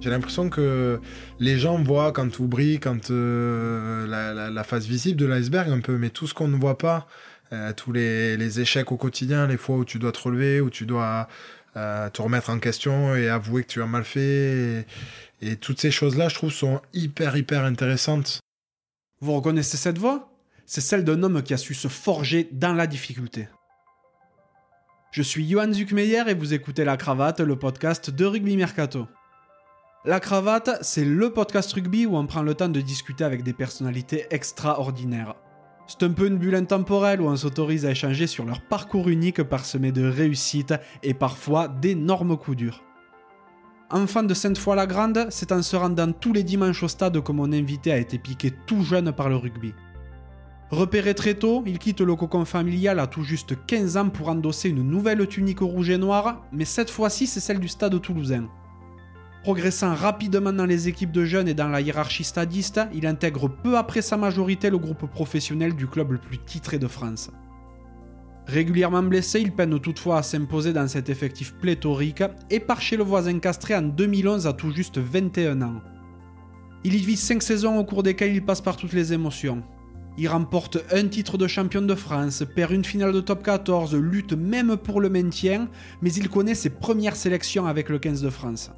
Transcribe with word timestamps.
J'ai 0.00 0.10
l'impression 0.10 0.48
que 0.48 1.00
les 1.40 1.58
gens 1.58 1.82
voient 1.82 2.12
quand 2.12 2.30
tout 2.30 2.46
brille, 2.46 2.78
quand 2.78 3.10
euh, 3.10 4.06
la, 4.06 4.64
face 4.64 4.86
visible 4.86 5.18
de 5.18 5.26
l'iceberg 5.26 5.70
un 5.70 5.80
peu, 5.80 5.98
mais 5.98 6.10
tout 6.10 6.28
ce 6.28 6.34
qu'on 6.34 6.46
ne 6.46 6.56
voit 6.56 6.78
pas, 6.78 7.08
euh, 7.52 7.72
tous 7.72 7.90
les, 7.90 8.60
échecs 8.60 8.92
au 8.92 8.96
quotidien, 8.96 9.48
les 9.48 9.56
fois 9.56 9.76
où 9.76 9.84
tu 9.84 9.98
dois 9.98 10.12
te 10.12 10.20
relever, 10.20 10.60
où 10.60 10.70
tu 10.70 10.86
dois 10.86 11.28
euh, 11.76 12.08
te 12.10 12.22
remettre 12.22 12.50
en 12.50 12.60
question 12.60 13.16
et 13.16 13.28
avouer 13.28 13.64
que 13.64 13.68
tu 13.68 13.82
as 13.82 13.86
mal 13.86 14.04
fait, 14.04 14.84
et, 15.42 15.50
et 15.50 15.56
toutes 15.56 15.80
ces 15.80 15.90
choses-là, 15.90 16.28
je 16.28 16.36
trouve, 16.36 16.52
sont 16.52 16.80
hyper, 16.94 17.36
hyper 17.36 17.64
intéressantes. 17.64 18.38
Vous 19.20 19.34
reconnaissez 19.34 19.76
cette 19.76 19.98
voix? 19.98 20.30
C'est 20.64 20.80
celle 20.80 21.02
d'un 21.02 21.24
homme 21.24 21.42
qui 21.42 21.54
a 21.54 21.56
su 21.56 21.74
se 21.74 21.88
forger 21.88 22.48
dans 22.52 22.72
la 22.72 22.86
difficulté. 22.86 23.48
Je 25.10 25.22
suis 25.22 25.48
Johan 25.48 25.72
Zuckmeyer 25.72 26.22
et 26.28 26.34
vous 26.34 26.54
écoutez 26.54 26.84
La 26.84 26.96
Cravate, 26.96 27.40
le 27.40 27.56
podcast 27.56 28.10
de 28.10 28.24
Rugby 28.24 28.56
Mercato. 28.56 29.08
La 30.08 30.20
cravate, 30.20 30.78
c'est 30.80 31.04
le 31.04 31.34
podcast 31.34 31.70
rugby 31.70 32.06
où 32.06 32.16
on 32.16 32.26
prend 32.26 32.40
le 32.40 32.54
temps 32.54 32.70
de 32.70 32.80
discuter 32.80 33.24
avec 33.24 33.42
des 33.42 33.52
personnalités 33.52 34.24
extraordinaires. 34.30 35.34
C'est 35.86 36.02
un 36.02 36.12
peu 36.12 36.28
une 36.28 36.38
bulle 36.38 36.54
intemporelle 36.54 37.20
où 37.20 37.26
on 37.26 37.36
s'autorise 37.36 37.84
à 37.84 37.90
échanger 37.90 38.26
sur 38.26 38.46
leur 38.46 38.62
parcours 38.62 39.10
unique 39.10 39.42
parsemé 39.42 39.92
de 39.92 40.08
réussites 40.08 40.72
et 41.02 41.12
parfois 41.12 41.68
d'énormes 41.68 42.38
coups 42.38 42.56
durs. 42.56 42.82
Enfant 43.90 44.22
de 44.22 44.32
Sainte-Foy-la-Grande, 44.32 45.26
c'est 45.28 45.52
en 45.52 45.60
se 45.60 45.76
rendant 45.76 46.10
tous 46.12 46.32
les 46.32 46.42
dimanches 46.42 46.82
au 46.82 46.88
stade 46.88 47.22
que 47.22 47.32
mon 47.32 47.52
invité 47.52 47.92
a 47.92 47.98
été 47.98 48.16
piqué 48.16 48.50
tout 48.66 48.80
jeune 48.80 49.12
par 49.12 49.28
le 49.28 49.36
rugby. 49.36 49.74
Repéré 50.70 51.14
très 51.14 51.34
tôt, 51.34 51.62
il 51.66 51.78
quitte 51.78 52.00
le 52.00 52.16
cocon 52.16 52.46
familial 52.46 52.98
à 52.98 53.08
tout 53.08 53.24
juste 53.24 53.56
15 53.66 53.98
ans 53.98 54.08
pour 54.08 54.30
endosser 54.30 54.70
une 54.70 54.88
nouvelle 54.88 55.26
tunique 55.26 55.60
rouge 55.60 55.90
et 55.90 55.98
noire, 55.98 56.46
mais 56.50 56.64
cette 56.64 56.88
fois-ci 56.88 57.26
c'est 57.26 57.40
celle 57.40 57.60
du 57.60 57.68
stade 57.68 58.00
toulousain. 58.00 58.48
Progressant 59.48 59.94
rapidement 59.94 60.52
dans 60.52 60.66
les 60.66 60.88
équipes 60.88 61.10
de 61.10 61.24
jeunes 61.24 61.48
et 61.48 61.54
dans 61.54 61.68
la 61.68 61.80
hiérarchie 61.80 62.22
stadiste, 62.22 62.82
il 62.92 63.06
intègre 63.06 63.48
peu 63.48 63.78
après 63.78 64.02
sa 64.02 64.18
majorité 64.18 64.68
le 64.68 64.76
groupe 64.76 65.10
professionnel 65.10 65.74
du 65.74 65.86
club 65.86 66.12
le 66.12 66.18
plus 66.18 66.36
titré 66.36 66.78
de 66.78 66.86
France. 66.86 67.30
Régulièrement 68.46 69.02
blessé, 69.02 69.40
il 69.40 69.52
peine 69.52 69.80
toutefois 69.80 70.18
à 70.18 70.22
s'imposer 70.22 70.74
dans 70.74 70.86
cet 70.86 71.08
effectif 71.08 71.54
pléthorique 71.54 72.22
et 72.50 72.60
part 72.60 72.82
chez 72.82 72.98
le 72.98 73.04
voisin 73.04 73.38
castré 73.38 73.74
en 73.74 73.80
2011 73.80 74.46
à 74.46 74.52
tout 74.52 74.70
juste 74.70 74.98
21 74.98 75.62
ans. 75.62 75.80
Il 76.84 76.94
y 76.94 76.98
vit 76.98 77.16
5 77.16 77.42
saisons 77.42 77.78
au 77.78 77.84
cours 77.84 78.02
desquelles 78.02 78.34
il 78.34 78.44
passe 78.44 78.60
par 78.60 78.76
toutes 78.76 78.92
les 78.92 79.14
émotions. 79.14 79.62
Il 80.18 80.28
remporte 80.28 80.76
un 80.92 81.08
titre 81.08 81.38
de 81.38 81.46
champion 81.46 81.80
de 81.80 81.94
France, 81.94 82.44
perd 82.54 82.72
une 82.72 82.84
finale 82.84 83.14
de 83.14 83.22
top 83.22 83.42
14, 83.42 83.96
lutte 83.96 84.34
même 84.34 84.76
pour 84.76 85.00
le 85.00 85.08
maintien, 85.08 85.68
mais 86.02 86.12
il 86.12 86.28
connaît 86.28 86.54
ses 86.54 86.68
premières 86.68 87.16
sélections 87.16 87.66
avec 87.66 87.88
le 87.88 87.98
15 87.98 88.20
de 88.20 88.28
France. 88.28 88.72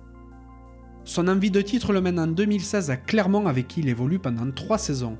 Son 1.11 1.27
envie 1.27 1.50
de 1.50 1.61
titre 1.61 1.92
le 1.92 2.00
mène 2.00 2.20
en 2.20 2.28
2016 2.28 2.89
à 2.92 2.97
Clermont 2.97 3.48
avec 3.48 3.66
qui 3.66 3.80
il 3.80 3.89
évolue 3.89 4.20
pendant 4.20 4.48
3 4.48 4.78
saisons. 4.78 5.19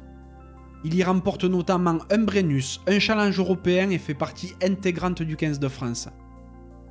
Il 0.85 0.95
y 0.95 1.03
remporte 1.03 1.43
notamment 1.43 1.99
un 2.13 2.19
Brennus, 2.19 2.81
un 2.87 3.01
challenge 3.01 3.37
européen 3.41 3.91
et 3.91 3.99
fait 3.99 4.15
partie 4.15 4.55
intégrante 4.63 5.21
du 5.23 5.35
15 5.35 5.59
de 5.59 5.67
France. 5.67 6.09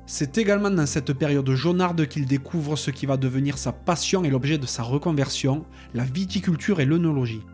C'est 0.04 0.36
également 0.36 0.70
dans 0.70 0.84
cette 0.84 1.14
période 1.14 1.50
jaunarde 1.50 2.08
qu'il 2.08 2.26
découvre 2.26 2.76
ce 2.76 2.90
qui 2.90 3.06
va 3.06 3.16
devenir 3.16 3.56
sa 3.56 3.72
passion 3.72 4.22
et 4.22 4.28
l'objet 4.28 4.58
de 4.58 4.66
sa 4.66 4.82
reconversion, 4.82 5.64
la 5.94 6.04
viticulture 6.04 6.80
et 6.80 6.84
l'œnologie. 6.84 7.46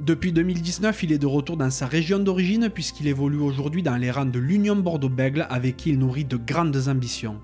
Depuis 0.00 0.32
2019, 0.34 1.02
il 1.02 1.12
est 1.12 1.18
de 1.18 1.26
retour 1.26 1.56
dans 1.56 1.70
sa 1.70 1.86
région 1.86 2.18
d'origine 2.18 2.68
puisqu'il 2.68 3.06
évolue 3.06 3.38
aujourd'hui 3.38 3.82
dans 3.82 3.96
les 3.96 4.10
rangs 4.10 4.26
de 4.26 4.38
l'Union 4.38 4.76
Bordeaux-Bègle 4.76 5.46
avec 5.48 5.78
qui 5.78 5.88
il 5.88 5.98
nourrit 5.98 6.26
de 6.26 6.36
grandes 6.36 6.88
ambitions. 6.88 7.40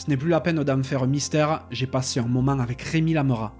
Ce 0.00 0.08
n'est 0.08 0.16
plus 0.16 0.30
la 0.30 0.40
peine 0.40 0.64
d'en 0.64 0.82
faire 0.82 1.06
mystère, 1.06 1.66
j'ai 1.70 1.86
passé 1.86 2.20
un 2.20 2.26
moment 2.26 2.58
avec 2.58 2.80
Rémi 2.80 3.12
Lamera. 3.12 3.54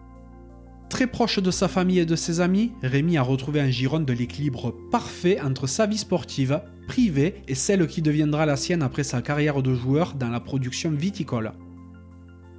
Très 0.88 1.06
proche 1.06 1.38
de 1.38 1.50
sa 1.50 1.68
famille 1.68 1.98
et 1.98 2.06
de 2.06 2.16
ses 2.16 2.40
amis, 2.40 2.72
Rémi 2.82 3.18
a 3.18 3.22
retrouvé 3.22 3.60
en 3.60 3.68
Gironde 3.68 4.06
de 4.06 4.14
l'équilibre 4.14 4.74
parfait 4.90 5.38
entre 5.38 5.66
sa 5.66 5.84
vie 5.84 5.98
sportive, 5.98 6.62
privée 6.88 7.42
et 7.46 7.54
celle 7.54 7.86
qui 7.86 8.00
deviendra 8.00 8.46
la 8.46 8.56
sienne 8.56 8.80
après 8.80 9.04
sa 9.04 9.20
carrière 9.20 9.62
de 9.62 9.74
joueur 9.74 10.14
dans 10.14 10.30
la 10.30 10.40
production 10.40 10.90
viticole. 10.92 11.52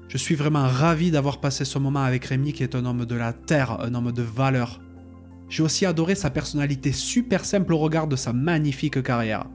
Je 0.09 0.17
suis 0.17 0.35
vraiment 0.35 0.67
ravi 0.67 1.09
d'avoir 1.09 1.41
passé 1.41 1.65
ce 1.65 1.79
moment 1.79 2.03
avec 2.03 2.25
Rémi 2.25 2.53
qui 2.53 2.61
est 2.61 2.75
un 2.75 2.85
homme 2.85 3.05
de 3.05 3.15
la 3.15 3.33
terre, 3.33 3.81
un 3.81 3.95
homme 3.95 4.11
de 4.11 4.21
valeur. 4.21 4.79
J'ai 5.49 5.63
aussi 5.63 5.87
adoré 5.87 6.13
sa 6.13 6.29
personnalité 6.29 6.91
super 6.91 7.45
simple 7.45 7.73
au 7.73 7.79
regard 7.79 8.05
de 8.05 8.15
sa 8.15 8.31
magnifique 8.31 9.01
carrière. 9.01 9.47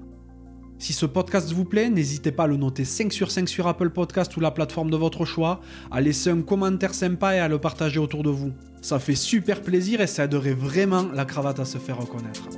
Si 0.78 0.92
ce 0.92 1.06
podcast 1.06 1.52
vous 1.52 1.64
plaît, 1.64 1.88
n'hésitez 1.88 2.32
pas 2.32 2.44
à 2.44 2.46
le 2.46 2.56
noter 2.56 2.84
5 2.84 3.12
sur 3.12 3.30
5 3.30 3.48
sur 3.48 3.66
Apple 3.66 3.90
Podcast 3.90 4.36
ou 4.36 4.40
la 4.40 4.50
plateforme 4.50 4.90
de 4.90 4.96
votre 4.96 5.24
choix, 5.24 5.60
à 5.90 6.00
laisser 6.00 6.30
un 6.30 6.42
commentaire 6.42 6.92
sympa 6.92 7.34
et 7.34 7.38
à 7.38 7.48
le 7.48 7.58
partager 7.58 7.98
autour 7.98 8.22
de 8.22 8.30
vous. 8.30 8.52
Ça 8.82 8.98
fait 8.98 9.14
super 9.14 9.62
plaisir 9.62 10.00
et 10.02 10.06
ça 10.06 10.24
aiderait 10.24 10.52
vraiment 10.52 11.06
la 11.14 11.24
cravate 11.24 11.60
à 11.60 11.64
se 11.64 11.78
faire 11.78 11.98
reconnaître. 11.98 12.48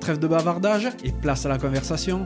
Trêve 0.00 0.18
de 0.18 0.26
bavardage 0.26 0.88
et 1.04 1.12
place 1.12 1.44
à 1.44 1.50
la 1.50 1.58
conversation. 1.58 2.24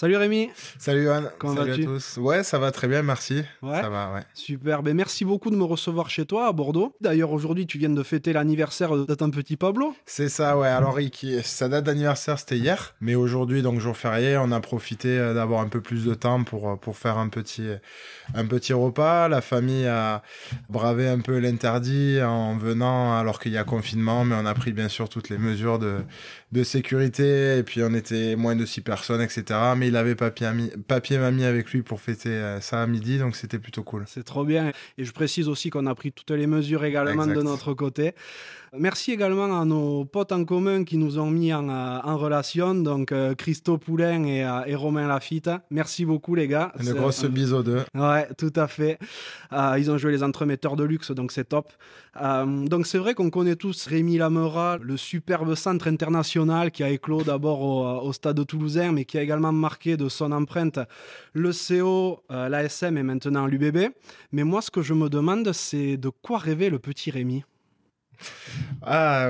Salut 0.00 0.14
Rémi. 0.14 0.48
Salut 0.78 1.02
Johan. 1.02 1.24
Comment 1.40 1.56
Salut 1.56 1.72
à 1.72 1.84
tous. 1.84 2.18
Ouais, 2.18 2.44
ça 2.44 2.60
va 2.60 2.70
très 2.70 2.86
bien, 2.86 3.02
merci. 3.02 3.42
Ouais. 3.62 3.80
Ça 3.80 3.88
va, 3.88 4.12
ouais. 4.14 4.22
Super. 4.32 4.84
Ben, 4.84 4.94
merci 4.94 5.24
beaucoup 5.24 5.50
de 5.50 5.56
me 5.56 5.64
recevoir 5.64 6.08
chez 6.08 6.24
toi 6.24 6.46
à 6.46 6.52
Bordeaux. 6.52 6.94
D'ailleurs, 7.00 7.32
aujourd'hui, 7.32 7.66
tu 7.66 7.78
viens 7.78 7.88
de 7.88 8.02
fêter 8.04 8.32
l'anniversaire 8.32 8.96
de 8.96 9.14
ton 9.16 9.28
petit 9.32 9.56
Pablo. 9.56 9.96
C'est 10.06 10.28
ça, 10.28 10.56
ouais. 10.56 10.68
Alors, 10.68 10.96
sa 11.42 11.68
date 11.68 11.82
d'anniversaire, 11.82 12.38
c'était 12.38 12.58
hier. 12.58 12.94
Mais 13.00 13.16
aujourd'hui, 13.16 13.60
donc 13.60 13.80
jour 13.80 13.96
férié, 13.96 14.36
on 14.36 14.52
a 14.52 14.60
profité 14.60 15.18
euh, 15.18 15.34
d'avoir 15.34 15.62
un 15.62 15.68
peu 15.68 15.80
plus 15.80 16.04
de 16.04 16.14
temps 16.14 16.44
pour, 16.44 16.70
euh, 16.70 16.76
pour 16.76 16.96
faire 16.96 17.18
un 17.18 17.28
petit, 17.28 17.66
un 18.36 18.46
petit 18.46 18.74
repas. 18.74 19.26
La 19.26 19.40
famille 19.40 19.88
a 19.88 20.22
bravé 20.68 21.08
un 21.08 21.18
peu 21.18 21.40
l'interdit 21.40 22.22
en 22.22 22.56
venant 22.56 23.18
alors 23.18 23.40
qu'il 23.40 23.50
y 23.50 23.58
a 23.58 23.64
confinement, 23.64 24.24
mais 24.24 24.36
on 24.38 24.46
a 24.46 24.54
pris 24.54 24.72
bien 24.72 24.88
sûr 24.88 25.08
toutes 25.08 25.28
les 25.28 25.38
mesures 25.38 25.80
de, 25.80 25.96
de 26.52 26.62
sécurité. 26.62 27.58
Et 27.58 27.64
puis, 27.64 27.82
on 27.82 27.94
était 27.94 28.36
moins 28.36 28.54
de 28.54 28.64
six 28.64 28.80
personnes, 28.80 29.22
etc. 29.22 29.44
Mais 29.76 29.87
il 29.88 29.96
avait 29.96 30.14
papier, 30.14 30.46
ami, 30.46 30.70
papier 30.86 31.18
mamie 31.18 31.44
avec 31.44 31.70
lui 31.72 31.82
pour 31.82 32.00
fêter 32.00 32.30
euh, 32.30 32.60
ça 32.60 32.82
à 32.82 32.86
midi, 32.86 33.18
donc 33.18 33.36
c'était 33.36 33.58
plutôt 33.58 33.82
cool. 33.82 34.04
C'est 34.06 34.24
trop 34.24 34.44
bien. 34.44 34.72
Et 34.96 35.04
je 35.04 35.12
précise 35.12 35.48
aussi 35.48 35.70
qu'on 35.70 35.86
a 35.86 35.94
pris 35.94 36.12
toutes 36.12 36.30
les 36.30 36.46
mesures 36.46 36.84
également 36.84 37.26
de 37.26 37.42
notre 37.42 37.74
côté. 37.74 38.14
Merci 38.76 39.12
également 39.12 39.58
à 39.58 39.64
nos 39.64 40.04
potes 40.04 40.32
en 40.32 40.44
commun 40.44 40.84
qui 40.84 40.98
nous 40.98 41.18
ont 41.18 41.30
mis 41.30 41.54
en, 41.54 41.68
euh, 41.70 42.14
relation, 42.14 42.74
donc 42.74 43.12
euh, 43.12 43.34
Christo 43.34 43.78
Poulain 43.78 44.22
euh, 44.24 44.64
et, 44.66 44.74
Romain 44.74 45.06
Lafitte. 45.06 45.50
Merci 45.70 46.04
beaucoup 46.04 46.34
les 46.34 46.48
gars. 46.48 46.72
Une 46.78 46.92
grosse 46.92 47.24
bise 47.24 47.52
aux 47.54 47.62
deux. 47.62 47.82
Ouais, 47.94 48.28
tout 48.36 48.52
à 48.56 48.68
fait. 48.68 48.98
ils 49.52 49.90
ont 49.90 49.96
joué 49.96 50.12
les 50.12 50.22
entremetteurs 50.22 50.76
de 50.76 50.84
luxe, 50.84 51.10
donc 51.12 51.32
c'est 51.32 51.48
top. 51.48 51.72
donc 52.16 52.86
c'est 52.86 52.98
vrai 52.98 53.14
qu'on 53.14 53.30
connaît 53.30 53.56
tous 53.56 53.86
Rémi 53.86 54.18
Lamera, 54.18 54.78
le 54.80 54.96
superbe 54.96 55.54
centre 55.54 55.88
international 55.88 56.70
qui 56.70 56.82
a 56.82 56.90
éclos 56.90 57.22
d'abord 57.22 58.04
au, 58.04 58.12
stade 58.12 58.44
toulousain, 58.46 58.92
mais 58.92 59.04
qui 59.04 59.16
a 59.16 59.22
également 59.22 59.52
marqué 59.52 59.96
de 59.96 60.08
son 60.08 60.32
empreinte 60.32 60.78
le 61.32 61.52
CO, 61.52 62.20
l'ASM 62.28 62.98
et 62.98 63.02
maintenant 63.02 63.46
l'UBB. 63.46 63.92
Mais 64.32 64.44
moi, 64.44 64.60
ce 64.60 64.70
que 64.70 64.82
je 64.82 64.94
me 64.94 65.08
demande, 65.08 65.52
c'est 65.52 65.96
de 65.96 66.10
quoi 66.10 66.38
rêvait 66.38 66.70
le 66.70 66.78
petit 66.78 67.10
Rémi? 67.10 67.44
Ah, 68.82 69.28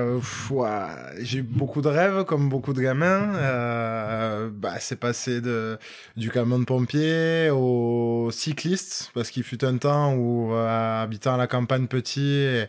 j'ai 1.19 1.39
eu 1.39 1.41
beaucoup 1.41 1.81
de 1.81 1.87
rêves 1.87 2.23
comme 2.23 2.49
beaucoup 2.49 2.73
de 2.73 2.81
gamins. 2.81 3.35
Euh, 3.35 4.49
bah, 4.51 4.75
c'est 4.79 4.95
passé 4.95 5.41
de 5.41 5.77
du 6.15 6.29
camion 6.29 6.59
de 6.59 6.65
pompier 6.65 7.49
au 7.51 8.29
cycliste 8.31 9.11
parce 9.13 9.31
qu'il 9.31 9.43
fut 9.43 9.65
un 9.65 9.77
temps 9.77 10.13
où 10.13 10.53
euh, 10.53 11.03
habitant 11.03 11.33
à 11.33 11.37
la 11.37 11.47
campagne 11.47 11.87
petit 11.87 12.21
et, 12.21 12.67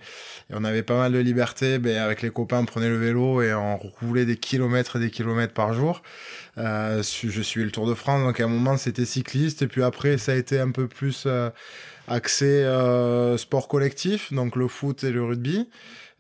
on 0.53 0.65
avait 0.65 0.83
pas 0.83 0.97
mal 0.97 1.13
de 1.13 1.19
liberté. 1.19 1.79
Ben 1.79 1.99
avec 1.99 2.23
les 2.23 2.31
copains, 2.31 2.61
on 2.61 2.65
prenait 2.65 2.89
le 2.89 2.99
vélo 2.99 3.43
et 3.43 3.55
on 3.55 3.77
roulait 3.77 4.25
des 4.25 4.37
kilomètres 4.37 4.97
et 4.97 5.01
des 5.01 5.11
kilomètres 5.11 5.55
par 5.55 5.75
jour. 5.75 6.03
Euh, 6.59 7.03
je 7.03 7.43
suis 7.43 7.63
le 7.63 7.71
Tour 7.71 7.87
de 7.87 7.95
France, 7.95 8.23
donc 8.23 8.41
à 8.41 8.45
un 8.45 8.49
moment 8.49 8.77
c'était 8.77 9.05
cycliste 9.05 9.63
et 9.63 9.69
puis 9.69 9.83
après 9.83 10.19
ça 10.19 10.33
a 10.33 10.35
été 10.35 10.59
un 10.59 10.71
peu 10.73 10.89
plus 10.89 11.25
euh, 11.27 11.51
axé 12.09 12.65
sport 13.37 13.69
collectif, 13.69 14.33
donc 14.33 14.57
le 14.57 14.67
foot 14.67 15.05
et 15.05 15.13
le 15.13 15.23
rugby. 15.23 15.69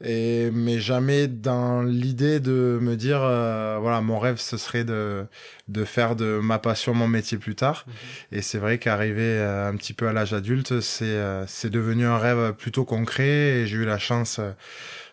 Et, 0.02 0.50
mais 0.52 0.80
jamais 0.80 1.26
dans 1.26 1.82
l'idée 1.82 2.40
de 2.40 2.78
me 2.80 2.96
dire, 2.96 3.20
euh, 3.22 3.78
voilà, 3.80 4.00
mon 4.00 4.18
rêve, 4.18 4.38
ce 4.38 4.56
serait 4.56 4.84
de, 4.84 5.26
de 5.68 5.84
faire 5.84 6.16
de 6.16 6.40
ma 6.42 6.58
passion 6.58 6.94
mon 6.94 7.06
métier 7.06 7.36
plus 7.36 7.54
tard. 7.54 7.84
Mhm. 7.86 7.92
Et 8.38 8.42
c'est 8.42 8.58
vrai 8.58 8.78
qu'arriver 8.78 9.22
euh, 9.22 9.68
un 9.68 9.76
petit 9.76 9.92
peu 9.92 10.08
à 10.08 10.12
l'âge 10.12 10.32
adulte, 10.32 10.80
c'est 10.80 11.04
euh, 11.04 11.46
c'est 11.46 11.70
devenu 11.70 12.06
un 12.06 12.16
rêve 12.16 12.54
plutôt 12.54 12.84
concret. 12.84 13.28
Et 13.28 13.66
j'ai 13.66 13.76
eu 13.76 13.84
la 13.84 13.98
chance, 13.98 14.40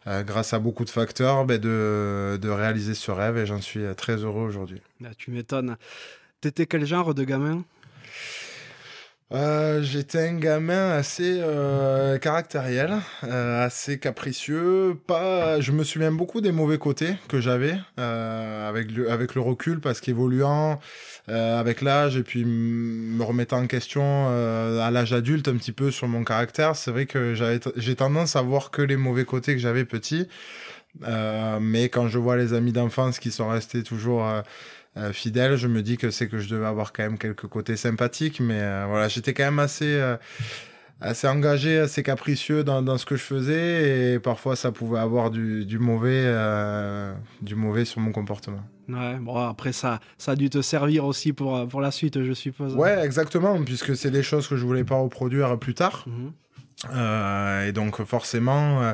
grâce 0.05 0.53
à 0.53 0.59
beaucoup 0.59 0.85
de 0.85 0.89
facteurs, 0.89 1.45
ben 1.45 1.57
de, 1.59 2.39
de 2.41 2.49
réaliser 2.49 2.93
ce 2.93 3.11
rêve. 3.11 3.37
Et 3.37 3.45
j'en 3.45 3.61
suis 3.61 3.83
très 3.97 4.15
heureux 4.15 4.43
aujourd'hui. 4.43 4.81
Bah, 5.01 5.09
tu 5.17 5.31
m'étonnes. 5.31 5.75
T'étais 6.39 6.65
quel 6.65 6.85
genre 6.85 7.13
de 7.13 7.23
gamin? 7.25 7.65
Euh, 9.33 9.81
J'étais 9.81 10.29
un 10.29 10.35
gamin 10.35 10.91
assez 10.91 11.39
euh, 11.41 12.17
caractériel, 12.17 12.95
euh, 13.25 13.65
assez 13.65 13.99
capricieux. 13.99 14.97
Pas, 15.05 15.59
je 15.59 15.73
me 15.73 15.83
souviens 15.83 16.13
beaucoup 16.13 16.39
des 16.39 16.53
mauvais 16.53 16.77
côtés 16.77 17.15
que 17.27 17.41
j'avais 17.41 17.75
avec 17.97 18.89
le 18.91 19.11
avec 19.11 19.35
le 19.35 19.41
recul 19.41 19.81
parce 19.81 19.99
qu'évoluant 19.99 20.79
avec 21.27 21.81
l'âge 21.81 22.15
et 22.15 22.23
puis 22.23 22.45
me 22.45 23.21
remettant 23.21 23.57
en 23.57 23.67
question 23.67 24.27
à 24.27 24.89
l'âge 24.91 25.11
adulte 25.11 25.49
un 25.49 25.57
petit 25.57 25.73
peu 25.73 25.91
sur 25.91 26.07
mon 26.07 26.23
caractère, 26.23 26.75
c'est 26.77 26.91
vrai 26.91 27.05
que 27.05 27.33
j'avais 27.35 27.59
j'ai 27.75 27.95
tendance 27.95 28.35
à 28.37 28.41
voir 28.41 28.71
que 28.71 28.81
les 28.81 28.95
mauvais 28.97 29.25
côtés 29.25 29.53
que 29.53 29.59
j'avais 29.59 29.85
petit. 29.85 30.27
Mais 31.01 31.89
quand 31.89 32.07
je 32.07 32.17
vois 32.17 32.37
les 32.37 32.53
amis 32.53 32.71
d'enfance 32.71 33.19
qui 33.19 33.31
sont 33.31 33.49
restés 33.49 33.83
toujours 33.83 34.25
euh, 34.97 35.13
fidèle, 35.13 35.55
je 35.55 35.67
me 35.67 35.81
dis 35.81 35.97
que 35.97 36.11
c'est 36.11 36.27
que 36.27 36.39
je 36.39 36.49
devais 36.49 36.65
avoir 36.65 36.91
quand 36.91 37.03
même 37.03 37.17
quelques 37.17 37.47
côtés 37.47 37.77
sympathiques, 37.77 38.39
mais 38.39 38.59
euh, 38.59 38.85
voilà, 38.87 39.07
j'étais 39.07 39.33
quand 39.33 39.45
même 39.45 39.59
assez 39.59 39.85
euh, 39.85 40.17
assez 40.99 41.27
engagé, 41.27 41.77
assez 41.77 42.01
capricieux 42.03 42.63
dans, 42.63 42.81
dans 42.81 42.97
ce 42.97 43.05
que 43.05 43.15
je 43.15 43.23
faisais 43.23 44.13
et 44.13 44.19
parfois 44.19 44.55
ça 44.55 44.71
pouvait 44.71 44.99
avoir 44.99 45.29
du, 45.29 45.65
du 45.65 45.77
mauvais 45.77 46.23
euh, 46.25 47.13
du 47.41 47.55
mauvais 47.55 47.85
sur 47.85 48.01
mon 48.01 48.11
comportement. 48.11 48.63
Ouais, 48.89 49.17
bon, 49.19 49.35
après, 49.35 49.73
ça, 49.73 49.99
ça 50.17 50.31
a 50.31 50.35
dû 50.35 50.49
te 50.49 50.61
servir 50.61 51.05
aussi 51.05 51.33
pour, 51.33 51.67
pour 51.67 51.81
la 51.81 51.91
suite, 51.91 52.23
je 52.23 52.31
suppose. 52.31 52.73
Ouais, 52.73 53.03
exactement, 53.03 53.61
puisque 53.63 53.97
c'est 53.97 54.11
des 54.11 54.23
choses 54.23 54.47
que 54.47 54.55
je 54.55 54.65
voulais 54.65 54.85
pas 54.85 54.95
reproduire 54.95 55.59
plus 55.59 55.73
tard. 55.73 56.05
Mhm. 56.07 56.31
Euh, 56.93 57.67
et 57.67 57.71
donc 57.71 58.03
forcément, 58.03 58.83
euh, 58.83 58.93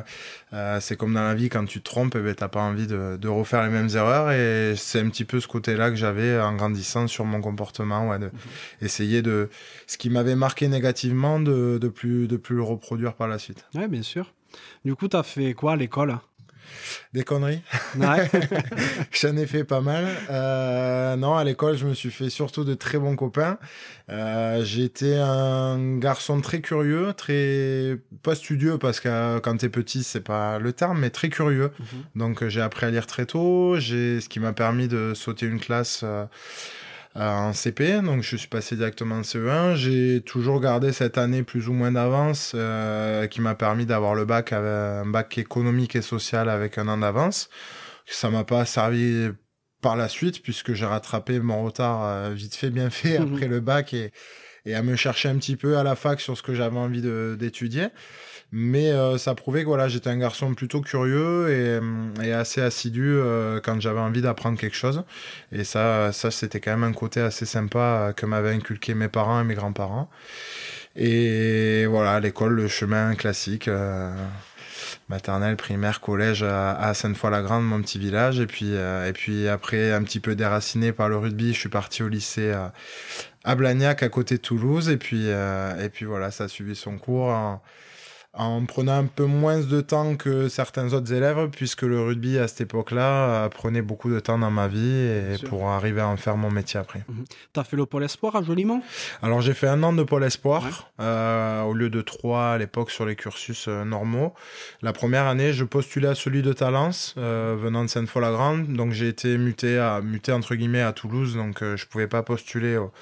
euh, 0.54 0.80
c'est 0.80 0.96
comme 0.96 1.12
dans 1.12 1.22
la 1.22 1.34
vie, 1.34 1.50
quand 1.50 1.66
tu 1.66 1.80
te 1.80 1.84
trompes, 1.84 2.16
eh 2.16 2.20
ben, 2.20 2.34
t'as 2.34 2.48
pas 2.48 2.62
envie 2.62 2.86
de, 2.86 3.18
de 3.20 3.28
refaire 3.28 3.62
les 3.62 3.70
mêmes 3.70 3.90
erreurs. 3.94 4.32
Et 4.32 4.74
c'est 4.76 5.00
un 5.00 5.08
petit 5.10 5.24
peu 5.24 5.40
ce 5.40 5.46
côté-là 5.46 5.90
que 5.90 5.96
j'avais 5.96 6.40
en 6.40 6.54
grandissant 6.54 7.06
sur 7.06 7.24
mon 7.24 7.40
comportement, 7.40 8.08
ouais, 8.08 8.18
de 8.18 8.30
essayer 8.80 9.20
de 9.20 9.50
ce 9.86 9.98
qui 9.98 10.08
m'avait 10.08 10.36
marqué 10.36 10.68
négativement, 10.68 11.40
de, 11.40 11.78
de 11.78 11.88
plus 11.88 12.26
de 12.26 12.36
plus 12.36 12.56
le 12.56 12.62
reproduire 12.62 13.14
par 13.14 13.28
la 13.28 13.38
suite. 13.38 13.66
Ouais, 13.74 13.88
bien 13.88 14.02
sûr. 14.02 14.32
Du 14.84 14.94
coup, 14.94 15.08
t'as 15.08 15.22
fait 15.22 15.52
quoi 15.52 15.72
à 15.72 15.76
l'école? 15.76 16.18
Des 17.12 17.22
conneries? 17.22 17.62
Ouais. 17.96 18.30
J'en 19.12 19.36
ai 19.36 19.46
fait 19.46 19.64
pas 19.64 19.80
mal. 19.80 20.06
Euh, 20.30 21.16
non, 21.16 21.34
à 21.34 21.44
l'école, 21.44 21.76
je 21.76 21.86
me 21.86 21.94
suis 21.94 22.10
fait 22.10 22.30
surtout 22.30 22.64
de 22.64 22.74
très 22.74 22.98
bons 22.98 23.16
copains. 23.16 23.58
Euh, 24.10 24.64
J'étais 24.64 25.16
un 25.16 25.98
garçon 25.98 26.40
très 26.40 26.60
curieux, 26.60 27.12
très 27.16 27.98
pas 28.22 28.34
studieux 28.34 28.78
parce 28.78 29.00
que 29.00 29.08
euh, 29.08 29.40
quand 29.40 29.56
t'es 29.56 29.68
petit, 29.68 30.02
c'est 30.02 30.20
pas 30.20 30.58
le 30.58 30.72
terme, 30.72 30.98
mais 30.98 31.10
très 31.10 31.28
curieux. 31.28 31.70
Mhm. 31.78 31.86
Donc 32.16 32.48
j'ai 32.48 32.60
appris 32.60 32.86
à 32.86 32.90
lire 32.90 33.06
très 33.06 33.26
tôt. 33.26 33.76
J'ai 33.78 34.20
ce 34.20 34.28
qui 34.28 34.40
m'a 34.40 34.52
permis 34.52 34.88
de 34.88 35.12
sauter 35.14 35.46
une 35.46 35.60
classe. 35.60 36.04
En 37.14 37.52
CP, 37.52 38.02
donc 38.02 38.22
je 38.22 38.36
suis 38.36 38.48
passé 38.48 38.76
directement 38.76 39.16
en 39.16 39.20
CE1. 39.20 39.76
J'ai 39.76 40.20
toujours 40.20 40.60
gardé 40.60 40.92
cette 40.92 41.16
année 41.16 41.42
plus 41.44 41.68
ou 41.68 41.72
moins 41.72 41.92
d'avance 41.92 42.52
euh, 42.54 43.26
qui 43.28 43.40
m'a 43.40 43.54
permis 43.54 43.86
d'avoir 43.86 44.14
le 44.14 44.24
bac, 44.24 44.52
avec 44.52 44.68
un 44.68 45.06
bac 45.06 45.38
économique 45.38 45.94
et 45.94 46.02
social 46.02 46.48
avec 46.48 46.76
un 46.76 46.88
an 46.88 46.98
d'avance. 46.98 47.48
Ça 48.06 48.30
m'a 48.30 48.44
pas 48.44 48.64
servi 48.64 49.30
par 49.80 49.96
la 49.96 50.08
suite 50.08 50.42
puisque 50.42 50.72
j'ai 50.72 50.86
rattrapé 50.86 51.38
mon 51.38 51.62
retard 51.62 52.04
euh, 52.04 52.30
vite 52.34 52.56
fait, 52.56 52.70
bien 52.70 52.90
fait 52.90 53.16
après 53.18 53.46
le 53.46 53.60
bac 53.60 53.94
et, 53.94 54.10
et 54.66 54.74
à 54.74 54.82
me 54.82 54.96
chercher 54.96 55.28
un 55.28 55.36
petit 55.36 55.56
peu 55.56 55.78
à 55.78 55.84
la 55.84 55.94
fac 55.94 56.20
sur 56.20 56.36
ce 56.36 56.42
que 56.42 56.54
j'avais 56.54 56.78
envie 56.78 57.02
d'étudier. 57.36 57.88
Mais 58.56 58.92
euh, 58.92 59.18
ça 59.18 59.34
prouvait 59.34 59.62
que 59.62 59.66
voilà, 59.66 59.88
j'étais 59.88 60.10
un 60.10 60.16
garçon 60.16 60.54
plutôt 60.54 60.80
curieux 60.80 61.50
et, 61.50 61.78
hum, 61.78 62.12
assez 62.32 62.60
assidu 62.60 63.02
euh, 63.04 63.60
quand 63.60 63.80
j'avais 63.80 63.98
envie 63.98 64.22
d'apprendre 64.22 64.56
quelque 64.56 64.76
chose. 64.76 65.02
Et 65.50 65.64
ça, 65.64 66.12
ça 66.12 66.30
c'était 66.30 66.60
quand 66.60 66.70
même 66.70 66.84
un 66.84 66.92
côté 66.92 67.20
assez 67.20 67.46
sympa 67.46 67.78
euh, 67.80 68.12
que 68.12 68.26
m'avaient 68.26 68.54
inculqué 68.54 68.94
mes 68.94 69.08
parents 69.08 69.40
et 69.40 69.44
mes 69.44 69.56
grands-parents. 69.56 70.08
Et 70.94 71.84
voilà, 71.86 72.20
l'école, 72.20 72.52
le 72.54 72.68
chemin 72.68 73.16
classique. 73.16 73.68
maternelle, 75.08 75.56
primaire, 75.56 76.00
collège 76.00 76.44
à, 76.44 76.94
Sainte-Foy-la-Grande, 76.94 77.64
mon 77.66 77.82
petit 77.82 77.98
village. 77.98 78.38
Et 78.38 78.46
puis, 78.46 78.72
et 78.72 79.12
puis 79.12 79.48
après, 79.48 79.90
un 79.92 80.04
petit 80.04 80.20
peu 80.20 80.36
déraciné 80.36 80.92
par 80.92 81.08
le 81.08 81.16
rugby, 81.16 81.52
je 81.52 81.58
suis 81.58 81.68
parti 81.68 82.04
au 82.04 82.08
lycée 82.08 82.54
à, 83.44 83.54
Blagnac, 83.56 84.04
à 84.04 84.08
côté 84.08 84.36
de 84.36 84.42
Toulouse. 84.42 84.88
Et 84.88 84.96
puis, 84.96 85.26
et 85.26 85.88
puis 85.92 86.04
voilà, 86.04 86.30
ça 86.30 86.44
a 86.44 86.48
suivi 86.48 86.76
son 86.76 86.98
cours 86.98 87.60
en 88.36 88.64
prenant 88.64 88.98
un 88.98 89.06
peu 89.06 89.24
moins 89.24 89.60
de 89.60 89.80
temps 89.80 90.16
que 90.16 90.48
certains 90.48 90.92
autres 90.92 91.12
élèves, 91.12 91.48
puisque 91.50 91.82
le 91.82 92.00
rugby 92.00 92.38
à 92.38 92.48
cette 92.48 92.62
époque-là 92.62 93.48
prenait 93.50 93.82
beaucoup 93.82 94.10
de 94.10 94.20
temps 94.20 94.38
dans 94.38 94.50
ma 94.50 94.68
vie 94.68 94.78
et 94.80 95.36
pour 95.48 95.68
arriver 95.68 96.00
à 96.00 96.08
en 96.08 96.16
faire 96.16 96.36
mon 96.36 96.50
métier 96.50 96.80
après. 96.80 97.04
T'as 97.52 97.64
fait 97.64 97.76
le 97.76 97.86
pôle 97.86 98.04
espoir 98.04 98.36
à 98.36 98.42
Jolimont 98.42 98.82
Alors 99.22 99.40
j'ai 99.40 99.54
fait 99.54 99.68
un 99.68 99.82
an 99.82 99.92
de 99.92 100.02
pôle 100.02 100.24
espoir 100.24 100.90
euh, 101.00 101.62
au 101.62 101.74
lieu 101.74 101.90
de 101.90 102.00
trois 102.00 102.52
à 102.52 102.58
l'époque 102.58 102.90
sur 102.90 103.06
les 103.06 103.16
cursus 103.16 103.66
euh, 103.68 103.84
normaux. 103.84 104.34
La 104.82 104.92
première 104.92 105.26
année, 105.26 105.52
je 105.52 105.64
postulais 105.64 106.08
à 106.08 106.14
celui 106.14 106.42
de 106.42 106.52
Talence 106.52 107.14
euh, 107.18 107.56
venant 107.58 107.84
de 107.84 107.88
Sainte-Foy-la-Grande, 107.88 108.72
donc 108.72 108.92
j'ai 108.92 109.08
été 109.08 109.38
muté 109.38 109.78
à 109.78 110.00
muté 110.00 110.32
entre 110.32 110.54
guillemets 110.54 110.82
à 110.82 110.92
Toulouse, 110.92 111.36
donc 111.36 111.62
euh, 111.62 111.76
je 111.76 111.86
pouvais 111.86 112.06
pas 112.06 112.22
postuler 112.22 112.76
au, 112.76 112.92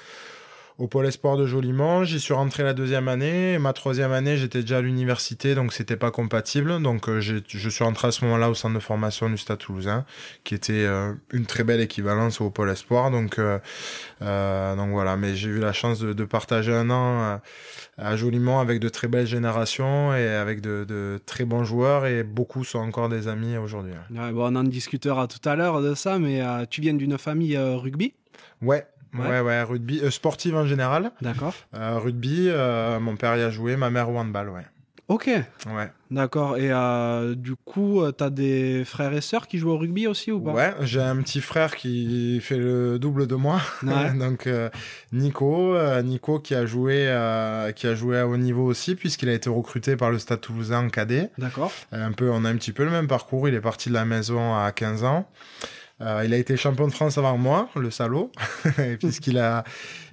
au 0.77 0.87
pôle 0.87 1.05
espoir 1.05 1.37
de 1.37 1.45
Jolimont. 1.45 2.03
J'y 2.03 2.19
suis 2.19 2.33
rentré 2.33 2.63
la 2.63 2.73
deuxième 2.73 3.07
année. 3.07 3.53
Et 3.53 3.59
ma 3.59 3.73
troisième 3.73 4.11
année, 4.11 4.37
j'étais 4.37 4.61
déjà 4.61 4.77
à 4.77 4.81
l'université, 4.81 5.55
donc 5.55 5.73
c'était 5.73 5.97
pas 5.97 6.11
compatible. 6.11 6.81
Donc 6.81 7.09
euh, 7.09 7.21
je 7.21 7.69
suis 7.69 7.83
rentré 7.83 8.07
à 8.07 8.11
ce 8.11 8.25
moment-là 8.25 8.49
au 8.49 8.53
centre 8.53 8.75
de 8.75 8.79
formation 8.79 9.29
du 9.29 9.37
Stade 9.37 9.59
Toulousain, 9.59 10.05
qui 10.43 10.55
était 10.55 10.85
euh, 10.85 11.13
une 11.31 11.45
très 11.45 11.63
belle 11.63 11.81
équivalence 11.81 12.41
au 12.41 12.49
pôle 12.49 12.69
espoir. 12.69 13.11
Donc 13.11 13.39
euh, 13.39 13.59
euh, 14.21 14.75
donc 14.75 14.89
voilà, 14.91 15.17
mais 15.17 15.35
j'ai 15.35 15.49
eu 15.49 15.59
la 15.59 15.73
chance 15.73 15.99
de, 15.99 16.13
de 16.13 16.25
partager 16.25 16.73
un 16.73 16.89
an 16.89 17.39
à 17.97 18.15
Jolimont 18.15 18.59
avec 18.59 18.79
de 18.79 18.89
très 18.89 19.07
belles 19.07 19.27
générations 19.27 20.15
et 20.15 20.27
avec 20.27 20.61
de, 20.61 20.83
de 20.87 21.21
très 21.25 21.45
bons 21.45 21.63
joueurs 21.63 22.05
et 22.05 22.23
beaucoup 22.23 22.63
sont 22.63 22.79
encore 22.79 23.09
des 23.09 23.27
amis 23.27 23.57
aujourd'hui. 23.57 23.93
Ouais, 24.09 24.31
bon, 24.31 24.51
On 24.51 24.55
en 24.55 24.63
discutera 24.63 25.27
tout 25.27 25.47
à 25.47 25.55
l'heure 25.55 25.81
de 25.81 25.93
ça, 25.93 26.17
mais 26.17 26.41
tu 26.69 26.81
viens 26.81 26.93
d'une 26.93 27.17
famille 27.17 27.57
rugby? 27.57 28.13
Ouais, 28.61 28.87
Ouais. 29.13 29.27
ouais, 29.27 29.39
ouais, 29.41 29.63
rugby, 29.63 29.99
euh, 30.01 30.09
sportive 30.11 30.55
en 30.55 30.65
général. 30.65 31.11
D'accord. 31.21 31.53
Euh, 31.75 31.97
rugby, 31.99 32.47
euh, 32.49 32.99
mon 32.99 33.15
père 33.15 33.35
y 33.37 33.41
a 33.41 33.49
joué, 33.49 33.75
ma 33.75 33.89
mère 33.89 34.09
au 34.09 34.17
handball, 34.17 34.49
ouais. 34.49 34.63
Ok, 35.09 35.27
Ouais, 35.27 35.91
d'accord. 36.11 36.57
Et 36.57 36.71
euh, 36.71 37.35
du 37.35 37.55
coup, 37.55 38.01
euh, 38.01 38.13
t'as 38.13 38.29
des 38.29 38.83
frères 38.85 39.13
et 39.13 39.19
sœurs 39.19 39.47
qui 39.49 39.57
jouent 39.57 39.71
au 39.71 39.77
rugby 39.77 40.07
aussi 40.07 40.31
ou 40.31 40.39
pas? 40.39 40.53
Ouais 40.53 40.73
j'ai 40.79 41.01
un 41.01 41.17
petit 41.17 41.41
frère 41.41 41.75
qui 41.75 42.39
fait 42.39 42.57
le 42.57 42.97
double 42.99 43.27
de 43.27 43.35
moi. 43.35 43.59
Ouais. 43.83 44.13
Donc 44.17 44.47
euh, 44.47 44.69
Nico, 45.11 45.75
Nico 46.01 46.39
qui 46.39 46.55
a 46.55 46.65
joué, 46.65 47.03
qui 47.75 47.85
a 47.87 47.95
joué 47.95 48.17
à 48.17 48.27
haut 48.27 48.37
niveau 48.37 48.63
aussi 48.63 48.95
puisqu'il 48.95 49.27
a 49.27 49.33
été 49.33 49.49
recruté 49.49 49.97
par 49.97 50.09
le 50.09 50.19
Stade 50.19 50.39
Toulousain 50.39 50.85
en 50.85 50.89
cadet. 50.89 51.29
D'accord. 51.37 51.73
Un 51.91 52.13
peu, 52.13 52.31
on 52.31 52.45
a 52.45 52.49
un 52.49 52.55
petit 52.55 52.71
peu 52.71 52.85
le 52.85 52.91
même 52.91 53.07
parcours. 53.07 53.49
Il 53.49 53.53
est 53.55 53.61
parti 53.61 53.89
de 53.89 53.93
la 53.93 54.05
maison 54.05 54.55
à 54.55 54.71
15 54.71 55.03
ans. 55.03 55.27
Euh, 56.03 56.23
il 56.25 56.33
a 56.33 56.37
été 56.37 56.57
champion 56.57 56.87
de 56.87 56.91
France 56.91 57.17
avant 57.17 57.37
moi, 57.37 57.69
le 57.75 57.89
salaud, 57.89 58.31
puisqu'il 58.99 59.37
a, 59.37 59.63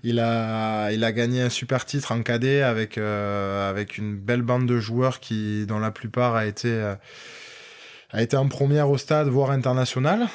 il 0.04 0.20
a, 0.20 0.92
il 0.92 1.02
a 1.02 1.12
gagné 1.12 1.42
un 1.42 1.48
super 1.48 1.84
titre 1.84 2.12
en 2.12 2.22
cadet 2.22 2.62
avec 2.62 2.96
euh, 2.96 3.68
avec 3.68 3.98
une 3.98 4.16
belle 4.16 4.42
bande 4.42 4.66
de 4.66 4.78
joueurs 4.78 5.18
qui, 5.20 5.66
dont 5.66 5.78
la 5.80 5.90
plupart 5.90 6.36
a 6.36 6.46
été 6.46 6.68
euh, 6.70 6.94
a 8.12 8.22
été 8.22 8.36
en 8.36 8.48
première 8.48 8.90
au 8.90 8.98
stade, 8.98 9.28
voire 9.28 9.52
international. 9.52 10.26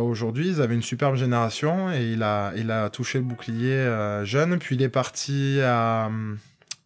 Aujourd'hui, 0.00 0.46
ils 0.48 0.60
avaient 0.60 0.76
une 0.76 0.82
superbe 0.82 1.16
génération 1.16 1.90
et 1.92 2.12
il 2.12 2.22
a, 2.22 2.52
il 2.56 2.70
a 2.70 2.88
touché 2.88 3.18
le 3.18 3.24
bouclier 3.24 3.84
jeune. 4.22 4.60
Puis 4.60 4.76
il 4.76 4.82
est 4.82 4.88
parti 4.88 5.58
à, 5.60 6.08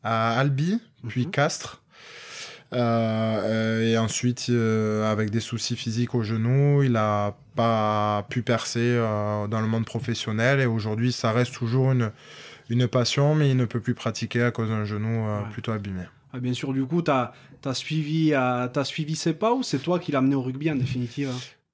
à 0.02 0.38
Albi, 0.38 0.80
puis 1.06 1.26
Mhm. 1.26 1.30
Castres. 1.30 1.83
Euh, 2.74 3.82
et 3.82 3.96
ensuite, 3.98 4.46
euh, 4.50 5.10
avec 5.10 5.30
des 5.30 5.40
soucis 5.40 5.76
physiques 5.76 6.14
au 6.14 6.22
genou, 6.22 6.82
il 6.82 6.96
a 6.96 7.36
pas 7.54 8.26
pu 8.28 8.42
percer 8.42 8.80
euh, 8.82 9.46
dans 9.46 9.60
le 9.60 9.66
monde 9.66 9.84
professionnel. 9.84 10.60
Et 10.60 10.66
aujourd'hui, 10.66 11.12
ça 11.12 11.32
reste 11.32 11.54
toujours 11.54 11.92
une, 11.92 12.10
une 12.70 12.88
passion, 12.88 13.34
mais 13.34 13.50
il 13.50 13.56
ne 13.56 13.64
peut 13.64 13.80
plus 13.80 13.94
pratiquer 13.94 14.42
à 14.42 14.50
cause 14.50 14.68
d'un 14.68 14.84
genou 14.84 15.24
Ouais. 15.24 15.50
plutôt 15.52 15.72
abîmé. 15.72 16.02
Ah, 16.32 16.40
bien 16.40 16.52
sûr, 16.52 16.72
du 16.72 16.84
coup, 16.84 17.00
t'as 17.02 17.32
as 17.64 17.74
suivi, 17.74 18.30
t'as 18.30 18.84
suivi 18.84 19.14
ses 19.16 19.32
pas 19.34 19.54
ou 19.54 19.62
c'est 19.62 19.78
toi 19.78 19.98
qui 19.98 20.12
l'as 20.12 20.18
amené 20.18 20.34
au 20.34 20.42
rugby 20.42 20.70
en 20.70 20.74
définitive 20.74 21.30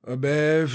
Euh, 0.09 0.17
ben, 0.17 0.67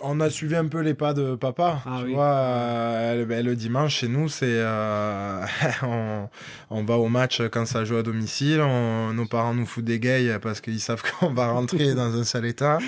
on 0.00 0.20
a 0.20 0.28
suivi 0.28 0.54
un 0.56 0.66
peu 0.66 0.80
les 0.80 0.94
pas 0.94 1.14
de 1.14 1.34
papa. 1.36 1.80
Ah 1.86 1.98
tu 2.00 2.06
oui. 2.06 2.14
vois, 2.14 2.24
euh, 2.26 3.16
le, 3.16 3.24
ben, 3.24 3.44
le 3.44 3.56
dimanche 3.56 3.94
chez 3.96 4.08
nous, 4.08 4.28
c'est 4.28 4.44
euh, 4.46 5.42
on, 5.82 6.28
on 6.70 6.84
va 6.84 6.96
au 6.98 7.08
match 7.08 7.40
quand 7.50 7.64
ça 7.66 7.84
joue 7.84 7.96
à 7.96 8.02
domicile. 8.02 8.60
on- 8.60 9.12
nos 9.14 9.26
parents 9.26 9.54
nous 9.54 9.64
foutent 9.66 9.84
des 9.84 9.98
gays 9.98 10.38
parce 10.40 10.60
qu'ils 10.60 10.80
savent 10.80 11.02
qu'on 11.20 11.32
va 11.32 11.48
rentrer 11.48 11.94
dans 11.94 12.14
un 12.14 12.24
sale 12.24 12.44
état. 12.46 12.78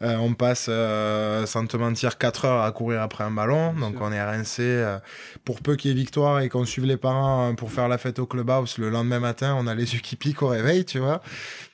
Euh, 0.00 0.16
on 0.18 0.32
passe, 0.34 0.66
euh, 0.68 1.44
sans 1.46 1.66
te 1.66 1.76
mentir, 1.76 2.18
4 2.18 2.44
heures 2.44 2.62
à 2.62 2.70
courir 2.72 3.02
après 3.02 3.24
un 3.24 3.30
ballon. 3.32 3.72
Bien 3.72 3.86
Donc 3.88 3.96
sûr. 3.96 4.02
on 4.06 4.12
est 4.12 4.22
rincé. 4.22 4.62
euh, 4.62 4.98
pour 5.44 5.60
peu 5.60 5.76
qu'il 5.76 5.90
y 5.90 5.94
ait 5.94 5.96
victoire 5.96 6.40
et 6.40 6.48
qu'on 6.48 6.64
suive 6.64 6.84
les 6.86 6.96
parents 6.96 7.54
pour 7.56 7.70
faire 7.72 7.88
la 7.88 7.98
fête 7.98 8.18
au 8.18 8.26
clubhouse 8.26 8.78
le 8.78 8.90
lendemain 8.90 9.18
matin, 9.20 9.56
on 9.58 9.66
a 9.66 9.74
les 9.74 9.94
yeux 9.94 10.00
qui 10.00 10.14
piquent 10.16 10.42
au 10.42 10.48
réveil, 10.48 10.84
tu 10.84 10.98
vois. 10.98 11.20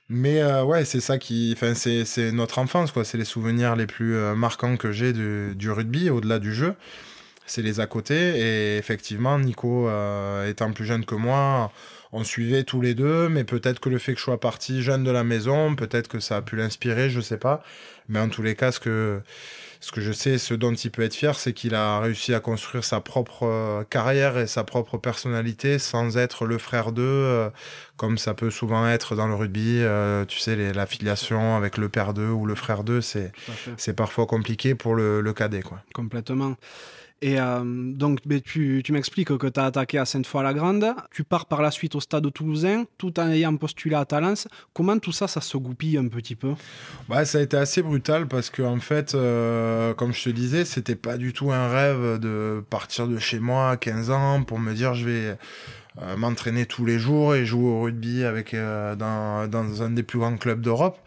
Mais 0.09 0.43
euh, 0.43 0.65
ouais, 0.65 0.85
c'est 0.85 1.01
ça 1.01 1.19
qui, 1.19 1.53
enfin, 1.57 1.75
c'est 1.75 2.33
notre 2.33 2.59
enfance, 2.59 2.93
quoi. 2.93 3.05
C'est 3.05 3.19
les 3.19 3.25
souvenirs 3.25 3.75
les 3.77 3.87
plus 3.87 4.17
euh, 4.17 4.35
marquants 4.35 4.77
que 4.77 4.93
j'ai 4.93 5.13
du, 5.13 5.55
du 5.55 5.71
rugby, 5.71 6.11
au-delà 6.11 6.39
du 6.39 6.53
jeu. 6.55 6.75
c'est 7.47 7.63
les 7.63 7.81
à 7.81 7.87
côté. 7.87 8.15
Et 8.15 8.77
effectivement, 8.79 9.39
Nico, 9.39 9.89
étant 10.47 10.73
plus 10.73 10.87
jeune 10.87 11.05
que 11.07 11.15
moi, 11.15 11.73
on 12.13 12.25
suivait 12.25 12.65
tous 12.65 12.81
les 12.81 12.95
deux, 12.95 13.29
mais 13.29 13.45
peut-être 13.45 13.81
que 13.81 13.89
le 13.89 13.99
fait 13.99 14.13
que 14.15 14.19
je 14.19 14.25
sois 14.25 14.41
parti 14.41 14.83
jeune 14.83 15.05
de 15.05 15.11
la 15.11 15.25
maison, 15.25 15.75
peut-être 15.75 16.09
que 16.09 16.21
ça 16.21 16.37
a 16.39 16.43
pu 16.43 16.57
l'inspirer, 16.57 17.11
je 17.11 17.21
sais 17.21 17.39
pas. 17.39 17.63
Mais 18.09 18.21
en 18.21 18.29
tous 18.29 18.43
les 18.43 18.55
cas, 18.57 18.73
ce 18.73 18.81
que 18.81 19.21
ce 19.85 19.93
que 19.93 20.01
je 20.01 20.13
sais, 20.13 20.39
ce 20.39 20.55
dont 20.55 20.73
il 20.73 20.91
peut 20.91 21.03
être 21.03 21.15
fier, 21.15 21.39
c'est 21.39 21.53
qu'il 21.53 21.75
a 21.75 22.01
réussi 22.01 22.33
à 22.33 22.41
construire 22.41 22.85
sa 22.85 23.03
propre 23.03 23.43
euh, 23.43 23.85
carrière 23.85 24.39
et 24.39 24.47
sa 24.47 24.65
propre 24.65 24.97
personnalité 24.97 25.79
sans 25.79 26.17
être 26.17 26.47
le 26.47 26.57
frère 26.57 26.91
d'eux, 26.91 27.03
euh, 27.05 27.51
comme 27.99 28.17
ça 28.17 28.33
peut 28.33 28.49
souvent 28.49 28.89
être 28.89 29.15
dans 29.15 29.27
le 29.27 29.35
rugby. 29.35 29.81
Euh, 29.83 30.25
tu 30.25 30.39
sais, 30.39 30.73
l'affiliation 30.73 31.55
avec 31.55 31.77
le 31.77 31.91
père 31.91 32.15
d'eux 32.15 32.31
ou 32.31 32.47
le 32.47 32.55
frère 32.55 32.83
d'eux, 32.83 33.03
c'est 33.03 33.93
parfois 33.95 34.25
compliqué 34.25 34.75
pour 34.75 34.95
le, 34.95 35.21
le 35.21 35.33
cadet. 35.35 35.61
Quoi. 35.61 35.83
Complètement. 35.93 36.57
Et 37.25 37.41
euh, 37.41 37.63
donc, 37.65 38.21
tu, 38.45 38.83
tu 38.85 38.93
m'expliques 38.93 39.35
que 39.39 39.47
tu 39.47 39.59
as 39.59 39.65
attaqué 39.65 39.97
à 39.97 40.05
Sainte-Foy-la-Grande. 40.05 40.93
Tu 41.11 41.25
pars 41.25 41.47
par 41.47 41.63
la 41.63 41.71
suite 41.71 41.95
au 41.95 42.01
stade 42.01 42.31
toulousain, 42.31 42.85
tout 42.99 43.19
en 43.19 43.31
ayant 43.31 43.57
postulé 43.57 43.97
à 43.97 44.05
Talence. 44.05 44.47
Comment 44.75 44.99
tout 44.99 45.11
ça, 45.11 45.27
ça 45.27 45.41
se 45.41 45.57
goupille 45.57 45.97
un 45.97 46.09
petit 46.09 46.37
peu? 46.37 46.53
Bah, 47.09 47.25
Ça 47.25 47.39
a 47.39 47.41
été 47.41 47.57
assez 47.57 47.81
brutal 47.81 48.29
parce 48.29 48.51
que, 48.51 48.61
en 48.61 48.79
fait, 48.79 49.15
euh, 49.15 49.95
comme 49.95 50.13
je 50.13 50.23
te 50.23 50.29
disais, 50.29 50.67
c'était 50.67 50.97
pas 50.97 51.17
du 51.17 51.33
tout 51.33 51.51
un 51.51 51.67
rêve 51.67 52.21
de 52.21 52.63
partir 52.69 53.09
de 53.09 53.19
chez 53.19 53.39
moi 53.41 53.71
à 53.71 53.79
15 53.79 54.11
ans 54.11 54.43
pour 54.43 54.59
me 54.59 54.75
dire 54.75 54.93
je 54.93 55.07
vais. 55.07 55.39
Euh, 56.03 56.17
m'entraîner 56.17 56.67
tous 56.67 56.85
les 56.85 56.99
jours 56.99 57.37
et 57.37 57.47
jouer 57.47 57.69
au 57.69 57.83
rugby 57.83 58.25
avec 58.25 58.53
dans 58.53 59.83
un 59.83 59.91
des 59.91 60.03
plus 60.03 60.19
grands 60.19 60.37
clubs 60.37 60.61
d'Europe. 60.61 60.99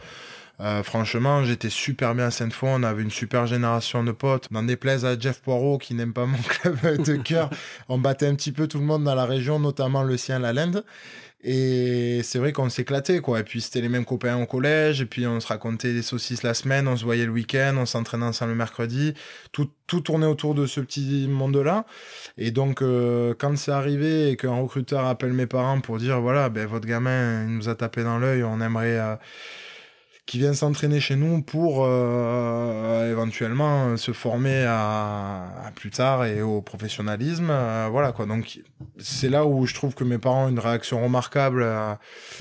Euh, 0.60 0.82
franchement, 0.82 1.44
j'étais 1.44 1.70
super 1.70 2.16
bien 2.16 2.26
à 2.26 2.32
Sainte-Foy. 2.32 2.70
On 2.74 2.84
avait 2.84 3.04
une 3.04 3.12
super 3.12 3.46
génération 3.46 4.04
de 4.04 4.12
potes. 4.12 4.50
N'en 4.52 4.64
déplaise 4.64 5.06
à 5.06 5.18
Jeff 5.18 5.42
Poirot, 5.42 5.78
qui 5.78 5.94
n'aime 5.94 6.14
pas 6.14 6.26
mon 6.26 6.38
club 6.50 7.04
de 7.04 7.16
cœur, 7.16 7.50
on 7.90 7.98
battait 7.98 8.28
un 8.28 8.36
petit 8.36 8.52
peu 8.52 8.68
tout 8.68 8.80
le 8.80 8.86
monde 8.86 9.04
dans 9.04 9.16
la 9.16 9.26
région, 9.26 9.60
notamment 9.60 10.04
le 10.04 10.18
sien, 10.18 10.40
la 10.40 10.54
Lende. 10.54 10.84
Et 11.44 12.22
c'est 12.24 12.40
vrai 12.40 12.52
qu'on 12.52 12.70
s'éclatait, 12.70 13.20
quoi. 13.20 13.40
Et 13.40 13.44
puis, 13.44 13.62
c'était 13.62 13.80
les 13.80 13.90
mêmes 13.90 14.06
copains 14.06 14.42
au 14.42 14.48
collège. 14.48 15.02
Et 15.02 15.06
puis, 15.06 15.28
on 15.28 15.40
se 15.40 15.48
racontait 15.48 15.94
des 15.94 16.02
saucisses 16.02 16.42
la 16.42 16.56
semaine. 16.56 16.88
On 16.88 16.98
se 16.98 17.06
voyait 17.06 17.26
le 17.26 17.32
week-end. 17.32 17.76
On 17.78 17.86
s'entraînait 17.86 18.26
ensemble 18.26 18.52
le 18.52 18.58
mercredi. 18.58 19.14
Tout, 19.52 19.70
tout 19.86 20.02
tournait 20.02 20.26
autour 20.26 20.56
de 20.56 20.66
ce 20.66 20.82
petit 20.82 21.28
monde-là. 21.30 21.86
Et 22.40 22.50
donc, 22.50 22.82
euh, 22.82 23.36
quand 23.38 23.56
c'est 23.56 23.72
arrivé 23.72 24.32
et 24.32 24.36
qu'un 24.36 24.56
recruteur 24.56 25.06
appelle 25.06 25.34
mes 25.34 25.46
parents 25.46 25.80
pour 25.80 26.00
dire, 26.00 26.20
voilà, 26.20 26.50
ben, 26.50 26.66
votre 26.66 26.88
gamin, 26.88 27.44
il 27.44 27.56
nous 27.56 27.70
a 27.70 27.76
tapé 27.76 28.04
dans 28.04 28.18
l'œil. 28.18 28.44
On 28.44 28.60
aimerait, 28.60 28.98
euh, 28.98 29.16
qui 30.28 30.40
vient 30.40 30.54
s'entraîner 30.54 31.00
chez 31.00 31.16
nous 31.16 31.42
pour 31.42 31.86
euh, 31.86 33.10
éventuellement 33.10 33.96
se 33.96 34.12
former 34.12 34.66
à, 34.68 35.72
plus 35.74 35.90
tard 35.90 36.26
et 36.26 36.42
au 36.42 36.62
professionnalisme. 36.62 37.48
Euh, 37.50 37.88
voilà 37.90 38.12
quoi. 38.12 38.26
Donc 38.26 38.60
c'est 39.00 39.30
là 39.30 39.46
où 39.46 39.66
je 39.66 39.74
trouve 39.74 39.96
que 39.96 40.04
mes 40.04 40.18
parents 40.18 40.46
ont 40.46 40.50
une 40.50 40.60
réaction 40.60 41.02
remarquable. 41.02 41.64
Euh, 41.64 41.94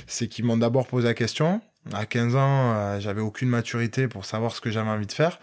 c'est 0.08 0.26
qu'ils 0.26 0.44
m'ont 0.44 0.56
d'abord 0.56 0.88
posé 0.88 1.06
la 1.06 1.14
question. 1.14 1.62
À 1.92 2.04
15 2.04 2.34
ans, 2.34 2.98
j'avais 2.98 3.20
aucune 3.20 3.48
maturité 3.48 4.08
pour 4.08 4.24
savoir 4.24 4.50
ce 4.50 4.60
que 4.60 4.72
j'avais 4.72 4.90
envie 4.90 5.06
de 5.06 5.12
faire. 5.12 5.38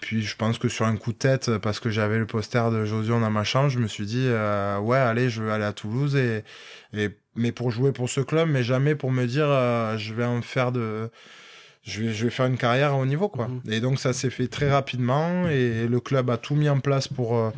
Puis 0.00 0.22
je 0.22 0.34
pense 0.34 0.58
que 0.58 0.68
sur 0.68 0.86
un 0.86 0.96
coup 0.96 1.12
de 1.12 1.18
tête, 1.18 1.56
parce 1.58 1.78
que 1.78 1.88
j'avais 1.88 2.18
le 2.18 2.26
poster 2.26 2.68
de 2.72 2.84
Josion 2.84 3.20
dans 3.20 3.30
ma 3.30 3.44
chambre, 3.44 3.68
je 3.68 3.78
me 3.78 3.86
suis 3.86 4.04
dit 4.04 4.26
ouais 4.82 4.98
allez, 4.98 5.30
je 5.30 5.40
veux 5.40 5.52
aller 5.52 5.62
à 5.62 5.72
Toulouse 5.72 6.16
et, 6.16 6.42
et 6.94 7.10
mais 7.36 7.52
pour 7.52 7.70
jouer 7.70 7.92
pour 7.92 8.10
ce 8.10 8.20
club, 8.20 8.48
mais 8.48 8.64
jamais 8.64 8.96
pour 8.96 9.12
me 9.12 9.24
dire 9.24 9.46
je 9.96 10.14
vais 10.14 10.24
en 10.24 10.42
faire 10.42 10.72
de 10.72 11.12
je 11.84 12.02
vais, 12.02 12.12
je 12.14 12.24
vais 12.24 12.30
faire 12.30 12.46
une 12.46 12.56
carrière 12.56 12.92
à 12.92 12.96
haut 12.96 13.06
niveau, 13.06 13.28
quoi. 13.28 13.48
Mhm. 13.48 13.72
Et 13.72 13.80
donc, 13.80 13.98
ça 13.98 14.12
s'est 14.12 14.30
fait 14.30 14.48
très 14.48 14.70
rapidement 14.70 15.48
et 15.48 15.86
le 15.86 16.00
club 16.00 16.30
a 16.30 16.38
tout 16.38 16.54
mis 16.54 16.68
en 16.68 16.80
place 16.80 17.08
pour 17.08 17.36
euh, 17.36 17.50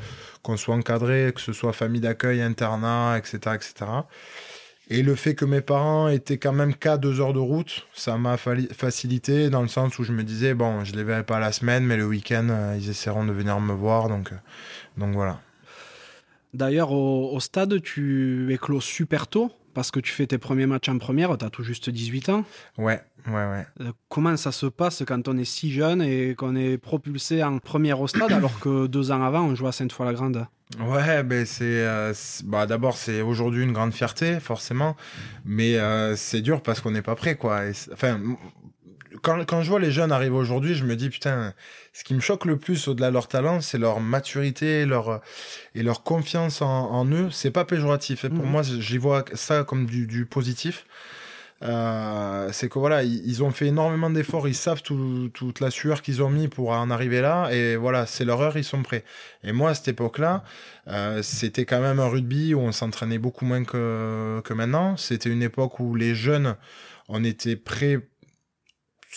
qu'on 0.43 0.57
soit 0.57 0.75
encadré, 0.75 1.33
que 1.35 1.41
ce 1.41 1.53
soit 1.53 1.73
famille 1.73 2.01
d'accueil, 2.01 2.43
internat, 2.43 3.17
etc., 3.19 3.39
etc. 3.55 3.91
Et 4.89 5.03
le 5.03 5.15
fait 5.17 5.35
que 5.35 5.45
mes 5.45 5.61
parents 5.61 6.09
étaient 6.09 6.39
quand 6.39 6.53
même 6.53 6.75
qu'à 6.75 6.97
deux 6.97 7.21
heures 7.21 7.33
de 7.33 7.41
route, 7.41 7.87
ça 7.93 8.17
m'a 8.19 8.37
facilité 8.37 9.51
dans 9.51 9.63
le 9.63 9.69
sens 9.69 9.99
où 9.99 10.05
je 10.05 10.13
me 10.13 10.23
disais, 10.23 10.55
bon, 10.55 10.85
je 10.85 10.95
les 10.95 11.03
verrai 11.03 11.25
pas 11.25 11.41
la 11.41 11.51
semaine, 11.51 11.85
mais 11.85 11.97
le 11.97 12.07
week-end, 12.07 12.49
euh, 12.51 12.77
ils 12.79 12.91
essaieront 12.91 13.25
de 13.25 13.33
venir 13.33 13.59
me 13.61 13.73
voir, 13.73 14.09
donc, 14.09 14.33
euh, 14.33 14.37
donc 14.97 15.15
voilà. 15.15 15.41
D'ailleurs, 16.55 16.93
au, 16.93 17.33
au, 17.33 17.41
stade, 17.41 17.83
tu 17.83 18.53
écloses 18.53 18.85
super 18.85 19.27
tôt 19.27 19.53
parce 19.77 19.91
que 19.91 20.01
tu 20.01 20.11
fais 20.11 20.27
tes 20.27 20.39
premiers 20.39 20.65
matchs 20.65 20.89
en 20.89 20.97
première, 20.97 21.37
tu 21.37 21.45
as 21.45 21.51
tout 21.51 21.63
juste 21.63 21.91
18 21.91 22.31
ans. 22.31 22.45
Ouais, 22.79 22.99
ouais, 23.27 23.33
ouais. 23.35 23.67
Euh, 23.83 23.93
comment 24.09 24.35
ça 24.39 24.51
se 24.51 24.65
passe 24.65 25.03
quand 25.07 25.29
on 25.29 25.37
est 25.37 25.45
si 25.45 25.71
jeune 25.71 26.01
et 26.01 26.35
qu'on 26.35 26.57
est 26.57 26.79
propulsé 26.79 27.45
en 27.45 27.59
première 27.59 28.01
au 28.01 28.07
stade 28.07 28.33
alors 28.33 28.59
que 28.59 28.87
deux 28.87 29.11
ans 29.11 29.23
avant, 29.23 29.43
on 29.43 29.55
joue 29.55 29.67
à 29.67 29.73
Sainte-Foy-la-Grande? 29.73 30.47
Ouais, 30.81 31.23
ben 31.25 31.45
c'est, 31.45 31.65
euh, 31.65 32.15
bah 32.45 32.65
d'abord 32.67 32.97
c'est 32.97 33.21
aujourd'hui 33.21 33.65
une 33.65 33.73
grande 33.73 33.93
fierté 33.93 34.41
forcément, 34.41 34.97
mais 35.45 35.77
euh, 35.77 36.17
c'est 36.17 36.41
dur 36.41 36.63
parce 36.63 36.81
qu'on 36.81 36.93
n'est 36.93 37.03
pas 37.03 37.15
prêt 37.15 37.37
quoi. 37.37 37.61
enfin, 37.93 38.19
quand, 39.23 39.45
quand 39.45 39.63
je 39.63 39.71
vois 39.71 39.81
les 39.81 39.91
jeunes 39.91 40.13
arriver 40.13 40.35
aujourd'hui, 40.35 40.75
je 40.75 40.85
me 40.85 40.97
dis 40.97 41.11
putain, 41.11 41.55
ce 41.93 42.05
qui 42.05 42.15
me 42.15 42.21
choque 42.21 42.45
le 42.45 42.57
plus 42.59 42.89
au-delà 42.89 43.09
de 43.09 43.15
leur 43.15 43.29
talent, 43.29 43.61
c'est 43.61 43.79
leur 43.79 44.01
maturité, 44.01 44.87
leur 44.87 45.21
et 45.75 45.83
leur 45.83 46.03
confiance 46.03 46.63
en, 46.63 46.91
en 46.91 47.07
eux. 47.07 47.31
C'est 47.31 47.51
pas 47.51 47.65
péjoratif. 47.65 48.25
Et 48.25 48.29
pour 48.29 48.45
mhm. 48.45 48.51
moi, 48.51 48.63
j'y 48.63 48.99
vois 48.99 49.25
ça 49.35 49.65
comme 49.65 49.87
du, 49.87 50.07
du 50.07 50.27
positif. 50.27 50.85
Euh, 51.63 52.51
c'est 52.53 52.69
que 52.69 52.79
voilà, 52.79 53.03
ils, 53.03 53.43
ont 53.43 53.51
fait 53.51 53.69
énormément 53.69 54.11
d'efforts, 54.11 54.47
ils 54.47 54.55
savent 54.55 54.83
tout, 54.83 55.31
toute 55.33 55.61
la 55.61 55.71
sueur 55.71 56.03
qu'ils 56.03 56.23
ont 56.23 56.29
mis 56.29 56.49
pour 56.49 56.71
en 56.71 56.91
arriver 56.91 57.23
là, 57.23 57.49
et 57.51 57.77
voilà, 57.77 58.05
c'est 58.05 58.27
leur 58.27 58.43
heure, 58.43 58.59
ils 58.59 58.65
sont 58.65 58.83
prêts. 58.83 59.05
Et 59.43 59.53
moi, 59.53 59.71
à 59.71 59.75
cette 59.75 59.89
époque-là, 59.89 60.45
euh, 60.89 61.23
c'était 61.23 61.65
quand 61.65 61.81
même 61.81 61.99
un 61.99 62.09
rugby 62.09 62.53
où 62.53 62.61
on 62.61 62.73
s'entraînait 62.73 63.19
beaucoup 63.19 63.47
moins 63.47 63.65
que, 63.65 64.43
que 64.45 64.53
maintenant. 64.53 64.97
C'était 64.99 65.31
une 65.31 65.43
époque 65.43 65.81
où 65.81 65.95
les 65.95 66.15
jeunes, 66.15 66.57
on 67.09 67.25
était 67.25 67.57
prêts 67.57 68.01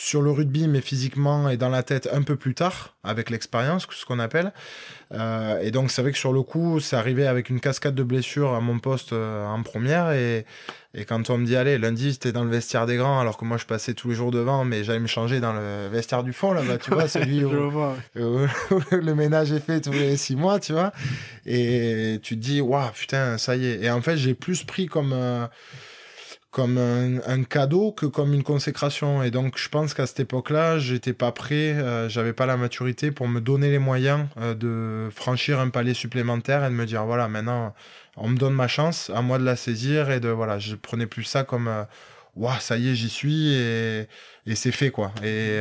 sur 0.01 0.21
le 0.21 0.31
rugby, 0.31 0.69
mais 0.69 0.79
physiquement 0.79 1.49
et 1.49 1.57
dans 1.57 1.67
la 1.67 1.83
tête 1.83 2.07
un 2.13 2.21
peu 2.21 2.37
plus 2.37 2.55
tard, 2.55 2.95
avec 3.03 3.29
l'expérience, 3.29 3.85
ce 3.91 4.05
qu'on 4.05 4.19
appelle. 4.19 4.53
Euh, 5.13 5.59
et 5.61 5.71
donc, 5.71 5.91
c'est 5.91 6.01
vrai 6.01 6.13
que 6.13 6.17
sur 6.17 6.31
le 6.31 6.41
coup, 6.41 6.79
c'est 6.79 6.95
arrivé 6.95 7.27
avec 7.27 7.49
une 7.49 7.59
cascade 7.59 7.95
de 7.95 8.03
blessures 8.03 8.53
à 8.53 8.61
mon 8.61 8.79
poste 8.79 9.11
euh, 9.11 9.45
en 9.45 9.61
première. 9.61 10.11
Et, 10.11 10.45
et 10.93 11.03
quand 11.03 11.29
on 11.29 11.37
me 11.37 11.45
dit, 11.45 11.57
allez, 11.57 11.77
lundi, 11.77 12.13
c'était 12.13 12.31
dans 12.31 12.45
le 12.45 12.49
vestiaire 12.49 12.85
des 12.85 12.95
grands, 12.95 13.19
alors 13.19 13.35
que 13.35 13.43
moi, 13.43 13.57
je 13.57 13.65
passais 13.65 13.93
tous 13.93 14.09
les 14.09 14.15
jours 14.15 14.31
devant, 14.31 14.63
mais 14.63 14.85
j'allais 14.85 15.01
me 15.01 15.07
changer 15.07 15.41
dans 15.41 15.51
le 15.51 15.89
vestiaire 15.91 16.23
du 16.23 16.31
fond, 16.31 16.53
là-bas, 16.53 16.77
tu 16.77 16.91
vois, 16.93 17.09
celui 17.09 17.43
où, 17.45 17.51
le 18.15 19.13
ménage 19.13 19.51
est 19.51 19.59
fait 19.59 19.81
tous 19.81 19.91
les 19.91 20.15
six 20.15 20.37
mois, 20.37 20.61
tu 20.61 20.71
vois. 20.71 20.93
Et 21.45 22.19
tu 22.23 22.37
te 22.37 22.41
dis, 22.41 22.61
waouh, 22.61 22.89
putain, 22.93 23.37
ça 23.37 23.57
y 23.57 23.65
est. 23.65 23.83
Et 23.83 23.91
en 23.91 24.01
fait, 24.01 24.15
j'ai 24.15 24.33
plus 24.33 24.63
pris 24.63 24.85
comme. 24.85 25.11
Euh, 25.11 25.45
comme 26.51 26.77
un, 26.77 27.43
cadeau 27.43 27.91
que 27.91 28.05
comme 28.05 28.33
une 28.33 28.43
consécration. 28.43 29.21
Et 29.21 29.31
donc, 29.31 29.57
je 29.57 29.69
pense 29.69 29.93
qu'à 29.93 30.07
cette 30.07 30.19
époque-là, 30.19 30.79
j'étais 30.79 31.13
pas 31.13 31.31
prêt, 31.31 31.73
euh, 31.73 32.09
j'avais 32.09 32.33
pas 32.33 32.45
la 32.47 32.57
maturité 32.57 33.11
pour 33.11 33.27
me 33.27 33.39
donner 33.39 33.69
les 33.69 33.79
moyens 33.79 34.25
euh, 34.37 34.55
de 34.55 35.09
franchir 35.11 35.59
un 35.59 35.69
palier 35.69 35.93
supplémentaire 35.93 36.65
et 36.65 36.69
de 36.69 36.73
me 36.73 36.85
dire 36.85 37.05
voilà, 37.05 37.27
maintenant, 37.27 37.73
on 38.17 38.29
me 38.29 38.37
donne 38.37 38.53
ma 38.53 38.67
chance, 38.67 39.11
à 39.13 39.21
moi 39.21 39.37
de 39.37 39.45
la 39.45 39.55
saisir 39.55 40.09
et 40.09 40.19
de 40.19 40.29
voilà, 40.29 40.57
je 40.57 40.75
prenais 40.75 41.05
plus 41.05 41.23
ça 41.23 41.43
comme 41.43 41.67
euh, 41.67 41.83
waouh, 42.35 42.59
ça 42.59 42.77
y 42.77 42.89
est, 42.89 42.95
j'y 42.95 43.09
suis 43.09 43.53
et, 43.53 44.07
et 44.47 44.55
c'est 44.55 44.71
fait 44.71 44.89
quoi. 44.89 45.11
Et, 45.23 45.59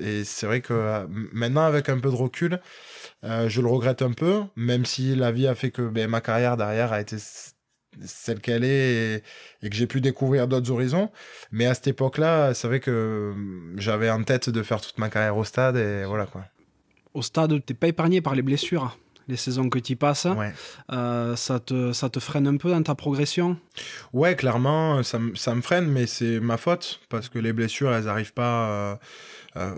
et 0.00 0.24
c'est 0.24 0.46
vrai 0.46 0.60
que 0.60 1.06
maintenant, 1.32 1.64
avec 1.64 1.88
un 1.88 1.98
peu 1.98 2.10
de 2.10 2.16
recul, 2.16 2.60
je 3.22 3.60
le 3.60 3.68
regrette 3.68 4.02
un 4.02 4.12
peu, 4.12 4.42
même 4.56 4.84
si 4.84 5.14
la 5.16 5.32
vie 5.32 5.46
a 5.46 5.54
fait 5.54 5.70
que 5.70 5.82
ben, 5.82 6.08
ma 6.08 6.20
carrière 6.20 6.56
derrière 6.56 6.92
a 6.92 7.00
été 7.00 7.16
celle 8.04 8.40
qu'elle 8.40 8.64
est 8.64 9.22
et, 9.62 9.70
que 9.70 9.76
j'ai 9.76 9.86
pu 9.86 10.00
découvrir 10.00 10.48
d'autres 10.48 10.70
horizons. 10.70 11.10
Mais 11.52 11.66
à 11.66 11.74
cette 11.74 11.88
époque-là, 11.88 12.54
c'est 12.54 12.68
vrai 12.68 12.80
que 12.80 13.32
hum, 13.34 13.74
j'avais 13.76 14.10
en 14.10 14.22
tête 14.22 14.50
de 14.50 14.62
faire 14.62 14.80
toute 14.80 14.98
ma 14.98 15.08
carrière 15.08 15.36
au 15.36 15.44
stade 15.44 15.76
et 15.76 16.04
voilà 16.04 16.26
quoi. 16.26 16.44
Au 17.14 17.22
stade, 17.22 17.64
t'es 17.64 17.74
pas 17.74 17.88
épargné 17.88 18.20
par 18.20 18.34
les 18.34 18.42
blessures 18.42 18.96
les 19.28 19.36
saisons 19.36 19.68
que 19.68 19.78
tu 19.78 19.96
passes, 19.96 20.26
euh, 20.92 21.36
ça, 21.36 21.58
te, 21.58 21.92
ça 21.92 22.08
te 22.08 22.20
freine 22.20 22.46
un 22.46 22.56
peu 22.56 22.70
dans 22.70 22.82
ta 22.82 22.94
progression? 22.94 23.56
Ouais, 24.12 24.36
clairement, 24.36 25.02
ça, 25.02 25.18
ça 25.34 25.54
me 25.54 25.62
freine, 25.62 25.86
mais 25.86 26.06
c'est 26.06 26.38
ma 26.40 26.56
faute, 26.56 27.00
parce 27.08 27.28
que 27.28 27.38
les 27.38 27.52
blessures, 27.52 27.92
elles 27.92 28.04
n'arrivent 28.04 28.34
pas 28.34 28.68
euh, 28.68 28.96
euh, 29.56 29.74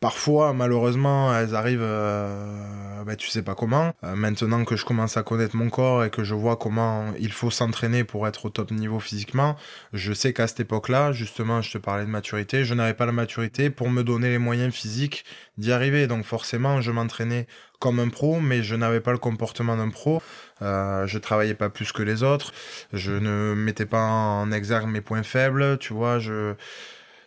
Parfois, 0.00 0.54
malheureusement, 0.54 1.36
elles 1.36 1.54
arrivent, 1.54 1.80
euh, 1.82 3.04
ben, 3.04 3.16
tu 3.16 3.28
sais 3.28 3.42
pas 3.42 3.54
comment. 3.54 3.92
Euh, 4.02 4.16
maintenant 4.16 4.64
que 4.64 4.74
je 4.74 4.86
commence 4.86 5.18
à 5.18 5.22
connaître 5.22 5.54
mon 5.56 5.68
corps 5.68 6.04
et 6.04 6.08
que 6.08 6.24
je 6.24 6.34
vois 6.34 6.56
comment 6.56 7.12
il 7.18 7.32
faut 7.32 7.50
s'entraîner 7.50 8.02
pour 8.02 8.26
être 8.26 8.46
au 8.46 8.48
top 8.48 8.70
niveau 8.70 8.98
physiquement, 8.98 9.56
je 9.92 10.14
sais 10.14 10.32
qu'à 10.32 10.46
cette 10.46 10.60
époque-là, 10.60 11.12
justement, 11.12 11.60
je 11.60 11.72
te 11.72 11.76
parlais 11.76 12.06
de 12.06 12.10
maturité, 12.10 12.64
je 12.64 12.72
n'avais 12.72 12.94
pas 12.94 13.04
la 13.04 13.12
maturité 13.12 13.68
pour 13.68 13.90
me 13.90 14.02
donner 14.02 14.30
les 14.30 14.38
moyens 14.38 14.72
physiques 14.72 15.22
d'y 15.58 15.70
arriver. 15.70 16.06
Donc 16.06 16.24
forcément, 16.24 16.80
je 16.80 16.90
m'entraînais 16.90 17.46
comme 17.78 18.00
un 18.00 18.08
pro, 18.08 18.40
mais 18.40 18.62
je 18.62 18.76
n'avais 18.76 19.00
pas 19.00 19.12
le 19.12 19.18
comportement 19.18 19.76
d'un 19.76 19.90
pro. 19.90 20.22
Euh, 20.62 21.06
je 21.06 21.18
travaillais 21.18 21.54
pas 21.54 21.68
plus 21.68 21.92
que 21.92 22.02
les 22.02 22.22
autres. 22.22 22.52
Je 22.94 23.12
ne 23.12 23.54
mettais 23.54 23.86
pas 23.86 24.06
en 24.06 24.50
exergue 24.50 24.88
mes 24.88 25.02
points 25.02 25.22
faibles, 25.22 25.76
tu 25.78 25.92
vois. 25.92 26.18
Je 26.18 26.54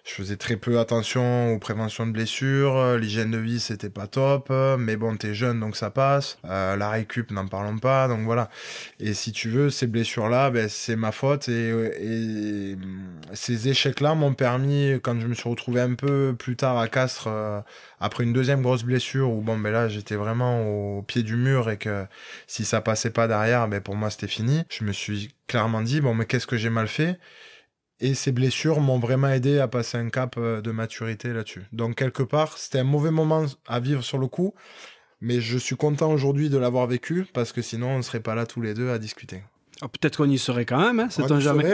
je 0.06 0.12
faisais 0.12 0.36
très 0.36 0.58
peu 0.58 0.80
attention 0.80 1.54
aux 1.54 1.60
préventions 1.60 2.06
de 2.06 2.12
blessures. 2.12 2.98
L'hygiène 2.98 3.32
de 3.32 3.38
vie, 3.38 3.62
c'était 3.62 3.90
pas 3.90 4.08
top. 4.08 4.52
Mais 4.78 4.98
bon, 4.98 5.16
t'es 5.16 5.34
jeune, 5.34 5.62
donc 5.62 5.78
ça 5.78 5.92
passe. 5.92 6.38
Euh, 6.46 6.76
la 6.76 6.90
récup, 6.90 7.32
n'en 7.32 7.48
parlons 7.48 7.78
pas. 7.78 8.10
Donc 8.10 8.22
voilà. 8.26 8.50
Et 9.00 9.14
si 9.14 9.32
tu 9.32 9.50
veux, 9.50 9.70
ces 9.70 9.88
blessures-là, 9.88 10.50
ben, 10.50 10.68
c'est 10.68 10.98
ma 10.98 11.14
faute. 11.14 11.48
Et, 11.48 11.70
et 12.02 12.78
ces 13.34 13.70
échecs-là 13.70 14.14
m'ont 14.14 14.34
permis, 14.34 15.00
quand 15.02 15.18
je 15.22 15.28
me 15.28 15.34
suis 15.34 15.50
retrouvé 15.50 15.80
un 15.80 15.96
peu 15.96 16.36
plus 16.38 16.58
tard 16.58 16.78
à 16.78 16.90
Castres, 16.90 17.28
euh, 17.28 17.62
après 18.02 18.26
une 18.26 18.34
deuxième 18.34 18.62
grosse 18.62 18.84
blessure, 18.84 19.32
où 19.32 19.42
bon, 19.42 19.58
ben 19.58 19.72
là, 19.72 19.88
j'étais 19.88 20.16
vraiment 20.16 20.98
au 20.98 21.02
pied 21.02 21.24
du 21.24 21.38
mur 21.38 21.70
et 21.70 21.78
que 21.78 22.06
si 22.48 22.66
ça 22.66 22.82
passait 22.82 23.12
pas 23.12 23.30
derrière, 23.30 23.70
ben 23.70 23.80
pour 23.80 23.96
moi, 23.96 24.10
c'était 24.10 24.28
fini. 24.28 24.64
Je 24.70 24.84
me 24.84 24.92
suis 24.92 25.34
clairement 25.48 25.82
dit, 25.82 26.02
bon, 26.02 26.14
mais 26.14 26.26
qu'est-ce 26.26 26.48
que 26.48 26.58
j'ai 26.58 26.70
mal 26.70 26.90
fait? 26.90 27.18
Et 28.04 28.16
ces 28.16 28.34
blessures 28.34 28.82
m'ont 28.82 29.00
vraiment 29.00 29.30
aidé 29.30 29.60
à 29.60 29.70
passer 29.70 29.98
un 29.98 30.10
cap 30.10 30.36
euh, 30.38 30.62
de 30.62 30.72
maturité 30.72 31.32
là-dessus. 31.32 31.64
Donc 31.72 31.96
quelque 31.96 32.22
part, 32.22 32.58
c'était 32.58 32.80
un 32.80 32.84
mauvais 32.84 33.12
moment 33.12 33.46
à 33.66 33.80
vivre 33.80 34.04
sur 34.04 34.18
le 34.18 34.28
coup, 34.28 34.54
mais 35.22 35.40
je 35.40 35.58
suis 35.58 35.78
content 35.78 36.12
aujourd'hui 36.12 36.50
de 36.50 36.58
l'avoir 36.58 36.86
vécu 36.86 37.26
parce 37.34 37.54
que 37.54 37.62
sinon 37.62 37.92
on 37.92 37.98
ne 37.98 38.02
serait 38.02 38.20
pas 38.20 38.36
là 38.36 38.46
tous 38.46 38.62
les 38.62 38.74
deux 38.74 38.90
à 38.90 39.00
discuter. 39.00 39.44
Ah, 39.84 39.90
peut-être 39.90 40.16
qu'on 40.16 40.30
y 40.30 40.38
serait 40.38 40.64
quand 40.64 40.80
même, 40.80 41.02
hein, 41.02 41.08
c'est 41.10 41.30
un 41.30 41.42
jamais. 41.42 41.66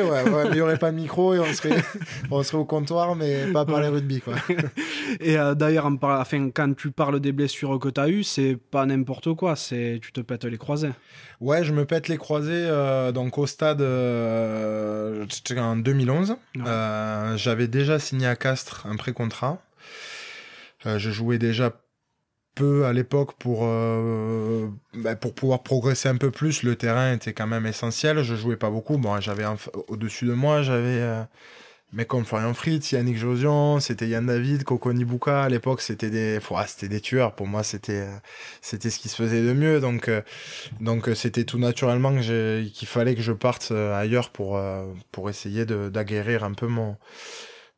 il 0.46 0.52
n'y 0.54 0.62
aurait 0.62 0.80
pas 0.80 0.90
de 0.90 0.96
micro 0.96 1.36
et 1.36 1.40
on 1.40 1.54
serait, 1.54 1.84
on 2.32 2.42
serait 2.42 2.58
au 2.58 2.66
comptoir, 2.66 3.16
mais 3.16 3.46
pas 3.52 3.66
parler 3.66 3.88
rugby. 3.88 4.20
Quoi. 4.20 4.34
et 5.20 5.38
euh, 5.38 5.54
d'ailleurs, 5.54 5.88
enfin, 6.02 6.50
quand 6.50 6.76
tu 6.76 6.90
parles 6.90 7.20
des 7.20 7.32
blessures 7.32 7.78
que 7.78 7.90
tu 7.90 8.02
as 8.02 8.10
eues, 8.10 8.24
c'est 8.24 8.56
pas 8.56 8.88
n'importe 8.88 9.36
quoi, 9.36 9.56
c'est 9.56 10.00
tu 10.02 10.12
te 10.12 10.22
pètes 10.22 10.46
les 10.46 10.58
croisés. 10.58 10.90
Ouais, 11.40 11.64
je 11.64 11.72
me 11.72 11.86
pète 11.86 12.08
les 12.08 12.18
croisés 12.18 12.66
euh, 12.66 13.12
donc 13.12 13.38
au 13.38 13.46
stade 13.46 13.82
euh, 13.82 15.28
en 15.56 15.76
2011. 15.76 16.36
J'avais 17.36 17.68
déjà 17.68 18.00
signé 18.00 18.26
à 18.26 18.36
Castres 18.36 18.88
un 18.90 18.96
pré-contrat. 18.96 19.62
je 20.84 21.12
jouais 21.12 21.38
déjà 21.38 21.80
peu 22.60 22.86
à 22.86 22.92
l'époque 22.92 23.34
pour 23.40 23.62
euh, 23.64 24.68
bah, 24.94 25.16
pour 25.16 25.34
pouvoir 25.34 25.64
progresser 25.64 26.10
un 26.10 26.18
peu 26.18 26.30
plus. 26.30 26.64
Le 26.64 26.76
terrain 26.76 27.14
était 27.14 27.32
quand 27.32 27.48
même 27.48 27.66
essentiel. 27.66 28.22
Je 28.22 28.36
jouais 28.36 28.58
pas 28.58 28.70
beaucoup. 28.70 28.98
Bon, 28.98 29.20
j'avais 29.22 29.46
au-dessus 29.88 30.26
de 30.26 30.34
moi, 30.34 30.62
j'avais 30.62 31.00
euh, 31.00 31.24
mais 31.94 32.06
comme 32.06 32.26
Florian 32.26 32.54
Fritz, 32.54 32.92
Yannick 32.92 33.18
Josion, 33.18 33.80
c'était 33.80 34.08
Yann 34.10 34.26
David, 34.26 34.66
Coco 34.66 34.92
Nibuka. 34.92 35.44
À 35.44 35.50
l'époque, 35.50 35.82
c'était 35.82 36.10
des, 36.10 36.40
c'était 36.68 36.90
des 36.90 37.00
tueurs. 37.00 37.34
Pour 37.34 37.48
moi, 37.48 37.64
c'était, 37.64 38.02
euh, 38.02 38.18
c'était 38.62 38.90
ce 38.90 39.00
qui 39.00 39.08
se 39.08 39.16
faisait 39.16 39.42
de 39.42 39.54
mieux. 39.54 39.80
Donc, 39.80 40.10
euh, 40.10 40.22
donc, 40.82 41.10
c'était 41.16 41.46
tout 41.46 41.60
naturellement 41.60 42.14
que 42.14 42.68
qu'il 42.68 42.88
fallait 42.88 43.16
que 43.16 43.22
je 43.22 43.32
parte 43.32 43.72
ailleurs 43.72 44.30
pour, 44.32 44.62
pour 45.12 45.30
essayer 45.30 45.66
d'aguerrir 45.66 46.44
un 46.44 46.54
peu 46.54 46.68
mon, 46.68 46.98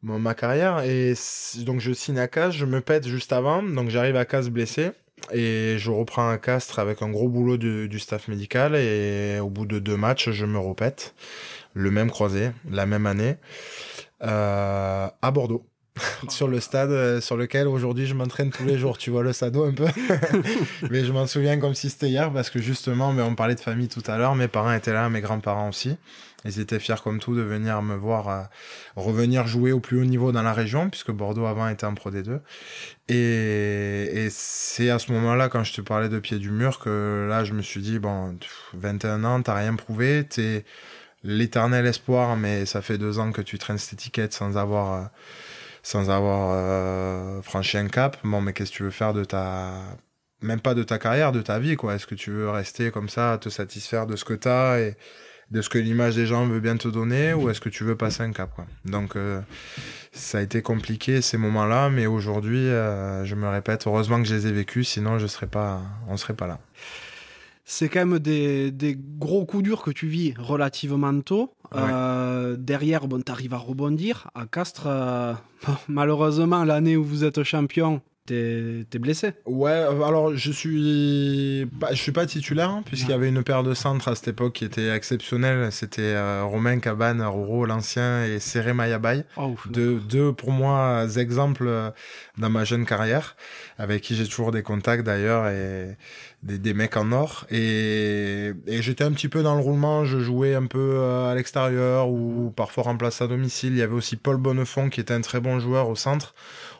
ma 0.03 0.33
carrière. 0.33 0.83
Et 0.83 1.13
donc 1.59 1.79
je 1.79 1.91
signe 1.93 2.19
à 2.19 2.27
Castres, 2.27 2.57
je 2.57 2.65
me 2.65 2.81
pète 2.81 3.07
juste 3.07 3.33
avant, 3.33 3.63
donc 3.63 3.89
j'arrive 3.89 4.15
à 4.15 4.25
Castres 4.25 4.51
blessé. 4.51 4.91
Et 5.31 5.75
je 5.77 5.91
reprends 5.91 6.27
un 6.27 6.37
Castres 6.37 6.79
avec 6.79 7.01
un 7.01 7.09
gros 7.09 7.29
boulot 7.29 7.57
du, 7.57 7.99
staff 7.99 8.27
médical. 8.27 8.75
Et 8.75 9.39
au 9.39 9.49
bout 9.49 9.65
de 9.65 9.79
deux 9.79 9.97
matchs, 9.97 10.31
je 10.31 10.45
me 10.45 10.57
repète. 10.57 11.13
Le 11.73 11.91
même 11.91 12.09
croisé, 12.09 12.51
la 12.69 12.85
même 12.85 13.05
année, 13.05 13.37
euh, 14.23 15.07
à 15.21 15.31
Bordeaux. 15.31 15.63
sur 16.29 16.47
le 16.47 16.61
stade 16.61 16.91
euh, 16.91 17.19
sur 17.19 17.35
lequel 17.35 17.67
aujourd'hui 17.67 18.05
je 18.05 18.13
m'entraîne 18.13 18.49
tous 18.49 18.63
les 18.65 18.77
jours. 18.77 18.97
Tu 18.97 19.11
vois 19.11 19.23
le 19.23 19.33
sado 19.33 19.65
un 19.65 19.73
peu? 19.73 19.87
mais 20.89 21.03
je 21.03 21.11
m'en 21.11 21.27
souviens 21.27 21.59
comme 21.59 21.75
si 21.75 21.89
c'était 21.89 22.09
hier 22.09 22.31
parce 22.31 22.49
que 22.49 22.59
justement, 22.59 23.11
mais 23.11 23.21
on 23.21 23.35
parlait 23.35 23.55
de 23.55 23.59
famille 23.59 23.89
tout 23.89 24.03
à 24.07 24.17
l'heure. 24.17 24.35
Mes 24.35 24.47
parents 24.47 24.73
étaient 24.73 24.93
là, 24.93 25.09
mes 25.09 25.21
grands-parents 25.21 25.69
aussi. 25.69 25.97
Ils 26.45 26.59
étaient 26.59 26.79
fiers 26.79 26.95
comme 27.03 27.19
tout 27.19 27.35
de 27.35 27.41
venir 27.41 27.81
me 27.81 27.95
voir 27.95 28.29
euh, 28.29 28.41
revenir 28.95 29.47
jouer 29.47 29.71
au 29.71 29.79
plus 29.79 29.99
haut 29.99 30.05
niveau 30.05 30.31
dans 30.31 30.41
la 30.41 30.53
région, 30.53 30.89
puisque 30.89 31.11
Bordeaux 31.11 31.45
avant 31.45 31.67
était 31.67 31.85
en 31.85 31.93
Pro 31.93 32.11
D2. 32.11 32.39
Et, 33.09 34.25
et 34.25 34.29
c'est 34.31 34.89
à 34.89 34.99
ce 34.99 35.11
moment-là, 35.11 35.49
quand 35.49 35.63
je 35.63 35.73
te 35.73 35.81
parlais 35.81 36.09
de 36.09 36.19
pied 36.19 36.39
du 36.39 36.51
mur, 36.51 36.79
que 36.79 37.27
là, 37.29 37.43
je 37.43 37.53
me 37.53 37.61
suis 37.61 37.81
dit, 37.81 37.99
bon, 37.99 38.37
21 38.73 39.23
ans, 39.23 39.41
t'as 39.41 39.55
rien 39.55 39.75
prouvé, 39.75 40.25
t'es 40.27 40.65
l'éternel 41.23 41.85
espoir, 41.85 42.35
mais 42.37 42.65
ça 42.65 42.81
fait 42.81 42.97
deux 42.97 43.19
ans 43.19 43.31
que 43.31 43.41
tu 43.41 43.57
traînes 43.59 43.77
cette 43.77 43.93
étiquette 43.93 44.33
sans 44.33 44.57
avoir, 44.57 44.93
euh, 44.93 45.05
sans 45.83 46.09
avoir 46.09 46.51
euh, 46.53 47.41
franchi 47.43 47.77
un 47.77 47.87
cap. 47.87 48.17
Bon, 48.23 48.41
mais 48.41 48.53
qu'est-ce 48.53 48.71
que 48.71 48.77
tu 48.77 48.83
veux 48.83 48.91
faire 48.91 49.13
de 49.13 49.23
ta 49.23 49.73
même 50.41 50.59
pas 50.59 50.73
de 50.73 50.83
ta 50.83 50.97
carrière, 50.97 51.31
de 51.31 51.41
ta 51.41 51.59
vie, 51.59 51.75
quoi. 51.75 51.95
Est-ce 51.95 52.07
que 52.07 52.15
tu 52.15 52.31
veux 52.31 52.49
rester 52.49 52.91
comme 52.91 53.09
ça, 53.09 53.37
te 53.39 53.49
satisfaire 53.49 54.07
de 54.07 54.15
ce 54.15 54.25
que 54.25 54.33
t'as 54.33 54.79
et, 54.79 54.97
de 55.51 55.61
ce 55.61 55.69
que 55.69 55.77
l'image 55.77 56.15
des 56.15 56.25
gens 56.25 56.47
veut 56.47 56.61
bien 56.61 56.77
te 56.77 56.87
donner 56.87 57.33
ou 57.33 57.49
est-ce 57.49 57.59
que 57.59 57.69
tu 57.69 57.83
veux 57.83 57.95
passer 57.95 58.23
un 58.23 58.31
cap 58.31 58.51
quoi. 58.55 58.65
Donc 58.85 59.15
euh, 59.15 59.41
ça 60.13 60.39
a 60.39 60.41
été 60.41 60.61
compliqué 60.61 61.21
ces 61.21 61.37
moments-là, 61.37 61.89
mais 61.89 62.07
aujourd'hui, 62.07 62.67
euh, 62.67 63.25
je 63.25 63.35
me 63.35 63.47
répète, 63.47 63.85
heureusement 63.85 64.21
que 64.21 64.27
je 64.27 64.35
les 64.35 64.47
ai 64.47 64.51
vécus, 64.51 64.87
sinon 64.87 65.19
je 65.19 65.27
serais 65.27 65.47
pas, 65.47 65.81
on 66.07 66.17
serait 66.17 66.33
pas 66.33 66.47
là. 66.47 66.59
C'est 67.63 67.89
quand 67.89 68.05
même 68.05 68.19
des, 68.19 68.71
des, 68.71 68.97
gros 68.97 69.45
coups 69.45 69.63
durs 69.63 69.81
que 69.81 69.91
tu 69.91 70.07
vis 70.07 70.33
relativement 70.37 71.17
tôt. 71.21 71.53
Euh, 71.73 72.57
derrière, 72.57 73.07
bon, 73.07 73.21
tu 73.21 73.31
arrives 73.31 73.53
à 73.53 73.57
rebondir. 73.57 74.29
À 74.35 74.45
Castres, 74.45 74.89
malheureusement, 75.87 76.65
l'année 76.65 76.97
où 76.97 77.03
vous 77.03 77.23
êtes 77.23 77.43
champion, 77.43 78.01
T'es 78.89 78.99
blessé 78.99 79.33
Ouais, 79.45 79.71
euh, 79.71 80.03
alors 80.03 80.35
je 80.37 80.51
suis 80.51 81.67
pas, 81.79 81.91
je 81.91 82.01
suis 82.01 82.13
pas 82.13 82.25
titulaire 82.25 82.69
hein, 82.69 82.83
puisqu'il 82.85 83.09
y 83.09 83.13
avait 83.13 83.27
une 83.27 83.43
paire 83.43 83.63
de 83.63 83.73
centres 83.73 84.07
à 84.07 84.15
cette 84.15 84.29
époque 84.29 84.53
qui 84.53 84.63
était 84.63 84.87
exceptionnelle. 84.89 85.69
C'était 85.71 86.01
euh, 86.01 86.43
Romain 86.45 86.79
Cabane, 86.79 87.21
Roro 87.21 87.65
l'ancien 87.65 88.23
et 88.23 88.39
Seré 88.39 88.71
Mayabay. 88.71 89.25
Oh, 89.35 89.55
deux, 89.69 89.99
deux 89.99 90.31
pour 90.31 90.51
moi 90.51 91.05
exemples 91.17 91.65
euh, 91.67 91.89
dans 92.37 92.49
ma 92.49 92.63
jeune 92.63 92.85
carrière 92.85 93.35
avec 93.77 94.01
qui 94.01 94.15
j'ai 94.15 94.25
toujours 94.25 94.51
des 94.51 94.63
contacts 94.63 95.03
d'ailleurs 95.03 95.47
et 95.47 95.97
des, 96.43 96.57
des, 96.57 96.73
mecs 96.73 96.95
en 96.95 97.11
or 97.11 97.45
et, 97.51 98.53
et 98.65 98.81
j'étais 98.81 99.03
un 99.03 99.11
petit 99.11 99.27
peu 99.27 99.43
dans 99.43 99.55
le 99.55 99.61
roulement. 99.61 100.05
Je 100.05 100.19
jouais 100.19 100.55
un 100.55 100.67
peu 100.67 101.03
à 101.03 101.35
l'extérieur 101.35 102.09
ou 102.09 102.53
parfois 102.55 102.83
remplace 102.83 103.21
à 103.21 103.27
domicile. 103.27 103.73
Il 103.73 103.79
y 103.79 103.81
avait 103.81 103.93
aussi 103.93 104.15
Paul 104.15 104.37
Bonnefond 104.37 104.89
qui 104.89 105.01
était 105.01 105.13
un 105.13 105.21
très 105.21 105.41
bon 105.41 105.59
joueur 105.59 105.89
au 105.89 105.95
centre 105.95 106.33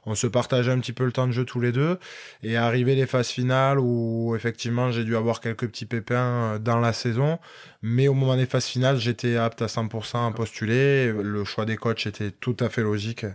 on 0.06 0.16
se 0.16 0.28
partageait 0.28 0.72
un 0.72 0.80
petit 0.80 0.94
peu 0.94 1.06
le 1.06 1.12
temps 1.12 1.28
de 1.28 1.32
jeu 1.32 1.46
tous 1.46 1.60
les 1.60 1.72
deux. 1.72 2.00
Et 2.44 2.58
arrivé 2.58 2.96
les 2.96 3.06
phases 3.06 3.30
finales 3.30 3.80
où 3.80 4.36
effectivement 4.36 4.92
j'ai 4.92 5.04
dû 5.04 5.16
avoir 5.16 5.42
quelques 5.42 5.68
petits 5.68 5.86
pépins 5.86 6.54
euh, 6.56 6.60
dans 6.60 6.80
la 6.80 6.94
saison, 6.94 7.40
mais 7.82 8.08
au 8.08 8.14
moment 8.14 8.36
des 8.36 8.46
phases 8.46 8.66
finales 8.66 8.98
j'étais 8.98 9.36
apte 9.36 9.62
à 9.62 9.68
100% 9.68 10.28
à 10.28 10.32
postuler. 10.32 11.12
Le 11.12 11.44
choix 11.44 11.66
des 11.66 11.78
coachs 11.78 12.08
était 12.08 12.32
tout 12.32 12.58
à 12.60 12.70
fait 12.70 12.82
logique 12.84 13.26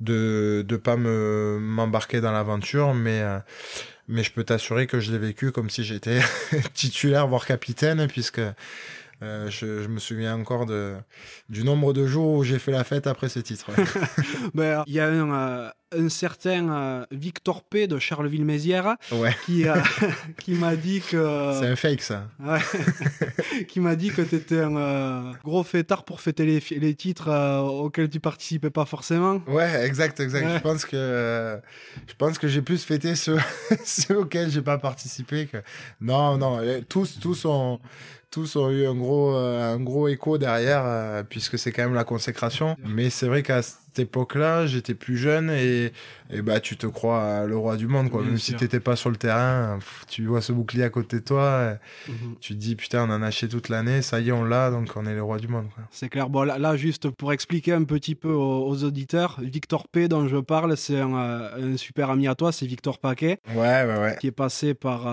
de 0.00 0.64
de 0.66 0.76
pas 0.76 0.96
me 0.96 1.58
m'embarquer 1.60 2.20
dans 2.20 2.32
l'aventure, 2.32 2.94
mais 2.94 3.20
euh, 3.20 3.38
mais 4.08 4.24
je 4.24 4.32
peux 4.32 4.44
t'assurer 4.44 4.86
que 4.86 4.98
je 4.98 5.12
l'ai 5.12 5.18
vécu 5.18 5.52
comme 5.52 5.70
si 5.70 5.84
j'étais 5.84 6.20
titulaire 6.74 7.28
voire 7.28 7.46
capitaine 7.46 8.08
puisque 8.08 8.40
euh, 9.22 9.50
je, 9.50 9.86
me 9.86 9.98
souviens 9.98 10.34
encore 10.34 10.64
de, 10.64 10.94
du 11.50 11.62
nombre 11.62 11.92
de 11.92 12.06
jours 12.06 12.38
où 12.38 12.44
j'ai 12.44 12.58
fait 12.58 12.72
la 12.72 12.84
fête 12.84 13.06
après 13.06 13.28
ce 13.28 13.38
titre. 13.38 13.70
Ben, 14.54 14.82
il 14.86 14.94
y 14.94 15.00
a 15.00 15.06
un, 15.06 15.32
euh, 15.32 15.70
un 15.96 16.08
certain 16.08 16.70
euh, 16.70 17.06
Victor 17.10 17.62
P 17.62 17.86
de 17.86 17.98
Charleville-Mézières 17.98 18.96
qui, 19.44 19.64
qui 20.38 20.52
m'a 20.52 20.74
dit 20.74 21.00
que. 21.00 21.52
C'est 21.58 21.66
un 21.66 21.76
fake 21.76 22.00
ça. 22.00 22.28
qui 23.68 23.80
m'a 23.80 23.94
dit 23.94 24.10
que 24.10 24.22
tu 24.22 24.36
étais 24.36 24.60
un 24.60 25.32
gros 25.44 25.62
fêtard 25.62 26.04
pour 26.04 26.20
fêter 26.20 26.46
les, 26.46 26.78
les 26.78 26.94
titres 26.94 27.30
auxquels 27.60 28.08
tu 28.08 28.20
participais 28.20 28.70
pas 28.70 28.86
forcément. 28.86 29.42
Ouais, 29.46 29.84
exact, 29.86 30.18
exact. 30.20 30.48
Je 30.54 30.60
pense 30.60 30.84
que 30.86 31.60
je 32.06 32.14
pense 32.14 32.38
que 32.38 32.48
j'ai 32.48 32.62
plus 32.62 32.82
fêté 32.82 33.14
ceux, 33.14 33.38
ceux 33.84 34.18
auxquels 34.18 34.50
j'ai 34.50 34.62
pas 34.62 34.78
participé. 34.78 35.46
Que... 35.46 35.58
Non, 36.00 36.38
non, 36.38 36.60
tous, 36.88 37.20
tous 37.20 37.44
ont 37.44 37.80
tous 38.30 38.56
ont 38.56 38.70
eu 38.70 38.86
un 38.86 38.94
gros, 38.94 39.34
euh, 39.34 39.74
un 39.74 39.80
gros 39.80 40.08
écho 40.08 40.38
derrière, 40.38 40.82
euh, 40.84 41.22
puisque 41.22 41.58
c'est 41.58 41.72
quand 41.72 41.82
même 41.82 41.94
la 41.94 42.04
consécration. 42.04 42.76
Mais 42.84 43.10
c'est 43.10 43.26
vrai 43.26 43.42
qu'à 43.42 43.62
cette 43.62 43.98
époque-là, 43.98 44.66
j'étais 44.66 44.94
plus 44.94 45.16
jeune 45.16 45.50
et, 45.50 45.92
et 46.30 46.42
bah 46.42 46.60
tu 46.60 46.76
te 46.76 46.86
crois 46.86 47.44
le 47.46 47.56
roi 47.56 47.76
du 47.76 47.88
monde, 47.88 48.08
quoi. 48.08 48.22
même 48.22 48.38
si 48.38 48.54
t'étais 48.54 48.78
pas 48.78 48.94
sur 48.94 49.10
le 49.10 49.16
terrain, 49.16 49.80
tu 50.08 50.26
vois 50.26 50.40
ce 50.40 50.52
bouclier 50.52 50.84
à 50.84 50.90
côté 50.90 51.16
de 51.16 51.24
toi, 51.24 51.76
mhm. 52.08 52.36
tu 52.40 52.54
te 52.54 52.58
dis 52.58 52.76
putain, 52.76 53.08
on 53.08 53.12
en 53.12 53.20
a 53.22 53.26
acheté 53.26 53.48
toute 53.48 53.68
l'année, 53.68 54.00
ça 54.00 54.20
y 54.20 54.28
est, 54.28 54.32
on 54.32 54.44
l'a, 54.44 54.70
donc 54.70 54.90
on 54.94 55.04
est 55.06 55.14
le 55.14 55.22
roi 55.24 55.38
du 55.38 55.48
monde. 55.48 55.66
C'est 55.90 56.08
clair. 56.08 56.30
Bon, 56.30 56.44
là, 56.44 56.76
juste 56.76 57.10
pour 57.10 57.32
expliquer 57.32 57.72
un 57.72 57.82
petit 57.82 58.14
peu 58.14 58.30
aux, 58.30 58.84
auditeurs, 58.84 59.38
Victor 59.42 59.88
P, 59.88 60.06
dont 60.06 60.28
je 60.28 60.36
parle, 60.36 60.76
c'est 60.76 61.00
un, 61.00 61.16
euh, 61.16 61.74
un, 61.74 61.76
super 61.76 62.10
ami 62.10 62.28
à 62.28 62.36
toi, 62.36 62.52
c'est 62.52 62.66
Victor 62.66 62.98
Paquet. 62.98 63.40
Ouais, 63.54 63.84
ouais, 63.84 63.98
ouais. 63.98 64.16
Qui 64.20 64.28
est 64.28 64.32
passé 64.32 64.74
par, 64.74 65.08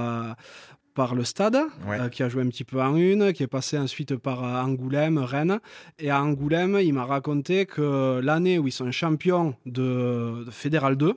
par 0.97 1.13
le 1.13 1.23
Stade, 1.23 1.59
euh, 1.87 2.09
qui 2.09 2.23
a 2.23 2.27
joué 2.27 2.41
un 2.41 2.47
petit 2.47 2.63
peu 2.63 2.81
en 2.81 2.95
une, 2.95 3.31
qui 3.31 3.43
est 3.43 3.47
passé 3.47 3.77
ensuite 3.77 4.15
par 4.15 4.43
euh, 4.43 4.63
Angoulême, 4.63 5.19
Rennes. 5.19 5.59
Et 5.99 6.09
à 6.09 6.23
Angoulême, 6.23 6.79
il 6.81 6.91
m'a 6.91 7.05
raconté 7.05 7.67
que 7.67 8.19
l'année 8.19 8.57
où 8.57 8.65
ils 8.65 8.71
sont 8.71 8.91
champions 8.91 9.53
de, 9.67 10.43
Fédéral 10.49 10.95
2, 10.95 11.13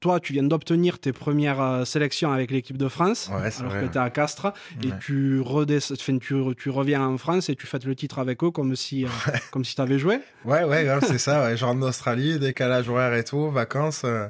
toi, 0.00 0.20
tu 0.20 0.34
viens 0.34 0.42
d'obtenir 0.42 0.98
tes 0.98 1.12
premières 1.12 1.60
euh, 1.62 1.84
sélections 1.86 2.30
avec 2.30 2.50
l'équipe 2.50 2.76
de 2.76 2.88
France, 2.88 3.30
Ouais, 3.32 3.48
alors 3.58 3.72
vrai, 3.72 3.80
que 3.86 3.92
tu 3.92 3.98
es 3.98 4.00
à 4.00 4.10
Castres, 4.10 4.52
et 4.82 4.88
tu, 5.00 5.40
enfin, 5.42 6.18
tu, 6.18 6.34
tu 6.58 6.70
reviens 6.70 7.00
en 7.06 7.16
France 7.16 7.48
et 7.48 7.56
tu 7.56 7.66
fêtes 7.66 7.86
le 7.86 7.94
titre 7.94 8.18
avec 8.18 8.44
eux 8.44 8.50
comme 8.50 8.76
si, 8.76 9.06
euh, 9.06 9.08
comme 9.50 9.64
si 9.64 9.74
tu 9.74 9.80
avais 9.80 9.98
joué. 9.98 10.18
Ouais, 10.44 10.64
ouais, 10.64 10.86
c'est 11.00 11.18
ça. 11.18 11.48
Rentre 11.56 11.80
d'Australie, 11.80 12.38
décalage 12.38 12.88
horaire 12.88 13.14
et 13.14 13.24
tout, 13.24 13.50
vacances. 13.50 14.02
euh, 14.04 14.28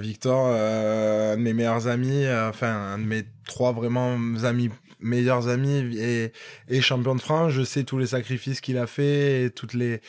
Victor, 0.00 0.46
un 0.48 1.36
de 1.36 1.40
mes 1.42 1.52
meilleurs 1.52 1.86
amis, 1.86 2.24
enfin, 2.48 2.94
un 2.94 2.98
de 2.98 3.04
mes 3.04 3.22
trois 3.46 3.70
vraiment 3.72 4.16
amis, 4.42 4.70
meilleurs 4.98 5.46
amis 5.46 5.96
et, 5.96 6.32
et 6.68 6.80
champion 6.80 7.14
de 7.14 7.20
France. 7.20 7.52
Je 7.52 7.62
sais 7.62 7.84
tous 7.84 7.98
les 7.98 8.08
sacrifices 8.08 8.60
qu'il 8.60 8.78
a 8.78 8.88
fait 8.88 9.44
et 9.44 9.50
toutes 9.50 9.74
les, 9.74 10.00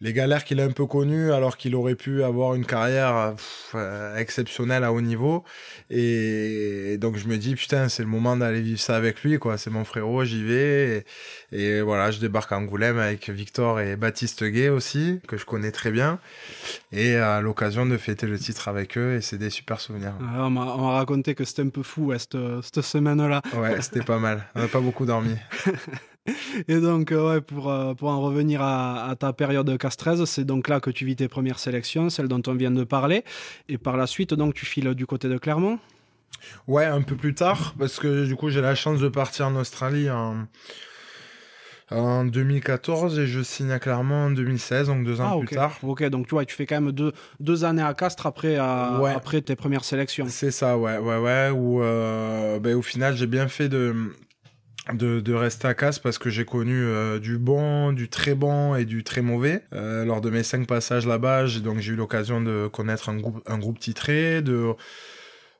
les 0.00 0.12
galères 0.12 0.44
qu'il 0.44 0.60
a 0.60 0.64
un 0.64 0.70
peu 0.70 0.86
connues 0.86 1.32
alors 1.32 1.56
qu'il 1.56 1.74
aurait 1.74 1.96
pu 1.96 2.22
avoir 2.22 2.54
une 2.54 2.64
carrière 2.64 3.16
euh, 3.16 3.32
pff, 3.32 3.76
exceptionnelle 4.16 4.84
à 4.84 4.92
haut 4.92 5.00
niveau. 5.00 5.44
Et, 5.90 6.98
donc 6.98 7.16
je 7.16 7.26
me 7.26 7.36
dis, 7.36 7.56
putain, 7.56 7.88
c'est 7.88 8.02
le 8.02 8.08
moment 8.08 8.36
d'aller 8.36 8.60
vivre 8.60 8.80
ça 8.80 8.96
avec 8.96 9.22
lui, 9.22 9.38
quoi. 9.38 9.58
C'est 9.58 9.70
mon 9.70 9.84
frérot, 9.84 10.24
j'y 10.24 10.44
vais. 10.44 11.04
Et, 11.52 11.60
et 11.60 11.80
voilà, 11.82 12.10
je 12.10 12.20
débarque 12.20 12.52
à 12.52 12.58
Angoulême 12.58 12.98
avec 12.98 13.28
Victor 13.28 13.80
et 13.80 13.96
Baptiste 13.96 14.44
Gay 14.44 14.68
aussi, 14.68 15.20
que 15.26 15.36
je 15.36 15.44
connais 15.44 15.72
très 15.72 15.90
bien. 15.90 16.20
Et 16.92 17.16
à 17.16 17.40
l'occasion 17.40 17.84
de 17.84 17.96
fêter 17.96 18.26
le 18.26 18.38
titre 18.38 18.68
avec 18.68 18.96
eux, 18.96 19.16
et 19.16 19.20
c'est 19.20 19.38
des 19.38 19.50
super 19.50 19.80
souvenirs. 19.80 20.14
On 20.20 20.50
m'a 20.50 20.74
on 20.74 20.82
m'a 20.82 20.92
raconté 20.92 21.34
que 21.34 21.44
c'était 21.44 21.62
un 21.62 21.70
peu 21.70 21.82
fou 21.82 22.06
ouais, 22.06 22.18
cette, 22.18 22.38
cette 22.62 22.82
semaine-là. 22.82 23.42
Ouais, 23.56 23.80
c'était 23.82 24.02
pas 24.02 24.18
mal. 24.18 24.46
On 24.54 24.60
n'a 24.60 24.68
pas 24.68 24.80
beaucoup 24.80 25.06
dormi. 25.06 25.34
Et 26.68 26.80
donc, 26.80 27.12
euh, 27.12 27.34
ouais, 27.34 27.40
pour, 27.40 27.70
euh, 27.70 27.94
pour 27.94 28.08
en 28.10 28.20
revenir 28.20 28.62
à, 28.62 29.08
à 29.10 29.16
ta 29.16 29.32
période 29.32 29.76
castreuse, 29.78 30.24
c'est 30.24 30.44
donc 30.44 30.68
là 30.68 30.80
que 30.80 30.90
tu 30.90 31.04
vis 31.04 31.16
tes 31.16 31.28
premières 31.28 31.58
sélections, 31.58 32.10
celles 32.10 32.28
dont 32.28 32.42
on 32.46 32.54
vient 32.54 32.70
de 32.70 32.84
parler. 32.84 33.24
Et 33.68 33.78
par 33.78 33.96
la 33.96 34.06
suite, 34.06 34.34
donc, 34.34 34.54
tu 34.54 34.66
files 34.66 34.94
du 34.94 35.06
côté 35.06 35.28
de 35.28 35.38
Clermont? 35.38 35.78
Ouais, 36.66 36.84
un 36.84 37.02
peu 37.02 37.16
plus 37.16 37.34
tard, 37.34 37.74
parce 37.78 37.98
que 37.98 38.24
du 38.24 38.36
coup, 38.36 38.48
j'ai 38.50 38.60
la 38.60 38.74
chance 38.74 39.00
de 39.00 39.08
partir 39.08 39.48
en 39.48 39.56
Australie 39.56 40.08
en, 40.08 40.46
en 41.90 42.24
2014 42.24 43.18
et 43.18 43.26
je 43.26 43.40
signe 43.42 43.70
à 43.72 43.78
Clermont 43.78 44.26
en 44.26 44.30
2016, 44.30 44.88
donc 44.88 45.04
deux 45.04 45.20
ans 45.20 45.36
ah, 45.36 45.38
plus 45.44 45.56
tard. 45.56 45.78
Ok, 45.82 46.04
donc 46.04 46.26
tu 46.26 46.34
vois, 46.34 46.44
tu 46.44 46.54
fais 46.54 46.66
quand 46.66 46.80
même 46.80 46.92
deux, 46.92 47.12
deux 47.40 47.64
années 47.64 47.82
à 47.82 47.94
Castres 47.94 48.26
après, 48.26 48.56
à- 48.56 49.00
Ouais. 49.00 49.14
après 49.14 49.40
tes 49.40 49.56
premières 49.56 49.84
sélections. 49.84 50.26
C'est 50.28 50.50
ça, 50.50 50.76
ouais, 50.78 50.98
ouais, 50.98 51.18
ouais. 51.18 51.50
Où, 51.50 51.82
euh, 51.82 52.58
ben, 52.60 52.76
au 52.76 52.82
final, 52.82 53.16
j'ai 53.16 53.26
bien 53.26 53.48
fait 53.48 53.68
de, 53.68 53.94
de, 54.92 55.20
de 55.20 55.34
rester 55.34 55.68
à 55.68 55.74
casse 55.74 55.98
parce 55.98 56.18
que 56.18 56.30
j'ai 56.30 56.44
connu 56.44 56.74
euh, 56.74 57.18
du 57.18 57.38
bon, 57.38 57.92
du 57.92 58.08
très 58.08 58.34
bon 58.34 58.74
et 58.74 58.84
du 58.84 59.04
très 59.04 59.22
mauvais. 59.22 59.62
Euh, 59.72 60.04
lors 60.04 60.20
de 60.20 60.30
mes 60.30 60.42
cinq 60.42 60.66
passages 60.66 61.06
là-bas, 61.06 61.46
j'ai 61.46 61.60
donc 61.60 61.78
j'ai 61.78 61.92
eu 61.92 61.96
l'occasion 61.96 62.40
de 62.40 62.68
connaître 62.68 63.08
un 63.08 63.16
groupe, 63.16 63.42
un 63.46 63.58
groupe 63.58 63.78
titré, 63.78 64.42
de 64.42 64.74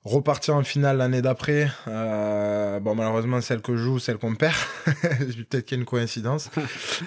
repartir 0.05 0.57
en 0.57 0.63
finale 0.63 0.97
l'année 0.99 1.23
d'après. 1.23 1.71
Euh, 1.87 2.81
bon, 2.81 2.95
malheureusement, 2.95 3.41
celle 3.41 3.61
que 3.61 3.77
je 3.77 3.83
joue, 3.83 3.99
celle 3.99 4.19
qu'on 4.19 4.35
perd. 4.35 4.57
Peut-être 4.85 5.65
qu'il 5.65 5.77
y 5.77 5.79
a 5.79 5.81
une 5.81 5.87
coïncidence. 5.87 6.51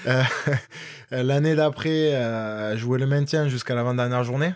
L'année 1.12 1.56
d'après, 1.56 2.78
jouer 2.78 3.00
le 3.00 3.08
maintien 3.08 3.48
jusqu'à 3.48 3.76
l'avant-dernière 3.76 4.24
journée. 4.24 4.54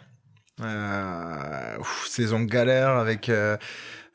Euh, 0.61 1.77
ouf, 1.79 2.07
saison 2.07 2.41
galère 2.43 2.91
avec 2.91 3.27
euh, 3.27 3.57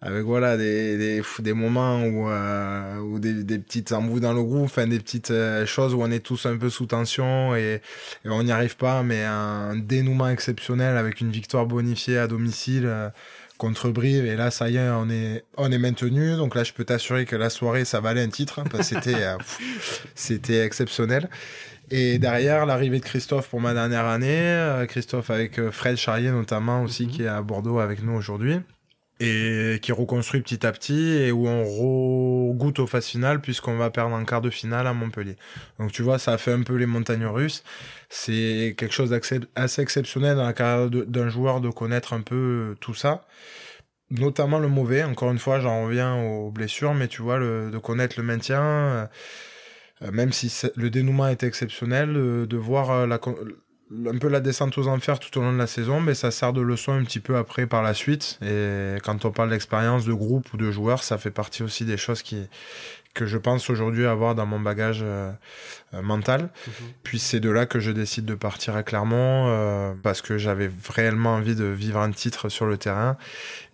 avec 0.02 0.24
voilà 0.24 0.56
des 0.56 0.96
des, 0.96 1.22
des 1.40 1.52
moments 1.52 2.02
où 2.04 2.28
euh, 2.30 2.98
où 3.00 3.18
des, 3.18 3.44
des 3.44 3.58
petites 3.58 3.92
embrouilles 3.92 4.20
dans 4.22 4.32
le 4.32 4.42
groupe 4.42 4.64
enfin 4.64 4.86
des 4.86 4.98
petites 4.98 5.30
euh, 5.30 5.66
choses 5.66 5.92
où 5.94 6.00
on 6.02 6.10
est 6.10 6.20
tous 6.24 6.46
un 6.46 6.56
peu 6.56 6.70
sous 6.70 6.86
tension 6.86 7.54
et, 7.54 7.82
et 8.24 8.28
on 8.30 8.42
n'y 8.42 8.50
arrive 8.52 8.76
pas 8.76 9.02
mais 9.02 9.22
un 9.24 9.76
dénouement 9.76 10.28
exceptionnel 10.30 10.96
avec 10.96 11.20
une 11.20 11.30
victoire 11.30 11.66
bonifiée 11.66 12.16
à 12.18 12.26
domicile 12.26 12.84
euh, 12.86 13.10
contre 13.58 13.90
Brive. 13.90 14.24
Et 14.24 14.36
là 14.36 14.50
ça 14.50 14.70
y 14.70 14.76
est 14.78 14.88
on 14.88 15.10
est 15.10 15.44
on 15.58 15.70
est 15.70 15.76
maintenu. 15.78 16.34
Donc 16.36 16.54
là 16.54 16.64
je 16.64 16.72
peux 16.72 16.84
t'assurer 16.84 17.26
que 17.26 17.36
la 17.36 17.50
soirée 17.50 17.84
ça 17.84 18.00
valait 18.00 18.22
un 18.22 18.30
titre 18.30 18.60
hein, 18.60 18.64
parce 18.70 18.88
que 18.88 18.94
c'était 18.96 19.22
euh, 19.22 19.36
c'était 20.14 20.64
exceptionnel. 20.64 21.28
Et 21.92 22.18
derrière, 22.20 22.66
l'arrivée 22.66 23.00
de 23.00 23.04
Christophe 23.04 23.48
pour 23.48 23.60
ma 23.60 23.74
dernière 23.74 24.06
année, 24.06 24.86
Christophe 24.88 25.28
avec 25.30 25.60
Fred 25.70 25.96
Charrier 25.96 26.30
notamment 26.30 26.84
aussi, 26.84 27.06
Mhm. 27.06 27.10
qui 27.10 27.22
est 27.24 27.26
à 27.26 27.42
Bordeaux 27.42 27.80
avec 27.80 28.04
nous 28.04 28.12
aujourd'hui, 28.12 28.60
et 29.20 29.78
qui 29.80 29.92
reconstruit 29.92 30.40
petit 30.40 30.66
à 30.66 30.72
petit, 30.72 31.12
et 31.18 31.30
où 31.30 31.46
on 31.46 32.52
goûte 32.54 32.78
aux 32.78 32.86
phases 32.86 33.06
finales, 33.06 33.40
puisqu'on 33.40 33.76
va 33.76 33.90
perdre 33.90 34.14
en 34.14 34.24
quart 34.24 34.40
de 34.40 34.50
finale 34.50 34.86
à 34.86 34.94
Montpellier. 34.94 35.36
Donc 35.78 35.92
tu 35.92 36.02
vois, 36.02 36.18
ça 36.18 36.32
a 36.32 36.38
fait 36.38 36.52
un 36.52 36.62
peu 36.62 36.74
les 36.74 36.86
montagnes 36.86 37.26
russes. 37.26 37.62
C'est 38.08 38.74
quelque 38.76 38.94
chose 38.94 39.10
d'assez 39.10 39.82
exceptionnel 39.82 40.36
dans 40.36 40.44
la 40.44 40.52
carrière 40.52 40.90
d'un 40.90 41.28
joueur 41.28 41.60
de 41.60 41.70
connaître 41.70 42.14
un 42.14 42.22
peu 42.22 42.76
tout 42.80 42.94
ça. 42.94 43.26
Notamment 44.10 44.58
le 44.58 44.68
mauvais, 44.68 45.04
encore 45.04 45.30
une 45.30 45.38
fois, 45.38 45.60
j'en 45.60 45.84
reviens 45.84 46.16
aux 46.16 46.50
blessures, 46.50 46.94
mais 46.94 47.06
tu 47.06 47.22
vois, 47.22 47.38
de 47.38 47.78
connaître 47.78 48.18
le 48.18 48.24
maintien... 48.24 49.08
Euh, 50.02 50.10
même 50.12 50.32
si 50.32 50.52
le 50.76 50.90
dénouement 50.90 51.28
était 51.28 51.46
exceptionnel, 51.46 52.16
euh, 52.16 52.46
de 52.46 52.56
voir 52.56 52.90
euh, 52.90 53.06
la, 53.06 53.18
un 54.06 54.18
peu 54.18 54.28
la 54.28 54.40
descente 54.40 54.78
aux 54.78 54.86
enfers 54.86 55.18
tout 55.18 55.36
au 55.38 55.42
long 55.42 55.52
de 55.52 55.58
la 55.58 55.66
saison, 55.66 56.00
mais 56.00 56.14
ça 56.14 56.30
sert 56.30 56.52
de 56.52 56.60
leçon 56.60 56.92
un 56.92 57.02
petit 57.04 57.20
peu 57.20 57.36
après 57.36 57.66
par 57.66 57.82
la 57.82 57.94
suite. 57.94 58.38
Et 58.42 58.96
quand 59.02 59.24
on 59.24 59.32
parle 59.32 59.50
d'expérience 59.50 60.04
de 60.04 60.12
groupe 60.12 60.52
ou 60.52 60.56
de 60.56 60.70
joueur, 60.70 61.02
ça 61.02 61.18
fait 61.18 61.30
partie 61.32 61.62
aussi 61.62 61.84
des 61.84 61.96
choses 61.96 62.22
qui, 62.22 62.48
que 63.14 63.26
je 63.26 63.36
pense 63.36 63.68
aujourd'hui 63.68 64.06
avoir 64.06 64.36
dans 64.36 64.46
mon 64.46 64.60
bagage 64.60 65.00
euh, 65.02 65.32
euh, 65.94 66.02
mental. 66.02 66.42
Mmh. 66.42 66.70
Puis 67.02 67.18
c'est 67.18 67.40
de 67.40 67.50
là 67.50 67.66
que 67.66 67.80
je 67.80 67.90
décide 67.90 68.24
de 68.24 68.36
partir 68.36 68.76
à 68.76 68.84
Clermont 68.84 69.48
euh, 69.48 69.92
parce 70.02 70.22
que 70.22 70.38
j'avais 70.38 70.70
réellement 70.88 71.34
envie 71.34 71.56
de 71.56 71.64
vivre 71.64 71.98
un 71.98 72.12
titre 72.12 72.48
sur 72.48 72.66
le 72.66 72.76
terrain. 72.76 73.16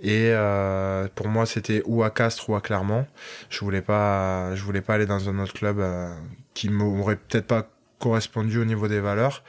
Et 0.00 0.30
euh, 0.30 1.08
pour 1.14 1.28
moi, 1.28 1.44
c'était 1.44 1.82
ou 1.84 2.02
à 2.02 2.10
Castres 2.10 2.48
ou 2.48 2.56
à 2.56 2.62
Clermont. 2.62 3.06
Je 3.50 3.60
voulais 3.60 3.82
pas, 3.82 4.54
je 4.54 4.62
voulais 4.62 4.80
pas 4.80 4.94
aller 4.94 5.06
dans 5.06 5.28
un 5.28 5.38
autre 5.38 5.52
club 5.52 5.78
euh, 5.78 6.14
qui 6.54 6.70
m'aurait 6.70 7.16
peut-être 7.16 7.46
pas 7.46 7.68
correspondu 7.98 8.58
au 8.58 8.64
niveau 8.64 8.88
des 8.88 9.00
valeurs. 9.00 9.42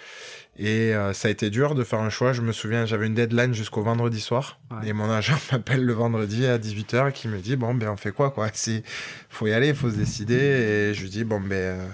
Et 0.60 0.96
euh, 0.96 1.14
ça 1.14 1.28
a 1.28 1.32
été 1.32 1.50
dur 1.50 1.76
de 1.76 1.84
faire 1.84 2.00
un 2.00 2.10
choix. 2.10 2.34
Je 2.34 2.42
me 2.42 2.52
souviens, 2.52 2.86
j'avais 2.86 3.06
une 3.06 3.14
deadline 3.14 3.54
jusqu'au 3.54 3.84
vendredi 3.84 4.20
soir. 4.20 4.60
Ouais. 4.72 4.90
Et 4.90 4.94
mon 4.94 5.10
agent 5.10 5.38
m'appelle 5.52 5.86
le 5.86 5.94
vendredi 5.94 6.46
à 6.46 6.58
18h 6.58 7.12
qui 7.12 7.28
me 7.28 7.40
dit 7.40 7.56
Bon, 7.56 7.76
ben, 7.76 7.90
on 7.90 7.98
fait 7.98 8.12
quoi, 8.12 8.32
quoi? 8.32 8.50
Il 8.68 8.84
faut 9.30 9.48
y 9.48 9.54
aller, 9.54 9.70
il 9.70 9.76
faut 9.76 9.90
se 9.90 9.96
décider. 9.96 10.36
Et 10.36 10.94
je 10.94 11.02
lui 11.04 11.10
dis 11.10 11.24
Bon, 11.24 11.40
ben, 11.40 11.56
euh, 11.56 11.88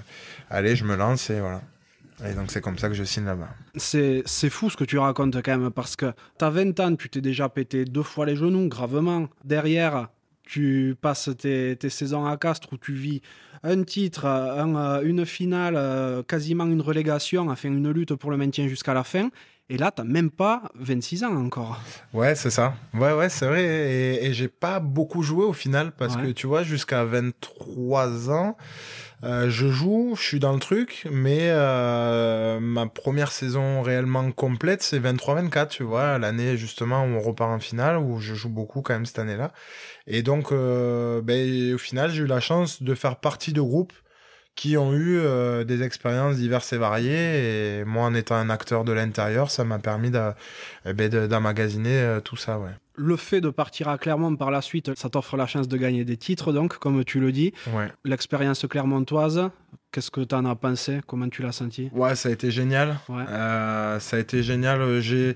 allez, 0.50 0.76
je 0.76 0.86
me 0.86 0.96
lance. 0.96 1.30
Et 1.30 1.40
voilà. 1.40 1.62
Et 2.26 2.34
donc, 2.34 2.52
c'est 2.52 2.62
comme 2.62 2.78
ça 2.78 2.88
que 2.88 2.94
je 2.94 3.04
signe 3.04 3.26
là-bas. 3.26 3.50
C'est 3.76 4.50
fou 4.50 4.70
ce 4.70 4.78
que 4.78 4.86
tu 4.86 4.98
racontes 4.98 5.36
quand 5.44 5.58
même, 5.58 5.72
parce 5.72 5.98
que 5.98 6.14
tu 6.40 6.46
as 6.46 6.50
20 6.50 6.80
ans, 6.80 6.96
tu 6.96 7.10
t'es 7.10 7.20
déjà 7.20 7.50
pété 7.50 7.84
deux 7.84 8.04
fois 8.04 8.26
les 8.26 8.38
genoux, 8.38 8.70
gravement. 8.70 9.28
Derrière, 9.44 10.08
tu 10.44 10.96
passes 11.02 11.32
tes, 11.38 11.76
tes 11.76 11.90
saisons 11.90 12.26
à 12.26 12.38
Castres 12.38 12.70
où 12.72 12.78
tu 12.78 12.94
vis 12.94 13.22
un 13.64 13.84
titre, 13.84 14.26
un, 14.26 15.02
une 15.02 15.26
finale, 15.26 16.24
quasiment 16.28 16.66
une 16.66 16.82
relégation, 16.82 17.50
enfin 17.50 17.70
une 17.70 17.90
lutte 17.92 18.16
pour 18.16 18.32
le 18.32 18.38
maintien 18.38 18.68
jusqu'à 18.68 18.94
la 18.94 19.04
fin. 19.04 19.30
Et 19.70 19.78
là, 19.78 19.92
t'as 19.92 20.04
même 20.04 20.30
pas 20.30 20.64
26 20.76 21.24
ans 21.24 21.36
encore. 21.36 21.82
Ouais, 22.14 22.36
c'est 22.36 22.50
ça. 22.50 22.76
Ouais, 22.94 23.14
ouais, 23.14 23.30
c'est 23.30 23.48
vrai. 23.48 23.64
Et, 23.64 24.26
et 24.26 24.34
j'ai 24.34 24.50
pas 24.50 24.80
beaucoup 24.80 25.24
joué 25.24 25.46
au 25.46 25.54
final 25.54 25.92
parce 25.94 26.16
ouais. 26.16 26.24
que 26.24 26.32
tu 26.32 26.48
vois, 26.48 26.64
jusqu'à 26.64 27.06
23 27.06 28.30
ans, 28.30 28.58
euh, 29.24 29.50
je 29.50 29.70
joue, 29.70 30.16
je 30.18 30.22
suis 30.22 30.40
dans 30.40 30.52
le 30.52 30.60
truc, 30.60 31.08
mais 31.10 31.48
euh, 31.50 32.60
ma 32.60 32.88
première 32.88 33.32
saison 33.32 33.82
réellement 33.82 34.30
complète, 34.34 34.84
c'est 34.84 35.00
23-24, 35.00 35.70
tu 35.70 35.84
vois, 35.84 36.18
l'année 36.18 36.58
justement 36.58 37.04
où 37.04 37.08
on 37.08 37.22
repart 37.22 37.50
en 37.52 37.60
finale, 37.60 37.98
où 37.98 38.20
je 38.20 38.34
joue 38.34 38.50
beaucoup 38.50 38.82
quand 38.82 38.94
même 38.94 39.06
cette 39.06 39.20
année-là. 39.20 39.54
Et 40.08 40.24
donc, 40.24 40.52
euh, 40.52 41.22
ben, 41.22 41.74
au 41.74 41.78
final, 41.78 42.12
j'ai 42.12 42.24
eu 42.24 42.28
la 42.28 42.42
chance 42.42 42.84
de 42.84 42.94
faire 42.96 43.16
partie 43.16 43.54
de 43.54 43.62
groupes 43.62 43.94
qui 44.56 44.78
ont 44.78 44.94
eu 44.94 45.18
euh, 45.18 45.64
des 45.64 45.82
expériences 45.84 46.36
diverses 46.38 46.74
et 46.74 46.78
variées. 46.78 47.80
Et 47.80 47.86
moi, 47.86 48.06
en 48.06 48.14
étant 48.14 48.36
un 48.36 48.50
acteur 48.50 48.84
de 48.84 48.92
l'intérieur, 48.92 49.50
ça 49.50 49.64
m'a 49.64 49.80
permis 49.80 50.12
d'emmagasiner 50.12 51.90
ben, 51.90 51.96
euh, 51.96 52.20
tout 52.20 52.36
ça, 52.36 52.60
ouais. 52.60 52.70
Le 52.96 53.16
fait 53.16 53.42
de 53.42 53.50
partir 53.50 53.88
à 53.88 53.98
Clermont 53.98 54.36
par 54.36 54.52
la 54.52 54.62
suite, 54.62 54.96
ça 54.96 55.10
t'offre 55.10 55.36
la 55.36 55.48
chance 55.48 55.68
de 55.68 55.78
gagner 55.78 56.06
des 56.06 56.18
titres, 56.18 56.54
donc, 56.54 56.78
comme 56.78 57.04
tu 57.04 57.20
le 57.20 57.32
dis. 57.32 57.52
Ouais. 57.74 57.88
L'expérience 58.06 58.68
clermontoise, 58.70 59.50
qu'est-ce 59.92 60.12
que 60.12 60.22
tu 60.22 60.36
en 60.36 60.46
as 60.46 60.56
pensé? 60.56 61.02
Comment 61.08 61.28
tu 61.28 61.42
l'as 61.42 61.54
senti 61.54 61.90
Ouais, 61.92 62.14
ça 62.14 62.30
a 62.30 62.32
été 62.32 62.52
génial. 62.52 63.00
Ouais. 63.10 63.24
Euh, 63.28 64.00
ça 64.00 64.18
a 64.18 64.20
été 64.20 64.44
génial. 64.44 65.00
J'ai. 65.00 65.34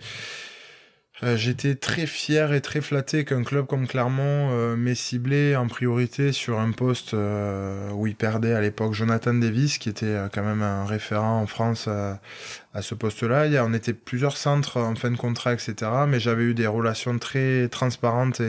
Euh, 1.23 1.36
J'étais 1.36 1.73
très 1.73 2.06
fier 2.06 2.53
et 2.53 2.62
très 2.62 2.80
flatté 2.80 3.25
qu'un 3.25 3.43
club 3.43 3.65
comme 3.65 3.88
Clermont 3.88 4.51
euh, 4.51 4.75
m'ait 4.75 4.93
ciblé 4.93 5.56
en 5.56 5.67
priorité 5.67 6.32
sur 6.32 6.60
un 6.60 6.71
poste 6.71 7.15
euh, 7.15 7.89
où 7.91 8.06
il 8.06 8.15
perdait 8.15 8.53
à 8.53 8.62
l'époque 8.62 8.93
Jonathan 8.93 9.34
Davis, 9.34 9.80
qui 9.80 9.89
était 9.89 10.15
quand 10.32 10.43
même 10.43 10.62
un 10.62 10.86
référent 10.86 11.41
en 11.41 11.47
France 11.47 11.88
à 11.88 12.19
ce 12.82 12.93
poste-là. 12.93 13.47
On 13.65 13.73
était 13.73 13.93
plusieurs 13.93 14.38
centres 14.38 14.80
en 14.80 14.95
fin 14.95 15.10
de 15.10 15.17
contrat, 15.17 15.53
etc. 15.53 15.75
Mais 16.08 16.19
j'avais 16.19 16.43
eu 16.43 16.53
des 16.53 16.67
relations 16.67 17.17
très 17.17 17.67
transparentes 17.69 18.39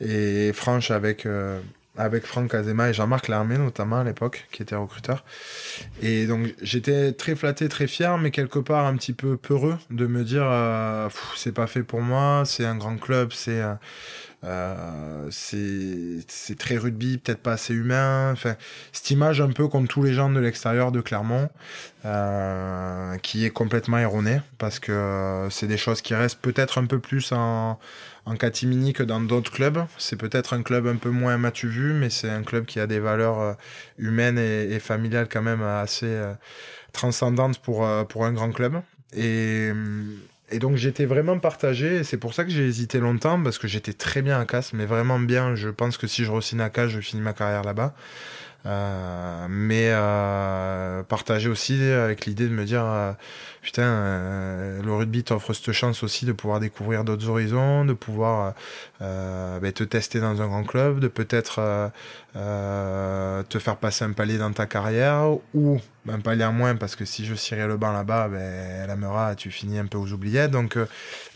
et, 0.00 0.52
franches 0.52 0.90
avec, 0.90 1.26
avec 1.98 2.24
Franck 2.24 2.54
Azema 2.54 2.88
et 2.88 2.94
Jean-Marc 2.94 3.28
Larmé 3.28 3.58
notamment 3.58 3.98
à 3.98 4.04
l'époque, 4.04 4.46
qui 4.52 4.62
était 4.62 4.76
recruteur. 4.76 5.24
Et 6.00 6.26
donc 6.26 6.54
j'étais 6.62 7.12
très 7.12 7.34
flatté, 7.34 7.68
très 7.68 7.88
fier, 7.88 8.16
mais 8.18 8.30
quelque 8.30 8.60
part 8.60 8.86
un 8.86 8.96
petit 8.96 9.12
peu 9.12 9.36
peureux 9.36 9.76
de 9.90 10.06
me 10.06 10.24
dire 10.24 10.46
euh, 10.46 11.08
c'est 11.36 11.52
pas 11.52 11.66
fait 11.66 11.82
pour 11.82 12.00
moi, 12.00 12.44
c'est 12.46 12.64
un 12.64 12.76
grand 12.76 12.96
club, 12.96 13.32
c'est 13.32 13.60
euh, 13.60 13.74
euh, 14.44 15.26
c'est 15.30 16.56
très 16.56 16.76
rugby, 16.76 17.18
peut-être 17.18 17.42
pas 17.42 17.54
assez 17.54 17.74
humain. 17.74 18.34
Cette 18.92 19.10
image 19.10 19.40
un 19.40 19.50
peu 19.50 19.66
comme 19.66 19.88
tous 19.88 20.04
les 20.04 20.14
gens 20.14 20.30
de 20.30 20.38
l'extérieur 20.38 20.92
de 20.92 21.00
Clermont, 21.00 21.48
qui 23.22 23.44
est 23.44 23.50
complètement 23.50 23.98
erronée, 23.98 24.40
parce 24.58 24.78
que 24.78 25.48
c'est 25.50 25.66
des 25.66 25.76
choses 25.76 26.02
qui 26.02 26.14
restent 26.14 26.40
peut-être 26.40 26.78
un 26.78 26.86
peu 26.86 27.00
plus 27.00 27.32
en, 27.32 27.80
en 28.28 28.36
catimini 28.36 28.92
que 28.92 29.02
dans 29.02 29.20
d'autres 29.20 29.50
clubs. 29.50 29.84
C'est 29.96 30.16
peut-être 30.16 30.52
un 30.52 30.62
club 30.62 30.86
un 30.86 30.96
peu 30.96 31.10
moins 31.10 31.38
matu 31.38 31.68
vu, 31.68 31.92
mais 31.92 32.10
c'est 32.10 32.30
un 32.30 32.42
club 32.42 32.66
qui 32.66 32.78
a 32.78 32.86
des 32.86 33.00
valeurs 33.00 33.40
euh, 33.40 33.52
humaines 33.98 34.38
et, 34.38 34.78
familiales 34.78 35.28
quand 35.30 35.42
même 35.42 35.62
assez 35.62 36.06
euh, 36.06 36.32
transcendantes 36.92 37.58
pour, 37.58 37.88
pour 38.08 38.24
un 38.24 38.32
grand 38.32 38.52
club. 38.52 38.80
Et 39.16 39.72
et 40.50 40.58
donc 40.58 40.76
j'étais 40.76 41.04
vraiment 41.04 41.38
partagé, 41.38 41.96
et 41.96 42.04
c'est 42.04 42.16
pour 42.16 42.32
ça 42.32 42.44
que 42.44 42.50
j'ai 42.50 42.66
hésité 42.66 43.00
longtemps, 43.00 43.42
parce 43.42 43.58
que 43.58 43.68
j'étais 43.68 43.92
très 43.92 44.22
bien 44.22 44.40
à 44.40 44.46
Casse, 44.46 44.72
mais 44.72 44.86
vraiment 44.86 45.18
bien. 45.18 45.54
Je 45.54 45.68
pense 45.68 45.98
que 45.98 46.06
si 46.06 46.24
je 46.24 46.30
re 46.30 46.40
à 46.60 46.70
Casse, 46.70 46.90
je 46.90 47.00
finis 47.00 47.22
ma 47.22 47.34
carrière 47.34 47.64
là-bas. 47.64 47.94
Euh, 48.66 49.46
mais 49.48 49.90
euh, 49.92 51.04
partager 51.04 51.48
aussi 51.48 51.80
avec 51.80 52.26
l'idée 52.26 52.48
de 52.48 52.52
me 52.52 52.64
dire 52.64 52.84
euh, 52.84 53.12
putain 53.62 53.84
euh, 53.84 54.82
le 54.82 54.92
rugby 54.92 55.22
t'offre 55.22 55.52
cette 55.52 55.70
chance 55.70 56.02
aussi 56.02 56.26
de 56.26 56.32
pouvoir 56.32 56.58
découvrir 56.58 57.04
d'autres 57.04 57.28
horizons 57.28 57.84
de 57.84 57.92
pouvoir 57.92 58.54
euh, 59.00 59.60
ben, 59.60 59.70
te 59.70 59.84
tester 59.84 60.18
dans 60.18 60.42
un 60.42 60.48
grand 60.48 60.64
club 60.64 60.98
de 60.98 61.06
peut-être 61.06 61.92
te 62.34 63.58
faire 63.60 63.76
passer 63.76 64.04
un 64.04 64.12
palier 64.12 64.38
dans 64.38 64.52
ta 64.52 64.66
carrière 64.66 65.36
ou 65.54 65.78
un 66.08 66.18
palier 66.18 66.44
en 66.44 66.52
moins 66.52 66.74
parce 66.74 66.96
que 66.96 67.04
si 67.04 67.24
je 67.24 67.36
cirais 67.36 67.68
le 67.68 67.76
banc 67.76 67.92
là-bas 67.92 68.28
ben 68.28 68.88
la 68.88 69.34
tu 69.36 69.52
finis 69.52 69.78
un 69.78 69.86
peu 69.86 69.98
aux 69.98 70.12
oubliettes. 70.12 70.50
Donc 70.50 70.76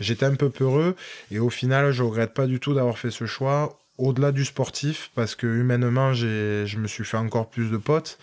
j'étais 0.00 0.26
un 0.26 0.34
peu 0.34 0.50
peureux 0.50 0.96
et 1.30 1.38
au 1.38 1.50
final 1.50 1.92
je 1.92 2.02
regrette 2.02 2.34
pas 2.34 2.46
du 2.46 2.58
tout 2.58 2.74
d'avoir 2.74 2.98
fait 2.98 3.12
ce 3.12 3.26
choix 3.26 3.78
au-delà 3.98 4.32
du 4.32 4.44
sportif, 4.44 5.10
parce 5.14 5.34
que 5.34 5.46
humainement, 5.46 6.14
je 6.14 6.76
me 6.76 6.86
suis 6.86 7.04
fait 7.04 7.18
encore 7.18 7.48
plus 7.48 7.70
de 7.70 7.76
potes. 7.76 8.18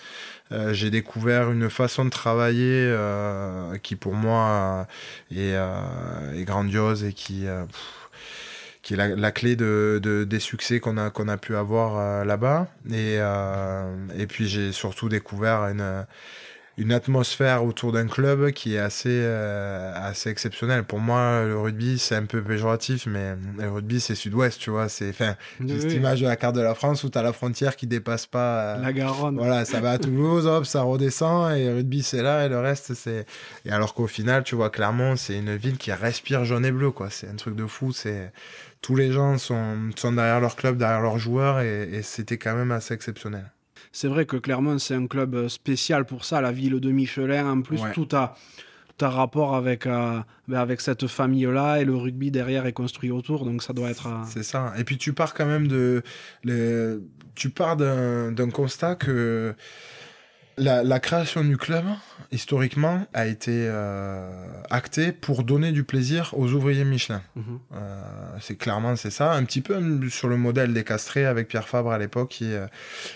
Euh, 0.52 0.74
j'ai 0.74 0.90
découvert 0.90 1.52
une 1.52 1.70
façon 1.70 2.06
de 2.06 2.10
travailler 2.10 2.88
euh, 2.90 3.78
qui, 3.78 3.96
pour 3.96 4.14
moi, 4.14 4.88
est, 5.32 5.54
euh, 5.54 6.34
est, 6.34 6.44
grandiose 6.44 7.04
et 7.04 7.14
qui, 7.14 7.46
euh, 7.46 7.66
qui 8.82 8.96
est 8.96 8.98
la, 8.98 9.32
clé 9.32 9.56
de, 9.56 10.00
de, 10.02 10.24
des 10.24 10.40
succès 10.40 10.80
qu'on 10.80 10.98
a, 10.98 11.12
qu'on 11.12 11.28
a 11.28 11.38
pu 11.38 11.56
avoir 11.56 11.98
euh, 11.98 12.26
là-bas. 12.26 12.68
Et, 12.90 13.18
euh, 13.20 13.94
et 14.18 14.26
puis, 14.26 14.48
j'ai 14.48 14.72
surtout 14.72 15.08
découvert 15.08 15.66
une 15.68 16.06
une 16.80 16.94
atmosphère 16.94 17.66
autour 17.66 17.92
d'un 17.92 18.08
club 18.08 18.52
qui 18.52 18.76
est 18.76 18.80
assez, 18.80 19.10
euh, 19.12 19.92
assez 19.96 20.30
exceptionnelle. 20.30 20.86
Pour 20.86 21.00
moi, 21.00 21.44
le 21.44 21.60
rugby, 21.60 22.00
c'est 22.00 22.16
un 22.16 22.24
peu 22.24 22.42
péjoratif, 22.42 23.06
mais 23.06 23.36
le 23.58 23.70
rugby, 23.70 24.00
c'est 24.00 24.16
sud-ouest, 24.16 24.58
tu 24.60 24.70
vois. 24.70 24.88
C'est 24.88 25.10
enfin, 25.10 25.36
oui, 25.60 25.80
cette 25.82 25.92
image 25.92 26.22
de 26.22 26.28
la 26.28 26.38
carte 26.38 26.56
de 26.56 26.62
la 26.62 26.74
France 26.76 27.04
où 27.04 27.10
tu 27.10 27.18
as 27.18 27.22
la 27.22 27.34
frontière 27.34 27.76
qui 27.76 27.86
dépasse 27.86 28.26
pas. 28.26 28.78
Euh, 28.78 28.82
la 28.82 28.94
Garonne. 28.94 29.36
Voilà, 29.36 29.66
ça 29.66 29.82
va 29.82 29.92
à 29.92 29.98
Toulouse, 29.98 30.48
hop, 30.48 30.66
ça 30.66 30.84
redescend, 30.84 31.52
et 31.52 31.66
le 31.66 31.76
rugby, 31.76 32.02
c'est 32.02 32.24
là, 32.24 32.46
et 32.46 32.50
le 32.50 32.60
reste, 32.60 32.94
c'est. 32.94 33.26
Et 33.66 33.72
alors 33.72 33.94
qu'au 33.94 34.08
final, 34.08 34.44
tu 34.44 34.56
vois, 34.56 34.70
Clermont, 34.70 35.18
c'est 35.18 35.38
une 35.38 35.58
ville 35.58 35.78
qui 35.78 35.92
respire 35.92 36.46
jaune 36.46 36.66
et 36.66 36.72
bleu, 36.72 36.92
quoi. 36.92 37.10
C'est 37.10 37.28
un 37.28 37.36
truc 37.36 37.56
de 37.56 37.66
fou, 37.66 37.92
c'est. 37.92 38.32
Tous 38.82 38.96
les 38.96 39.12
gens 39.12 39.38
sont, 39.38 39.92
sont 39.98 40.14
derrière 40.14 40.40
leur 40.40 40.56
club, 40.56 40.78
derrière 40.78 41.02
leurs 41.02 41.20
joueurs, 41.20 41.60
et, 41.60 41.90
et 41.92 42.02
c'était 42.04 42.38
quand 42.38 42.56
même 42.56 42.72
assez 42.72 42.94
exceptionnel 42.94 43.52
c'est 43.92 44.08
vrai 44.08 44.26
que 44.26 44.38
Clermont, 44.38 44.80
c'est 44.80 44.96
un 44.96 45.08
club 45.08 45.36
euh, 45.36 45.50
spécial 45.50 46.06
pour 46.06 46.26
ça, 46.26 46.42
la 46.42 46.52
ville 46.52 46.80
de 46.80 46.92
Michelin. 46.92 47.50
En 47.50 47.62
plus, 47.62 47.82
ouais. 47.82 47.94
tout 47.94 48.08
a, 48.14 48.36
tout 48.98 49.06
a 49.06 49.10
rapport 49.10 49.56
avec, 49.56 49.86
euh, 49.88 50.20
ben 50.48 50.60
avec 50.60 50.82
cette 50.82 51.08
famille-là 51.08 51.80
et 51.80 51.86
le 51.86 51.96
rugby 51.96 52.32
derrière 52.32 52.66
est 52.66 52.74
construit 52.74 53.12
autour, 53.12 53.46
donc 53.46 53.64
ça 53.64 53.74
doit 53.74 53.90
être. 53.90 54.08
Euh... 54.08 54.24
C'est 54.26 54.44
ça. 54.44 54.74
Et 54.78 54.84
puis 54.84 54.98
tu 54.98 55.14
pars 55.14 55.34
quand 55.34 55.46
même 55.46 55.68
de. 55.68 56.04
Les... 56.44 56.98
Tu 57.36 57.50
pars 57.50 57.78
d'un 57.78 58.50
constat 58.52 58.96
que 58.96 59.56
la, 60.60 60.84
la, 60.84 61.00
création 61.00 61.44
du 61.44 61.58
club, 61.58 61.86
historiquement, 62.32 63.08
a 63.14 63.26
été 63.26 63.52
euh, 63.54 64.30
actée 64.70 65.12
pour 65.12 65.44
donner 65.44 65.72
du 65.72 65.84
plaisir 65.84 66.34
aux 66.34 66.52
ouvriers 66.54 66.86
Michelin. 66.86 67.22
-hmm. 67.36 67.42
euh, 67.74 68.02
c'est 68.42 68.58
clairement 68.58 68.96
c'est 68.96 69.12
ça, 69.12 69.34
un 69.34 69.44
petit 69.46 69.62
peu 69.62 69.76
sur 70.10 70.28
le 70.28 70.38
modèle 70.38 70.74
des 70.74 70.84
castrés 70.84 71.26
avec 71.26 71.48
Pierre 71.48 71.68
Fabre 71.68 71.92
à 71.92 71.98
l'époque. 71.98 72.42
Et, 72.42 72.58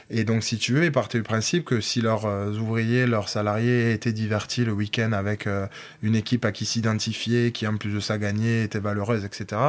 et, 0.09 0.23
donc, 0.23 0.43
si 0.43 0.57
tu 0.57 0.73
veux, 0.73 0.85
ils 0.85 0.91
partaient 0.91 1.19
du 1.19 1.23
principe 1.23 1.63
que 1.65 1.81
si 1.81 2.01
leurs 2.01 2.25
euh, 2.25 2.51
ouvriers, 2.63 3.05
leurs 3.05 3.29
salariés 3.29 3.93
étaient 3.93 4.13
divertis 4.13 4.65
le 4.65 4.73
week-end 4.73 5.11
avec 5.11 5.47
euh, 5.47 5.67
une 6.01 6.15
équipe 6.15 6.45
à 6.45 6.51
qui 6.51 6.65
s'identifier, 6.65 7.51
qui 7.51 7.67
en 7.67 7.77
plus 7.77 7.93
de 7.93 7.99
ça 7.99 8.17
gagnait, 8.17 8.63
était 8.63 8.79
valeureuse, 8.79 9.23
etc., 9.25 9.61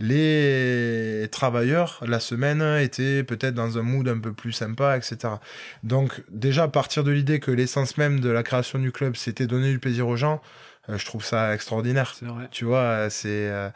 les 0.00 1.28
travailleurs, 1.32 2.02
la 2.06 2.20
semaine, 2.20 2.62
étaient 2.80 3.24
peut-être 3.24 3.54
dans 3.54 3.78
un 3.78 3.82
mood 3.82 4.06
un 4.08 4.18
peu 4.18 4.32
plus 4.32 4.52
sympa, 4.52 4.96
etc. 4.96 5.34
Donc, 5.82 6.22
déjà, 6.30 6.64
à 6.64 6.68
partir 6.68 7.04
de 7.04 7.10
l'idée 7.10 7.40
que 7.40 7.50
l'essence 7.50 7.96
même 7.96 8.20
de 8.20 8.28
la 8.28 8.42
création 8.42 8.78
du 8.78 8.92
club, 8.92 9.16
c'était 9.16 9.46
donner 9.46 9.70
du 9.70 9.78
plaisir 9.78 10.06
aux 10.06 10.16
gens, 10.16 10.40
euh, 10.88 10.98
je 10.98 11.04
trouve 11.04 11.24
ça 11.24 11.54
extraordinaire. 11.54 12.14
Tu 12.50 12.64
vois, 12.64 13.10
c'est... 13.10 13.48
Euh, 13.48 13.70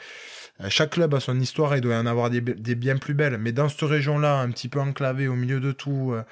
chaque 0.69 0.91
club 0.91 1.15
a 1.15 1.21
son 1.21 1.39
histoire 1.41 1.75
et 1.75 1.81
doit 1.81 1.95
y 1.95 1.99
en 1.99 2.07
avoir 2.07 2.31
des, 2.31 2.41
des, 2.41 2.75
bien 2.75 2.97
plus 2.97 3.15
belles. 3.15 3.39
Mais 3.39 3.53
dans 3.53 3.69
cette 3.69 3.89
région-là, 3.89 4.41
un 4.41 4.51
petit 4.51 4.69
peu 4.69 4.81
enclavée 4.81 5.29
au 5.29 5.35
milieu 5.35 5.61
de 5.61 5.73
tout, 5.73 6.13
euh, 6.13 6.23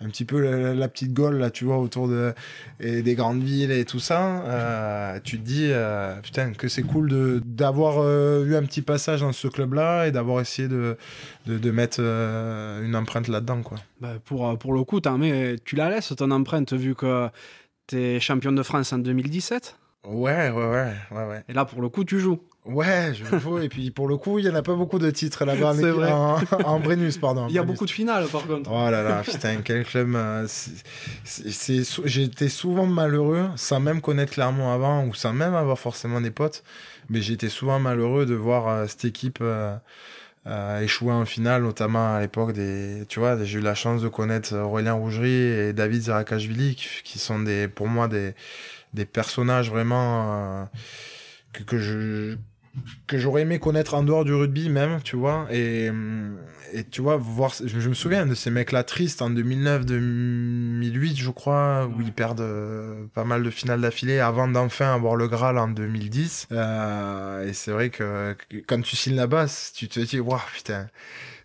un 0.00 0.08
petit 0.08 0.24
peu 0.24 0.40
la, 0.40 0.74
la, 0.74 0.88
petite 0.88 1.12
Gaule, 1.12 1.38
là, 1.38 1.50
tu 1.50 1.64
vois, 1.64 1.78
autour 1.78 2.08
de, 2.08 2.32
et 2.80 3.02
des 3.02 3.14
grandes 3.14 3.42
villes 3.42 3.70
et 3.70 3.84
tout 3.84 4.00
ça, 4.00 4.42
euh, 4.44 5.20
tu 5.22 5.38
te 5.38 5.44
dis, 5.44 5.68
euh, 5.70 6.20
putain, 6.20 6.52
que 6.52 6.68
c'est 6.68 6.82
cool 6.82 7.08
de, 7.08 7.42
d'avoir 7.44 7.98
euh, 7.98 8.44
eu 8.44 8.54
un 8.56 8.62
petit 8.62 8.82
passage 8.82 9.20
dans 9.20 9.32
ce 9.32 9.48
club-là 9.48 10.06
et 10.06 10.12
d'avoir 10.12 10.40
essayé 10.40 10.68
de, 10.68 10.96
de, 11.46 11.58
de 11.58 11.70
mettre 11.70 11.98
euh, 12.00 12.84
une 12.84 12.94
empreinte 12.94 13.28
là-dedans, 13.28 13.62
quoi. 13.62 13.78
Bah 14.00 14.14
pour, 14.24 14.56
pour 14.58 14.72
le 14.74 14.84
coup, 14.84 15.00
mais 15.18 15.56
tu 15.64 15.76
la 15.76 15.90
laisses, 15.90 16.14
ton 16.16 16.30
empreinte, 16.30 16.72
vu 16.72 16.94
que 16.94 17.28
t'es 17.86 18.20
champion 18.20 18.52
de 18.52 18.62
France 18.62 18.92
en 18.92 18.98
2017 18.98 19.76
Ouais, 20.04 20.50
ouais, 20.50 20.50
ouais, 20.50 20.94
ouais, 21.10 21.24
ouais. 21.26 21.44
Et 21.48 21.52
là, 21.52 21.64
pour 21.64 21.82
le 21.82 21.88
coup, 21.88 22.04
tu 22.04 22.18
joues. 22.20 22.38
Ouais, 22.68 23.14
je 23.14 23.38
joue. 23.38 23.58
et 23.58 23.68
puis, 23.70 23.90
pour 23.90 24.08
le 24.08 24.18
coup, 24.18 24.38
il 24.38 24.44
n'y 24.44 24.50
en 24.50 24.54
a 24.54 24.62
pas 24.62 24.74
beaucoup 24.74 24.98
de 24.98 25.10
titres 25.10 25.46
là-bas. 25.46 25.74
C'est 25.74 25.90
vrai. 25.90 26.12
En, 26.12 26.38
en 26.64 26.80
Brennus, 26.80 27.16
pardon. 27.16 27.46
Il 27.48 27.54
y 27.54 27.58
a 27.58 27.62
beaucoup 27.62 27.86
de 27.86 27.90
finales, 27.90 28.26
par 28.26 28.46
contre. 28.46 28.70
Oh 28.70 28.90
là 28.90 29.02
là, 29.02 29.22
putain, 29.22 29.62
quel 29.64 29.84
club. 29.84 30.14
Euh, 30.14 30.46
j'étais 31.24 32.48
souvent 32.48 32.86
malheureux, 32.86 33.48
sans 33.56 33.80
même 33.80 34.02
connaître 34.02 34.32
Clermont 34.32 34.70
avant, 34.70 35.06
ou 35.06 35.14
sans 35.14 35.32
même 35.32 35.54
avoir 35.54 35.78
forcément 35.78 36.20
des 36.20 36.30
potes. 36.30 36.62
Mais 37.08 37.22
j'étais 37.22 37.48
souvent 37.48 37.80
malheureux 37.80 38.26
de 38.26 38.34
voir 38.34 38.68
euh, 38.68 38.86
cette 38.86 39.06
équipe 39.06 39.38
euh, 39.40 39.74
euh, 40.46 40.80
échouer 40.80 41.12
en 41.12 41.24
finale, 41.24 41.62
notamment 41.62 42.16
à 42.16 42.20
l'époque 42.20 42.52
des. 42.52 43.04
Tu 43.08 43.18
vois, 43.18 43.42
j'ai 43.44 43.60
eu 43.60 43.62
la 43.62 43.74
chance 43.74 44.02
de 44.02 44.08
connaître 44.08 44.54
Aurélien 44.54 44.92
Rougerie 44.92 45.30
et 45.30 45.72
David 45.72 46.02
Zarakashvili, 46.02 46.74
qui, 47.02 47.18
sont 47.18 47.38
des, 47.38 47.66
pour 47.66 47.88
moi 47.88 48.08
des 48.08 48.34
des 48.94 49.04
personnages 49.04 49.70
vraiment 49.70 50.66
que, 51.52 51.62
que 51.62 51.78
je 51.78 52.38
que 53.06 53.18
j'aurais 53.18 53.42
aimé 53.42 53.58
connaître 53.58 53.94
en 53.94 54.02
dehors 54.02 54.24
du 54.24 54.34
rugby 54.34 54.68
même, 54.68 55.00
tu 55.02 55.16
vois, 55.16 55.46
et, 55.50 55.90
et 56.72 56.84
tu 56.84 57.00
vois, 57.00 57.16
voir, 57.16 57.52
je, 57.64 57.80
je 57.80 57.88
me 57.88 57.94
souviens 57.94 58.26
de 58.26 58.34
ces 58.34 58.50
mecs-là 58.50 58.84
tristes 58.84 59.22
en 59.22 59.30
2009-2008, 59.30 61.16
je 61.16 61.30
crois, 61.30 61.86
où 61.86 62.00
ils 62.00 62.12
perdent 62.12 62.40
euh, 62.40 63.06
pas 63.14 63.24
mal 63.24 63.42
de 63.42 63.50
finales 63.50 63.80
d'affilée 63.80 64.18
avant 64.18 64.48
d'enfin 64.48 64.94
avoir 64.94 65.16
le 65.16 65.28
Graal 65.28 65.58
en 65.58 65.68
2010. 65.68 66.48
Euh, 66.52 67.48
et 67.48 67.52
c'est 67.52 67.70
vrai 67.70 67.90
que, 67.90 68.36
quand 68.66 68.80
tu 68.82 68.96
signes 68.96 69.16
là-bas, 69.16 69.46
tu 69.74 69.88
te 69.88 70.00
dis, 70.00 70.20
waouh, 70.20 70.40
putain, 70.54 70.88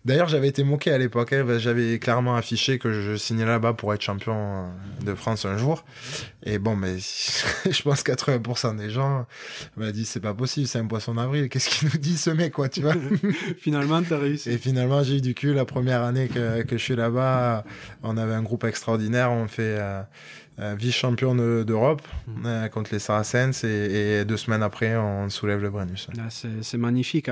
D'ailleurs, 0.04 0.28
j'avais 0.28 0.48
été 0.48 0.64
moqué 0.64 0.90
à 0.90 0.98
l'époque. 0.98 1.32
Hein, 1.32 1.46
j'avais 1.58 1.98
clairement 1.98 2.36
affiché 2.36 2.78
que 2.78 2.92
je 2.92 3.16
signais 3.16 3.46
là-bas 3.46 3.72
pour 3.72 3.94
être 3.94 4.02
champion 4.02 4.66
de 5.02 5.14
France 5.14 5.46
un 5.46 5.56
jour. 5.56 5.84
Et 6.44 6.58
bon, 6.58 6.76
mais 6.76 6.98
je 7.70 7.82
pense 7.82 8.02
80% 8.02 8.76
des 8.76 8.90
gens 8.90 9.26
m'ont 9.76 9.90
dit 9.90 10.04
c'est 10.04 10.20
pas 10.20 10.34
possible, 10.34 10.66
c'est 10.66 10.78
un 10.78 10.86
poisson 10.86 11.14
d'avril. 11.14 11.48
Qu'est-ce 11.48 11.70
qu'il 11.70 11.88
nous 11.88 11.98
dit 11.98 12.18
ce 12.18 12.30
mec, 12.30 12.52
quoi, 12.52 12.68
tu 12.68 12.82
vois? 12.82 12.94
Finalement, 13.58 14.02
t'as 14.02 14.18
réussi. 14.18 14.50
Et 14.50 14.58
finalement, 14.58 15.02
j'ai 15.02 15.16
eu 15.16 15.20
du 15.22 15.34
cul. 15.34 15.54
La 15.54 15.64
première 15.64 16.02
année 16.02 16.28
que, 16.28 16.62
que 16.62 16.76
je 16.76 16.82
suis 16.82 16.96
là-bas, 16.96 17.64
on 18.02 18.16
avait 18.18 18.34
un 18.34 18.42
groupe 18.42 18.64
extraordinaire. 18.64 19.30
On 19.32 19.48
fait 19.48 19.76
euh, 19.78 20.02
euh, 20.60 20.74
vice-champion 20.78 21.34
d'Europe 21.64 22.02
mmh. 22.26 22.46
euh, 22.46 22.68
contre 22.68 22.90
les 22.92 23.00
Saracens 23.00 23.64
et, 23.64 24.20
et, 24.20 24.24
deux 24.24 24.36
semaines 24.36 24.62
après 24.62 24.96
on 24.96 25.28
soulève 25.28 25.60
le 25.60 25.70
Brennus. 25.70 26.08
Ah, 26.16 26.28
c'est 26.30 26.78
magnifique. 26.78 27.30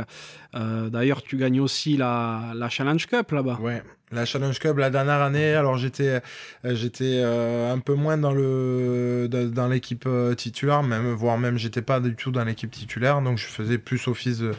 Euh, 0.54 0.90
D'ailleurs 0.90 1.22
tu 1.22 1.36
gagnes 1.36 1.60
aussi 1.60 1.96
la, 1.96 2.52
la 2.54 2.68
Challenge 2.68 3.06
Cup 3.06 3.30
là-bas. 3.30 3.58
Ouais, 3.60 3.82
La 4.12 4.26
Challenge 4.26 4.58
Cup 4.58 4.76
la 4.76 4.90
dernière 4.90 5.22
année, 5.22 5.54
alors 5.54 5.78
j'étais 5.78 6.20
euh, 6.64 6.74
j'étais 6.74 7.20
euh, 7.22 7.72
un 7.72 7.78
peu 7.78 7.94
moins 7.94 8.18
dans 8.18 8.32
le 8.32 9.26
dans, 9.28 9.68
l'équipe 9.68 10.04
euh, 10.06 10.34
titulaire, 10.34 10.82
même 10.82 11.12
voire 11.12 11.38
même 11.38 11.56
j'étais 11.56 11.80
pas 11.80 11.98
du 11.98 12.14
tout 12.14 12.30
dans 12.30 12.44
l'équipe 12.44 12.70
titulaire, 12.70 13.22
donc 13.22 13.38
je 13.38 13.46
faisais 13.46 13.78
plus 13.78 14.06
office 14.08 14.38
de, 14.38 14.52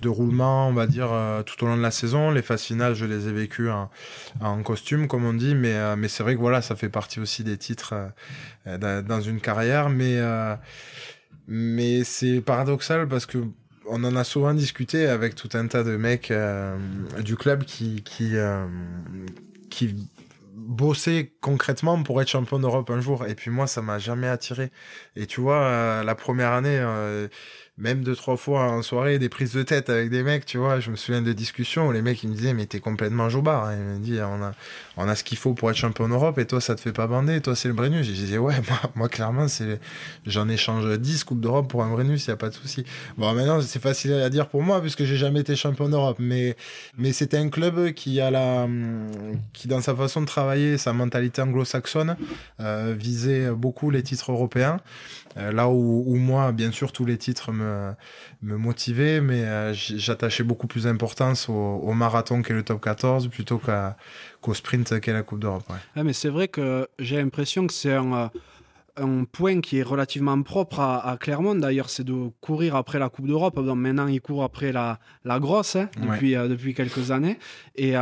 de 0.00 0.08
roulement, 0.08 0.68
on 0.68 0.72
va 0.72 0.86
dire 0.86 1.10
tout 1.44 1.62
au 1.62 1.66
long 1.66 1.76
de 1.76 1.82
la 1.82 1.90
saison. 1.90 2.30
Les 2.30 2.40
phases 2.40 2.62
finales, 2.62 2.94
je 2.94 3.04
les 3.04 3.28
ai 3.28 3.32
vécues 3.32 3.68
en, 3.68 3.90
en 4.40 4.62
costume, 4.62 5.08
comme 5.08 5.26
on 5.26 5.34
dit, 5.34 5.54
mais 5.54 5.96
mais 5.96 6.08
c'est 6.08 6.22
vrai 6.22 6.34
que 6.34 6.40
voilà, 6.40 6.62
ça 6.62 6.74
fait 6.74 6.88
partie 6.88 7.20
aussi 7.20 7.44
des 7.44 7.58
titres 7.58 7.94
dans 8.64 9.20
une 9.20 9.40
carrière, 9.40 9.90
mais 9.90 10.18
mais 11.48 12.02
c'est 12.04 12.40
paradoxal 12.40 13.06
parce 13.08 13.26
que 13.26 13.38
on 13.88 14.04
en 14.04 14.16
a 14.16 14.24
souvent 14.24 14.54
discuté 14.54 15.06
avec 15.06 15.34
tout 15.34 15.48
un 15.54 15.66
tas 15.66 15.82
de 15.82 15.96
mecs 15.96 16.30
euh, 16.30 16.76
du 17.22 17.36
club 17.36 17.64
qui 17.64 18.02
qui 18.02 18.36
euh, 18.36 18.66
qui 19.70 20.08
bossaient 20.54 21.32
concrètement 21.40 22.02
pour 22.02 22.20
être 22.20 22.28
champion 22.28 22.58
d'Europe 22.58 22.90
un 22.90 23.00
jour. 23.00 23.26
Et 23.26 23.34
puis 23.34 23.50
moi, 23.50 23.66
ça 23.66 23.82
m'a 23.82 23.98
jamais 23.98 24.26
attiré. 24.26 24.70
Et 25.14 25.26
tu 25.26 25.40
vois, 25.40 25.62
euh, 25.62 26.02
la 26.02 26.14
première 26.14 26.52
année, 26.52 26.80
même 27.78 28.02
deux 28.02 28.16
trois 28.16 28.36
fois 28.36 28.70
en 28.70 28.82
soirée 28.82 29.18
des 29.18 29.28
prises 29.28 29.52
de 29.52 29.62
tête 29.62 29.90
avec 29.90 30.08
des 30.10 30.22
mecs 30.22 30.46
tu 30.46 30.56
vois 30.56 30.80
je 30.80 30.90
me 30.90 30.96
souviens 30.96 31.20
de 31.20 31.32
discussions 31.32 31.88
où 31.88 31.92
les 31.92 32.02
mecs 32.02 32.22
ils 32.22 32.30
me 32.30 32.34
disaient 32.34 32.54
mais 32.54 32.66
t'es 32.66 32.80
complètement 32.80 33.28
joubard 33.28 33.70
ils 33.72 33.78
me 33.78 34.24
on 34.24 34.42
a 34.42 34.52
on 34.96 35.08
a 35.08 35.14
ce 35.14 35.24
qu'il 35.24 35.38
faut 35.38 35.54
pour 35.54 35.70
être 35.70 35.76
champion 35.76 36.08
d'Europe 36.08 36.38
et 36.38 36.46
toi 36.46 36.60
ça 36.60 36.74
te 36.74 36.80
fait 36.80 36.92
pas 36.92 37.06
bander 37.06 37.40
toi 37.40 37.54
c'est 37.54 37.68
le 37.68 37.74
Brennus. 37.74 38.06
Je 38.06 38.12
disais 38.12 38.38
ouais 38.38 38.54
moi, 38.94 39.08
clairement 39.08 39.48
c'est 39.48 39.80
j'en 40.26 40.48
échange 40.48 40.98
10 40.98 41.24
coupes 41.24 41.40
d'Europe 41.40 41.68
pour 41.68 41.82
un 41.82 41.90
Brennus 41.90 42.26
y 42.26 42.30
a 42.30 42.36
pas 42.36 42.48
de 42.48 42.54
souci. 42.54 42.84
Bon 43.16 43.32
maintenant 43.34 43.60
c'est 43.60 43.82
facile 43.82 44.14
à 44.14 44.30
dire 44.30 44.48
pour 44.48 44.62
moi 44.62 44.80
puisque 44.80 45.04
j'ai 45.04 45.16
jamais 45.16 45.40
été 45.40 45.56
champion 45.56 45.88
d'Europe 45.88 46.16
mais 46.18 46.56
mais 46.96 47.12
c'était 47.12 47.38
un 47.38 47.48
club 47.48 47.92
qui 47.92 48.20
a 48.20 48.30
la 48.30 48.66
qui 49.52 49.68
dans 49.68 49.80
sa 49.80 49.94
façon 49.94 50.20
de 50.20 50.26
travailler 50.26 50.78
sa 50.78 50.92
mentalité 50.92 51.42
anglo-saxonne 51.42 52.16
euh, 52.60 52.94
visait 52.96 53.50
beaucoup 53.50 53.90
les 53.90 54.02
titres 54.02 54.32
européens. 54.32 54.78
Euh, 55.38 55.52
là 55.52 55.68
où, 55.68 56.04
où, 56.06 56.16
moi, 56.16 56.52
bien 56.52 56.72
sûr, 56.72 56.92
tous 56.92 57.04
les 57.04 57.18
titres 57.18 57.52
me, 57.52 57.92
me 58.42 58.56
motivaient, 58.56 59.20
mais 59.20 59.44
euh, 59.44 59.74
j'attachais 59.74 60.44
beaucoup 60.44 60.66
plus 60.66 60.84
d'importance 60.84 61.48
au, 61.48 61.52
au, 61.52 61.92
marathon 61.92 62.40
qu'est 62.42 62.54
le 62.54 62.62
top 62.62 62.82
14 62.82 63.28
plutôt 63.28 63.58
qu'au 64.40 64.54
sprint 64.54 65.00
qu'est 65.00 65.12
la 65.12 65.22
Coupe 65.22 65.40
d'Europe. 65.40 65.64
Ouais. 65.68 65.76
Ah, 65.94 66.04
mais 66.04 66.12
c'est 66.12 66.28
vrai 66.28 66.48
que 66.48 66.88
j'ai 66.98 67.16
l'impression 67.16 67.66
que 67.66 67.72
c'est 67.72 67.94
un, 67.94 68.12
euh, 68.12 68.28
un, 68.96 69.24
point 69.24 69.60
qui 69.60 69.78
est 69.78 69.82
relativement 69.82 70.40
propre 70.42 70.80
à, 70.80 71.08
à 71.08 71.16
Clermont, 71.16 71.54
d'ailleurs, 71.54 71.90
c'est 71.90 72.04
de 72.04 72.30
courir 72.40 72.76
après 72.76 72.98
la 72.98 73.08
Coupe 73.08 73.26
d'Europe. 73.26 73.58
Maintenant, 73.58 74.06
il 74.06 74.20
court 74.20 74.44
après 74.44 74.72
la, 74.72 74.98
la 75.24 75.38
grosse 75.38 75.76
hein, 75.76 75.88
depuis, 76.00 76.34
depuis 76.34 76.74
quelques 76.74 77.10
années. 77.10 77.38
Et 77.76 77.94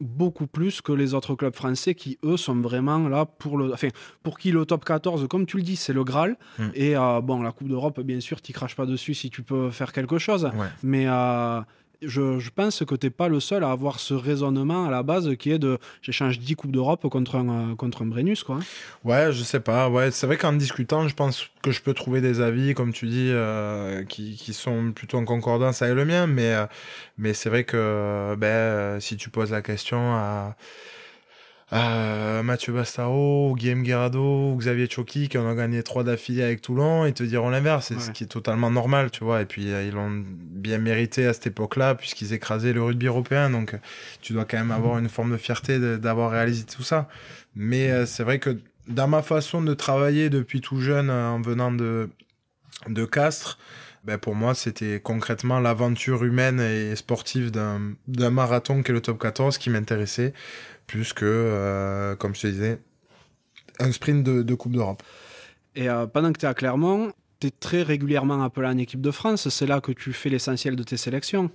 beaucoup 0.00 0.46
plus 0.46 0.80
que 0.80 0.92
les 0.92 1.14
autres 1.14 1.34
clubs 1.34 1.54
français 1.54 1.94
qui, 1.94 2.18
eux, 2.24 2.36
sont 2.36 2.56
vraiment 2.56 3.08
là 3.08 3.26
pour 3.26 3.58
le. 3.58 3.72
Enfin, 3.72 3.88
pour 4.22 4.38
qui 4.38 4.52
le 4.52 4.64
top 4.64 4.84
14, 4.84 5.26
comme 5.28 5.46
tu 5.46 5.56
le 5.56 5.62
dis, 5.62 5.76
c'est 5.76 5.92
le 5.92 6.04
Graal. 6.04 6.36
Mm. 6.58 6.68
Et 6.74 6.96
euh, 6.96 7.20
bon, 7.20 7.42
la 7.42 7.52
Coupe 7.52 7.68
d'Europe, 7.68 8.00
bien 8.00 8.20
sûr, 8.20 8.40
tu 8.40 8.52
craches 8.52 8.76
pas 8.76 8.86
dessus 8.86 9.14
si 9.14 9.30
tu 9.30 9.42
peux 9.42 9.70
faire 9.70 9.92
quelque 9.92 10.18
chose. 10.18 10.50
Mais. 10.82 11.06
Je, 12.00 12.48
pense 12.50 12.84
que 12.84 12.94
tu 12.94 13.06
n'es 13.06 13.10
pas 13.10 13.28
le 13.28 13.40
seul 13.40 13.64
à 13.64 13.70
avoir 13.72 13.98
ce 13.98 14.14
raisonnement 14.14 14.86
à 14.86 14.90
la 14.90 15.02
base 15.02 15.34
qui 15.36 15.50
est 15.50 15.58
de 15.58 15.78
j'échange 16.00 16.38
10 16.38 16.54
Coupes 16.54 16.70
d'Europe 16.70 17.08
contre 17.08 17.34
un, 17.34 17.72
euh, 17.72 17.74
contre 17.74 18.02
un 18.02 18.06
Brennus. 18.06 18.44
Quoi. 18.44 18.60
Ouais, 19.04 19.32
je 19.32 19.42
sais 19.42 19.58
pas. 19.58 19.88
Ouais, 19.88 20.12
c'est 20.12 20.26
vrai 20.26 20.36
qu'en 20.36 20.52
discutant, 20.52 21.08
je 21.08 21.14
pense 21.14 21.50
que 21.62 21.72
je 21.72 21.82
peux 21.82 21.94
trouver 21.94 22.20
des 22.20 22.40
avis, 22.40 22.74
comme 22.74 22.92
tu 22.92 23.06
dis, 23.06 23.30
euh, 23.30 24.04
qui, 24.04 24.36
qui, 24.36 24.52
sont 24.52 24.92
plutôt 24.92 25.18
en 25.18 25.24
concordance 25.24 25.82
avec 25.82 25.96
le 25.96 26.04
mien. 26.04 26.28
Mais, 26.28 26.54
euh, 26.54 26.66
mais 27.16 27.34
c'est 27.34 27.48
vrai 27.48 27.64
que 27.64 28.36
ben, 28.38 29.00
si 29.00 29.16
tu 29.16 29.28
poses 29.28 29.50
la 29.50 29.62
question 29.62 30.14
à 30.14 30.56
euh, 31.72 32.42
Mathieu 32.42 32.72
Bastaro, 32.72 33.54
Guillaume 33.54 33.82
Guerrado, 33.82 34.56
Xavier 34.56 34.88
Choki 34.88 35.28
qui 35.28 35.36
en 35.36 35.44
ont 35.44 35.54
gagné 35.54 35.82
trois 35.82 36.02
d'affilée 36.02 36.42
avec 36.42 36.62
Toulon, 36.62 37.04
ils 37.04 37.12
te 37.12 37.22
diront 37.22 37.50
l'inverse, 37.50 37.88
c'est 37.88 38.00
ce 38.00 38.10
qui 38.10 38.24
est 38.24 38.28
totalement 38.28 38.70
normal, 38.70 39.10
tu 39.10 39.22
vois. 39.22 39.42
Et 39.42 39.44
puis 39.44 39.70
euh, 39.70 39.84
ils 39.84 39.92
l'ont 39.92 40.24
bien 40.24 40.78
mérité 40.78 41.26
à 41.26 41.34
cette 41.34 41.48
époque-là 41.48 41.94
puisqu'ils 41.94 42.32
écrasaient 42.32 42.72
le 42.72 42.82
rugby 42.82 43.06
européen, 43.06 43.50
donc 43.50 43.76
tu 44.22 44.32
dois 44.32 44.46
quand 44.46 44.56
même 44.56 44.70
avoir 44.70 44.98
une 44.98 45.10
forme 45.10 45.32
de 45.32 45.36
fierté 45.36 45.78
d'avoir 45.98 46.30
réalisé 46.30 46.64
tout 46.64 46.82
ça. 46.82 47.08
Mais 47.54 47.90
euh, 47.90 48.06
c'est 48.06 48.22
vrai 48.22 48.38
que 48.38 48.58
dans 48.86 49.08
ma 49.08 49.20
façon 49.20 49.60
de 49.60 49.74
travailler 49.74 50.30
depuis 50.30 50.62
tout 50.62 50.80
jeune 50.80 51.10
en 51.10 51.40
venant 51.42 51.70
de 51.70 52.08
de 52.86 53.04
Castres, 53.04 53.58
ben 54.04 54.16
pour 54.16 54.34
moi, 54.34 54.54
c'était 54.54 55.00
concrètement 55.00 55.60
l'aventure 55.60 56.24
humaine 56.24 56.60
et 56.60 56.96
sportive 56.96 57.50
d'un 57.50 58.30
marathon 58.30 58.82
qui 58.82 58.90
est 58.90 58.94
le 58.94 59.02
top 59.02 59.20
14 59.20 59.58
qui 59.58 59.68
m'intéressait 59.68 60.32
plus 60.88 61.12
que, 61.12 61.24
euh, 61.24 62.16
comme 62.16 62.34
je 62.34 62.40
te 62.40 62.46
disais, 62.48 62.80
un 63.78 63.92
sprint 63.92 64.24
de, 64.24 64.54
Coupe 64.56 64.72
d'Europe. 64.72 65.04
Et 65.76 65.88
euh, 65.88 66.06
pendant 66.08 66.32
que 66.32 66.38
tu 66.40 66.46
es 66.46 66.48
à 66.48 66.54
Clermont, 66.54 67.12
es 67.46 67.50
très 67.50 67.82
régulièrement 67.82 68.42
appelé 68.42 68.66
en 68.66 68.78
équipe 68.78 69.00
de 69.00 69.10
France. 69.10 69.48
C'est 69.48 69.66
là 69.66 69.80
que 69.80 69.92
tu 69.92 70.12
fais 70.12 70.28
l'essentiel 70.28 70.76
de 70.76 70.82
tes 70.82 70.96
sélections. 70.96 71.50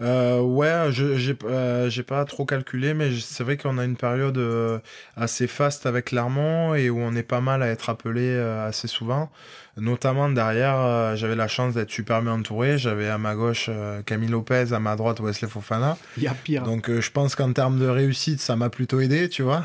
Euh, 0.00 0.40
ouais, 0.40 0.88
je 0.90 1.16
j'ai 1.16 1.36
euh, 1.44 1.90
pas 2.06 2.24
trop 2.24 2.44
calculé, 2.44 2.94
mais 2.94 3.10
c'est 3.20 3.44
vrai 3.44 3.56
qu'on 3.56 3.78
a 3.78 3.84
une 3.84 3.96
période 3.96 4.38
euh, 4.38 4.78
assez 5.16 5.46
faste 5.46 5.86
avec 5.86 6.06
Clermont 6.06 6.74
et 6.74 6.90
où 6.90 6.98
on 6.98 7.14
est 7.14 7.22
pas 7.22 7.40
mal 7.40 7.62
à 7.62 7.68
être 7.68 7.90
appelé 7.90 8.22
euh, 8.22 8.66
assez 8.66 8.88
souvent. 8.88 9.30
Notamment 9.76 10.28
derrière, 10.28 11.16
j'avais 11.16 11.36
la 11.36 11.48
chance 11.48 11.74
d'être 11.74 11.90
super 11.90 12.20
bien 12.20 12.32
entouré. 12.32 12.76
J'avais 12.76 13.08
à 13.08 13.16
ma 13.16 13.34
gauche 13.34 13.70
Camille 14.04 14.28
Lopez, 14.28 14.72
à 14.72 14.80
ma 14.80 14.96
droite 14.96 15.20
Wesley 15.20 15.48
Fofana. 15.48 15.96
Il 16.16 16.24
y 16.24 16.26
a 16.26 16.34
pire. 16.34 16.64
Donc 16.64 16.90
je 16.90 17.10
pense 17.10 17.34
qu'en 17.34 17.52
termes 17.52 17.78
de 17.78 17.86
réussite, 17.86 18.40
ça 18.40 18.56
m'a 18.56 18.68
plutôt 18.68 19.00
aidé, 19.00 19.28
tu 19.28 19.42
vois. 19.42 19.64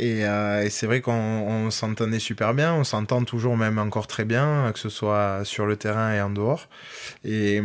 Et, 0.00 0.24
euh, 0.24 0.62
et 0.64 0.70
c'est 0.70 0.86
vrai 0.86 1.02
qu'on 1.02 1.70
s'entendait 1.70 2.20
super 2.20 2.54
bien, 2.54 2.72
on 2.74 2.84
s'entend 2.84 3.22
toujours 3.24 3.58
même 3.58 3.78
encore 3.78 4.06
très 4.06 4.24
bien, 4.24 4.72
que 4.72 4.78
ce 4.78 4.88
soit 4.88 5.44
sur 5.44 5.66
le 5.66 5.76
terrain 5.76 6.14
et 6.14 6.22
en 6.22 6.30
dehors. 6.30 6.68
Et, 7.22 7.56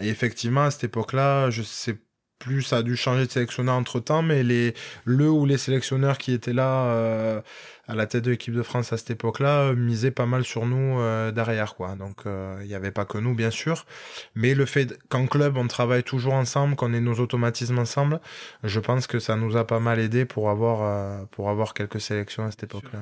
et 0.00 0.08
effectivement, 0.08 0.64
à 0.64 0.72
cette 0.72 0.84
époque-là, 0.84 1.50
je 1.50 1.62
sais 1.62 1.96
plus, 2.38 2.62
ça 2.62 2.78
a 2.78 2.82
dû 2.82 2.96
changer 2.96 3.26
de 3.26 3.30
sélectionneur 3.30 3.74
entre 3.74 4.00
temps, 4.00 4.22
mais 4.22 4.42
les, 4.42 4.74
le 5.04 5.30
ou 5.30 5.46
les 5.46 5.58
sélectionneurs 5.58 6.18
qui 6.18 6.32
étaient 6.32 6.52
là, 6.52 6.84
euh, 6.86 7.40
à 7.88 7.94
la 7.94 8.06
tête 8.06 8.24
de 8.24 8.30
l'équipe 8.30 8.54
de 8.54 8.62
France 8.62 8.92
à 8.92 8.96
cette 8.96 9.10
époque-là 9.10 9.60
euh, 9.60 9.74
misait 9.74 10.10
pas 10.10 10.26
mal 10.26 10.44
sur 10.44 10.66
nous 10.66 11.00
euh, 11.00 11.32
derrière 11.32 11.74
quoi. 11.74 11.94
Donc 11.96 12.22
il 12.26 12.66
n'y 12.66 12.74
avait 12.74 12.90
pas 12.90 13.04
que 13.04 13.18
nous 13.18 13.34
bien 13.34 13.50
sûr, 13.50 13.86
mais 14.34 14.54
le 14.54 14.66
fait 14.66 14.98
qu'en 15.08 15.26
club 15.26 15.56
on 15.56 15.66
travaille 15.66 16.02
toujours 16.02 16.34
ensemble, 16.34 16.76
qu'on 16.76 16.92
ait 16.92 17.00
nos 17.00 17.14
automatismes 17.14 17.78
ensemble, 17.78 18.20
je 18.62 18.80
pense 18.80 19.06
que 19.06 19.18
ça 19.18 19.36
nous 19.36 19.56
a 19.56 19.66
pas 19.66 19.80
mal 19.80 19.98
aidé 19.98 20.24
pour 20.24 20.50
avoir 20.50 21.26
pour 21.28 21.50
avoir 21.50 21.74
quelques 21.74 22.00
sélections 22.00 22.44
à 22.44 22.50
cette 22.50 22.64
époque-là. 22.64 23.00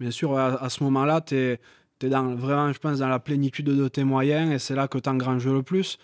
Bien 0.00 0.12
sûr, 0.12 0.38
à, 0.38 0.68
ce 0.68 0.84
moment-là, 0.84 1.20
tu 1.20 1.34
es, 1.34 1.60
es, 2.02 2.08
dans, 2.08 2.36
vraiment, 2.36 2.72
je 2.72 2.78
pense, 2.78 3.00
dans 3.00 3.08
la 3.08 3.18
plénitude 3.18 3.66
de 3.66 3.88
tes 3.88 4.04
moyens 4.04 4.52
et 4.52 4.60
c'est 4.60 4.76
là 4.76 4.86
que 4.86 4.98
tu 4.98 5.08
engranges 5.10 5.48
le 5.48 5.64
plus 5.64 5.98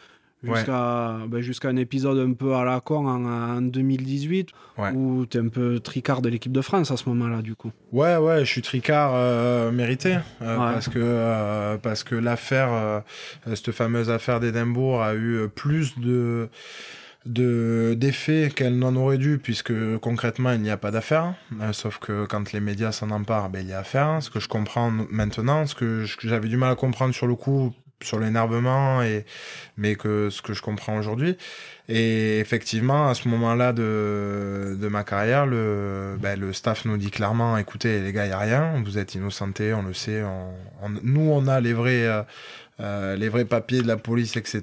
jusqu'à 0.45 1.19
ben, 1.29 1.41
jusqu'à 1.41 1.69
un 1.69 1.77
épisode 1.77 2.19
un 2.19 2.33
peu 2.33 2.55
à 2.55 2.65
la 2.65 2.81
con 2.81 3.07
en, 3.07 3.63
2018 3.63 4.51
où 4.95 5.27
tu 5.27 5.39
es 5.39 5.41
un 5.41 5.49
peu 5.49 5.81
tricard 5.81 6.23
de 6.23 6.29
l'équipe 6.29 6.53
de 6.53 6.61
France 6.61 6.91
à 6.91 6.97
ce 6.97 7.09
moment-là 7.09 7.43
du 7.43 7.55
coup. 7.55 7.73
Ouais 7.93 8.17
ouais, 8.17 8.41
je 8.41 8.51
suis 8.51 8.63
tricard 8.63 9.13
euh, 9.15 9.71
mérité 9.71 10.19
euh, 10.43 10.57
parce 10.57 10.89
que 10.89 10.99
euh, 10.99 11.77
parce 11.79 12.05
que 12.05 12.15
l'affaire 12.15 13.03
cette 13.47 13.73
fameuse 13.73 14.11
affaire 14.11 14.41
d'Édimbourg 14.41 15.03
a 15.03 15.15
eu 15.15 15.49
plus 15.55 15.99
de 15.99 16.49
de 17.27 17.95
d'effets 17.99 18.53
qu'elle 18.55 18.79
n'en 18.79 18.95
aurait 18.97 19.17
dû 19.17 19.39
puisque 19.39 19.73
concrètement 19.99 20.53
il 20.53 20.61
n'y 20.61 20.71
a 20.71 20.77
pas 20.77 20.91
d'affaire. 20.91 21.35
Sauf 21.73 21.99
que 21.99 22.27
quand 22.27 22.53
les 22.53 22.61
médias 22.61 22.93
s'en 22.93 23.11
emparent 23.11 23.49
ben 23.49 23.61
il 23.61 23.71
y 23.71 23.73
a 23.73 23.79
affaire. 23.79 24.19
Ce 24.21 24.31
que 24.31 24.41
je 24.41 24.49
comprends 24.49 24.91
maintenant 24.91 25.67
ce 25.67 25.75
que 25.75 26.05
j'avais 26.21 26.49
du 26.49 26.57
mal 26.57 26.73
à 26.73 26.75
comprendre 26.75 27.15
sur 27.15 27.27
le 27.27 27.35
coup 27.35 27.73
sur 28.03 28.19
l'énervement 28.21 29.03
et 29.03 29.25
mais 29.77 29.97
que 29.97 30.31
ce 30.31 30.43
que 30.43 30.53
je 30.53 30.63
comprends 30.63 30.97
aujourd'hui. 30.99 31.37
Et 31.89 32.39
effectivement 32.39 33.09
à 33.09 33.15
ce 33.15 33.29
moment-là 33.29 33.73
de, 33.73 34.77
de 34.81 34.89
ma 34.89 35.05
carrière 35.05 35.45
le 35.45 36.17
ben, 36.19 36.39
le 36.39 36.53
staff 36.55 36.87
nous 36.87 36.97
dit 36.97 37.11
clairement 37.11 37.59
écoutez 37.59 38.01
les 38.01 38.13
gars 38.13 38.25
il 38.25 38.31
y 38.31 38.33
a 38.33 38.39
rien 38.39 38.83
vous 38.83 38.97
êtes 38.97 39.15
innocentés 39.15 39.75
on 39.75 39.83
le 39.83 39.93
sait 39.93 40.23
on, 40.23 40.89
nous 41.03 41.31
on 41.31 41.47
a 41.47 41.61
les 41.61 41.75
vrais 41.75 42.25
euh, 42.81 42.95
euh, 43.05 43.17
les 43.17 43.29
vrais 43.29 43.45
papiers 43.45 43.83
de 43.83 43.87
la 43.87 43.97
police, 43.97 44.37
etc. 44.37 44.63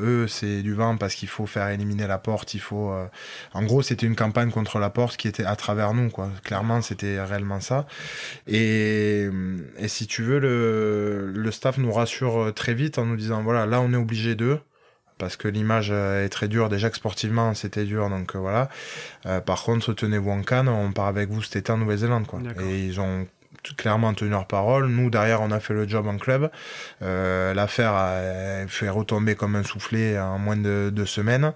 Eux, 0.00 0.26
c'est 0.28 0.62
du 0.62 0.74
vent 0.74 0.96
parce 0.96 1.14
qu'il 1.14 1.28
faut 1.28 1.46
faire 1.46 1.68
éliminer 1.68 2.06
la 2.06 2.18
porte. 2.18 2.54
Il 2.54 2.60
faut, 2.60 2.90
euh, 2.90 3.06
en 3.54 3.62
gros, 3.64 3.82
c'était 3.82 4.06
une 4.06 4.16
campagne 4.16 4.50
contre 4.50 4.78
la 4.78 4.90
porte 4.90 5.16
qui 5.16 5.28
était 5.28 5.44
à 5.44 5.56
travers 5.56 5.94
nous, 5.94 6.10
quoi. 6.10 6.30
Clairement, 6.44 6.82
c'était 6.82 7.20
réellement 7.22 7.60
ça. 7.60 7.86
Et, 8.46 9.28
et 9.78 9.88
si 9.88 10.06
tu 10.06 10.22
veux, 10.22 10.38
le, 10.38 11.32
le 11.34 11.50
staff 11.50 11.78
nous 11.78 11.92
rassure 11.92 12.52
très 12.54 12.74
vite 12.74 12.98
en 12.98 13.06
nous 13.06 13.16
disant 13.16 13.42
voilà, 13.42 13.66
là, 13.66 13.80
on 13.80 13.92
est 13.92 13.96
obligé 13.96 14.34
d'eux 14.34 14.60
parce 15.18 15.36
que 15.36 15.48
l'image 15.48 15.90
est 15.90 16.28
très 16.28 16.48
dure. 16.48 16.68
Déjà 16.68 16.90
que 16.90 16.96
sportivement, 16.96 17.54
c'était 17.54 17.84
dur, 17.84 18.10
donc 18.10 18.36
voilà. 18.36 18.68
Euh, 19.26 19.40
par 19.40 19.62
contre, 19.62 19.92
tenez-vous 19.92 20.30
en 20.30 20.42
canne, 20.42 20.68
on 20.68 20.92
part 20.92 21.06
avec 21.06 21.30
vous 21.30 21.42
cet 21.42 21.56
été 21.56 21.72
en 21.72 21.78
Nouvelle-Zélande, 21.78 22.26
quoi. 22.26 22.40
Et 22.60 22.84
ils 22.84 23.00
ont 23.00 23.26
clairement 23.74 24.14
tenu 24.14 24.30
leur 24.30 24.46
parole. 24.46 24.86
Nous, 24.88 25.10
derrière, 25.10 25.40
on 25.42 25.50
a 25.50 25.60
fait 25.60 25.74
le 25.74 25.88
job 25.88 26.06
en 26.06 26.18
club. 26.18 26.50
Euh, 27.02 27.54
L'affaire 27.54 27.92
a 27.94 28.66
fait 28.68 28.88
retomber 28.88 29.34
comme 29.34 29.56
un 29.56 29.62
soufflet 29.64 30.18
en 30.18 30.38
moins 30.38 30.56
de 30.56 30.90
deux 30.92 31.06
semaines. 31.06 31.52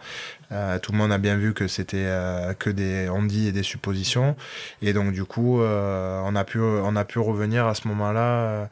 Euh, 0.52 0.78
tout 0.78 0.92
le 0.92 0.98
monde 0.98 1.12
a 1.12 1.18
bien 1.18 1.36
vu 1.36 1.54
que 1.54 1.68
c'était 1.68 2.06
euh, 2.06 2.54
que 2.54 2.70
des 2.70 3.08
on 3.08 3.22
dit 3.22 3.46
et 3.48 3.52
des 3.52 3.62
suppositions. 3.62 4.34
Et 4.82 4.92
donc, 4.92 5.12
du 5.12 5.24
coup, 5.24 5.60
euh, 5.60 6.20
on, 6.24 6.34
a 6.34 6.44
pu, 6.44 6.58
on 6.60 6.96
a 6.96 7.04
pu 7.04 7.18
revenir 7.18 7.66
à 7.66 7.74
ce 7.74 7.86
moment-là. 7.88 8.20
euh, 8.20 8.64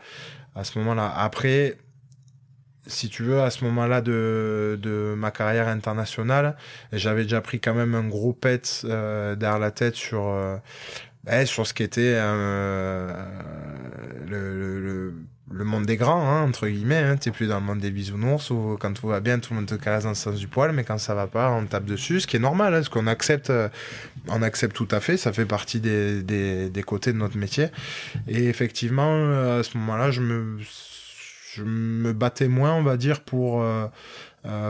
à 0.58 0.64
ce 0.64 0.78
moment-là. 0.80 1.12
Après, 1.16 1.76
si 2.86 3.08
tu 3.08 3.22
veux, 3.22 3.40
à 3.42 3.50
ce 3.50 3.64
moment-là 3.64 4.00
de, 4.00 4.78
de 4.82 5.14
ma 5.16 5.30
carrière 5.30 5.68
internationale, 5.68 6.56
j'avais 6.92 7.22
déjà 7.22 7.40
pris 7.40 7.60
quand 7.60 7.74
même 7.74 7.94
un 7.94 8.08
gros 8.08 8.32
pet 8.32 8.82
euh, 8.84 9.36
derrière 9.36 9.58
la 9.58 9.70
tête 9.70 9.94
sur, 9.94 10.26
euh, 10.26 10.56
ben, 11.24 11.44
sur 11.46 11.66
ce 11.66 11.74
qu'était 11.74 12.14
euh, 12.16 13.12
le, 14.28 14.80
le, 14.80 15.14
le, 15.50 15.64
monde 15.64 15.84
des 15.84 15.96
grands, 15.96 16.26
hein, 16.26 16.42
entre 16.42 16.68
guillemets. 16.68 16.96
Hein. 16.96 17.16
T'es 17.16 17.30
plus 17.30 17.48
dans 17.48 17.58
le 17.58 17.64
monde 17.64 17.80
des 17.80 17.90
bisounours 17.90 18.50
où 18.50 18.76
quand 18.80 18.92
tout 18.92 19.08
va 19.08 19.20
bien, 19.20 19.38
tout 19.38 19.52
le 19.52 19.60
monde 19.60 19.68
te 19.68 19.74
caresse 19.74 20.04
dans 20.04 20.10
le 20.10 20.14
sens 20.14 20.36
du 20.36 20.48
poil, 20.48 20.72
mais 20.72 20.84
quand 20.84 20.98
ça 20.98 21.14
va 21.14 21.26
pas, 21.26 21.50
on 21.50 21.66
tape 21.66 21.84
dessus, 21.84 22.20
ce 22.20 22.26
qui 22.26 22.36
est 22.36 22.40
normal, 22.40 22.74
hein, 22.74 22.82
ce 22.82 22.90
qu'on 22.90 23.06
accepte, 23.06 23.50
euh, 23.50 23.68
on 24.28 24.42
accepte 24.42 24.76
tout 24.76 24.88
à 24.90 25.00
fait, 25.00 25.16
ça 25.16 25.32
fait 25.32 25.44
partie 25.44 25.80
des, 25.80 26.22
des, 26.22 26.70
des 26.70 26.82
côtés 26.82 27.12
de 27.12 27.18
notre 27.18 27.36
métier. 27.36 27.68
Et 28.28 28.44
effectivement, 28.48 29.12
euh, 29.12 29.60
à 29.60 29.62
ce 29.62 29.76
moment-là, 29.78 30.10
je 30.10 30.20
me 30.20 30.58
je 31.54 31.64
me 31.64 32.12
battais 32.12 32.46
moins, 32.46 32.72
on 32.74 32.84
va 32.84 32.96
dire, 32.96 33.20
pour, 33.20 33.66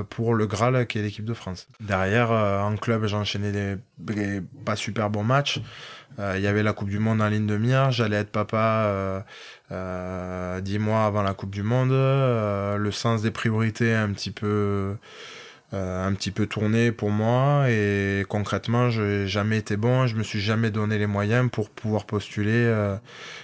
pour 0.08 0.34
le 0.34 0.46
Graal 0.46 0.86
qui 0.86 0.98
est 0.98 1.02
l'équipe 1.02 1.24
de 1.26 1.34
France. 1.34 1.68
Derrière, 1.80 2.30
en 2.30 2.74
club, 2.76 3.04
j'enchaînais 3.04 3.52
des, 3.52 3.76
des 3.98 4.40
pas 4.64 4.74
super 4.74 5.10
bons 5.10 5.24
matchs. 5.24 5.60
Euh, 6.18 6.34
Il 6.36 6.42
y 6.42 6.46
avait 6.46 6.62
la 6.62 6.72
Coupe 6.72 6.88
du 6.88 6.98
Monde 6.98 7.20
en 7.20 7.28
ligne 7.28 7.46
de 7.46 7.56
mire. 7.56 7.90
J'allais 7.90 8.16
être 8.16 8.30
papa 8.30 8.84
euh, 8.86 9.20
euh, 9.70 10.60
dix 10.60 10.78
mois 10.78 11.04
avant 11.04 11.22
la 11.22 11.34
Coupe 11.34 11.50
du 11.50 11.62
Monde. 11.62 11.92
Le 11.92 12.90
sens 12.90 13.22
des 13.22 13.30
priorités 13.30 13.94
un 13.94 14.10
petit 14.12 14.30
peu 14.30 14.96
un 15.70 16.14
petit 16.14 16.30
peu 16.30 16.46
tourné 16.46 16.92
pour 16.92 17.10
moi 17.10 17.66
et 17.68 18.24
concrètement 18.26 18.88
je 18.88 19.02
n'ai 19.02 19.26
jamais 19.26 19.58
été 19.58 19.76
bon 19.76 20.06
je 20.06 20.16
me 20.16 20.22
suis 20.22 20.40
jamais 20.40 20.70
donné 20.70 20.96
les 20.96 21.06
moyens 21.06 21.50
pour 21.52 21.68
pouvoir 21.68 22.06
postuler 22.06 22.74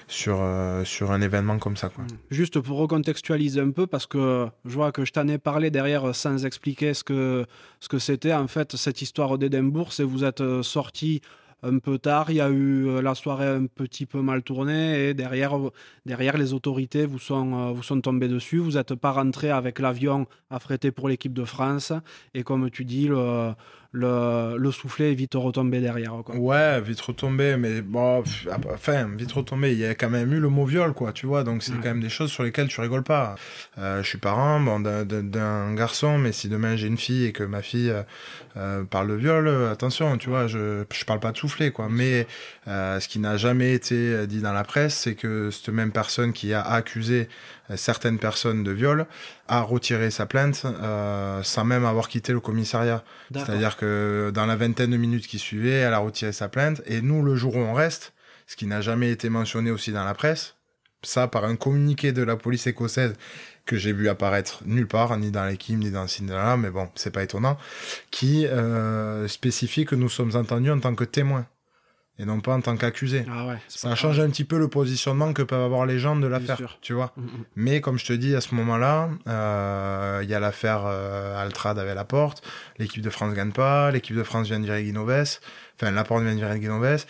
sur, 0.09 0.43
sur 0.85 1.13
un 1.13 1.21
événement 1.21 1.59
comme 1.59 1.77
ça 1.77 1.91
quoi. 1.91 2.05
Juste 2.31 2.61
pour 2.61 2.79
recontextualiser 2.79 3.61
un 3.61 3.73
peu, 3.73 3.87
parce 3.87 4.07
que 4.07 4.47
je 4.65 4.75
vois 4.75 4.91
que 4.91 5.05
je 5.05 5.13
t'en 5.13 5.29
ai 5.29 5.37
parlé 5.37 5.71
derrière 5.71 6.15
sans 6.15 6.47
expliquer 6.47 6.95
ce 6.95 7.05
que 7.05 7.45
ce 7.81 7.89
que 7.91 7.99
c'était 7.99 8.33
en 8.33 8.49
fait 8.49 8.75
cette 8.75 9.03
histoire 9.03 9.37
d'Édimbourg, 9.37 9.93
c'est 9.93 10.05
vous 10.05 10.25
êtes 10.25 10.63
sorti 10.63 11.21
un 11.65 11.79
peu 11.79 11.99
tard, 11.99 12.31
il 12.31 12.37
y 12.37 12.41
a 12.41 12.51
eu 12.51 12.87
euh, 12.87 13.03
la 13.03 13.15
soirée 13.15 13.47
un 13.47 13.67
petit 13.67 14.07
peu 14.07 14.21
mal 14.21 14.43
tournée 14.43 15.09
et 15.09 15.15
derrière, 15.15 15.57
euh, 15.57 15.73
derrière 16.05 16.37
les 16.37 16.53
autorités 16.53 17.07
vous 17.07 17.19
sont, 17.19 17.55
euh, 17.55 17.73
vous 17.73 17.83
sont 17.83 18.01
tombées 18.01 18.29
dessus. 18.29 18.59
Vous 18.59 18.73
n'êtes 18.73 18.95
pas 18.95 19.13
rentré 19.13 19.51
avec 19.51 19.79
l'avion 19.79 20.27
affrété 20.51 20.91
pour 20.91 21.09
l'équipe 21.09 21.33
de 21.33 21.45
France 21.45 21.93
et 22.35 22.43
comme 22.43 22.71
tu 22.71 22.85
dis, 22.85 23.09
le, 23.09 23.55
le, 23.97 24.57
le 24.59 24.71
soufflet 24.73 25.13
est 25.13 25.15
vite 25.15 25.35
retombé 25.37 25.81
derrière. 25.81 26.15
Quoi. 26.25 26.35
Ouais, 26.35 26.81
vite 26.81 27.01
retombé, 27.01 27.57
mais 27.57 27.81
bon, 27.81 28.23
pff, 28.23 28.49
ah, 28.51 28.57
enfin, 28.75 29.09
vite 29.17 29.31
retombé. 29.31 29.73
Il 29.73 29.79
y 29.79 29.87
a 29.87 29.95
quand 29.95 30.11
même 30.11 30.33
eu 30.33 30.41
le 30.41 30.49
mot 30.49 30.65
viol, 30.67 30.93
quoi, 30.93 31.13
tu 31.13 31.27
vois. 31.27 31.45
Donc 31.45 31.63
c'est 31.63 31.71
Ouais. 31.73 31.79
quand 31.81 31.89
même 31.91 32.01
des 32.01 32.09
choses 32.09 32.31
sur 32.33 32.43
lesquelles 32.43 32.67
tu 32.69 32.81
rigoles 32.81 33.05
pas. 33.05 33.37
Euh, 33.79 34.03
je 34.03 34.09
suis 34.09 34.19
parent, 34.19 34.59
bon, 34.61 34.81
d'un- 34.81 35.75
garçon, 35.75 36.19
mais 36.19 36.33
si 36.33 36.49
demain 36.49 36.75
j'ai 36.77 36.89
une 36.89 36.99
fille 36.99 37.25
et 37.27 37.33
que 37.33 37.45
ma 37.45 37.63
fille 37.63 37.91
euh, 37.91 38.03
euh, 38.57 38.83
parle 38.85 39.09
de 39.09 39.15
viol, 39.15 39.49
attention, 39.71 40.19
tu 40.19 40.29
vois, 40.29 40.49
je 40.49 40.85
je 40.93 41.05
parle 41.05 41.21
pas 41.21 41.31
de 41.33 41.37
souffler, 41.39 41.71
quoi. 41.71 41.87
Mais 41.89 42.27
euh, 42.67 42.99
ce 42.99 43.07
qui 43.09 43.21
n'a 43.21 43.37
jamais 43.37 43.75
été 43.75 44.27
dit 44.27 44.41
dans 44.41 44.53
la 44.53 44.65
presse, 44.65 44.95
c'est 44.97 45.15
que 45.15 45.51
cette 45.53 45.69
même 45.69 45.93
personne 45.93 46.33
qui 46.33 46.53
a 46.53 46.61
accusé 46.63 47.29
certaines 47.77 48.19
personnes 48.19 48.63
de 48.63 48.71
viol 48.71 49.07
a 49.49 49.63
retiré 49.63 50.11
sa 50.11 50.27
plainte 50.27 50.65
euh, 50.65 51.43
sans 51.43 51.65
même 51.65 51.85
avoir 51.85 52.09
quitté 52.09 52.33
le 52.33 52.41
commissariat. 52.41 53.05
C'est-à-dire 53.33 53.77
que 53.77 54.31
dans 54.35 54.47
la 54.47 54.57
vingtaine 54.57 54.91
de 54.91 54.97
minutes 54.97 55.27
qui 55.27 55.39
suivaient, 55.39 55.81
elle 55.81 55.95
a 55.95 55.99
retiré 55.99 56.33
sa 56.33 56.49
plainte. 56.49 56.83
Et 56.87 57.01
nous, 57.01 57.23
le 57.23 57.37
jour 57.37 57.57
où 57.57 57.61
on 57.61 57.75
reste, 57.75 58.13
ce 58.47 58.57
qui 58.57 58.67
n'a 58.67 58.81
jamais 58.81 59.11
été 59.11 59.29
mentionné 59.29 59.71
aussi 59.71 59.93
dans 59.93 60.05
la 60.05 60.15
presse, 60.15 60.57
ça 61.03 61.29
par 61.29 61.45
un 61.45 61.57
communiqué 61.57 62.13
de 62.13 62.23
la 62.23 62.37
police 62.37 62.67
écossaise 62.67 63.15
que 63.67 63.77
j'ai 63.77 63.93
vu 63.93 64.09
apparaître 64.09 64.63
nulle 64.67 64.87
part, 64.87 65.17
ni 65.17 65.31
dans 65.31 65.47
l'équipe, 65.47 65.79
ni 65.79 65.91
dans 65.91 66.03
le 66.03 66.09
cinéma, 66.09 66.57
mais 66.57 66.71
bon, 66.71 66.89
c'est 66.95 67.11
pas 67.11 67.23
étonnant, 67.23 67.57
qui 68.11 68.47
euh, 68.47 69.27
spécifie 69.27 69.87
que 69.87 69.95
nous 69.95 70.11
sommes 70.11 70.37
entendus 70.37 70.71
en 70.71 70.81
tant 70.81 70.95
que 70.95 71.05
témoins 71.05 71.47
et 72.19 72.25
non 72.25 72.41
pas 72.41 72.55
en 72.55 72.61
tant 72.61 72.77
qu'accusés. 72.77 73.25
Ah 73.31 73.47
ouais, 73.47 73.57
Ça 73.69 73.95
change 73.95 74.21
un 74.21 74.29
petit 74.31 74.45
peu 74.45 74.59
le 74.59 74.69
positionnement 74.69 75.33
que 75.33 75.43
peuvent 75.43 75.63
avoir 75.63 75.85
les 75.85 75.99
gens 75.99 76.15
de 76.17 76.27
l'affaire, 76.27 76.79
tu 76.81 76.93
vois. 76.93 77.13
Mm, 77.17 77.23
mm. 77.23 77.45
Mais 77.57 77.81
comme 77.81 77.99
je 77.99 78.07
te 78.07 78.13
dis, 78.13 78.35
à 78.35 78.41
ce 78.41 78.55
moment-là, 78.55 79.11
euh, 79.27 80.21
il 80.23 80.31
y 80.31 80.35
a 80.35 80.41
l'affaire 80.41 80.85
euh, 80.87 81.43
Altrad 81.43 81.79
avec 81.79 81.95
la 81.95 82.05
porte, 82.05 82.43
l'équipe 82.79 83.03
de 83.03 83.11
France 83.11 83.35
gagne 83.35 83.53
pas, 83.53 83.91
l'équipe 83.91 84.17
de 84.17 84.23
France 84.23 84.47
vient 84.47 84.61
de 84.61 84.65
virer 84.65 84.85
Guinoves, 84.85 85.41
enfin 85.77 85.91
la 85.91 86.05
porte 86.05 86.23
vient 86.23 86.35
de 86.35 86.39
virer 86.39 86.59
Guinoves. 86.61 87.05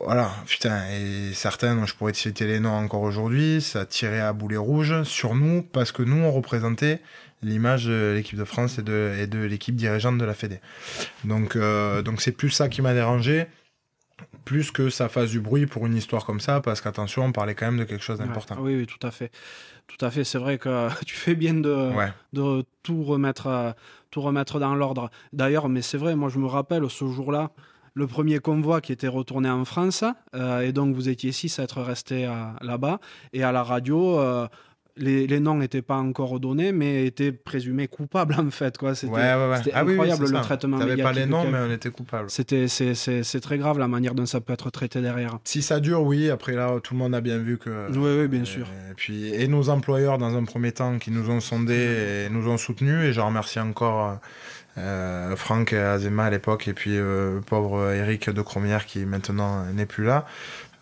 Voilà, 0.00 0.34
putain, 0.46 0.82
et 0.90 1.32
certains, 1.34 1.76
dont 1.76 1.86
je 1.86 1.94
pourrais 1.94 2.12
te 2.12 2.18
citer 2.18 2.46
les 2.46 2.58
noms 2.58 2.72
encore 2.72 3.02
aujourd'hui, 3.02 3.60
ça 3.60 3.86
tirait 3.86 4.20
à 4.20 4.32
boulet 4.32 4.56
rouge 4.56 5.04
sur 5.04 5.34
nous, 5.34 5.62
parce 5.62 5.92
que 5.92 6.02
nous, 6.02 6.16
on 6.16 6.32
représentait 6.32 7.00
l'image 7.44 7.84
de 7.84 8.12
l'équipe 8.14 8.38
de 8.38 8.44
France 8.44 8.78
et 8.78 8.82
de, 8.82 9.14
et 9.20 9.26
de 9.26 9.38
l'équipe 9.38 9.76
dirigeante 9.76 10.18
de 10.18 10.24
la 10.24 10.34
Fédé. 10.34 10.60
Donc, 11.24 11.56
euh, 11.56 12.02
donc 12.02 12.22
c'est 12.22 12.32
plus 12.32 12.50
ça 12.50 12.68
qui 12.68 12.82
m'a 12.82 12.94
dérangé, 12.94 13.46
plus 14.44 14.70
que 14.70 14.90
ça 14.90 15.08
fasse 15.08 15.30
du 15.30 15.40
bruit 15.40 15.66
pour 15.66 15.86
une 15.86 15.96
histoire 15.96 16.24
comme 16.26 16.40
ça, 16.40 16.60
parce 16.60 16.80
qu'attention, 16.80 17.24
on 17.24 17.32
parlait 17.32 17.54
quand 17.54 17.66
même 17.66 17.78
de 17.78 17.84
quelque 17.84 18.02
chose 18.04 18.18
d'important. 18.18 18.56
Ouais, 18.56 18.74
oui, 18.74 18.76
oui, 18.80 18.86
tout 18.86 19.04
à 19.06 19.10
fait. 19.10 19.30
Tout 19.86 20.04
à 20.04 20.10
fait. 20.10 20.24
C'est 20.24 20.38
vrai 20.38 20.58
que 20.58 20.88
tu 21.06 21.14
fais 21.14 21.34
bien 21.34 21.54
de, 21.54 21.90
Ouais. 21.94 22.12
de 22.32 22.64
tout 22.82 23.02
remettre, 23.02 23.46
euh, 23.46 23.72
tout 24.10 24.20
remettre 24.20 24.58
dans 24.60 24.74
l'ordre. 24.74 25.10
D'ailleurs, 25.32 25.68
mais 25.68 25.82
c'est 25.82 25.98
vrai, 25.98 26.14
moi 26.16 26.28
je 26.28 26.38
me 26.38 26.46
rappelle 26.46 26.88
ce 26.90 27.06
jour-là, 27.06 27.50
le 27.94 28.06
premier 28.06 28.38
convoi 28.40 28.80
qui 28.80 28.92
était 28.92 29.08
retourné 29.08 29.48
en 29.48 29.64
France, 29.64 30.04
euh, 30.34 30.60
et 30.60 30.72
donc 30.72 30.94
vous 30.94 31.08
étiez 31.08 31.32
six 31.32 31.58
à 31.58 31.62
être 31.62 31.80
restés 31.82 32.26
euh, 32.26 32.32
là-bas, 32.60 32.98
et 33.32 33.42
à 33.44 33.52
la 33.52 33.62
radio. 33.62 34.18
euh, 34.18 34.46
les, 34.96 35.26
les 35.26 35.40
noms 35.40 35.56
n'étaient 35.56 35.82
pas 35.82 35.96
encore 35.96 36.38
donnés, 36.38 36.72
mais 36.72 37.06
étaient 37.06 37.32
présumés 37.32 37.88
coupables 37.88 38.34
en 38.38 38.50
fait. 38.50 38.78
Quoi. 38.78 38.94
C'était, 38.94 39.12
Ouais, 39.12 39.34
ouais, 39.34 39.48
ouais. 39.50 39.56
c'était 39.58 39.72
Ah 39.74 39.84
oui, 39.84 39.88
oui, 39.88 39.92
incroyable 39.94 40.22
le 40.22 40.36
ça. 40.36 40.40
traitement 40.40 40.78
T'avais 40.78 41.02
pas 41.02 41.12
les 41.12 41.26
noms, 41.26 41.50
mais 41.50 41.58
on 41.58 41.70
était 41.72 41.90
coupable. 41.90 42.30
C'était, 42.30 42.68
c'est, 42.68 42.94
c'est, 42.94 43.22
c'est 43.22 43.40
très 43.40 43.58
grave 43.58 43.78
la 43.78 43.88
manière 43.88 44.14
dont 44.14 44.26
ça 44.26 44.40
peut 44.40 44.52
être 44.52 44.70
traité 44.70 45.00
derrière. 45.00 45.38
Si 45.44 45.62
ça 45.62 45.80
dure, 45.80 46.02
oui. 46.02 46.30
Après 46.30 46.52
là, 46.52 46.78
tout 46.82 46.94
le 46.94 46.98
monde 46.98 47.14
a 47.14 47.20
bien 47.20 47.38
vu 47.38 47.58
que. 47.58 47.90
Oui, 47.90 48.20
oui, 48.22 48.28
bien 48.28 48.44
sûr. 48.44 48.66
Et 48.90 48.94
puis, 48.94 49.34
et 49.34 49.48
nos 49.48 49.68
employeurs, 49.68 50.18
dans 50.18 50.36
un 50.36 50.44
premier 50.44 50.72
temps, 50.72 50.98
qui 50.98 51.10
nous 51.10 51.28
ont 51.30 51.40
sondés 51.40 52.26
et 52.26 52.30
nous 52.30 52.48
ont 52.48 52.56
soutenus, 52.58 53.04
et 53.04 53.12
je 53.12 53.20
remercie 53.20 53.58
encore 53.60 54.18
euh, 54.78 55.36
Franck 55.36 55.72
Azema 55.72 56.24
à 56.24 56.30
l'époque, 56.30 56.66
et 56.68 56.72
puis 56.74 56.96
euh, 56.96 57.40
pauvre 57.40 57.92
Eric 57.92 58.30
de 58.30 58.42
Cromière 58.42 58.86
qui 58.86 59.04
maintenant 59.06 59.64
n'est 59.72 59.86
plus 59.86 60.04
là, 60.04 60.26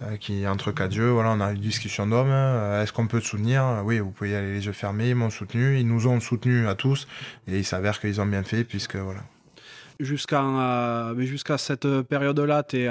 euh, 0.02 0.16
qui 0.16 0.46
entre 0.46 0.72
quatre 0.72 0.94
yeux, 0.94 1.10
voilà, 1.10 1.30
on 1.30 1.40
a 1.40 1.50
eu 1.52 1.54
une 1.54 1.60
discussion 1.60 2.06
d'hommes. 2.06 2.28
euh, 2.30 2.82
Est-ce 2.82 2.92
qu'on 2.92 3.06
peut 3.06 3.20
te 3.20 3.26
soutenir? 3.26 3.82
Oui, 3.84 3.98
vous 3.98 4.10
pouvez 4.10 4.30
y 4.30 4.34
aller 4.34 4.52
les 4.52 4.66
yeux 4.66 4.72
fermés. 4.72 5.10
Ils 5.10 5.14
m'ont 5.14 5.30
soutenu, 5.30 5.78
ils 5.78 5.86
nous 5.86 6.06
ont 6.06 6.20
soutenus 6.20 6.66
à 6.66 6.74
tous, 6.74 7.06
et 7.48 7.58
il 7.58 7.64
s'avère 7.64 8.00
qu'ils 8.00 8.20
ont 8.20 8.26
bien 8.26 8.42
fait, 8.42 8.64
puisque 8.64 8.96
voilà. 8.96 9.20
jusqu'à 10.00 10.42
euh, 10.42 11.56
cette 11.58 12.02
période-là, 12.02 12.62
tu 12.62 12.78
es 12.78 12.88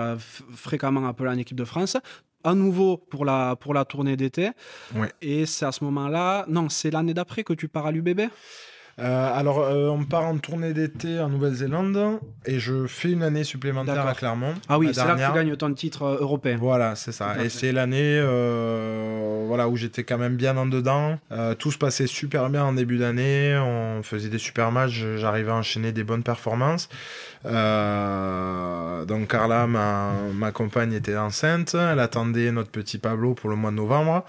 fréquemment 0.55 1.07
appelé 1.07 1.29
en 1.29 1.37
équipe 1.37 1.57
de 1.57 1.65
France. 1.65 1.97
À 2.43 2.55
nouveau 2.55 2.97
pour 2.97 3.23
la, 3.23 3.55
pour 3.55 3.75
la 3.75 3.85
tournée 3.85 4.17
d'été. 4.17 4.49
Et 5.21 5.45
c'est 5.45 5.63
à 5.65 5.71
ce 5.71 5.83
moment-là. 5.83 6.45
Non, 6.47 6.69
c'est 6.69 6.89
l'année 6.89 7.13
d'après 7.13 7.43
que 7.43 7.53
tu 7.53 7.67
pars 7.67 7.85
à 7.85 7.91
l'UBB 7.91 8.21
Euh, 9.01 9.39
alors, 9.39 9.59
euh, 9.59 9.89
on 9.89 10.03
part 10.03 10.25
en 10.25 10.37
tournée 10.37 10.73
d'été 10.73 11.19
en 11.19 11.29
Nouvelle-Zélande 11.29 12.19
et 12.45 12.59
je 12.59 12.85
fais 12.85 13.11
une 13.11 13.23
année 13.23 13.43
supplémentaire 13.43 14.05
à 14.05 14.13
Clermont. 14.13 14.53
Ah 14.69 14.77
oui, 14.77 14.91
c'est 14.93 15.03
là 15.05 15.15
que 15.15 15.25
tu 15.25 15.33
gagnes 15.33 15.55
ton 15.55 15.73
titre 15.73 16.03
euh, 16.03 16.17
européen. 16.19 16.57
Voilà, 16.59 16.95
c'est 16.95 17.11
ça. 17.11 17.33
Tout 17.35 17.41
Et 17.41 17.49
c'est 17.49 17.71
l'année 17.71 18.19
euh, 18.21 19.45
voilà, 19.47 19.67
où 19.69 19.75
j'étais 19.75 20.03
quand 20.03 20.19
même 20.19 20.35
bien 20.35 20.55
en 20.55 20.67
dedans. 20.67 21.17
Euh, 21.31 21.55
tout 21.55 21.71
se 21.71 21.79
passait 21.79 22.05
super 22.05 22.49
bien 22.49 22.63
en 22.63 22.73
début 22.73 22.97
d'année. 22.97 23.57
On 23.57 24.03
faisait 24.03 24.29
des 24.29 24.37
super 24.37 24.71
matchs. 24.71 25.03
J'arrivais 25.17 25.51
à 25.51 25.55
enchaîner 25.55 25.91
des 25.91 26.03
bonnes 26.03 26.23
performances. 26.23 26.87
Euh, 27.45 29.03
donc 29.05 29.29
Carla, 29.29 29.65
ma, 29.65 30.11
ma 30.33 30.51
compagne, 30.51 30.93
était 30.93 31.17
enceinte. 31.17 31.75
Elle 31.75 31.99
attendait 31.99 32.51
notre 32.51 32.69
petit 32.69 32.99
Pablo 32.99 33.33
pour 33.33 33.49
le 33.49 33.55
mois 33.55 33.71
de 33.71 33.77
novembre. 33.77 34.25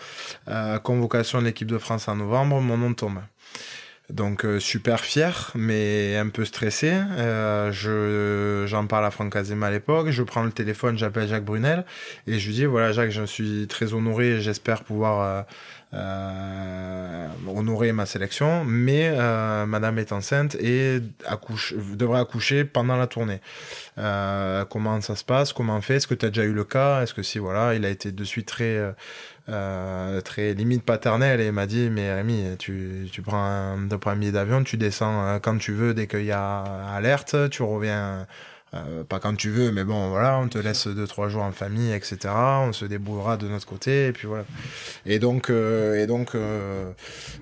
Euh, 0.48 0.78
convocation 0.78 1.40
de 1.40 1.44
l'équipe 1.44 1.68
de 1.68 1.78
France 1.78 2.08
en 2.08 2.16
novembre. 2.16 2.60
Mon 2.60 2.78
nom 2.78 2.94
tombe. 2.94 3.18
Donc 4.12 4.44
euh, 4.44 4.60
super 4.60 5.00
fier, 5.00 5.50
mais 5.54 6.18
un 6.18 6.28
peu 6.28 6.44
stressé. 6.44 6.92
Euh, 6.92 7.72
je 7.72 8.66
j'en 8.66 8.86
parle 8.86 9.06
à 9.06 9.10
Franck 9.10 9.34
Azema 9.36 9.68
à 9.68 9.70
l'époque. 9.70 10.10
Je 10.10 10.22
prends 10.22 10.42
le 10.42 10.52
téléphone, 10.52 10.98
j'appelle 10.98 11.26
Jacques 11.28 11.46
Brunel 11.46 11.86
et 12.26 12.38
je 12.38 12.46
lui 12.46 12.54
dis 12.54 12.64
voilà 12.66 12.92
Jacques, 12.92 13.10
je 13.10 13.24
suis 13.24 13.66
très 13.68 13.94
honoré. 13.94 14.42
J'espère 14.42 14.84
pouvoir 14.84 15.46
euh, 15.94 17.26
honorer 17.48 17.92
ma 17.92 18.04
sélection, 18.04 18.66
mais 18.66 19.10
Madame 19.66 19.98
est 19.98 20.12
enceinte 20.12 20.56
et 20.56 21.00
accouche, 21.26 21.72
devrait 21.96 22.20
accoucher 22.20 22.64
pendant 22.64 22.98
la 22.98 23.06
tournée. 23.06 23.40
Comment 23.96 25.00
ça 25.00 25.16
se 25.16 25.24
passe? 25.24 25.54
Comment 25.54 25.78
on 25.78 25.80
fait? 25.80 25.96
Est-ce 25.96 26.06
que 26.06 26.14
tu 26.14 26.26
as 26.26 26.28
déjà 26.28 26.44
eu 26.44 26.52
le 26.52 26.64
cas? 26.64 27.02
Est-ce 27.02 27.14
que 27.14 27.22
si 27.22 27.38
voilà, 27.38 27.74
il 27.74 27.86
a 27.86 27.88
été 27.88 28.12
de 28.12 28.24
suite 28.24 28.46
très 28.46 28.94
euh, 29.48 30.20
très 30.20 30.54
limite 30.54 30.84
paternelle 30.84 31.40
et 31.40 31.50
m'a 31.50 31.66
dit 31.66 31.90
mais 31.90 32.14
Rémi 32.14 32.44
tu, 32.58 33.08
tu 33.10 33.22
prends 33.22 33.44
un, 33.44 33.88
tu 33.88 34.16
billet 34.16 34.32
d'avion 34.32 34.62
tu 34.62 34.76
descends 34.76 35.38
quand 35.40 35.58
tu 35.58 35.72
veux 35.72 35.94
dès 35.94 36.06
qu'il 36.06 36.24
y 36.24 36.32
a 36.32 36.62
alerte 36.94 37.50
tu 37.50 37.62
reviens 37.62 38.26
euh, 38.74 39.04
pas 39.04 39.20
quand 39.20 39.36
tu 39.36 39.50
veux, 39.50 39.70
mais 39.70 39.84
bon, 39.84 40.08
voilà, 40.08 40.38
on 40.38 40.48
te 40.48 40.56
laisse 40.56 40.86
deux 40.86 41.06
trois 41.06 41.28
jours 41.28 41.42
en 41.42 41.52
famille, 41.52 41.92
etc. 41.92 42.18
On 42.34 42.72
se 42.72 42.86
débrouillera 42.86 43.36
de 43.36 43.46
notre 43.46 43.66
côté, 43.66 44.06
et 44.06 44.12
puis 44.12 44.26
voilà. 44.26 44.44
Et 45.04 45.18
donc, 45.18 45.50
euh, 45.50 46.02
et 46.02 46.06
donc, 46.06 46.34
euh, 46.34 46.90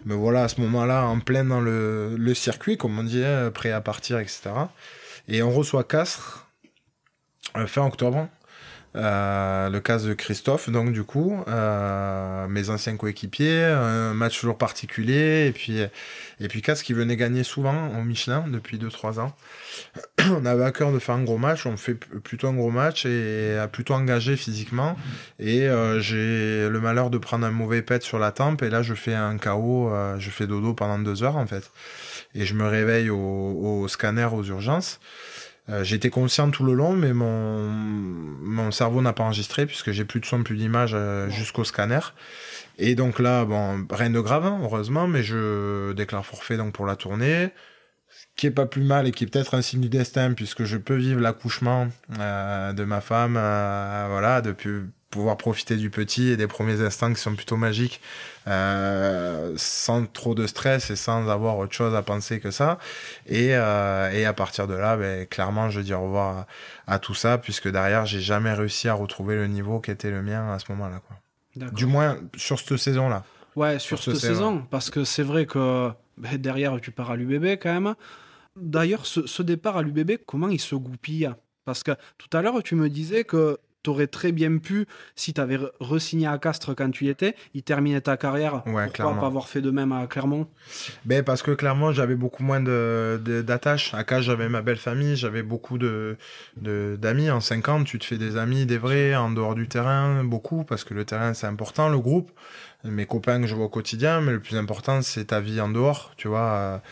me 0.07 0.14
voilà 0.14 0.44
à 0.44 0.48
ce 0.48 0.61
moment-là 0.61 1.07
en 1.07 1.20
plein 1.20 1.44
dans 1.44 1.61
le, 1.61 2.16
le 2.16 2.34
circuit, 2.34 2.76
comme 2.76 2.98
on 2.98 3.05
dit, 3.05 3.24
hein, 3.24 3.53
prêt 3.53 3.70
à 3.70 3.80
partir, 3.80 4.18
etc. 4.18 4.51
Et 5.28 5.42
on 5.42 5.53
reçoit 5.53 5.84
Castres 5.84 6.48
fin 7.66 7.86
octobre. 7.86 8.28
Euh, 8.97 9.70
le 9.70 9.78
cas 9.78 9.99
de 9.99 10.14
Christophe, 10.14 10.68
donc 10.68 10.93
du 10.93 11.05
coup, 11.05 11.45
euh, 11.47 12.49
mes 12.49 12.70
anciens 12.70 12.97
coéquipiers, 12.97 13.64
un 13.64 14.14
match 14.14 14.41
toujours 14.41 14.59
particulier, 14.59 15.47
et 15.47 15.53
puis, 15.53 15.78
et 16.41 16.49
puis 16.49 16.61
qui 16.61 16.93
venait 16.93 17.16
gagner 17.16 17.45
souvent 17.45 17.88
au 17.97 18.03
Michelin 18.03 18.47
depuis 18.49 18.78
2-3 18.78 19.20
ans. 19.20 19.32
on 20.30 20.45
avait 20.45 20.64
à 20.64 20.72
cœur 20.72 20.93
de 20.93 20.99
faire 20.99 21.14
un 21.14 21.22
gros 21.22 21.38
match, 21.38 21.66
on 21.66 21.76
fait 21.76 21.95
plutôt 21.95 22.49
un 22.49 22.55
gros 22.55 22.70
match 22.70 23.07
et 23.07 23.57
plutôt 23.70 23.95
engagé 23.95 24.36
physiquement. 24.36 24.97
Et 25.38 25.68
euh, 25.68 26.01
j'ai 26.01 26.68
le 26.68 26.80
malheur 26.80 27.11
de 27.11 27.18
prendre 27.18 27.47
un 27.47 27.53
mauvais 27.53 27.82
pet 27.82 28.03
sur 28.03 28.18
la 28.18 28.32
tempe, 28.32 28.62
et 28.62 28.70
là 28.70 28.82
je 28.82 28.95
fais 28.95 29.14
un 29.14 29.38
KO, 29.38 29.93
je 30.18 30.30
fais 30.30 30.49
dodo 30.49 30.74
pendant 30.74 30.99
deux 30.99 31.22
heures 31.22 31.36
en 31.36 31.47
fait. 31.47 31.70
Et 32.34 32.45
je 32.45 32.55
me 32.55 32.66
réveille 32.66 33.11
au 33.11 33.86
scanner 33.88 34.28
aux 34.32 34.43
urgences. 34.45 34.99
Euh, 35.70 35.84
J'étais 35.84 36.10
conscient 36.10 36.50
tout 36.50 36.64
le 36.64 36.74
long, 36.74 36.92
mais 36.92 37.12
mon, 37.12 37.68
mon 37.70 38.70
cerveau 38.70 39.02
n'a 39.02 39.12
pas 39.12 39.24
enregistré 39.24 39.66
puisque 39.66 39.92
j'ai 39.92 40.04
plus 40.04 40.20
de 40.20 40.26
son, 40.26 40.42
plus 40.42 40.56
d'image 40.56 40.92
euh, 40.94 41.28
jusqu'au 41.30 41.64
scanner. 41.64 42.00
Et 42.78 42.94
donc 42.94 43.18
là, 43.18 43.44
bon, 43.44 43.86
rien 43.90 44.10
de 44.10 44.20
grave, 44.20 44.46
hein, 44.46 44.58
heureusement, 44.62 45.06
mais 45.06 45.22
je 45.22 45.92
déclare 45.92 46.24
forfait 46.26 46.56
donc 46.56 46.72
pour 46.72 46.86
la 46.86 46.96
tournée, 46.96 47.50
ce 48.08 48.24
qui 48.36 48.46
est 48.46 48.50
pas 48.50 48.66
plus 48.66 48.82
mal 48.82 49.06
et 49.06 49.12
qui 49.12 49.24
est 49.24 49.26
peut-être 49.26 49.54
un 49.54 49.62
signe 49.62 49.80
du 49.80 49.88
destin 49.88 50.32
puisque 50.32 50.64
je 50.64 50.76
peux 50.76 50.96
vivre 50.96 51.20
l'accouchement 51.20 51.88
euh, 52.18 52.72
de 52.72 52.84
ma 52.84 53.00
femme, 53.00 53.34
voilà, 53.34 54.40
depuis 54.40 54.80
pouvoir 55.10 55.36
profiter 55.36 55.76
du 55.76 55.90
petit 55.90 56.28
et 56.28 56.36
des 56.36 56.46
premiers 56.46 56.80
instants 56.80 57.12
qui 57.12 57.20
sont 57.20 57.34
plutôt 57.34 57.56
magiques 57.56 58.00
euh, 58.49 59.53
sans 59.57 60.07
trop 60.07 60.34
de 60.34 60.47
stress 60.47 60.91
et 60.91 60.97
sans 60.97 61.28
avoir 61.28 61.59
autre 61.59 61.74
chose 61.74 61.95
à 61.95 62.03
penser 62.03 62.41
que 62.41 62.51
ça. 62.51 62.78
Et, 63.26 63.55
euh, 63.55 64.11
et 64.12 64.24
à 64.24 64.32
partir 64.32 64.66
de 64.66 64.74
là 64.74 64.97
ben, 64.97 65.26
clairement 65.26 65.68
je 65.70 65.80
dis 65.80 65.93
au 65.93 66.03
revoir 66.03 66.47
à, 66.86 66.95
à 66.95 66.99
tout 66.99 67.14
ça 67.14 67.38
puisque 67.38 67.68
derrière 67.68 68.07
j'ai 68.07 68.20
jamais 68.20 68.53
réussi 68.53 68.88
à 68.88 68.95
retrouver 68.95 69.36
le 69.36 69.47
niveau 69.47 69.80
qui 69.80 69.91
était 69.91 70.11
le 70.11 70.22
mien 70.22 70.53
à 70.53 70.59
ce 70.59 70.72
moment 70.72 70.88
là 70.88 71.01
quoi 71.07 71.16
du 71.72 71.84
moins 71.86 72.16
sur 72.36 72.59
cette 72.59 72.76
saison 72.78 73.09
là 73.09 73.24
ouais 73.57 73.78
sur, 73.78 73.99
sur 73.99 74.12
cette 74.12 74.20
saison. 74.20 74.34
saison 74.34 74.66
parce 74.70 74.88
que 74.88 75.05
c'est 75.05 75.22
vrai 75.22 75.45
que 75.47 75.91
ben, 76.16 76.36
derrière 76.38 76.80
tu 76.80 76.91
pars 76.93 77.11
à 77.11 77.16
l'UBB 77.16 77.59
quand 77.61 77.72
même. 77.80 77.95
D'ailleurs 78.57 79.07
ce, 79.07 79.26
ce 79.26 79.43
départ 79.43 79.76
à 79.76 79.82
l'UBB 79.82 80.12
comment 80.26 80.49
il 80.49 80.61
se 80.61 80.74
goupille 80.74 81.30
parce 81.64 81.82
que 81.82 81.93
tout 82.18 82.34
à 82.36 82.43
l'heure 82.43 82.62
tu 82.62 82.74
me 82.74 82.88
disais 82.88 83.24
que 83.24 83.59
t'aurais 83.82 84.06
très 84.06 84.32
bien 84.32 84.58
pu, 84.58 84.86
si 85.16 85.32
t'avais 85.32 85.58
re-signé 85.80 86.26
à 86.26 86.38
Castres 86.38 86.74
quand 86.74 86.90
tu 86.90 87.06
y 87.06 87.08
étais, 87.08 87.34
y 87.54 87.62
terminer 87.62 88.00
ta 88.00 88.16
carrière. 88.16 88.56
Ouais, 88.66 88.84
Pourquoi 88.84 88.90
clairement. 88.92 89.20
pas 89.20 89.26
avoir 89.26 89.48
fait 89.48 89.60
de 89.60 89.70
même 89.70 89.92
à 89.92 90.06
Clermont? 90.06 90.46
Ben 91.04 91.22
parce 91.24 91.42
que 91.42 91.50
clairement 91.52 91.92
j'avais 91.92 92.14
beaucoup 92.14 92.42
moins 92.42 92.60
de 92.60 93.20
de- 93.24 93.42
d'attaches. 93.42 93.94
À 93.94 94.04
Castres 94.04 94.24
j'avais 94.26 94.48
ma 94.48 94.62
belle 94.62 94.76
famille, 94.76 95.16
j'avais 95.16 95.42
beaucoup 95.42 95.78
de 95.78 96.16
de- 96.56 96.96
d'amis. 97.00 97.30
En 97.30 97.40
50 97.40 97.86
tu 97.86 97.98
te 97.98 98.04
fais 98.04 98.18
des 98.18 98.36
amis, 98.36 98.66
des 98.66 98.78
vrais, 98.78 99.14
en 99.14 99.30
dehors 99.30 99.54
du 99.54 99.68
terrain, 99.68 100.24
beaucoup 100.24 100.64
parce 100.64 100.84
que 100.84 100.94
le 100.94 101.04
terrain 101.04 101.34
c'est 101.34 101.46
important, 101.46 101.88
le 101.88 101.98
groupe, 101.98 102.30
mes 102.84 103.06
copains 103.06 103.40
que 103.40 103.46
je 103.46 103.54
vois 103.54 103.66
au 103.66 103.68
quotidien, 103.70 104.20
mais 104.20 104.32
le 104.32 104.40
plus 104.40 104.56
important 104.56 105.02
c'est 105.02 105.26
ta 105.26 105.40
vie 105.40 105.60
en 105.60 105.68
dehors, 105.68 106.12
tu 106.16 106.28
vois. 106.28 106.82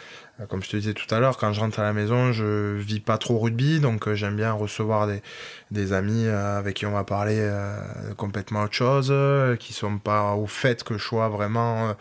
Euh, 0.41 0.47
comme 0.47 0.63
je 0.63 0.71
te 0.71 0.77
disais 0.77 0.95
tout 0.95 1.13
à 1.15 1.21
l'heure, 1.21 1.37
quand 1.37 1.53
je 1.53 1.61
rentre 1.61 1.81
à 1.81 1.83
la 1.83 1.93
maison, 1.93 2.33
je 2.33 2.77
vis 2.77 3.01
pas 3.01 3.19
trop 3.19 3.39
rugby, 3.39 3.81
donc 3.81 4.07
euh, 4.09 4.15
j'aime 4.15 4.37
bien 4.37 4.53
recevoir 4.53 5.07
des, 5.07 5.23
des 5.71 5.93
amis 5.93 6.27
euh, 6.27 6.59
avec 6.59 6.77
qui 6.77 6.87
on 6.87 6.93
va 6.93 7.05
parler 7.05 7.39
euh, 7.39 7.77
complètement 8.17 8.63
autre 8.63 8.75
chose, 8.75 9.13
qui 9.59 9.73
sont 9.73 9.99
pas 9.99 10.35
au 10.35 10.47
fait 10.47 10.85
que 10.85 10.97
je 10.99 11.03
sois 11.05 11.29
vraiment 11.29 11.89
euh, 11.91 11.93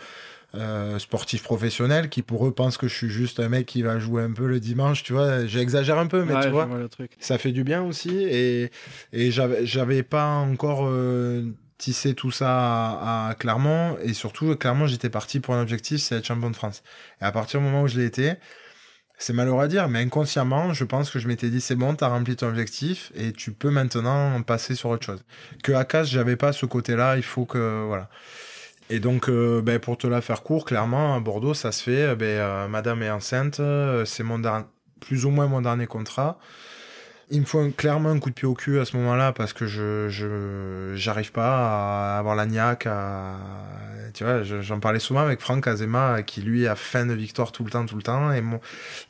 euh, 0.55 0.97
sportif 0.99 1.43
professionnel, 1.43 2.09
qui 2.09 2.21
pour 2.21 2.47
eux 2.47 2.51
pensent 2.51 2.77
que 2.77 2.87
je 2.87 2.95
suis 2.95 3.09
juste 3.09 3.39
un 3.39 3.49
mec 3.49 3.65
qui 3.65 3.81
va 3.81 3.99
jouer 3.99 4.23
un 4.23 4.31
peu 4.31 4.47
le 4.47 4.59
dimanche, 4.59 5.03
tu 5.03 5.13
vois. 5.13 5.45
J'exagère 5.45 5.99
un 5.99 6.07
peu, 6.07 6.23
mais 6.23 6.33
Ouais, 6.35 6.43
tu 6.43 6.49
vois, 6.49 6.65
vois 6.65 6.77
le 6.79 6.87
truc. 6.89 7.11
ça 7.19 7.37
fait 7.37 7.51
du 7.51 7.63
bien 7.63 7.83
aussi. 7.83 8.23
Et, 8.23 8.71
et 9.13 9.29
j'avais 9.29 9.65
j'avais 9.65 10.03
pas 10.03 10.25
encore 10.35 10.85
euh, 10.87 11.43
tissé 11.77 12.13
tout 12.13 12.31
ça 12.31 12.49
à, 13.29 13.35
Clermont. 13.35 13.97
Et 14.03 14.13
surtout, 14.13 14.55
Clermont, 14.55 14.87
j'étais 14.87 15.09
parti 15.09 15.39
pour 15.39 15.53
un 15.55 15.61
objectif, 15.61 16.01
c'est 16.01 16.15
être 16.15 16.25
champion 16.25 16.49
de 16.49 16.55
France. 16.55 16.83
Et 17.21 17.25
à 17.25 17.31
partir 17.31 17.59
du 17.59 17.65
moment 17.65 17.83
où 17.83 17.87
je 17.87 17.99
l'ai 17.99 18.05
été, 18.05 18.33
c'est 19.17 19.33
malheureux 19.33 19.63
à 19.63 19.67
dire, 19.67 19.87
mais 19.89 19.99
inconsciemment, 19.99 20.73
je 20.73 20.83
pense 20.83 21.09
que 21.09 21.19
je 21.19 21.27
m'étais 21.27 21.49
dit, 21.49 21.59
c'est 21.59 21.75
bon, 21.75 21.95
t'as 21.95 22.07
rempli 22.07 22.35
ton 22.35 22.47
objectif 22.47 23.11
et 23.15 23.31
tu 23.33 23.51
peux 23.51 23.71
maintenant 23.71 24.41
passer 24.43 24.75
sur 24.75 24.89
autre 24.89 25.05
chose. 25.05 25.23
Que 25.63 25.71
à 25.71 25.85
Casse, 25.85 26.09
j'avais 26.09 26.35
pas 26.35 26.53
ce 26.53 26.65
côté-là, 26.65 27.17
il 27.17 27.23
faut 27.23 27.45
que, 27.45 27.85
voilà. 27.87 28.09
Et 28.89 28.99
donc, 28.99 29.27
euh, 29.27 29.61
ben, 29.61 29.79
pour 29.79 29.97
te 29.97 30.07
la 30.07 30.21
faire 30.21 30.43
court, 30.43 30.65
clairement, 30.65 31.15
à 31.15 31.19
Bordeaux, 31.19 31.53
ça 31.53 31.71
se 31.71 31.83
fait. 31.83 32.15
Ben, 32.15 32.25
euh, 32.25 32.67
Madame 32.67 33.03
est 33.03 33.09
enceinte, 33.09 33.59
euh, 33.59 34.05
c'est 34.05 34.23
mon 34.23 34.39
dernier, 34.39 34.65
plus 35.01 35.25
ou 35.25 35.29
moins 35.29 35.47
mon 35.47 35.61
dernier 35.61 35.87
contrat. 35.87 36.39
Il 37.29 37.41
me 37.41 37.45
faut 37.45 37.69
clairement 37.71 38.09
un 38.11 38.19
coup 38.19 38.29
de 38.29 38.35
pied 38.35 38.47
au 38.47 38.53
cul 38.53 38.79
à 38.79 38.85
ce 38.85 38.95
moment-là 38.97 39.33
parce 39.33 39.51
que 39.51 39.65
je 39.67 40.07
je 40.09 40.93
j'arrive 40.95 41.33
pas 41.33 42.13
à 42.15 42.19
avoir 42.19 42.35
la 42.35 42.45
niaque. 42.45 42.85
À, 42.87 43.35
tu 44.13 44.23
vois, 44.23 44.43
je- 44.43 44.61
j'en 44.61 44.79
parlais 44.79 44.99
souvent 44.99 45.19
avec 45.21 45.41
Franck 45.41 45.67
Azema 45.67 46.23
qui 46.23 46.41
lui 46.41 46.67
a 46.67 46.75
faim 46.77 47.05
de 47.05 47.13
victoire 47.13 47.51
tout 47.51 47.65
le 47.65 47.69
temps, 47.69 47.85
tout 47.85 47.97
le 47.97 48.01
temps. 48.01 48.31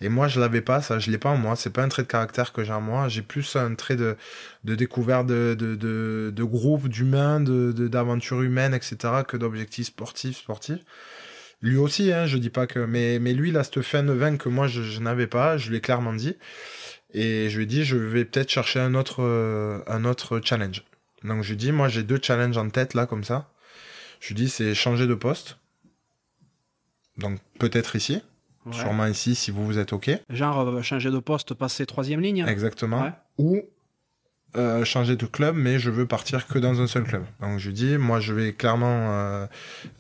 Et 0.01 0.09
moi, 0.09 0.27
je 0.27 0.39
l'avais 0.39 0.61
pas, 0.61 0.81
ça, 0.81 0.97
je 0.99 1.11
l'ai 1.11 1.17
pas 1.19 1.29
en 1.29 1.37
moi. 1.37 1.55
C'est 1.55 1.69
pas 1.71 1.83
un 1.83 1.89
trait 1.89 2.03
de 2.03 2.07
caractère 2.07 2.53
que 2.53 2.63
j'ai 2.63 2.73
en 2.73 2.81
moi. 2.81 3.07
J'ai 3.07 3.21
plus 3.21 3.55
un 3.55 3.75
trait 3.75 3.95
de 3.95 4.17
de 4.63 4.75
découverte 4.75 5.27
de 5.27 5.55
de 5.57 5.75
de, 5.75 6.33
de 6.35 6.43
groupe, 6.43 6.87
d'humain, 6.89 7.39
de 7.39 7.71
d'aventure 7.87 8.41
humaine, 8.41 8.73
etc. 8.73 9.23
que 9.23 9.37
d'objectifs 9.37 9.87
sportifs, 9.87 10.37
sportifs. 10.39 10.79
Lui 11.61 11.77
aussi, 11.77 12.11
hein, 12.13 12.25
je 12.27 12.37
dis 12.37 12.49
pas 12.51 12.67
que, 12.67 12.79
mais 12.79 13.19
mais 13.19 13.33
lui, 13.33 13.49
il 13.49 13.57
a 13.57 13.63
cette 13.63 13.81
faim 13.81 14.03
de 14.03 14.13
vin 14.13 14.37
que 14.37 14.49
moi 14.49 14.67
je, 14.67 14.81
je 14.83 14.99
n'avais 15.01 15.27
pas. 15.27 15.57
Je 15.57 15.69
lui 15.69 15.77
ai 15.77 15.81
clairement 15.81 16.13
dit. 16.13 16.35
Et 17.13 17.49
je 17.49 17.57
lui 17.57 17.63
ai 17.63 17.67
dit, 17.67 17.83
je 17.85 17.95
vais 17.95 18.25
peut-être 18.25 18.49
chercher 18.49 18.79
un 18.79 18.93
autre, 18.95 19.23
euh, 19.23 19.79
un 19.87 20.03
autre 20.05 20.41
challenge. 20.43 20.83
Donc 21.23 21.41
je 21.43 21.47
lui 21.49 21.53
ai 21.53 21.57
dit, 21.57 21.71
moi 21.71 21.87
j'ai 21.87 22.03
deux 22.03 22.19
challenges 22.21 22.57
en 22.57 22.69
tête 22.69 22.93
là, 22.93 23.05
comme 23.05 23.23
ça. 23.23 23.49
Je 24.19 24.27
lui 24.33 24.41
ai 24.41 24.45
dit, 24.45 24.49
c'est 24.49 24.73
changer 24.75 25.07
de 25.07 25.13
poste. 25.15 25.57
Donc 27.17 27.39
peut-être 27.59 27.95
ici, 27.95 28.21
Ouais. 28.65 28.73
sûrement 28.73 29.05
ici 29.05 29.33
si 29.33 29.49
vous 29.49 29.65
vous 29.65 29.77
êtes 29.79 29.93
OK. 29.93 30.09
Genre 30.29 30.59
euh, 30.59 30.81
changer 30.81 31.09
de 31.09 31.19
poste, 31.19 31.53
passer 31.53 31.85
troisième 31.85 32.19
ligne. 32.19 32.45
Exactement. 32.47 33.03
Ouais. 33.03 33.11
Ou 33.37 33.61
euh, 34.57 34.83
changer 34.85 35.15
de 35.15 35.25
club, 35.25 35.55
mais 35.55 35.79
je 35.79 35.89
veux 35.89 36.05
partir 36.05 36.47
que 36.47 36.59
dans 36.59 36.81
un 36.81 36.87
seul 36.87 37.03
club. 37.03 37.23
Donc 37.41 37.59
je 37.59 37.67
lui 37.67 37.73
dis, 37.73 37.97
moi 37.97 38.19
je 38.19 38.33
vais 38.33 38.53
clairement 38.53 39.47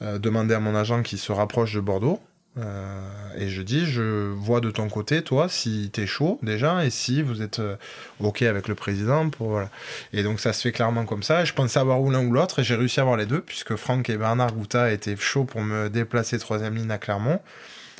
euh, 0.01 0.17
demander 0.19 0.53
à 0.53 0.59
mon 0.59 0.75
agent 0.75 1.01
qui 1.03 1.17
se 1.17 1.31
rapproche 1.31 1.73
de 1.73 1.79
Bordeaux. 1.79 2.19
Euh, 2.57 3.01
et 3.37 3.49
je 3.49 3.61
dis, 3.61 3.85
je 3.85 4.31
vois 4.31 4.61
de 4.61 4.71
ton 4.71 4.89
côté, 4.89 5.21
toi, 5.21 5.47
si 5.49 5.89
t'es 5.91 6.07
chaud 6.07 6.39
déjà, 6.41 6.85
et 6.85 6.89
si 6.89 7.21
vous 7.21 7.41
êtes 7.41 7.59
euh, 7.59 7.75
ok 8.19 8.41
avec 8.41 8.67
le 8.67 8.75
président 8.75 9.29
pour 9.29 9.49
voilà. 9.49 9.69
Et 10.13 10.23
donc 10.23 10.39
ça 10.39 10.53
se 10.53 10.61
fait 10.61 10.71
clairement 10.71 11.05
comme 11.05 11.23
ça. 11.23 11.45
Je 11.45 11.53
pensais 11.53 11.79
avoir 11.79 12.01
ou 12.01 12.09
l'un 12.09 12.25
ou 12.25 12.31
l'autre, 12.31 12.59
et 12.59 12.63
j'ai 12.63 12.75
réussi 12.75 12.99
à 12.99 13.03
avoir 13.03 13.17
les 13.17 13.25
deux, 13.25 13.41
puisque 13.41 13.75
Franck 13.75 14.09
et 14.09 14.17
Bernard 14.17 14.53
Gouta 14.53 14.91
étaient 14.91 15.15
chauds 15.15 15.45
pour 15.45 15.61
me 15.61 15.89
déplacer 15.89 16.39
troisième 16.39 16.75
ligne 16.75 16.91
à 16.91 16.97
Clermont. 16.97 17.39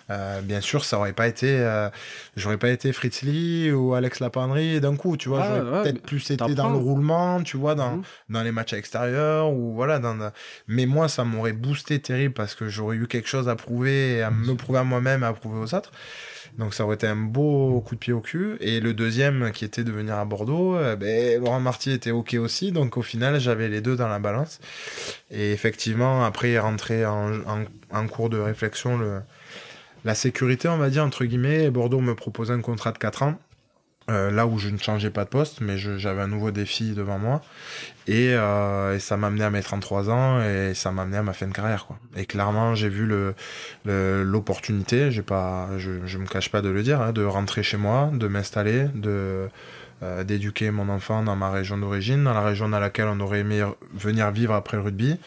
Euh, 0.10 0.42
bien 0.42 0.62
sûr, 0.62 0.86
ça 0.86 0.98
aurait 0.98 1.14
pas 1.14 1.28
été, 1.28 1.48
euh, 1.60 1.90
j'aurais 2.38 2.58
pas 2.58 2.70
été 2.70 2.94
Fritz 2.94 3.24
Lee 3.24 3.72
ou 3.72 3.94
Alex 3.94 4.20
Lapendry 4.22 4.80
d'un 4.80 4.96
coup, 4.96 5.18
tu 5.18 5.28
vois. 5.28 5.40
Ouais, 5.40 5.46
j'aurais 5.48 5.72
ouais, 5.78 5.84
peut-être 5.84 6.02
plus 6.02 6.32
été 6.32 6.56
dans 6.56 6.70
le 6.70 6.78
roulement, 6.78 7.44
tu 7.44 7.58
vois, 7.58 7.76
dans, 7.76 7.98
Mhm. 7.98 8.04
dans 8.30 8.44
les 8.44 8.52
matchs 8.52 8.74
à 8.74 8.78
l'extérieur 8.78 9.52
ou 9.52 9.74
voilà. 9.74 10.00
Dans, 10.00 10.32
mais 10.68 10.86
moi, 10.86 11.10
ça 11.10 11.24
m'aurait 11.26 11.54
boosté 11.54 12.00
terrible 12.00 12.34
parce 12.34 12.56
que 12.56 12.70
j'aurais 12.70 12.96
eu 12.96 13.08
quelque 13.08 13.28
chose 13.28 13.50
à 13.50 13.56
prouver, 13.56 14.18
et 14.18 14.22
à 14.22 14.32
me 14.32 14.56
prouver 14.56 14.80
à 14.80 14.84
moi-même, 14.84 15.24
à 15.24 15.34
prouver 15.34 15.60
aux 15.60 15.74
autres. 15.76 15.92
Donc 16.58 16.74
ça 16.74 16.86
aurait 16.86 16.96
été 16.96 17.06
un 17.06 17.16
beau 17.16 17.82
coup 17.82 17.94
de 17.94 18.00
pied 18.00 18.14
au 18.14 18.22
cul. 18.22 18.58
Et 18.62 18.80
le 18.80 18.94
deuxième, 18.94 19.52
qui 19.52 19.64
était 19.66 19.84
de 19.84 19.92
venir 19.92 20.16
à 20.16 20.26
Bordeaux, 20.26 20.76
euh, 20.76 20.96
ben, 20.96 21.40
Laurent 21.40 21.60
Marty 21.60 21.92
était 21.92 22.10
ok 22.12 22.36
aussi. 22.40 22.72
Donc 22.72 22.98
au 22.98 23.04
final, 23.04 23.40
j'avais 23.40 23.68
les 23.68 23.82
deux 23.82 23.96
dans 23.96 24.08
la 24.08 24.18
balance. 24.20 24.60
Et 25.30 25.52
effectivement, 25.52 26.24
après 26.26 26.52
est 26.52 26.60
rentré 26.60 27.06
en, 27.06 27.34
en, 27.48 27.66
en 27.92 28.08
cours 28.08 28.30
de 28.30 28.40
réflexion 28.40 28.98
le, 28.98 29.20
la 30.06 30.16
sécurité, 30.16 30.68
on 30.68 30.78
va 30.78 30.90
dire, 30.90 31.04
entre 31.04 31.26
guillemets. 31.26 31.66
Et 31.66 31.70
Bordeaux 31.70 32.02
me 32.02 32.16
propose 32.16 32.52
un 32.52 32.62
contrat 32.62 32.92
de 32.92 32.98
4 32.98 33.24
ans. 33.24 33.40
Euh, 34.10 34.32
là 34.32 34.48
où 34.48 34.58
je 34.58 34.70
ne 34.70 34.78
changeais 34.78 35.10
pas 35.10 35.26
de 35.26 35.30
poste, 35.30 35.60
mais 35.60 35.78
j'avais 35.78 36.22
un 36.22 36.30
nouveau 36.30 36.52
défi 36.52 36.94
devant 36.94 37.20
moi. 37.20 37.42
Et, 38.08 38.34
euh, 38.36 38.98
ça 39.00 39.18
m'a 39.18 39.28
amené 39.28 39.44
à 39.44 39.50
mes 39.50 39.62
33 39.62 40.10
ans 40.10 40.42
et 40.42 40.74
ça 40.74 40.92
m'a 40.92 41.02
amené 41.02 41.18
à 41.18 41.24
ma 41.24 41.34
fin 41.34 41.46
de 41.46 41.52
carrière. 41.52 41.88
Et 42.16 42.26
clairement, 42.26 42.74
j'ai 42.74 42.88
vu 42.88 43.06
l'opportunité, 43.84 45.12
je 45.12 45.20
ne 45.20 46.18
me 46.18 46.28
cache 46.28 46.50
pas 46.50 46.62
de 46.62 46.70
le 46.70 46.84
dire, 46.84 47.02
hein, 47.02 47.12
de 47.12 47.26
rentrer 47.26 47.64
chez 47.64 47.76
moi, 47.76 48.10
de 48.14 48.28
m'installer, 48.30 48.88
de 48.96 49.50
euh, 50.04 50.24
d'éduquer 50.24 50.70
mon 50.70 50.90
enfant 50.90 51.24
dans 51.24 51.36
ma 51.36 51.50
région 51.50 51.76
d'origine, 51.76 52.24
dans 52.24 52.34
la 52.36 52.44
région 52.44 52.70
dans 52.70 52.80
laquelle 52.80 53.08
on 53.08 53.20
aurait 53.20 53.40
aimé 53.40 53.64
venir 53.96 54.30
vivre 54.30 54.54
après 54.54 54.78
le 54.78 54.84
rugby. 54.84 55.18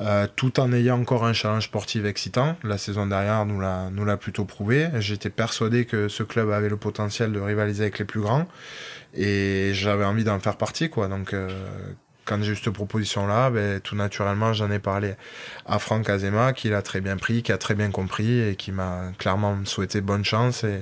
Euh, 0.00 0.26
tout 0.34 0.58
en 0.58 0.72
ayant 0.72 1.00
encore 1.00 1.24
un 1.24 1.32
challenge 1.32 1.64
sportif 1.64 2.04
excitant. 2.04 2.56
La 2.64 2.78
saison 2.78 3.06
dernière 3.06 3.44
nous 3.46 3.60
l'a, 3.60 3.90
nous 3.90 4.04
l'a 4.04 4.16
plutôt 4.16 4.44
prouvé. 4.44 4.88
J'étais 4.98 5.30
persuadé 5.30 5.84
que 5.84 6.08
ce 6.08 6.22
club 6.22 6.50
avait 6.50 6.68
le 6.68 6.76
potentiel 6.76 7.30
de 7.30 7.38
rivaliser 7.38 7.84
avec 7.84 7.98
les 7.98 8.04
plus 8.04 8.20
grands 8.20 8.48
et 9.14 9.70
j'avais 9.74 10.04
envie 10.04 10.24
d'en 10.24 10.40
faire 10.40 10.56
partie. 10.56 10.88
Quoi. 10.88 11.08
Donc, 11.08 11.34
euh, 11.34 11.48
quand 12.24 12.42
j'ai 12.42 12.52
eu 12.52 12.56
cette 12.56 12.72
proposition-là, 12.72 13.50
ben, 13.50 13.80
tout 13.80 13.96
naturellement, 13.96 14.52
j'en 14.52 14.70
ai 14.70 14.78
parlé 14.78 15.14
à 15.66 15.78
Franck 15.78 16.08
Azema, 16.08 16.52
qui 16.52 16.68
l'a 16.68 16.82
très 16.82 17.00
bien 17.00 17.16
pris, 17.16 17.42
qui 17.42 17.52
a 17.52 17.58
très 17.58 17.74
bien 17.74 17.90
compris 17.90 18.40
et 18.40 18.56
qui 18.56 18.72
m'a 18.72 19.12
clairement 19.18 19.58
souhaité 19.64 20.00
bonne 20.00 20.24
chance. 20.24 20.64
Et, 20.64 20.80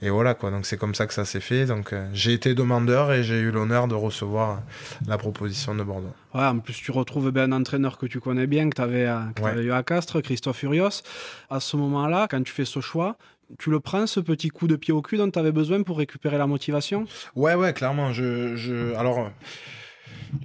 et 0.00 0.10
voilà 0.10 0.34
quoi. 0.34 0.50
Donc 0.50 0.66
c'est 0.66 0.76
comme 0.76 0.94
ça 0.94 1.06
que 1.06 1.14
ça 1.14 1.24
s'est 1.24 1.40
fait. 1.40 1.66
Donc 1.66 1.92
euh, 1.92 2.08
j'ai 2.12 2.32
été 2.32 2.54
demandeur 2.54 3.12
et 3.12 3.22
j'ai 3.22 3.38
eu 3.38 3.50
l'honneur 3.50 3.88
de 3.88 3.94
recevoir 3.94 4.62
la 5.06 5.18
proposition 5.18 5.74
de 5.74 5.82
Bordeaux. 5.82 6.12
Ouais 6.34 6.44
en 6.44 6.58
plus 6.58 6.74
tu 6.74 6.90
retrouves 6.90 7.30
bien 7.30 7.44
un 7.44 7.52
entraîneur 7.52 7.98
que 7.98 8.06
tu 8.06 8.20
connais 8.20 8.46
bien 8.46 8.70
que 8.70 8.76
tu 8.76 8.82
avais, 8.82 9.06
euh, 9.06 9.62
eu 9.62 9.72
à 9.72 9.82
Castres 9.82 10.20
Christophe 10.22 10.58
Furios 10.58 11.02
à 11.50 11.60
ce 11.60 11.76
moment 11.76 12.06
là 12.06 12.26
quand 12.30 12.42
tu 12.42 12.52
fais 12.52 12.64
ce 12.64 12.80
choix 12.80 13.16
tu 13.58 13.70
le 13.70 13.80
prends, 13.80 14.06
ce 14.06 14.20
petit 14.20 14.50
coup 14.50 14.66
de 14.66 14.76
pied 14.76 14.92
au 14.92 15.00
cul 15.00 15.16
dont 15.16 15.30
tu 15.30 15.38
avais 15.38 15.52
besoin 15.52 15.82
pour 15.82 15.98
récupérer 15.98 16.36
la 16.36 16.46
motivation? 16.46 17.06
Ouais, 17.34 17.54
ouais, 17.54 17.72
clairement. 17.72 18.12
Je, 18.12 18.56
je... 18.56 18.94
Alors, 18.94 19.30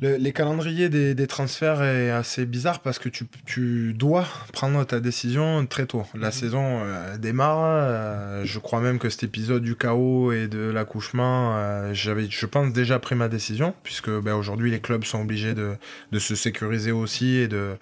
les 0.01 0.31
calendriers 0.31 0.89
des, 0.89 1.27
transferts 1.27 1.81
est 1.83 2.09
assez 2.09 2.45
bizarre 2.45 2.79
parce 2.79 2.99
que 2.99 3.09
tu, 3.09 3.93
dois 3.93 4.25
prendre 4.51 4.83
ta 4.85 4.99
décision 4.99 5.65
très 5.65 5.85
tôt. 5.85 6.05
La 6.13 6.27
mhm. 6.27 6.33
saison 6.33 6.79
euh, 6.83 7.17
démarre. 7.17 7.59
Euh, 7.63 8.41
je 8.45 8.59
crois 8.59 8.81
même 8.81 8.99
que 8.99 9.09
cet 9.09 9.23
épisode 9.23 9.63
du 9.63 9.75
chaos 9.75 10.31
et 10.31 10.47
de 10.47 10.69
l'accouchement, 10.69 11.55
euh, 11.55 11.93
j'avais, 11.93 12.27
je 12.29 12.45
pense, 12.45 12.71
déjà 12.73 12.99
pris 12.99 13.15
ma 13.15 13.27
décision 13.27 13.73
puisque 13.83 14.09
ben, 14.09 14.35
aujourd'hui 14.35 14.71
les 14.71 14.79
clubs 14.79 15.03
sont 15.03 15.21
obligés 15.21 15.53
de, 15.53 15.77
se 16.17 16.35
sécuriser 16.35 16.91
aussi 16.91 17.35
et 17.35 17.47
de 17.47 17.75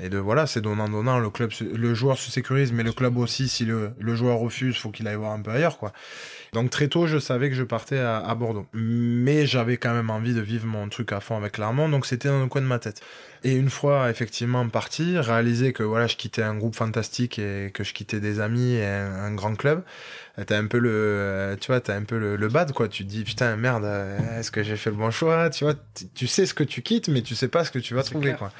et 0.00 0.08
de 0.08 0.18
voilà, 0.18 0.46
c'est 0.46 0.60
donnant 0.60 0.88
donnant. 0.88 1.18
Le 1.18 1.30
club, 1.30 1.50
le 1.60 1.94
joueur 1.94 2.18
se 2.18 2.30
sécurise, 2.30 2.72
mais 2.72 2.84
le 2.84 2.92
club 2.92 3.16
aussi, 3.18 3.48
si 3.48 3.64
le, 3.64 3.92
le 3.98 4.14
joueur 4.14 4.38
refuse, 4.38 4.76
faut 4.76 4.90
qu'il 4.90 5.08
aille 5.08 5.16
voir 5.16 5.32
un 5.32 5.40
peu 5.40 5.50
ailleurs, 5.50 5.78
quoi. 5.78 5.92
Donc 6.52 6.70
très 6.70 6.88
tôt, 6.88 7.06
je 7.06 7.18
savais 7.18 7.48
que 7.50 7.54
je 7.54 7.64
partais 7.64 7.98
à, 7.98 8.34
Bordeaux. 8.34 8.66
Mais 8.72 9.44
j'avais 9.46 9.76
quand 9.76 9.92
même 9.92 10.10
envie 10.10 10.34
de 10.34 10.40
vivre 10.40 10.66
mon 10.66 10.88
truc 10.88 11.12
à 11.12 11.20
fond 11.20 11.36
avec 11.36 11.52
Clermont, 11.52 11.88
donc 11.88 12.06
c'était 12.06 12.28
dans 12.28 12.40
le 12.40 12.46
coin 12.46 12.62
de 12.62 12.66
ma 12.66 12.78
tête. 12.78 13.00
Et 13.44 13.54
une 13.54 13.70
fois 13.70 14.10
effectivement 14.10 14.66
parti, 14.68 15.18
réaliser 15.18 15.72
que 15.72 15.82
voilà, 15.82 16.06
je 16.06 16.16
quittais 16.16 16.42
un 16.42 16.56
groupe 16.56 16.74
fantastique 16.74 17.38
et 17.38 17.70
que 17.72 17.84
je 17.84 17.92
quittais 17.92 18.20
des 18.20 18.40
amis 18.40 18.74
et 18.74 18.86
un 18.86 19.32
grand 19.34 19.54
club, 19.56 19.82
t'as 20.46 20.58
un 20.58 20.66
peu 20.66 20.78
le 20.78 21.56
tu 21.60 21.68
vois 21.68 21.80
t'as 21.80 21.96
un 21.96 22.04
peu 22.04 22.18
le, 22.18 22.48
bad 22.48 22.72
quoi. 22.72 22.88
Tu 22.88 23.04
te 23.04 23.08
dis 23.08 23.24
putain 23.24 23.56
merde 23.56 23.84
est-ce 24.38 24.50
que 24.50 24.62
j'ai 24.62 24.76
fait 24.76 24.90
le 24.90 24.96
bon 24.96 25.10
choix? 25.10 25.50
Tu 25.50 25.64
vois 25.64 25.74
tu 26.14 26.26
sais 26.26 26.46
ce 26.46 26.54
que 26.54 26.64
tu 26.64 26.82
quittes 26.82 27.08
mais 27.08 27.22
tu 27.22 27.34
sais 27.34 27.48
pas 27.48 27.64
ce 27.64 27.70
que 27.70 27.78
tu 27.78 27.94
vas 27.94 28.02
trouver 28.02 28.34
quoi. 28.34 28.52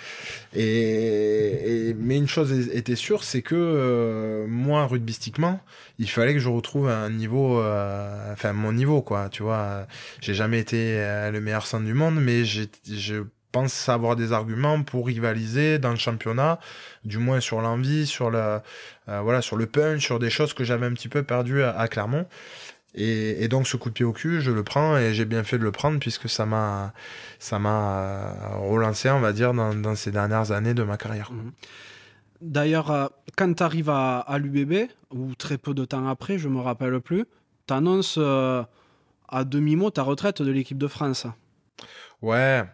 Et, 0.54 1.94
mais 1.98 2.16
une 2.16 2.28
chose 2.28 2.52
était 2.52 2.96
sûre 2.96 3.24
c'est 3.24 3.42
que 3.42 3.54
euh, 3.54 4.46
moi 4.48 4.86
rugbystiquement 4.86 5.60
il 5.98 6.08
fallait 6.08 6.34
que 6.34 6.40
je 6.40 6.48
retrouve 6.48 6.88
un 6.88 7.10
niveau 7.10 7.60
euh, 7.60 8.32
enfin 8.32 8.52
mon 8.52 8.72
niveau 8.72 9.02
quoi 9.02 9.28
tu 9.28 9.42
vois. 9.42 9.86
J'ai 10.20 10.34
jamais 10.34 10.58
été 10.58 10.98
euh, 10.98 11.30
le 11.30 11.40
meilleur 11.40 11.66
centre 11.66 11.84
du 11.84 11.94
monde 11.94 12.16
mais 12.20 12.44
j'ai 12.44 12.68
je 12.86 13.24
pense 13.52 13.88
avoir 13.88 14.16
des 14.16 14.32
arguments 14.32 14.82
pour 14.82 15.06
rivaliser 15.06 15.78
dans 15.78 15.90
le 15.90 15.96
championnat, 15.96 16.58
du 17.04 17.18
moins 17.18 17.40
sur 17.40 17.60
l'envie, 17.60 18.06
sur 18.06 18.30
la, 18.30 18.38
euh, 18.38 18.58
voilà, 19.22 19.42
sur 19.42 19.56
le 19.56 19.66
punch, 19.66 20.04
sur 20.04 20.18
des 20.18 20.30
choses 20.30 20.52
que 20.52 20.64
j'avais 20.64 20.86
un 20.86 20.92
petit 20.92 21.08
peu 21.08 21.22
perdues 21.22 21.62
à, 21.62 21.88
Clermont. 21.88 22.26
Et, 22.94 23.48
donc 23.48 23.66
ce 23.66 23.76
coup 23.76 23.90
de 23.90 23.94
pied 23.94 24.04
au 24.04 24.12
cul, 24.12 24.40
je 24.40 24.50
le 24.50 24.64
prends 24.64 24.96
et 24.96 25.14
j'ai 25.14 25.24
bien 25.24 25.44
fait 25.44 25.58
de 25.58 25.62
le 25.62 25.72
prendre 25.72 25.98
puisque 25.98 26.28
ça 26.28 26.46
m'a, 26.46 26.92
ça 27.38 27.58
m'a 27.58 28.00
euh, 28.00 28.32
relancé, 28.68 29.10
on 29.10 29.20
va 29.20 29.32
dire, 29.32 29.54
dans, 29.54 29.94
ces 29.94 30.10
dernières 30.10 30.52
années 30.52 30.74
de 30.74 30.82
ma 30.82 30.96
carrière. 30.96 31.30
Mhm. 31.32 31.52
D'ailleurs, 32.40 32.90
euh, 32.90 33.06
quand 33.36 33.52
tu 33.54 33.62
arrives 33.62 33.90
à, 33.90 34.38
l'UBB, 34.38 34.90
ou 35.12 35.34
très 35.34 35.58
peu 35.58 35.74
de 35.74 35.84
temps 35.84 36.06
après, 36.08 36.38
je 36.38 36.48
me 36.48 36.60
rappelle 36.60 37.00
plus, 37.00 37.24
tu 37.66 37.74
annonces 37.74 38.18
à 39.28 39.44
demi-mot 39.44 39.90
ta 39.90 40.02
retraite 40.02 40.42
de 40.42 40.50
l'équipe 40.50 40.78
de 40.78 40.88
France. 40.88 41.26
Ouais. 42.22 42.64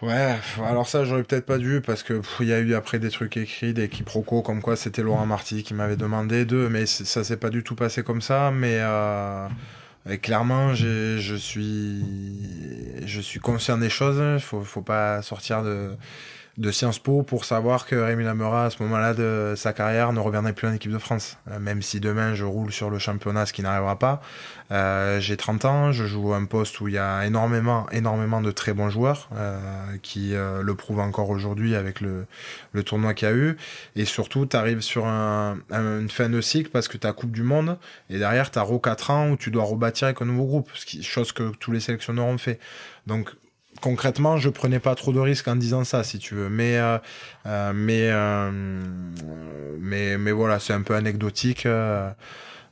Ouais, 0.00 0.36
alors 0.64 0.86
ça 0.86 1.04
j'aurais 1.04 1.24
peut-être 1.24 1.44
pas 1.44 1.58
dû 1.58 1.80
parce 1.80 2.04
que 2.04 2.22
il 2.38 2.46
y 2.46 2.52
a 2.52 2.60
eu 2.60 2.74
après 2.74 3.00
des 3.00 3.10
trucs 3.10 3.36
écrits, 3.36 3.74
des 3.74 3.88
quiproquos 3.88 4.42
comme 4.42 4.62
quoi 4.62 4.76
c'était 4.76 5.02
Laurent 5.02 5.26
Marty 5.26 5.64
qui 5.64 5.74
m'avait 5.74 5.96
demandé 5.96 6.44
de, 6.44 6.68
mais 6.68 6.86
ça 6.86 7.24
s'est 7.24 7.36
pas 7.36 7.50
du 7.50 7.64
tout 7.64 7.74
passé 7.74 8.04
comme 8.04 8.22
ça. 8.22 8.52
Mais 8.52 8.78
euh, 8.80 9.48
clairement, 10.22 10.72
je 10.74 11.34
suis 11.36 12.04
je 13.06 13.20
suis 13.20 13.40
conscient 13.40 13.76
des 13.76 13.90
choses. 13.90 14.40
Faut 14.40 14.62
faut 14.62 14.82
pas 14.82 15.20
sortir 15.22 15.64
de 15.64 15.90
de 16.58 16.72
Sciences 16.72 16.98
Po 16.98 17.22
pour 17.22 17.44
savoir 17.44 17.86
que 17.86 17.94
Rémi 17.94 18.24
Lamera, 18.24 18.66
à 18.66 18.70
ce 18.70 18.82
moment-là 18.82 19.14
de 19.14 19.54
sa 19.56 19.72
carrière, 19.72 20.12
ne 20.12 20.18
reviendrait 20.18 20.52
plus 20.52 20.66
en 20.66 20.72
équipe 20.72 20.90
de 20.90 20.98
France. 20.98 21.38
Euh, 21.48 21.60
même 21.60 21.82
si 21.82 22.00
demain 22.00 22.34
je 22.34 22.44
roule 22.44 22.72
sur 22.72 22.90
le 22.90 22.98
championnat, 22.98 23.46
ce 23.46 23.52
qui 23.52 23.62
n'arrivera 23.62 23.96
pas. 23.98 24.20
Euh, 24.72 25.20
j'ai 25.20 25.36
30 25.36 25.64
ans, 25.64 25.92
je 25.92 26.04
joue 26.04 26.34
un 26.34 26.44
poste 26.44 26.80
où 26.80 26.88
il 26.88 26.94
y 26.94 26.98
a 26.98 27.24
énormément, 27.24 27.88
énormément 27.90 28.40
de 28.40 28.50
très 28.50 28.74
bons 28.74 28.90
joueurs 28.90 29.30
euh, 29.36 29.56
qui 30.02 30.34
le 30.34 30.74
prouvent 30.74 31.00
encore 31.00 31.30
aujourd'hui 31.30 31.74
avec 31.74 32.00
le, 32.00 32.26
le 32.72 32.82
tournoi 32.82 33.14
qu'il 33.14 33.28
y 33.28 33.30
a 33.30 33.34
eu. 33.34 33.56
Et 33.94 34.04
surtout, 34.04 34.46
tu 34.46 34.58
sur 34.82 35.06
un, 35.06 35.58
une 35.70 36.10
fin 36.10 36.28
de 36.28 36.40
cycle 36.40 36.70
parce 36.70 36.88
que 36.88 36.98
tu 36.98 37.08
Coupe 37.12 37.32
du 37.32 37.42
Monde 37.42 37.78
et 38.10 38.18
derrière, 38.18 38.50
tu 38.50 38.58
as 38.58 38.66
4 38.66 39.10
ans 39.10 39.30
où 39.30 39.36
tu 39.36 39.50
dois 39.50 39.64
rebâtir 39.64 40.06
avec 40.06 40.20
un 40.20 40.26
nouveau 40.26 40.44
groupe, 40.44 40.70
chose 41.02 41.32
que 41.32 41.50
tous 41.56 41.72
les 41.72 41.80
sélectionneurs 41.80 42.26
ont 42.26 42.38
fait. 42.38 42.58
Donc, 43.06 43.30
concrètement, 43.80 44.36
je 44.36 44.48
prenais 44.48 44.80
pas 44.80 44.94
trop 44.94 45.12
de 45.12 45.20
risques 45.20 45.48
en 45.48 45.56
disant 45.56 45.84
ça, 45.84 46.04
si 46.04 46.18
tu 46.18 46.34
veux. 46.34 46.48
Mais, 46.48 46.78
euh, 46.78 46.98
euh, 47.46 47.72
mais, 47.74 48.08
euh, 48.10 48.50
mais, 49.80 50.18
mais 50.18 50.32
voilà, 50.32 50.58
c'est 50.58 50.72
un 50.72 50.82
peu 50.82 50.94
anecdotique. 50.94 51.66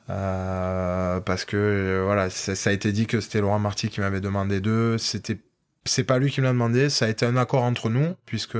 parce 0.07 1.45
que 1.45 2.03
voilà, 2.05 2.31
ça 2.31 2.71
a 2.71 2.73
été 2.73 2.93
dit 2.93 3.07
que 3.07 3.21
c'était 3.21 3.41
Laurent 3.41 3.59
Marty 3.59 3.89
qui 3.89 4.01
m'avait 4.01 4.21
demandé 4.21 4.61
d'eux. 4.61 4.99
C'était 4.99 5.39
c'est 5.87 6.05
pas 6.05 6.19
lui 6.19 6.31
qui 6.31 6.41
me 6.41 6.47
l'a 6.47 6.53
demandé, 6.53 6.91
ça 6.91 7.07
a 7.07 7.09
été 7.09 7.27
un 7.27 7.37
accord 7.37 7.63
entre 7.63 7.89
nous, 7.89 8.15
puisque 8.27 8.59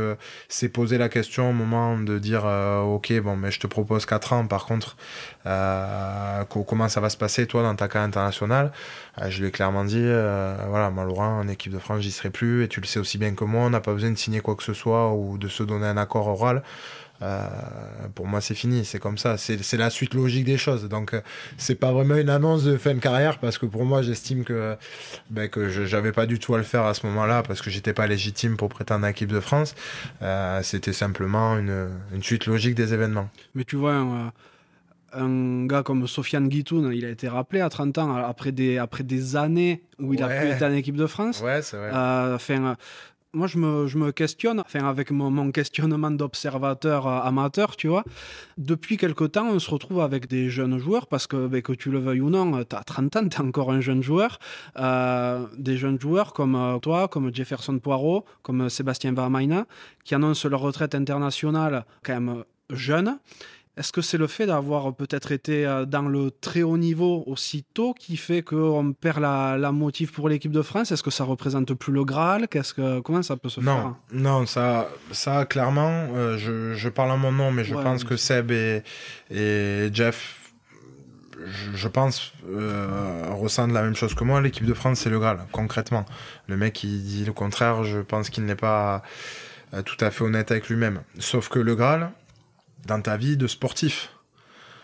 c'est 0.49 0.69
posé 0.69 0.99
la 0.99 1.09
question 1.09 1.51
au 1.51 1.53
moment 1.53 1.99
de 1.99 2.19
dire 2.19 2.43
euh, 2.45 2.81
ok 2.81 3.13
bon 3.21 3.37
mais 3.37 3.51
je 3.51 3.61
te 3.61 3.67
propose 3.67 4.07
4 4.07 4.33
ans 4.33 4.47
par 4.47 4.67
contre 4.67 4.97
euh, 5.47 6.45
comment 6.45 6.89
ça 6.89 7.01
va 7.01 7.11
se 7.11 7.17
passer 7.17 7.47
toi 7.47 7.63
dans 7.63 7.75
ta 7.75 7.89
carrière 7.89 8.09
internationale? 8.09 8.73
Euh, 9.21 9.31
je 9.31 9.41
lui 9.41 9.49
ai 9.49 9.51
clairement 9.51 9.85
dit 9.85 10.03
voilà 10.03 10.91
moi 10.91 11.05
Laurent 11.05 11.39
en 11.39 11.49
équipe 11.49 11.73
de 11.73 11.79
France 11.79 12.01
j'y 12.01 12.13
serai 12.13 12.31
plus 12.31 12.65
et 12.65 12.69
tu 12.69 12.81
le 12.81 12.87
sais 12.87 12.99
aussi 12.99 13.19
bien 13.19 13.35
que 13.35 13.45
moi 13.45 13.63
on 13.63 13.71
n'a 13.71 13.81
pas 13.81 13.93
besoin 13.93 14.11
de 14.11 14.19
signer 14.19 14.41
quoi 14.41 14.55
que 14.55 14.63
ce 14.63 14.75
soit 14.75 15.13
ou 15.13 15.39
de 15.39 15.49
se 15.49 15.63
donner 15.63 15.87
un 15.87 15.97
accord 15.97 16.27
oral 16.29 16.63
euh, 17.23 17.47
pour 18.15 18.27
moi, 18.27 18.41
c'est 18.41 18.55
fini. 18.55 18.85
C'est 18.85 18.99
comme 18.99 19.19
ça. 19.19 19.37
C'est 19.37 19.77
la 19.77 19.91
suite 19.91 20.15
logique 20.15 20.45
des 20.45 20.59
choses. 20.59 20.89
Donc, 20.89 21.15
euh, 21.15 21.21
c'est 21.57 21.75
pas 21.75 21.93
vraiment 21.93 22.17
une 22.17 22.31
annonce 22.31 22.65
de 22.65 22.77
fin 22.77 22.95
de 22.95 23.01
carrière 23.01 23.39
parce 23.39 23.59
que 23.59 23.67
pour 23.67 23.85
moi, 23.85 24.03
j'estime 24.03 24.45
que, 24.45 24.77
ben, 25.31 25.49
que 25.49 25.69
j'avais 25.69 26.13
pas 26.13 26.27
du 26.27 26.39
tout 26.39 26.55
à 26.55 26.59
le 26.59 26.65
faire 26.65 26.85
à 26.85 26.95
ce 26.95 27.07
moment-là 27.07 27.43
parce 27.43 27.63
que 27.63 27.71
j'étais 27.71 27.93
pas 27.93 28.07
légitime 28.07 28.57
pour 28.57 28.69
prétendre 28.69 29.05
à 29.05 29.09
l'équipe 29.09 29.33
de 29.33 29.41
France. 29.41 29.75
Euh, 30.23 30.61
C'était 30.63 30.93
simplement 30.93 31.59
une, 31.59 31.89
une, 32.15 32.23
suite 32.23 32.47
logique 32.47 32.75
des 32.75 32.93
événements. 32.93 33.29
Mais 33.55 33.65
tu 33.65 33.77
vois, 33.77 33.95
un, 33.95 34.33
un 35.13 35.67
gars 35.67 35.83
comme 35.83 36.07
Sofiane 36.07 36.49
Guitoun, 36.49 36.93
il 36.93 37.05
a 37.05 37.11
été 37.11 37.29
rappelé 37.29 37.61
à 37.61 37.69
30 37.69 37.99
ans 37.99 38.17
après 38.17 38.53
des, 38.53 38.79
après 38.79 39.05
des 39.05 39.37
années 39.37 39.83
où 39.99 40.15
il 40.15 40.23
a 40.23 40.29
pu 40.29 40.47
être 40.47 40.63
en 40.63 40.73
équipe 40.73 40.97
de 40.97 41.07
France. 41.07 41.41
Ouais, 41.41 41.63
c'est 41.63 41.77
vrai. 41.77 41.91
Euh, 41.93 42.39
moi, 43.37 43.47
je 43.47 43.59
me, 43.59 43.87
je 43.87 43.99
me, 43.99 44.13
questionne, 44.13 44.61
enfin, 44.61 44.89
avec 44.89 45.11
mon, 45.11 45.53
questionnement 45.53 46.11
d'observateur 46.11 47.07
euh, 47.07 47.21
amateur, 47.21 47.77
tu 47.77 47.87
vois. 47.89 48.03
Depuis 48.57 48.97
quelque 48.97 49.25
temps, 49.25 49.49
on 49.49 49.59
se 49.59 49.71
retrouve 49.71 50.01
avec 50.01 50.27
des 50.27 50.49
jeunes 50.49 50.79
joueurs, 50.79 51.07
parce 51.07 51.27
que, 51.27 51.47
ben, 51.47 51.61
que 51.61 51.73
tu 51.73 51.91
le 51.91 51.99
veuilles 51.99 52.23
ou 52.23 52.31
non, 52.31 52.65
tu 52.65 52.75
as 52.75 52.83
30 52.83 53.17
ans, 53.17 53.29
tu 53.29 53.37
es 53.37 53.41
encore 53.45 53.71
un 53.71 53.81
jeune 53.81 54.03
joueur. 54.03 54.39
Euh, 54.79 55.47
des 55.59 55.77
jeunes 55.77 56.01
joueurs 56.01 56.33
comme 56.33 56.57
euh, 56.57 56.79
toi, 56.79 57.09
comme 57.09 57.33
Jefferson 57.33 57.79
Poirot, 57.79 58.25
comme 58.43 58.71
Sébastien 58.71 59.13
Varmaina, 59.13 59.67
qui 60.05 60.15
annoncent 60.15 60.49
leur 60.49 60.61
retraite 60.61 60.95
internationale 60.95 61.85
quand 62.03 62.15
même 62.15 62.45
jeune. 62.71 63.19
Est-ce 63.77 63.93
que 63.93 64.01
c'est 64.01 64.17
le 64.17 64.27
fait 64.27 64.47
d'avoir 64.47 64.95
peut-être 64.95 65.33
été 65.33 65.67
euh, 65.67 65.85
dans 65.85 66.09
le 66.09 66.31
très 66.31 66.63
haut 66.63 66.79
niveau 66.79 67.23
aussitôt 67.27 67.93
qui 67.93 68.17
fait 68.17 68.41
qu'on 68.41 68.95
perd 68.95 69.19
la, 69.19 69.59
la 69.59 69.71
motive 69.71 70.13
pour 70.13 70.31
l'équipe 70.31 70.51
de 70.51 70.63
France? 70.63 70.93
Est-ce 70.93 71.03
que 71.03 71.11
ça 71.11 71.25
représente 71.25 71.75
plus 71.75 71.93
le 71.93 72.03
Graal? 72.03 72.49
Qu'est-ce 72.49 72.73
que 72.73 73.01
comment 73.01 73.23
ça 73.23 73.37
peut 73.37 73.51
se 73.51 73.61
faire? 73.61 73.95
Non, 74.13 74.47
ça, 74.47 74.89
ça 75.13 75.45
clairement, 75.45 76.09
euh, 76.15 76.39
je, 76.39 76.73
je, 76.73 76.89
parle 76.89 77.11
à 77.11 77.17
mon 77.17 77.33
nom, 77.33 77.53
mais 77.53 77.65
je 77.65 77.75
pense 77.75 78.03
que 78.05 78.17
Seb 78.17 78.51
et, 78.51 78.83
et 79.31 79.91
Jeff 79.93 80.41
je, 81.75 81.89
pense, 81.89 82.33
euh, 82.49 83.25
ressent 83.33 83.67
la 83.67 83.83
même 83.83 83.95
chose 83.95 84.15
que 84.15 84.25
moi. 84.25 84.41
L'équipe 84.41 84.65
de 84.65 84.73
France, 84.73 85.01
c'est 85.01 85.11
le 85.11 85.19
Graal, 85.19 85.41
concrètement. 85.53 86.07
Le 86.49 86.57
mec 86.57 86.73
qui 86.73 86.99
dit 86.99 87.27
le 87.27 87.35
contraire, 87.35 87.85
je 87.85 87.99
pense 87.99 88.31
qu'il 88.31 88.47
n'est 88.47 88.57
pas 88.57 89.03
tout 89.85 90.03
à 90.03 90.11
fait 90.11 90.25
honnête 90.25 90.51
avec 90.51 90.71
lui-même. 90.71 91.03
Sauf 91.19 91.51
que 91.51 91.59
le 91.59 91.75
Graal, 91.77 92.11
dans 92.87 93.01
ta 93.01 93.17
vie 93.17 93.37
de 93.37 93.47
sportif, 93.47 94.11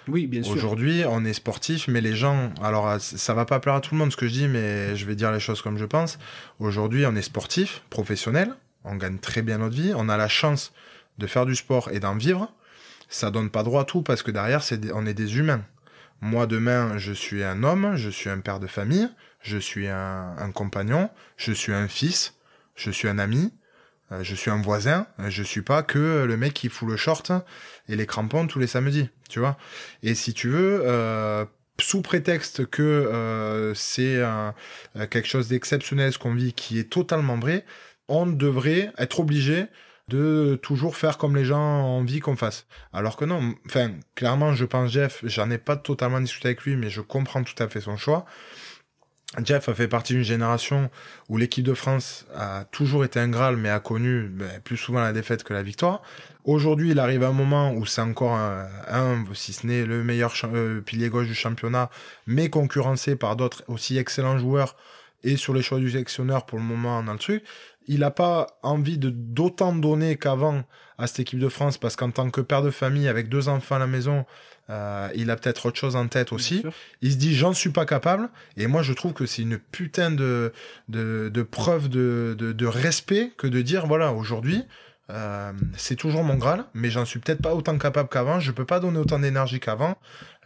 oui, 0.09 0.27
bien 0.27 0.43
sûr. 0.43 0.53
Aujourd'hui, 0.53 1.05
on 1.09 1.25
est 1.25 1.33
sportif, 1.33 1.87
mais 1.89 2.01
les 2.01 2.17
gens, 2.17 2.53
alors 2.63 2.89
euh, 2.89 2.99
ça 2.99 3.35
va 3.35 3.45
pas 3.45 3.61
plaire 3.61 3.75
à 3.75 3.81
tout 3.81 3.95
le 3.95 3.99
monde 3.99 4.11
ce 4.11 4.17
que 4.17 4.27
je 4.27 4.33
dis, 4.33 4.49
mais 4.49 4.97
je 4.97 5.07
vais 5.07 5.15
dire 5.15 5.31
les 5.31 5.41
choses 5.41 5.63
comme 5.63 5.79
je 5.79 5.85
pense. 5.85 6.19
Aujourd'hui, 6.59 7.07
on 7.07 7.15
est 7.15 7.23
sportif, 7.23 7.83
professionnel, 7.89 8.55
on 8.85 8.97
gagne 8.97 9.19
très 9.19 9.43
bien 9.43 9.59
notre 9.59 9.77
vie, 9.77 9.93
on 9.95 10.09
a 10.09 10.17
la 10.17 10.29
chance 10.29 10.73
de 11.19 11.27
faire 11.27 11.47
du 11.47 11.55
sport 11.55 11.89
et 11.93 12.01
d'en 12.01 12.17
vivre. 12.17 12.53
Ça 13.09 13.31
donne 13.31 13.51
pas 13.51 13.63
droit 13.63 13.83
à 13.83 13.85
tout 13.85 14.03
parce 14.03 14.23
que 14.23 14.31
derrière, 14.31 14.63
c'est 14.63 14.93
on 14.93 15.07
est 15.07 15.15
des 15.15 15.39
humains. 15.39 15.65
Moi, 16.21 16.47
demain, 16.47 16.99
je 16.99 17.13
suis 17.13 17.45
un 17.45 17.63
homme, 17.63 17.95
je 17.97 18.11
suis 18.11 18.31
un 18.31 18.41
père 18.41 18.59
de 18.59 18.67
famille, 18.67 19.09
je 19.41 19.59
suis 19.59 19.89
un, 19.89 20.35
un 20.37 20.51
compagnon, 20.51 21.11
je 21.37 21.53
suis 21.53 21.73
un 21.73 21.89
fils, 21.89 22.35
je 22.75 22.91
suis 22.91 23.09
un 23.09 23.19
ami, 23.19 23.53
je 24.23 24.35
suis 24.35 24.51
un 24.51 24.61
voisin, 24.61 25.07
euh, 25.21 25.31
je 25.31 25.43
suis 25.43 25.63
pas 25.63 25.83
que 25.83 26.25
le 26.25 26.37
mec 26.37 26.55
qui 26.55 26.69
fout 26.69 26.89
le 26.89 26.97
short 26.97 27.33
et 27.89 27.97
les 27.97 28.07
crampons 28.07 28.47
tous 28.47 28.59
les 28.59 28.67
samedis, 28.67 29.09
tu 29.29 29.39
vois. 29.39 29.57
Et 30.03 30.15
si 30.15 30.35
tu 30.35 30.49
veux, 30.49 30.83
euh, 30.85 31.45
sous 31.81 32.03
prétexte 32.03 32.67
que 32.67 33.73
c'est 33.75 34.23
quelque 35.11 35.27
chose 35.27 35.49
d'exceptionnel 35.49 36.13
ce 36.13 36.19
qu'on 36.19 36.35
vit, 36.35 36.53
qui 36.53 36.79
est 36.79 36.91
totalement 36.91 37.39
vrai, 37.39 37.65
on 38.09 38.27
devrait 38.27 38.93
être 38.99 39.21
obligé 39.21 39.67
de 40.09 40.59
toujours 40.63 40.97
faire 40.97 41.17
comme 41.17 41.35
les 41.35 41.45
gens 41.45 41.59
ont 41.61 41.99
envie 42.01 42.21
qu'on 42.21 42.37
fasse. 42.37 42.67
Alors 42.93 43.17
que 43.17 43.25
non, 43.25 43.55
enfin, 43.67 43.93
clairement, 44.15 44.55
je 44.55 44.65
pense 44.65 44.91
Jeff, 44.91 45.21
j'en 45.25 45.51
ai 45.51 45.59
pas 45.59 45.77
totalement 45.77 46.21
discuté 46.21 46.49
avec 46.49 46.63
lui, 46.63 46.77
mais 46.77 46.91
je 46.91 47.01
comprends 47.01 47.43
tout 47.43 47.61
à 47.63 47.69
fait 47.69 47.81
son 47.81 47.97
choix. 47.97 48.27
Jeff 49.43 49.69
a 49.71 49.75
fait 49.75 49.89
partie 49.89 50.13
d'une 50.13 50.23
génération 50.23 50.91
où 51.31 51.39
l'équipe 51.39 51.65
de 51.65 51.73
France 51.73 52.27
a 52.35 52.65
toujours 52.71 53.05
été 53.05 53.19
un 53.19 53.29
Graal, 53.29 53.57
mais 53.57 53.71
a 53.71 53.81
connu 53.81 54.29
ben, 54.29 54.61
plus 54.63 54.77
souvent 54.77 55.01
la 55.01 55.13
défaite 55.13 55.43
que 55.43 55.55
la 55.55 55.63
victoire. 55.63 56.03
Aujourd'hui, 56.45 56.91
il 56.91 56.99
arrive 56.99 57.23
à 57.23 57.29
un 57.29 57.33
moment 57.33 57.73
où 57.73 57.87
c'est 57.87 58.03
encore 58.03 58.35
un, 58.35 59.25
si 59.33 59.55
ce 59.55 59.67
n'est 59.67 59.87
le 59.87 60.05
meilleur 60.05 60.35
euh, 60.45 60.83
pilier 60.83 61.09
gauche 61.09 61.29
du 61.29 61.35
championnat, 61.35 61.89
mais 62.27 62.51
concurrencé 62.51 63.17
par 63.17 63.37
d'autres 63.37 63.63
aussi 63.69 63.97
excellents 63.97 64.37
joueurs 64.37 64.77
et 65.25 65.37
sur 65.37 65.55
les 65.55 65.63
choix 65.63 65.79
du 65.79 65.91
sélectionneur 65.91 66.45
pour 66.45 66.59
le 66.59 66.65
moment 66.65 67.03
dans 67.03 67.13
le 67.13 67.19
truc. 67.19 67.43
Il 67.87 68.01
n'a 68.01 68.11
pas 68.11 68.47
envie 68.63 68.99
de 68.99 69.11
d'autant 69.11 69.75
donner 69.75 70.17
qu'avant 70.17 70.65
à 70.99 71.07
cette 71.07 71.21
équipe 71.21 71.39
de 71.39 71.49
France 71.49 71.79
parce 71.79 71.97
qu'en 71.97 72.11
tant 72.11 72.31
que 72.31 72.41
père 72.41 72.63
de 72.63 72.71
famille 72.71 73.09
avec 73.09 73.29
deux 73.29 73.49
enfants 73.49 73.77
à 73.77 73.79
la 73.79 73.87
maison, 73.87 74.25
euh, 74.71 75.09
il 75.15 75.31
a 75.31 75.37
peut-être 75.37 75.67
autre 75.67 75.79
chose 75.79 75.97
en 75.97 76.07
tête 76.09 76.33
aussi. 76.33 76.65
Il 77.01 77.13
se 77.13 77.17
dit 77.17 77.35
j'en 77.35 77.53
suis 77.53 77.71
pas 77.71 77.87
capable. 77.87 78.29
Et 78.57 78.67
moi 78.67 78.83
je 78.83 78.93
trouve 78.93 79.13
que 79.13 79.27
c'est 79.27 79.43
une 79.43 79.59
putain 79.59 80.11
de, 80.11 80.53
de, 80.89 81.31
de 81.33 81.43
preuve 81.43 81.89
de, 81.89 82.37
de, 82.39 82.53
de, 82.53 82.67
respect 82.67 83.33
que 83.37 83.47
de 83.47 83.63
dire 83.63 83.87
voilà 83.87 84.13
aujourd'hui 84.13 84.65
euh, 85.11 85.53
c'est 85.77 85.97
toujours 85.97 86.25
mon 86.25 86.37
Graal, 86.37 86.65
mais 86.75 86.89
j'en 86.89 87.05
suis 87.05 87.19
peut-être 87.19 87.43
pas 87.43 87.55
autant 87.55 87.77
capable 87.77 88.09
qu'avant. 88.09 88.41
Je 88.41 88.51
peux 88.51 88.65
pas 88.65 88.81
donner 88.81 88.99
autant 88.99 89.19
d'énergie 89.19 89.61
qu'avant. 89.61 89.97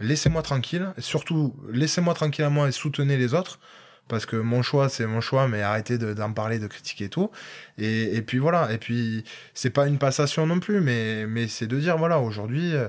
Laissez-moi 0.01 0.43
tranquille. 0.43 0.93
surtout 0.99 1.55
laissez-moi 1.71 2.15
tranquille 2.15 2.45
à 2.45 2.51
moi 2.51 2.69
et 2.69 2.73
soutenez 2.73 3.17
les 3.17 3.35
autres. 3.35 3.61
Parce 4.09 4.27
que 4.27 4.37
mon 4.37 4.63
choix, 4.63 4.89
c'est 4.89 5.07
mon 5.07 5.21
choix, 5.21 5.49
mais 5.49 5.63
arrêtez 5.63 5.99
d'en 5.99 6.33
parler, 6.33 6.59
de 6.59 6.67
critiquer 6.67 7.05
et 7.05 7.09
tout. 7.09 7.31
Et, 7.79 8.17
et 8.17 8.23
puis 8.23 8.39
voilà. 8.39 8.73
Et 8.73 8.79
puis, 8.79 9.25
c'est 9.55 9.71
pas 9.71 9.87
une 9.87 9.99
passation 9.99 10.47
non 10.47 10.61
plus, 10.61 10.81
mais, 10.81 11.27
mais 11.27 11.49
c'est 11.49 11.67
de 11.67 11.79
dire, 11.79 11.99
voilà, 11.99 12.21
aujourd'hui, 12.21 12.75
euh, 12.75 12.89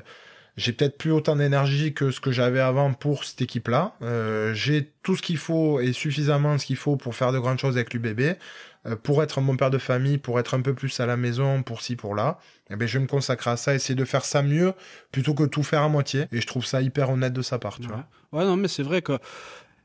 j'ai 0.57 0.74
peut-être 0.74 0.97
plus 0.97 1.11
autant 1.11 1.36
d'énergie 1.36 1.93
que 1.93 2.11
ce 2.11 2.20
que 2.20 2.32
j'avais 2.32 2.59
avant 2.59 2.91
pour 2.93 3.24
cette 3.24 3.41
équipe-là. 3.41 3.93
Euh, 4.01 4.53
j'ai 4.53 4.91
tout 5.03 5.15
ce 5.15 5.22
qu'il 5.22 5.38
faut 5.38 5.80
et 5.80 5.93
suffisamment 5.93 6.57
ce 6.57 6.65
qu'il 6.65 6.76
faut 6.76 6.97
pour 6.97 7.15
faire 7.15 7.32
de 7.32 7.39
grandes 7.39 7.59
choses 7.59 7.78
avec 7.78 7.93
l'UBB, 7.93 8.36
euh, 8.88 8.95
pour 8.95 9.22
être 9.22 9.39
mon 9.39 9.55
père 9.55 9.70
de 9.70 9.78
famille, 9.78 10.18
pour 10.18 10.39
être 10.39 10.55
un 10.55 10.61
peu 10.61 10.74
plus 10.74 10.99
à 10.99 11.05
la 11.05 11.15
maison, 11.15 11.61
pour 11.61 11.82
ci, 11.82 11.95
pour 11.95 12.15
là. 12.15 12.39
Et 12.70 12.74
eh 12.74 12.76
ben, 12.76 12.88
je 12.88 12.97
vais 12.97 13.03
me 13.03 13.07
consacrer 13.07 13.51
à 13.51 13.57
ça, 13.57 13.76
essayer 13.76 13.95
de 13.95 14.03
faire 14.03 14.26
ça 14.26 14.41
mieux 14.41 14.74
plutôt 15.11 15.34
que 15.34 15.43
tout 15.43 15.63
faire 15.63 15.84
à 15.84 15.89
moitié. 15.89 16.26
Et 16.32 16.41
je 16.41 16.47
trouve 16.47 16.65
ça 16.65 16.82
hyper 16.82 17.11
honnête 17.11 17.34
de 17.34 17.41
sa 17.41 17.59
part, 17.59 17.80
tu 17.80 17.88
vois. 17.88 18.05
Ouais, 18.32 18.43
non, 18.43 18.57
mais 18.57 18.68
c'est 18.68 18.84
vrai 18.84 19.01
que 19.01 19.20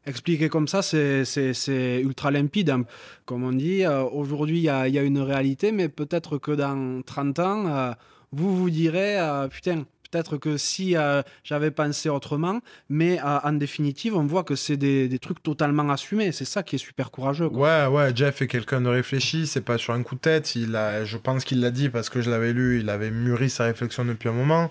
expliquer 0.06 0.48
comme 0.48 0.68
ça, 0.68 0.82
c'est 0.82 2.00
ultra 2.02 2.30
limpide. 2.30 2.70
Hein. 2.70 2.84
Comme 3.24 3.44
on 3.44 3.52
dit, 3.52 3.84
euh, 3.84 4.02
aujourd'hui, 4.02 4.58
il 4.58 4.64
y 4.64 4.68
a, 4.68 5.02
une 5.02 5.18
réalité, 5.18 5.72
mais 5.72 5.88
peut-être 5.88 6.38
que 6.38 6.52
dans 6.52 7.02
30 7.02 7.38
ans, 7.38 7.66
euh, 7.66 7.92
vous 8.32 8.56
vous 8.56 8.70
direz, 8.70 9.18
putain, 9.50 9.84
Peut-être 10.12 10.36
que 10.36 10.58
si 10.58 10.94
euh, 10.94 11.22
j'avais 11.42 11.70
pensé 11.70 12.10
autrement, 12.10 12.60
mais 12.90 13.18
euh, 13.18 13.38
en 13.44 13.54
définitive, 13.54 14.14
on 14.14 14.26
voit 14.26 14.44
que 14.44 14.56
c'est 14.56 14.76
des, 14.76 15.18
trucs 15.18 15.42
totalement 15.42 15.88
assumés. 15.88 16.32
C'est 16.32 16.44
ça 16.44 16.62
qui 16.62 16.76
est 16.76 16.78
super 16.78 17.10
courageux. 17.10 17.46
Ouais, 17.46 17.86
ouais, 17.86 18.12
Jeff 18.14 18.42
est 18.42 18.46
quelqu'un 18.46 18.82
de 18.82 18.90
réfléchi, 18.90 19.46
c'est 19.46 19.62
pas 19.62 19.78
sur 19.78 19.94
un 19.94 20.02
coup 20.02 20.14
de 20.16 20.20
tête. 20.20 20.52
Je 20.54 21.16
pense 21.16 21.44
qu'il 21.44 21.60
l'a 21.60 21.70
dit 21.70 21.88
parce 21.88 22.10
que 22.10 22.20
je 22.20 22.28
l'avais 22.28 22.52
lu, 22.52 22.80
il 22.80 22.90
avait 22.90 23.10
mûri 23.10 23.48
sa 23.48 23.64
réflexion 23.64 24.04
depuis 24.04 24.28
un 24.28 24.32
moment. 24.32 24.68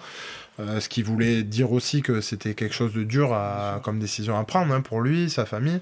Euh, 0.62 0.80
ce 0.80 0.90
qui 0.90 1.02
voulait 1.02 1.44
dire 1.44 1.72
aussi 1.72 2.02
que 2.02 2.22
c'était 2.22 2.54
quelque 2.54 2.76
chose 2.76 2.94
de 2.94 3.04
dur 3.04 3.34
à, 3.34 3.80
comme 3.84 4.00
décision 4.00 4.38
à 4.38 4.44
prendre 4.44 4.74
hein, 4.74 4.82
pour 4.82 5.02
lui, 5.02 5.30
sa 5.30 5.46
famille. 5.46 5.82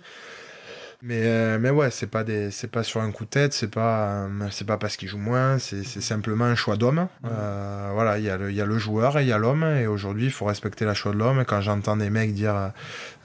Mais, 1.02 1.22
euh, 1.24 1.60
mais 1.62 1.70
ouais, 1.70 1.92
c'est 1.92 2.08
pas 2.08 2.26
des, 2.26 2.52
c'est 2.52 2.68
pas 2.70 2.84
sur 2.84 3.00
un 3.00 3.10
coup 3.12 3.24
de 3.24 3.30
tête, 3.30 3.54
c'est 3.54 3.72
pas, 3.72 4.26
euh, 4.26 4.48
c'est 4.52 4.68
pas 4.68 4.78
parce 4.78 4.98
qu'il 4.98 5.08
joue 5.08 5.18
moins, 5.18 5.58
c'est, 5.58 5.86
c'est 5.86 6.02
simplement 6.02 6.44
un 6.44 6.56
choix 6.56 6.76
d'homme. 6.76 7.08
Voilà, 7.24 8.18
il 8.18 8.26
y 8.26 8.30
a 8.30 8.36
le, 8.36 8.52
il 8.52 8.56
y 8.58 8.60
a 8.60 8.66
le 8.66 8.78
joueur 8.78 9.18
et 9.18 9.22
il 9.22 9.30
y 9.30 9.32
a 9.32 9.38
l'homme, 9.38 9.64
et 9.64 9.88
aujourd'hui, 9.88 10.26
il 10.26 10.32
faut 10.32 10.44
respecter 10.44 10.84
la 10.84 10.94
choix 10.94 11.14
de 11.14 11.18
l'homme. 11.18 11.40
Et 11.40 11.46
quand 11.46 11.62
j'entends 11.62 11.96
des 11.96 12.10
mecs 12.10 12.34
dire, 12.34 12.74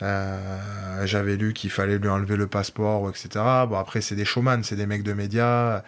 j'avais 0.01 1.37
lu 1.37 1.53
qu'il 1.53 1.71
fallait 1.71 1.99
lui 1.99 2.09
enlever 2.09 2.37
le 2.37 2.47
passeport, 2.47 3.11
etc. 3.11 3.29
Bon, 3.69 3.77
après, 3.77 4.01
c'est 4.01 4.15
des 4.15 4.25
showman, 4.25 4.63
c'est 4.63 4.77
des 4.77 4.87
mecs 4.87 5.03
de 5.03 5.13
médias, 5.13 5.83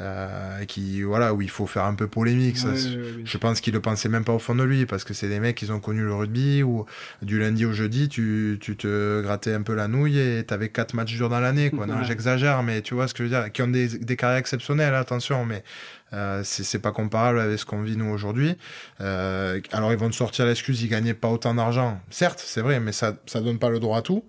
euh, 0.00 0.64
qui, 0.64 1.02
voilà, 1.02 1.34
où 1.34 1.42
il 1.42 1.50
faut 1.50 1.66
faire 1.66 1.84
un 1.84 1.94
peu 1.94 2.08
polémique. 2.08 2.56
Ça, 2.56 2.70
Je 2.74 3.38
pense 3.38 3.60
qu'il 3.60 3.74
le 3.74 3.80
pensait 3.80 4.08
même 4.08 4.24
pas 4.24 4.32
au 4.32 4.38
fond 4.38 4.54
de 4.54 4.62
lui, 4.62 4.86
parce 4.86 5.04
que 5.04 5.12
c'est 5.12 5.28
des 5.28 5.40
mecs 5.40 5.56
qui 5.56 5.70
ont 5.70 5.80
connu 5.80 6.02
le 6.02 6.14
rugby, 6.14 6.62
où 6.62 6.86
du 7.22 7.38
lundi 7.38 7.66
au 7.66 7.72
jeudi, 7.72 8.08
tu, 8.08 8.58
tu 8.60 8.76
te 8.76 9.20
grattais 9.22 9.52
un 9.52 9.62
peu 9.62 9.74
la 9.74 9.88
nouille 9.88 10.18
et 10.18 10.44
t'avais 10.44 10.70
quatre 10.70 10.94
matchs 10.94 11.14
durs 11.14 11.28
dans 11.28 11.40
l'année, 11.40 11.70
quoi. 11.70 11.86
Non, 11.90 12.04
j'exagère, 12.04 12.62
mais 12.62 12.82
tu 12.82 12.94
vois 12.94 13.08
ce 13.08 13.14
que 13.14 13.24
je 13.24 13.28
veux 13.28 13.40
dire. 13.40 13.50
Qui 13.52 13.62
ont 13.62 13.68
des, 13.68 13.88
des 13.88 14.16
carrières 14.16 14.38
exceptionnelles, 14.38 14.94
attention, 14.94 15.44
mais 15.44 15.64
euh, 16.12 16.42
c'est 16.44 16.80
pas 16.80 16.92
comparable 16.92 17.38
avec 17.38 17.58
ce 17.58 17.64
qu'on 17.64 17.82
vit 17.82 17.96
nous 17.96 18.10
aujourd'hui. 18.10 18.56
Euh, 19.00 19.60
alors 19.72 19.92
ils 19.92 19.98
vont 19.98 20.10
te 20.10 20.14
sortir 20.14 20.46
l'excuse, 20.46 20.82
ils 20.82 20.88
gagnaient 20.88 21.14
pas 21.14 21.28
autant 21.28 21.54
d'argent. 21.54 22.00
Certes, 22.10 22.42
c'est 22.44 22.62
vrai, 22.62 22.80
mais 22.80 22.92
ça, 22.92 23.16
ça 23.26 23.40
donne 23.40 23.58
pas 23.58 23.70
le 23.70 23.78
droit 23.78 23.98
à 23.98 24.02
tout. 24.02 24.24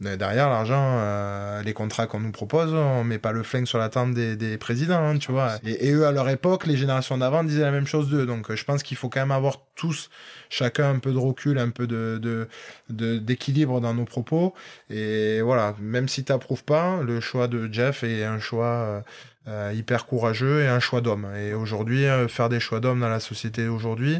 Derrière 0.00 0.50
l'argent, 0.50 0.96
euh, 0.98 1.62
les 1.62 1.72
contrats 1.72 2.06
qu'on 2.06 2.20
nous 2.20 2.32
propose, 2.32 2.72
on 2.74 3.02
met 3.02 3.18
pas 3.18 3.32
le 3.32 3.42
flingue 3.42 3.66
sur 3.66 3.78
la 3.78 3.88
tente 3.88 4.12
des, 4.12 4.36
des 4.36 4.58
présidents, 4.58 5.02
hein, 5.02 5.18
tu 5.18 5.32
vois. 5.32 5.54
Et, 5.64 5.90
eux, 5.92 6.06
à 6.06 6.12
leur 6.12 6.28
époque, 6.28 6.66
les 6.66 6.76
générations 6.76 7.16
d'avant 7.16 7.44
disaient 7.44 7.62
la 7.62 7.70
même 7.70 7.86
chose 7.86 8.10
d'eux. 8.10 8.26
Donc 8.26 8.54
je 8.54 8.64
pense 8.64 8.82
qu'il 8.82 8.96
faut 8.96 9.08
quand 9.08 9.20
même 9.20 9.30
avoir 9.30 9.60
tous 9.74 10.10
chacun 10.50 10.90
un 10.90 10.98
peu 10.98 11.12
de 11.12 11.18
recul, 11.18 11.58
un 11.58 11.70
peu 11.70 11.86
de, 11.86 12.48
d'équilibre 12.90 13.80
dans 13.80 13.94
nos 13.94 14.04
propos. 14.04 14.54
Et 14.90 15.40
voilà, 15.40 15.74
même 15.80 16.08
si 16.08 16.24
tu 16.24 16.32
n'approuves 16.32 16.64
pas, 16.64 17.00
le 17.02 17.20
choix 17.20 17.48
de 17.48 17.72
Jeff 17.72 18.04
est 18.04 18.24
un 18.24 18.38
choix 18.38 19.02
euh, 19.48 19.56
euh, 19.56 19.72
hyper 19.72 20.06
courageux 20.06 20.62
et 20.62 20.68
un 20.68 20.80
choix 20.80 21.00
d'homme. 21.00 21.26
Et 21.36 21.54
aujourd'hui, 21.54 22.06
euh, 22.06 22.28
faire 22.28 22.48
des 22.48 22.60
choix 22.60 22.80
d'homme 22.80 23.00
dans 23.00 23.08
la 23.08 23.20
société 23.20 23.68
aujourd'hui, 23.68 24.18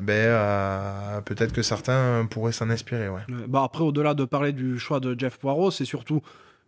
ben, 0.00 1.22
peut-être 1.24 1.52
que 1.52 1.62
certains 1.62 2.26
pourraient 2.30 2.52
s'en 2.52 2.70
inspirer. 2.70 3.08
Ouais. 3.08 3.22
Bah 3.48 3.62
après, 3.64 3.82
au-delà 3.82 4.14
de 4.14 4.24
parler 4.24 4.52
du 4.52 4.78
choix 4.78 5.00
de 5.00 5.18
Jeff 5.18 5.38
Poirot, 5.38 5.70
c'est 5.70 5.84
surtout 5.84 6.22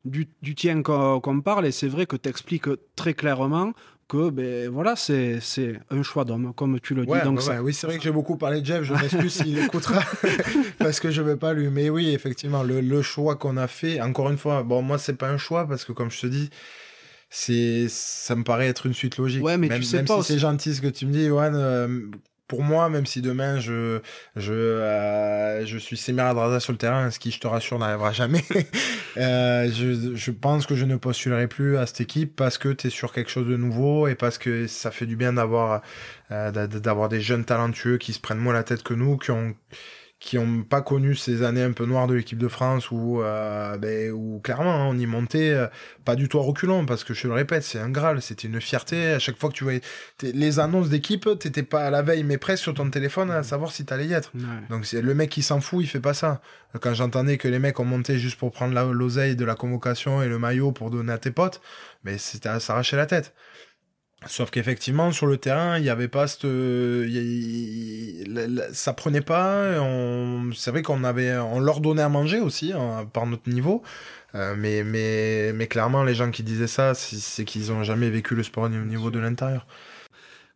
du, 0.05 0.29
tien 0.55 0.83
qu'on 0.83 1.41
parle, 1.41 1.67
et 1.67 1.73
c'est 1.73 1.89
vrai 1.89 2.07
que 2.07 2.17
tu 2.17 2.29
expliques 2.29 2.69
très 2.95 3.15
clairement 3.15 3.73
que 4.09 4.31
ben 4.31 4.71
voilà 4.71 4.95
c'est 4.95 5.41
un 5.91 6.05
choix 6.05 6.25
d'homme 6.25 6.53
comme 6.55 6.79
tu 6.79 6.95
le 6.95 7.05
dis 7.05 7.21
donc 7.25 7.41
oui 7.61 7.75
c'est 7.75 7.89
vrai 7.89 7.97
que 7.97 8.05
j'ai 8.05 8.13
beaucoup 8.13 8.37
parlé 8.37 8.61
de 8.61 8.67
Jeff 8.67 8.85
je 8.85 8.95
m'excuse 8.95 9.33
s'il 9.43 9.59
écoutera 9.59 10.01
parce 10.79 11.01
que 11.01 11.11
je 11.11 11.23
vais 11.23 11.35
pas 11.35 11.53
lui 11.55 11.71
mais 11.71 11.91
oui 11.91 12.11
effectivement 12.11 12.63
le, 12.63 12.81
le 12.81 13.03
choix 13.03 13.35
qu'on 13.35 13.57
a 13.57 13.67
fait 13.67 14.01
encore 14.01 14.31
une 14.31 14.39
fois 14.39 14.63
bon 14.63 14.81
moi 14.81 14.99
c'est 14.99 15.15
pas 15.15 15.29
un 15.29 15.39
choix 15.39 15.67
parce 15.67 15.85
que 15.85 15.91
comme 15.91 16.13
je 16.13 16.21
te 16.21 16.29
dis 16.29 16.51
c'est 17.29 17.87
ça 17.89 18.35
me 18.37 18.45
paraît 18.45 18.69
être 18.69 18.87
une 18.87 18.95
suite 18.95 19.19
logique. 19.19 19.43
Ouais 19.43 19.59
mais 19.59 19.69
même, 19.69 19.81
tu 19.81 19.87
sais 19.87 19.99
même 19.99 20.07
pas 20.07 20.23
si 20.23 20.33
c'est 20.33 20.39
gentil 20.39 20.75
ce 20.75 20.81
que 20.81 20.89
tu 20.89 21.07
me 21.07 21.13
dis 21.13 21.27
Johan 21.27 21.53
euh, 21.55 21.89
pour 22.49 22.63
moi, 22.63 22.89
même 22.89 23.07
si 23.07 23.23
demain 23.23 23.59
je 23.59 24.01
je 24.37 24.53
euh, 24.53 25.67
je 25.67 25.79
suis 25.79 25.97
Semiradraza 25.97 26.61
sur 26.61 26.73
le 26.73 26.79
terrain, 26.79 27.11
ce 27.11 27.19
qui 27.19 27.31
je 27.31 27.41
te 27.41 27.47
rassure 27.47 27.79
n'arrivera 27.79 28.13
jamais, 28.13 28.45
euh, 29.17 29.71
je, 29.73 30.15
je 30.15 30.31
pense 30.31 30.67
que 30.67 30.75
je 30.75 30.85
ne 30.85 30.97
postulerai 30.97 31.49
plus 31.49 31.77
à 31.77 31.87
cette 31.87 32.01
équipe 32.01 32.37
parce 32.37 32.59
que 32.59 32.69
tu 32.69 32.87
es 32.87 32.91
sur 32.91 33.13
quelque 33.13 33.31
chose 33.31 33.49
de 33.49 33.57
nouveau 33.57 34.07
et 34.07 34.15
parce 34.15 34.39
que 34.39 34.67
ça 34.67 34.91
fait 34.91 35.07
du 35.07 35.17
bien 35.17 35.33
d'avoir 35.33 35.83
euh, 36.31 36.51
d'avoir 36.53 37.09
des 37.09 37.21
jeunes 37.21 37.45
talentueux 37.45 37.99
qui 37.99 38.13
se 38.13 38.21
prennent 38.21 38.39
moins 38.39 38.55
la 38.55 38.65
tête 38.65 38.83
que 38.83 38.95
nous, 38.95 39.17
qui 39.17 39.33
ont 39.33 39.55
qui 40.19 40.39
ont 40.39 40.63
pas 40.63 40.81
connu 40.81 41.15
ces 41.15 41.43
années 41.43 41.63
un 41.63 41.73
peu 41.73 41.85
noires 41.85 42.07
de 42.07 42.15
l'équipe 42.15 42.39
de 42.39 42.49
France 42.49 42.91
où, 42.91 43.21
euh, 43.21 43.77
ben, 43.77 44.11
où 44.13 44.41
clairement 44.41 44.75
hein, 44.75 44.87
on 44.87 44.99
y 44.99 45.05
montait 45.05 45.51
euh, 45.51 45.67
pas 46.07 46.17
du 46.17 46.29
tout 46.29 46.39
à 46.39 46.43
reculons 46.43 46.87
parce 46.87 47.05
que 47.05 47.13
je 47.13 47.29
le 47.29 47.35
répète 47.35 47.63
c'est 47.63 47.79
un 47.79 47.91
graal 47.91 48.23
c'était 48.23 48.49
une 48.49 48.61
fierté. 48.61 49.13
À 49.13 49.19
chaque 49.19 49.39
fois 49.39 49.51
que 49.51 49.55
tu 49.55 49.65
voyais 49.65 49.83
les 50.23 50.59
annonces 50.59 50.89
d'équipe 50.89 51.29
t'étais 51.39 51.63
pas 51.63 51.85
à 51.85 51.91
la 51.91 52.01
veille 52.01 52.25
mais 52.25 52.39
presque 52.39 52.63
sur 52.63 52.75
ton 52.75 52.89
téléphone 52.89 53.31
à 53.31 53.43
savoir 53.43 53.71
si 53.71 53.85
t'allais 53.85 54.07
y 54.07 54.15
être. 54.15 54.33
Donc 54.71 54.87
c'est 54.87 55.03
le 55.03 55.15
mec 55.15 55.29
qui 55.29 55.43
s'en 55.43 55.61
fout 55.61 55.85
il 55.85 55.87
fait 55.87 56.01
pas 56.01 56.15
ça. 56.15 56.41
Quand 56.81 56.95
j'entendais 56.95 57.37
que 57.37 57.49
les 57.49 57.59
mecs 57.59 57.79
ont 57.79 57.85
monté 57.85 58.19
juste 58.19 58.39
pour 58.39 58.53
prendre 58.53 58.75
l'oseille 58.93 59.37
de 59.37 59.45
la 59.45 59.55
convocation 59.55 60.23
et 60.23 60.29
le 60.29 60.39
maillot 60.39 60.73
pour 60.73 60.91
donner 60.91 61.13
à 61.13 61.19
tes 61.19 61.31
potes 61.31 61.61
mais 62.05 62.13
ben, 62.13 62.19
c'était 62.19 62.49
à 62.49 62.59
s'arracher 62.59 62.97
la 62.97 63.07
tête 63.07 63.35
Sauf 64.29 64.51
qu'effectivement, 64.51 65.13
sur 65.13 65.27
le 65.27 65.37
terrain, 65.37 65.79
il 65.79 65.83
n'y 65.83 65.91
avait 65.91 66.09
pas 66.09 66.27
cette, 66.27 66.47
ça 68.73 68.93
prenait 68.93 69.21
pas. 69.21 69.75
C'est 70.55 70.71
vrai 70.71 70.83
qu'on 70.83 71.05
avait, 71.05 71.37
on 71.37 71.61
leur 71.61 71.81
donnait 71.81 72.03
à 72.03 72.09
manger 72.09 72.41
aussi 72.41 72.73
hein, 72.73 73.09
par 73.13 73.27
notre 73.27 73.49
niveau, 73.49 73.83
euh, 74.35 74.55
mais 74.57 74.83
mais 74.85 75.53
mais 75.55 75.67
clairement, 75.67 76.03
les 76.03 76.15
gens 76.15 76.31
qui 76.31 76.43
disaient 76.43 76.67
ça, 76.67 76.95
c'est 76.95 77.45
qu'ils 77.45 77.73
ont 77.73 77.83
jamais 77.83 78.11
vécu 78.11 78.35
le 78.35 78.43
sport 78.43 78.65
au 78.65 78.69
niveau 78.69 79.11
de 79.11 79.19
l'intérieur. 79.19 79.67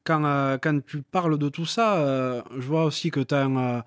Quand 0.05 0.25
euh, 0.25 0.59
quand 0.59 0.81
tu 0.85 1.03
parles 1.03 1.39
de 1.39 1.49
tout 1.49 1.67
ça, 1.67 1.99
euh, 1.99 2.43
je 2.57 2.67
vois 2.67 2.85
aussi 2.85 3.11
que 3.11 3.21
tu 3.21 3.35
as 3.35 3.45
un, 3.45 3.83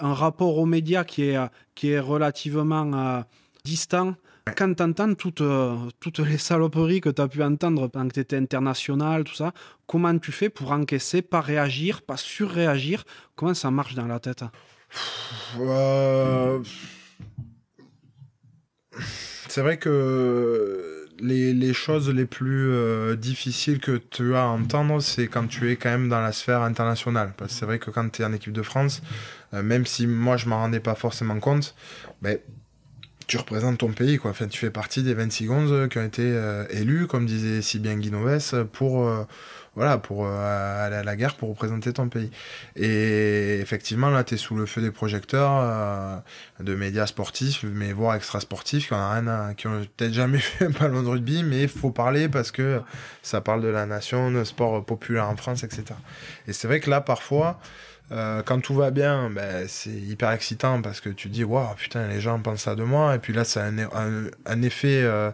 un, 0.00 0.14
rapport 0.14 0.58
aux 0.58 0.66
médias 0.66 1.04
qui 1.04 1.30
est 1.30 1.38
qui 1.74 1.90
est 1.90 2.00
relativement 2.00 3.24
distant 3.64 4.14
quand 4.52 4.74
tu 4.74 4.82
entends 4.82 5.14
toutes, 5.14 5.40
euh, 5.40 5.76
toutes 6.00 6.18
les 6.18 6.38
saloperies 6.38 7.00
que 7.00 7.08
tu 7.08 7.22
as 7.22 7.28
pu 7.28 7.42
entendre 7.42 7.88
pendant 7.88 8.08
que 8.08 8.14
tu 8.14 8.20
étais 8.20 8.36
international, 8.36 9.24
tout 9.24 9.34
ça, 9.34 9.52
comment 9.86 10.16
tu 10.18 10.32
fais 10.32 10.50
pour 10.50 10.72
encaisser, 10.72 11.22
pas 11.22 11.40
réagir, 11.40 12.02
pas 12.02 12.16
surréagir? 12.16 13.04
Comment 13.36 13.54
ça 13.54 13.70
marche 13.70 13.94
dans 13.94 14.06
la 14.06 14.20
tête? 14.20 14.44
Euh, 15.58 16.62
C'est 19.48 19.62
vrai 19.62 19.78
que 19.78 21.06
les, 21.20 21.54
les, 21.54 21.72
choses 21.72 22.10
les 22.10 22.26
plus 22.26 22.68
euh, 22.70 23.16
difficiles 23.16 23.78
que 23.78 23.96
tu 23.96 24.34
as 24.34 24.42
à 24.42 24.46
entendre, 24.46 25.00
c'est 25.00 25.26
quand 25.26 25.46
tu 25.46 25.70
es 25.70 25.76
quand 25.76 25.90
même 25.90 26.08
dans 26.10 26.20
la 26.20 26.32
sphère 26.32 26.60
internationale. 26.62 27.32
C'est 27.48 27.64
vrai 27.64 27.78
que 27.78 27.90
quand 27.90 28.10
tu 28.10 28.22
es 28.22 28.24
en 28.24 28.32
équipe 28.34 28.52
de 28.52 28.62
France, 28.62 29.00
même 29.52 29.86
si 29.86 30.06
moi 30.06 30.36
je 30.36 30.48
m'en 30.48 30.56
rendais 30.56 30.80
pas 30.80 30.96
forcément 30.96 31.38
compte, 31.38 31.74
ben, 32.20 32.38
tu 33.26 33.38
représentes 33.38 33.78
ton 33.78 33.92
pays, 33.92 34.18
quoi. 34.18 34.30
Enfin, 34.30 34.46
tu 34.48 34.58
fais 34.58 34.70
partie 34.70 35.02
des 35.02 35.14
26 35.14 35.46
gonzes 35.46 35.88
qui 35.88 35.98
ont 35.98 36.04
été 36.04 36.22
euh, 36.24 36.64
élus, 36.70 37.06
comme 37.06 37.26
disait 37.26 37.62
si 37.62 37.78
bien 37.78 37.96
Guinoves, 37.96 38.66
pour, 38.72 39.06
euh, 39.06 39.24
voilà, 39.74 39.98
pour 39.98 40.26
euh, 40.26 40.86
aller 40.86 40.96
à 40.96 41.02
la 41.02 41.16
guerre, 41.16 41.36
pour 41.36 41.48
représenter 41.48 41.92
ton 41.92 42.08
pays. 42.08 42.30
Et 42.76 43.58
effectivement, 43.60 44.10
là, 44.10 44.24
tu 44.24 44.34
es 44.34 44.36
sous 44.36 44.54
le 44.56 44.66
feu 44.66 44.82
des 44.82 44.90
projecteurs 44.90 46.22
de 46.60 46.74
médias 46.74 47.06
sportifs, 47.06 47.64
mais 47.64 47.92
voire 47.92 48.14
extra-sportifs, 48.14 48.88
qui 48.88 48.94
ont, 48.94 49.10
rien 49.10 49.50
peut-être 49.96 50.12
jamais 50.12 50.38
fait 50.38 50.66
un 50.66 50.70
ballon 50.70 51.02
de 51.02 51.08
rugby, 51.08 51.42
mais 51.42 51.62
il 51.62 51.68
faut 51.68 51.90
parler 51.90 52.28
parce 52.28 52.50
que 52.50 52.82
ça 53.22 53.40
parle 53.40 53.62
de 53.62 53.68
la 53.68 53.86
nation, 53.86 54.30
de 54.30 54.44
sport 54.44 54.84
populaire 54.84 55.28
en 55.28 55.36
France, 55.36 55.64
etc. 55.64 55.84
Et 56.46 56.52
c'est 56.52 56.68
vrai 56.68 56.80
que 56.80 56.90
là, 56.90 57.00
parfois, 57.00 57.58
euh, 58.12 58.42
quand 58.44 58.60
tout 58.60 58.74
va 58.74 58.90
bien, 58.90 59.30
ben, 59.30 59.66
c'est 59.66 59.90
hyper 59.90 60.30
excitant 60.30 60.82
parce 60.82 61.00
que 61.00 61.08
tu 61.08 61.28
dis, 61.28 61.44
waouh, 61.44 61.74
putain, 61.76 62.06
les 62.08 62.20
gens 62.20 62.38
pensent 62.38 62.62
ça 62.62 62.74
de 62.74 62.84
moi. 62.84 63.14
Et 63.14 63.18
puis 63.18 63.32
là, 63.32 63.44
ça 63.44 63.64
a 63.64 63.70
un, 63.70 64.62
effet 64.62 65.02
euh, 65.02 65.30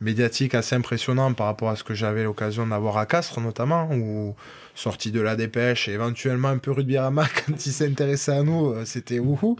médiatique 0.00 0.54
assez 0.54 0.76
impressionnant 0.76 1.32
par 1.32 1.46
rapport 1.46 1.70
à 1.70 1.76
ce 1.76 1.84
que 1.84 1.94
j'avais 1.94 2.24
l'occasion 2.24 2.66
d'avoir 2.66 2.98
à 2.98 3.06
Castres, 3.06 3.40
notamment, 3.40 3.90
ou 3.92 4.34
sorti 4.74 5.10
de 5.10 5.20
la 5.20 5.34
dépêche 5.34 5.88
et 5.88 5.92
éventuellement 5.92 6.48
un 6.48 6.58
peu 6.58 6.70
Rugby-Rama 6.70 7.26
quand 7.46 7.66
il 7.66 7.72
s'intéressait 7.72 8.32
à 8.32 8.42
nous, 8.42 8.70
euh, 8.70 8.84
c'était 8.84 9.18
wouhou. 9.18 9.56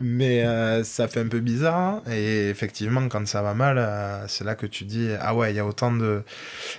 Mais 0.00 0.44
ça 0.84 1.08
fait 1.08 1.20
un 1.20 1.28
peu 1.28 1.40
bizarre. 1.40 2.02
Et 2.08 2.48
effectivement, 2.48 3.08
quand 3.08 3.26
ça 3.26 3.42
va 3.42 3.54
mal, 3.54 4.24
c'est 4.28 4.44
là 4.44 4.54
que 4.54 4.66
tu 4.66 4.84
dis, 4.84 5.08
ah 5.20 5.34
ouais, 5.34 5.52
il 5.52 5.56
y 5.56 5.60
a 5.60 5.66
autant 5.66 5.90
de, 5.90 6.22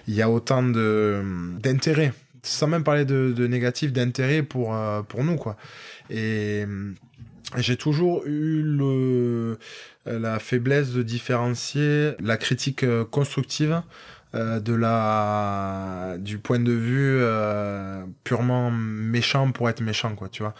il 0.07 0.13
y 0.13 0.21
a 0.21 0.29
autant 0.29 0.63
de, 0.63 1.21
d'intérêt 1.59 2.13
sans 2.47 2.67
même 2.67 2.83
parler 2.83 3.05
de, 3.05 3.33
de 3.35 3.47
négatif, 3.47 3.91
d'intérêt 3.91 4.43
pour, 4.43 4.75
euh, 4.75 5.01
pour 5.01 5.23
nous, 5.23 5.35
quoi. 5.35 5.57
Et 6.09 6.65
j'ai 7.57 7.77
toujours 7.77 8.25
eu 8.25 8.61
le, 8.61 9.57
la 10.05 10.39
faiblesse 10.39 10.91
de 10.91 11.03
différencier 11.03 12.13
la 12.19 12.37
critique 12.37 12.83
euh, 12.83 13.05
constructive 13.05 13.81
euh, 14.35 14.59
de 14.59 14.73
la 14.73 16.15
du 16.19 16.37
point 16.37 16.59
de 16.59 16.71
vue 16.71 17.21
purement 18.23 18.71
méchant 18.71 19.51
pour 19.51 19.69
être 19.69 19.81
méchant 19.81 20.15
quoi 20.15 20.27
tu 20.29 20.43
vois. 20.43 20.53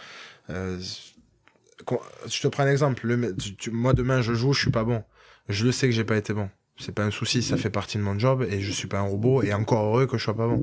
Je 0.48 2.40
te 2.40 2.48
prends 2.48 2.64
un 2.64 2.70
exemple. 2.70 3.06
Le, 3.06 3.36
moi 3.70 3.92
demain 3.92 4.22
je 4.22 4.32
joue 4.32 4.52
je 4.52 4.60
suis 4.60 4.70
pas 4.70 4.84
bon. 4.84 5.04
Je 5.48 5.64
le 5.64 5.72
sais 5.72 5.86
que 5.86 5.94
j'ai 5.94 6.04
pas 6.04 6.16
été 6.16 6.32
bon. 6.32 6.48
C'est 6.78 6.94
pas 6.94 7.04
un 7.04 7.10
souci 7.10 7.42
ça 7.42 7.56
fait 7.56 7.70
partie 7.70 7.98
de 7.98 8.02
mon 8.02 8.18
job 8.18 8.46
et 8.48 8.60
je 8.60 8.72
suis 8.72 8.88
pas 8.88 8.98
un 8.98 9.08
robot 9.08 9.42
et 9.42 9.52
encore 9.52 9.84
heureux 9.84 10.06
que 10.06 10.16
je 10.16 10.24
sois 10.24 10.36
pas 10.36 10.46
bon 10.46 10.62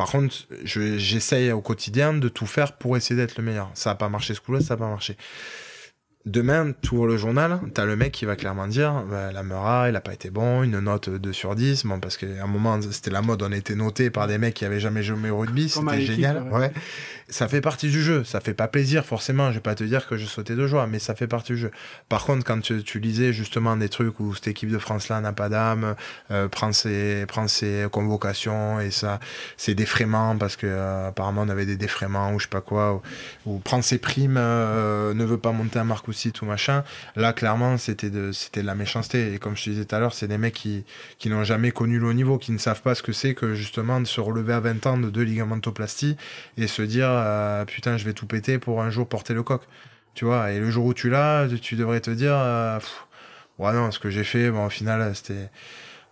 par 0.00 0.12
contre, 0.12 0.34
j'essaye 0.64 1.52
au 1.52 1.60
quotidien 1.60 2.14
de 2.14 2.30
tout 2.30 2.46
faire 2.46 2.72
pour 2.78 2.96
essayer 2.96 3.16
d'être 3.16 3.36
le 3.36 3.44
meilleur. 3.44 3.70
Ça 3.74 3.90
n'a 3.90 3.96
pas 3.96 4.08
marché 4.08 4.32
ce 4.32 4.40
coup-là, 4.40 4.62
ça 4.62 4.72
n'a 4.72 4.78
pas 4.78 4.88
marché. 4.88 5.14
Demain, 6.24 6.72
tu 6.80 6.94
ouvres 6.94 7.06
le 7.06 7.18
journal, 7.18 7.60
t'as 7.74 7.84
le 7.84 7.96
mec 7.96 8.10
qui 8.10 8.24
va 8.24 8.34
clairement 8.34 8.66
dire 8.66 9.04
bah, 9.10 9.30
la 9.30 9.42
Meura, 9.42 9.90
il 9.90 9.96
a 9.96 10.00
pas 10.00 10.14
été 10.14 10.30
bon, 10.30 10.62
une 10.62 10.80
note 10.80 11.10
2 11.10 11.34
sur 11.34 11.54
10. 11.54 11.84
Bon, 11.84 12.00
parce 12.00 12.16
qu'à 12.16 12.42
un 12.42 12.46
moment, 12.46 12.80
c'était 12.80 13.10
la 13.10 13.20
mode, 13.20 13.42
on 13.42 13.52
était 13.52 13.74
noté 13.74 14.08
par 14.08 14.26
des 14.26 14.38
mecs 14.38 14.54
qui 14.54 14.64
avaient 14.64 14.80
jamais 14.80 15.02
joué 15.02 15.28
au 15.28 15.36
rugby, 15.36 15.68
c'était 15.68 16.00
génial. 16.00 16.44
Ouais. 16.50 16.72
Ça 17.30 17.48
fait 17.48 17.60
partie 17.60 17.88
du 17.88 18.02
jeu, 18.02 18.24
ça 18.24 18.40
fait 18.40 18.54
pas 18.54 18.68
plaisir 18.68 19.04
forcément, 19.04 19.50
je 19.50 19.56
vais 19.56 19.60
pas 19.60 19.74
te 19.74 19.84
dire 19.84 20.06
que 20.06 20.16
je 20.16 20.26
sautais 20.26 20.56
de 20.56 20.66
joie, 20.66 20.86
mais 20.86 20.98
ça 20.98 21.14
fait 21.14 21.26
partie 21.26 21.52
du 21.52 21.58
jeu. 21.58 21.70
Par 22.08 22.24
contre, 22.24 22.44
quand 22.44 22.60
tu, 22.60 23.00
lisais 23.00 23.32
justement 23.32 23.76
des 23.76 23.88
trucs 23.88 24.18
où 24.20 24.34
cette 24.34 24.48
équipe 24.48 24.70
de 24.70 24.78
France-là 24.78 25.20
n'a 25.20 25.32
pas 25.32 25.48
d'âme, 25.48 25.94
euh, 26.30 26.48
prend, 26.48 26.72
ses, 26.72 27.24
prend 27.26 27.46
ses 27.48 27.86
convocations 27.90 28.80
et 28.80 28.90
ça, 28.90 29.20
c'est 29.56 29.74
défraiement 29.74 30.36
parce 30.36 30.56
que 30.56 30.66
euh, 30.66 31.08
apparemment 31.08 31.42
on 31.42 31.48
avait 31.48 31.66
des 31.66 31.76
défraiements 31.76 32.32
ou 32.32 32.38
je 32.38 32.44
sais 32.44 32.50
pas 32.50 32.60
quoi, 32.60 33.00
ou, 33.46 33.58
prend 33.58 33.80
ses 33.82 33.98
primes, 33.98 34.36
euh, 34.36 35.14
ne 35.14 35.24
veut 35.24 35.38
pas 35.38 35.52
monter 35.52 35.78
un 35.78 35.84
marque 35.84 36.08
aussi, 36.08 36.32
tout 36.32 36.46
machin. 36.46 36.84
Là, 37.16 37.32
clairement, 37.32 37.78
c'était 37.78 38.10
de, 38.10 38.32
c'était 38.32 38.62
de 38.62 38.66
la 38.66 38.74
méchanceté. 38.74 39.34
Et 39.34 39.38
comme 39.38 39.56
je 39.56 39.64
te 39.64 39.70
disais 39.70 39.84
tout 39.84 39.94
à 39.94 40.00
l'heure, 40.00 40.14
c'est 40.14 40.28
des 40.28 40.38
mecs 40.38 40.54
qui, 40.54 40.84
qui 41.18 41.28
n'ont 41.28 41.44
jamais 41.44 41.70
connu 41.70 41.98
le 41.98 42.08
haut 42.08 42.12
niveau, 42.12 42.38
qui 42.38 42.52
ne 42.52 42.58
savent 42.58 42.82
pas 42.82 42.94
ce 42.94 43.02
que 43.02 43.12
c'est 43.12 43.34
que 43.34 43.54
justement 43.54 44.00
de 44.00 44.06
se 44.06 44.20
relever 44.20 44.52
à 44.52 44.60
20 44.60 44.86
ans 44.86 44.98
de 44.98 45.10
deux 45.10 45.22
ligamentoplasties 45.22 46.16
et 46.56 46.66
se 46.66 46.82
dire, 46.82 47.08
euh, 47.20 47.64
putain, 47.64 47.96
je 47.96 48.04
vais 48.04 48.12
tout 48.12 48.26
péter 48.26 48.58
pour 48.58 48.82
un 48.82 48.90
jour 48.90 49.08
porter 49.08 49.34
le 49.34 49.42
coq. 49.42 49.62
Tu 50.14 50.24
vois, 50.24 50.50
et 50.52 50.58
le 50.58 50.70
jour 50.70 50.86
où 50.86 50.94
tu 50.94 51.08
l'as, 51.10 51.46
tu 51.60 51.76
devrais 51.76 52.00
te 52.00 52.10
dire, 52.10 52.34
euh, 52.34 52.78
ouais, 53.58 53.72
non, 53.72 53.90
ce 53.90 53.98
que 53.98 54.10
j'ai 54.10 54.24
fait, 54.24 54.50
bon, 54.50 54.66
au 54.66 54.70
final, 54.70 55.14
c'était, 55.14 55.50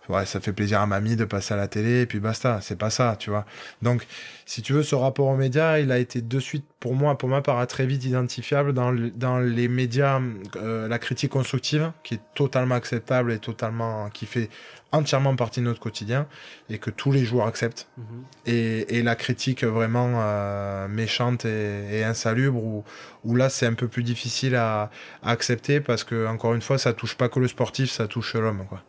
ouais, 0.09 0.25
ça 0.25 0.39
fait 0.39 0.53
plaisir 0.53 0.81
à 0.81 0.87
mamie 0.87 1.15
de 1.15 1.25
passer 1.25 1.53
à 1.53 1.57
la 1.57 1.67
télé, 1.67 2.01
et 2.01 2.05
puis 2.05 2.19
basta, 2.19 2.59
c'est 2.61 2.77
pas 2.77 2.89
ça, 2.89 3.15
tu 3.17 3.29
vois. 3.29 3.45
Donc, 3.81 4.05
si 4.45 4.61
tu 4.61 4.73
veux, 4.73 4.83
ce 4.83 4.95
rapport 4.95 5.27
aux 5.27 5.37
médias, 5.37 5.79
il 5.79 5.91
a 5.91 5.99
été 5.99 6.21
de 6.21 6.39
suite, 6.39 6.65
pour 6.79 6.95
moi, 6.95 7.17
pour 7.17 7.29
ma 7.29 7.41
part, 7.41 7.65
très 7.67 7.85
vite 7.85 8.03
identifiable 8.03 8.73
dans, 8.73 8.91
dans 9.15 9.39
les 9.39 9.67
médias, 9.67 10.19
euh, 10.55 10.87
la 10.87 10.99
critique 10.99 11.31
constructive, 11.31 11.91
qui 12.03 12.15
est 12.15 12.21
totalement 12.33 12.75
acceptable 12.75 13.31
et 13.31 13.39
totalement, 13.39 14.09
qui 14.09 14.25
fait 14.25 14.49
entièrement 14.91 15.35
partie 15.35 15.59
de 15.59 15.65
notre 15.65 15.79
quotidien 15.79 16.25
et 16.69 16.79
que 16.79 16.89
tous 16.89 17.11
les 17.11 17.23
joueurs 17.23 17.45
acceptent. 17.45 17.87
Mhm. 17.97 18.05
et, 18.47 18.97
et, 18.97 19.03
la 19.03 19.15
critique 19.15 19.63
vraiment 19.63 20.13
euh, 20.15 20.87
méchante 20.87 21.45
et, 21.45 21.99
et 21.99 22.03
insalubre, 22.03 22.63
où, 22.63 22.83
où 23.23 23.35
là 23.35 23.49
c'est 23.49 23.67
un 23.67 23.73
peu 23.73 23.87
plus 23.87 24.03
difficile 24.03 24.55
à, 24.55 24.89
à, 25.21 25.29
accepter 25.31 25.79
parce 25.79 26.03
que, 26.03 26.25
encore 26.25 26.55
une 26.55 26.61
fois, 26.61 26.79
ça 26.79 26.93
touche 26.93 27.15
pas 27.15 27.29
que 27.29 27.39
le 27.39 27.47
sportif, 27.47 27.91
ça 27.91 28.07
touche 28.07 28.33
l'homme. 28.33 28.65
quoi. 28.67 28.81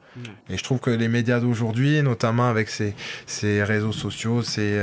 Et 0.49 0.57
je 0.57 0.65
trouve 0.65 0.81
que 0.81 0.91
les 0.91 1.09
médias 1.09 1.41
d'aujourd'hui, 1.41 2.03
notamment 2.03 2.49
avec 2.49 2.69
ces, 2.69 2.95
réseaux 3.63 3.93
sociaux, 3.93 4.43
ces, 4.43 4.79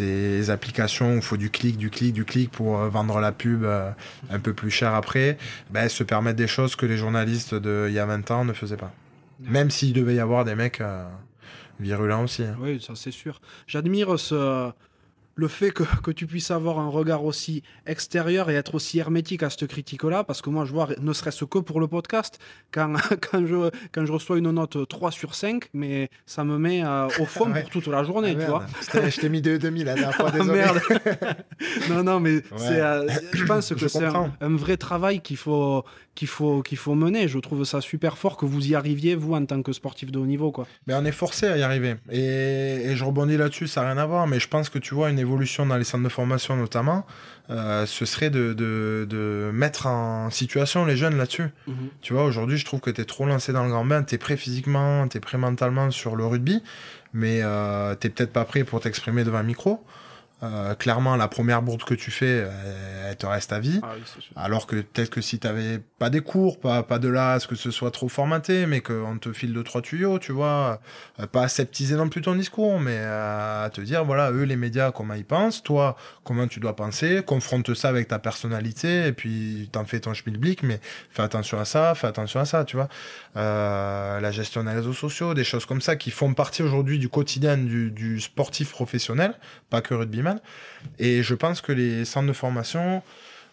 euh, 0.00 0.48
applications 0.48 1.14
où 1.14 1.16
il 1.16 1.22
faut 1.22 1.36
du 1.36 1.50
clic, 1.50 1.76
du 1.76 1.90
clic, 1.90 2.12
du 2.12 2.24
clic 2.24 2.50
pour 2.50 2.78
euh, 2.78 2.88
vendre 2.88 3.20
la 3.20 3.32
pub 3.32 3.64
euh, 3.64 3.90
un 4.30 4.38
peu 4.38 4.52
plus 4.52 4.70
cher 4.70 4.94
après, 4.94 5.36
ben, 5.70 5.88
se 5.88 6.04
permettent 6.04 6.36
des 6.36 6.46
choses 6.46 6.76
que 6.76 6.86
les 6.86 6.96
journalistes 6.96 7.54
d'il 7.54 7.92
y 7.92 7.98
a 7.98 8.06
20 8.06 8.30
ans 8.30 8.44
ne 8.44 8.52
faisaient 8.52 8.76
pas. 8.76 8.92
Même 9.40 9.70
s'il 9.70 9.92
devait 9.92 10.14
y 10.14 10.20
avoir 10.20 10.44
des 10.44 10.54
mecs 10.54 10.80
virulents 11.80 12.22
aussi. 12.22 12.44
Hein. 12.44 12.56
Oui, 12.60 12.80
ça 12.80 12.94
c'est 12.94 13.10
sûr. 13.10 13.40
J'admire 13.66 14.16
ce 14.18 14.70
le 15.34 15.48
fait 15.48 15.70
que, 15.70 15.82
que, 16.02 16.10
tu 16.10 16.26
puisses 16.26 16.50
avoir 16.50 16.78
un 16.78 16.88
regard 16.88 17.24
aussi 17.24 17.62
extérieur 17.86 18.50
et 18.50 18.54
être 18.54 18.74
aussi 18.74 18.98
hermétique 18.98 19.42
à 19.42 19.50
cette 19.50 19.66
critique-là, 19.66 20.24
parce 20.24 20.42
que 20.42 20.50
moi, 20.50 20.64
je 20.64 20.72
vois, 20.72 20.88
ne 21.00 21.12
serait-ce 21.12 21.44
que 21.44 21.58
pour 21.58 21.80
le 21.80 21.88
podcast, 21.88 22.38
quand, 22.70 22.94
quand, 23.30 23.46
je, 23.46 23.70
quand 23.92 24.04
je 24.04 24.12
reçois 24.12 24.38
une 24.38 24.50
note 24.50 24.88
3 24.88 25.10
sur 25.10 25.34
5, 25.34 25.68
mais 25.72 26.10
ça 26.26 26.44
me 26.44 26.58
met 26.58 26.84
euh, 26.84 27.06
au 27.18 27.24
fond 27.24 27.50
pour 27.60 27.70
toute 27.70 27.86
la 27.86 28.04
journée, 28.04 28.36
ah, 28.38 28.40
tu 28.40 28.50
vois. 28.50 28.66
Je 29.10 29.20
t'ai 29.20 29.28
mis 29.28 29.40
2,5 29.40 29.84
la 29.84 29.94
dernière 29.94 30.14
fois, 30.14 30.26
ah, 30.34 30.38
désolé. 30.38 30.58
merde. 30.58 30.80
non, 31.90 32.02
non, 32.02 32.20
mais 32.20 32.42
euh, 32.60 33.08
je 33.32 33.44
pense 33.44 33.74
que 33.74 33.88
c'est 33.88 34.04
un, 34.04 34.56
vrai 34.56 34.76
travail 34.76 35.20
qu'il 35.20 35.36
faut, 35.36 35.84
qu'il 36.14 36.28
faut, 36.28 36.62
qu'il 36.62 36.78
faut 36.78 36.94
mener. 36.94 37.28
Je 37.28 37.38
trouve 37.38 37.64
ça 37.64 37.80
super 37.80 38.18
fort 38.18 38.36
que 38.36 38.44
vous 38.44 38.68
y 38.68 38.74
arriviez, 38.74 39.14
vous, 39.14 39.34
en 39.34 39.44
tant 39.46 39.62
que 39.62 39.72
sportif 39.72 40.12
de 40.12 40.18
haut 40.18 40.26
niveau. 40.26 40.52
Quoi. 40.52 40.66
Mais 40.86 40.94
on 40.94 41.04
est 41.04 41.12
forcé 41.12 41.46
à 41.46 41.56
y 41.56 41.62
arriver. 41.62 41.96
Et, 42.10 42.94
je 42.94 43.04
rebondis 43.04 43.36
là-dessus, 43.36 43.66
ça 43.66 43.82
n'a 43.82 43.92
rien 43.92 43.98
à 43.98 44.06
voir. 44.06 44.26
Mais 44.26 44.38
je 44.38 44.48
pense 44.48 44.68
que 44.68 44.78
tu 44.78 44.94
vois 44.94 45.10
une 45.10 45.18
évolution 45.18 45.66
dans 45.66 45.76
les 45.76 45.84
centres 45.84 46.04
de 46.04 46.08
formation 46.08 46.56
notamment, 46.56 47.06
euh, 47.50 47.86
ce 47.86 48.04
serait 48.04 48.30
de, 48.30 48.52
de, 48.52 49.50
mettre 49.52 49.86
en 49.86 50.30
situation 50.30 50.84
les 50.84 50.96
jeunes 50.96 51.16
là-dessus. 51.16 51.48
Mhm. 51.66 51.74
Tu 52.02 52.12
vois, 52.12 52.24
aujourd'hui, 52.24 52.58
je 52.58 52.64
trouve 52.64 52.80
que 52.80 52.90
tu 52.90 53.00
es 53.00 53.04
trop 53.04 53.26
lancé 53.26 53.52
dans 53.52 53.64
le 53.64 53.70
grand 53.70 53.84
bain. 53.84 54.02
Tu 54.02 54.14
es 54.14 54.18
prêt 54.18 54.36
physiquement, 54.36 55.08
tu 55.08 55.16
es 55.16 55.20
prêt 55.20 55.38
mentalement 55.38 55.90
sur 55.90 56.16
le 56.16 56.26
rugby, 56.26 56.62
mais 57.14 57.40
euh, 57.42 57.94
tu 57.98 58.10
peut-être 58.10 58.32
pas 58.32 58.44
prêt 58.44 58.64
pour 58.64 58.80
t'exprimer 58.80 59.24
devant 59.24 59.38
un 59.38 59.42
micro. 59.42 59.84
Euh, 60.42 60.74
clairement, 60.74 61.14
la 61.14 61.28
première 61.28 61.62
bourde 61.62 61.84
que 61.84 61.94
tu 61.94 62.10
fais, 62.10 62.44
euh, 62.44 63.10
elle 63.10 63.16
te 63.16 63.26
reste 63.26 63.52
à 63.52 63.60
vie. 63.60 63.80
Ah 63.82 63.94
Alors 64.34 64.66
que 64.66 64.76
peut-être 64.76 65.10
que 65.10 65.20
si 65.20 65.38
tu 65.38 65.46
n'avais 65.46 65.78
pas 65.98 66.10
des 66.10 66.20
cours, 66.20 66.58
pas, 66.58 66.82
pas 66.82 66.98
de 66.98 67.08
là, 67.08 67.38
ce 67.38 67.46
que 67.46 67.54
ce 67.54 67.70
soit 67.70 67.92
trop 67.92 68.08
formaté, 68.08 68.66
mais 68.66 68.80
qu'on 68.80 69.18
te 69.18 69.32
file 69.32 69.52
deux, 69.52 69.62
trois 69.62 69.82
tuyaux, 69.82 70.18
tu 70.18 70.32
vois, 70.32 70.80
euh, 71.20 71.26
pas 71.26 71.42
aseptiser 71.42 71.94
non 71.94 72.08
plus 72.08 72.22
ton 72.22 72.34
discours, 72.34 72.80
mais 72.80 72.98
à 72.98 73.70
te 73.72 73.80
dire, 73.80 74.04
voilà, 74.04 74.32
eux, 74.32 74.42
les 74.42 74.56
médias, 74.56 74.90
comment 74.90 75.14
ils 75.14 75.24
pensent, 75.24 75.62
toi, 75.62 75.96
comment 76.24 76.48
tu 76.48 76.58
dois 76.58 76.74
penser, 76.74 77.22
confronte 77.24 77.72
ça 77.74 77.88
avec 77.88 78.08
ta 78.08 78.18
personnalité, 78.18 79.06
et 79.06 79.12
puis 79.12 79.68
t'en 79.70 79.84
fais 79.84 80.00
ton 80.00 80.12
schmilblick, 80.12 80.64
mais 80.64 80.80
fais 81.10 81.22
attention 81.22 81.60
à 81.60 81.64
ça, 81.64 81.94
fais 81.94 82.08
attention 82.08 82.40
à 82.40 82.46
ça, 82.46 82.64
tu 82.64 82.76
vois. 82.76 82.88
la 83.36 84.30
gestion 84.32 84.64
des 84.64 84.72
réseaux 84.72 84.92
sociaux, 84.92 85.34
des 85.34 85.44
choses 85.44 85.66
comme 85.66 85.80
ça 85.80 85.94
qui 85.94 86.10
font 86.10 86.34
partie 86.34 86.62
aujourd'hui 86.62 86.98
du 86.98 87.08
quotidien 87.08 87.56
du, 87.56 87.90
du 87.92 88.20
sportif 88.20 88.72
professionnel, 88.72 89.34
pas 89.70 89.80
que 89.80 89.94
rugbyman 89.94 90.31
et 90.98 91.22
je 91.22 91.34
pense 91.34 91.60
que 91.60 91.72
les 91.72 92.04
centres 92.04 92.28
de 92.28 92.32
formation, 92.32 93.02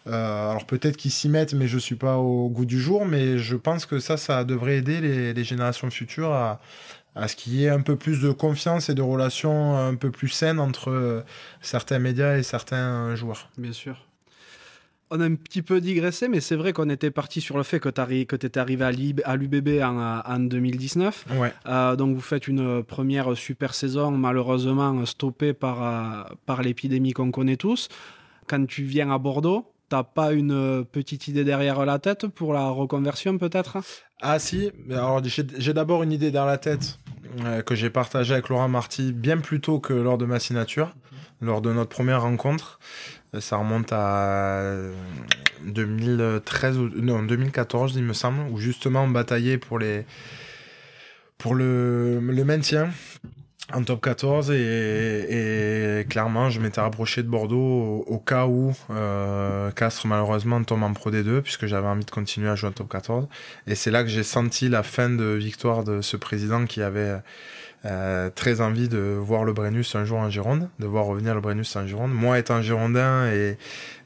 euh, 0.06 0.50
alors 0.50 0.66
peut-être 0.66 0.96
qu'ils 0.96 1.10
s'y 1.10 1.28
mettent, 1.28 1.54
mais 1.54 1.68
je 1.68 1.76
ne 1.76 1.80
suis 1.80 1.94
pas 1.94 2.16
au 2.16 2.48
goût 2.48 2.64
du 2.64 2.80
jour. 2.80 3.04
Mais 3.04 3.38
je 3.38 3.56
pense 3.56 3.86
que 3.86 3.98
ça, 3.98 4.16
ça 4.16 4.44
devrait 4.44 4.78
aider 4.78 5.00
les, 5.00 5.44
générations 5.44 5.90
futures 5.90 6.32
à, 6.32 6.60
ce 7.26 7.36
qu'il 7.36 7.54
y 7.54 7.64
ait 7.64 7.70
un 7.70 7.82
peu 7.82 7.96
plus 7.96 8.20
de 8.20 8.30
confiance 8.30 8.88
et 8.88 8.94
de 8.94 9.02
relations 9.02 9.76
un 9.76 9.94
peu 9.94 10.10
plus 10.10 10.28
saines 10.28 10.60
entre 10.60 10.90
euh, 10.90 11.24
certains 11.60 11.98
médias 11.98 12.36
et 12.36 12.42
certains 12.42 13.14
joueurs. 13.14 13.50
Bien 13.58 13.72
sûr 13.72 14.09
on 15.10 15.20
a 15.20 15.24
un 15.24 15.34
petit 15.34 15.62
peu 15.62 15.80
digressé, 15.80 16.28
mais 16.28 16.40
c'est 16.40 16.56
vrai 16.56 16.72
qu'on 16.72 16.88
était 16.88 17.10
parti 17.10 17.40
sur 17.40 17.56
le 17.56 17.62
fait 17.62 17.80
que 17.80 17.88
tu 17.88 18.46
étais 18.46 18.60
arrivé 18.60 18.84
à 19.24 19.36
l'UBB 19.36 19.82
en, 19.82 20.38
2019. 20.38 21.26
Euh, 21.66 21.96
donc 21.96 22.14
vous 22.14 22.20
faites 22.20 22.46
une 22.48 22.82
première 22.84 23.36
super 23.36 23.74
saison, 23.74 24.12
malheureusement 24.12 25.04
stoppée 25.06 25.52
par, 25.52 25.82
euh, 25.82 26.34
par 26.46 26.62
l'épidémie 26.62 27.12
qu'on 27.12 27.30
connaît 27.30 27.56
tous. 27.56 27.88
Quand 28.46 28.64
tu 28.66 28.84
viens 28.84 29.10
à 29.10 29.18
Bordeaux, 29.18 29.72
t'as 29.88 30.04
pas 30.04 30.32
une 30.32 30.84
petite 30.84 31.28
idée 31.28 31.44
derrière 31.44 31.84
la 31.84 31.98
tête 31.98 32.28
pour 32.28 32.52
la 32.52 32.68
reconversion 32.68 33.36
peut-être? 33.36 33.78
Ah 34.22 34.38
si, 34.38 34.70
alors 34.90 35.20
j'ai 35.24 35.72
d'abord 35.72 36.02
une 36.02 36.12
idée 36.12 36.30
dans 36.30 36.44
la 36.46 36.58
tête 36.58 36.98
euh, 37.44 37.62
que 37.62 37.74
j'ai 37.74 37.90
partagée 37.90 38.34
avec 38.34 38.48
Laurent 38.48 38.68
Marty 38.68 39.12
bien 39.12 39.38
plus 39.38 39.60
tôt 39.60 39.80
que 39.80 39.92
lors 39.92 40.18
de 40.18 40.24
ma 40.24 40.38
signature, 40.38 40.94
lors 41.40 41.60
de 41.60 41.72
notre 41.72 41.90
première 41.90 42.22
rencontre. 42.22 42.78
Ça 43.38 43.56
remonte 43.56 43.92
à 43.92 44.74
2013 45.64 46.78
ou 46.78 46.88
non 46.96 47.22
2014 47.22 47.94
il 47.96 48.02
me 48.02 48.12
semble 48.12 48.40
où 48.50 48.58
justement 48.58 49.04
on 49.04 49.08
bataillait 49.08 49.58
pour 49.58 49.78
les 49.78 50.04
pour 51.38 51.54
le, 51.54 52.18
le 52.20 52.44
maintien 52.44 52.90
en 53.72 53.84
top 53.84 54.02
14 54.02 54.50
et, 54.50 56.06
clairement 56.08 56.50
je 56.50 56.60
m'étais 56.60 56.80
rapproché 56.80 57.22
de 57.22 57.28
Bordeaux 57.28 58.04
au, 58.06 58.18
cas 58.18 58.46
où 58.46 58.74
euh, 58.90 59.70
Castres 59.70 60.06
malheureusement 60.06 60.62
tombe 60.64 60.82
en 60.82 60.92
Pro 60.92 61.10
D2 61.10 61.40
puisque 61.42 61.66
j'avais 61.66 61.86
envie 61.86 62.04
de 62.04 62.10
continuer 62.10 62.48
à 62.48 62.56
jouer 62.56 62.70
en 62.70 62.72
top 62.72 62.88
14 62.88 63.28
et 63.66 63.74
c'est 63.74 63.90
là 63.90 64.02
que 64.02 64.08
j'ai 64.08 64.22
senti 64.22 64.68
la 64.68 64.82
fin 64.82 65.08
de 65.08 65.24
victoire 65.24 65.84
de 65.84 66.00
ce 66.00 66.16
président 66.16 66.64
qui 66.66 66.82
avait 66.82 67.18
euh, 67.86 68.28
très 68.28 68.60
envie 68.60 68.90
de 68.90 68.98
voir 68.98 69.44
le 69.44 69.54
Brennus 69.54 69.94
un 69.94 70.04
jour 70.04 70.18
en 70.18 70.28
Gironde, 70.28 70.68
de 70.80 70.86
voir 70.86 71.06
revenir 71.06 71.34
le 71.34 71.40
Brennus 71.40 71.74
en 71.76 71.86
Gironde. 71.86 72.12
Moi, 72.12 72.38
étant 72.38 72.60
girondin 72.60 73.26
et, 73.32 73.56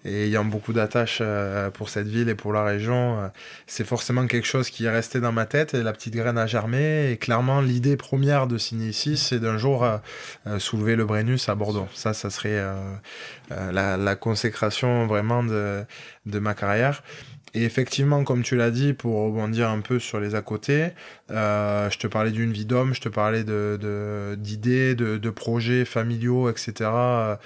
ayant 0.04 0.44
beaucoup 0.44 0.72
d'attaches 0.72 1.18
euh, 1.22 1.70
pour 1.70 1.88
cette 1.88 2.06
ville 2.06 2.28
et 2.28 2.36
pour 2.36 2.52
la 2.52 2.62
région, 2.62 3.18
euh, 3.18 3.28
c'est 3.66 3.84
forcément 3.84 4.26
quelque 4.28 4.46
chose 4.46 4.70
qui 4.70 4.84
est 4.84 4.90
resté 4.90 5.18
dans 5.18 5.32
ma 5.32 5.46
tête 5.46 5.74
et 5.74 5.82
la 5.82 5.92
petite 5.92 6.14
graine 6.14 6.38
a 6.38 6.46
germé. 6.46 7.10
Et 7.10 7.16
clairement, 7.16 7.60
l'idée 7.60 7.96
première 7.96 8.46
de 8.46 8.58
signer 8.58 8.90
ici, 8.90 9.16
c'est 9.16 9.40
d'un 9.40 9.58
jour 9.58 9.84
soulever 10.58 10.94
le 10.94 11.04
Brennus 11.04 11.48
à 11.48 11.56
Bordeaux. 11.56 11.88
Ça, 11.94 12.12
ça 12.12 12.30
serait 12.30 12.62
la, 13.50 13.96
la, 13.96 14.14
consécration 14.14 15.06
vraiment 15.06 15.42
de, 15.42 15.84
de 16.26 16.38
ma 16.38 16.54
carrière. 16.54 17.02
Et 17.54 17.62
effectivement, 17.62 18.24
comme 18.24 18.42
tu 18.42 18.56
l'as 18.56 18.72
dit, 18.72 18.94
pour 18.94 19.26
rebondir 19.26 19.70
un 19.70 19.80
peu 19.80 20.00
sur 20.00 20.18
les 20.18 20.34
à 20.34 20.42
côté, 20.42 20.88
euh, 21.30 21.88
je 21.88 21.98
te 21.98 22.08
parlais 22.08 22.32
d'une 22.32 22.52
vie 22.52 22.64
d'homme, 22.64 22.94
je 22.94 23.00
te 23.00 23.08
parlais 23.08 23.44
d'idées, 23.44 24.96
de, 24.96 25.30
projets 25.30 25.84
familiaux, 25.84 26.50
etc., 26.50 26.72
euh, 26.82 27.36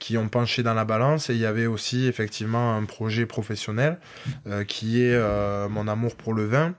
qui 0.00 0.16
ont 0.16 0.28
penché 0.28 0.62
dans 0.62 0.72
la 0.72 0.86
balance. 0.86 1.28
Et 1.28 1.34
il 1.34 1.40
y 1.40 1.46
avait 1.46 1.66
aussi 1.66 2.06
effectivement 2.06 2.76
un 2.76 2.84
projet 2.84 3.26
professionnel 3.26 3.98
euh, 4.46 4.64
qui 4.64 5.02
est 5.02 5.18
mon 5.68 5.86
amour 5.86 6.16
pour 6.16 6.32
le 6.32 6.46
vin. 6.46 6.74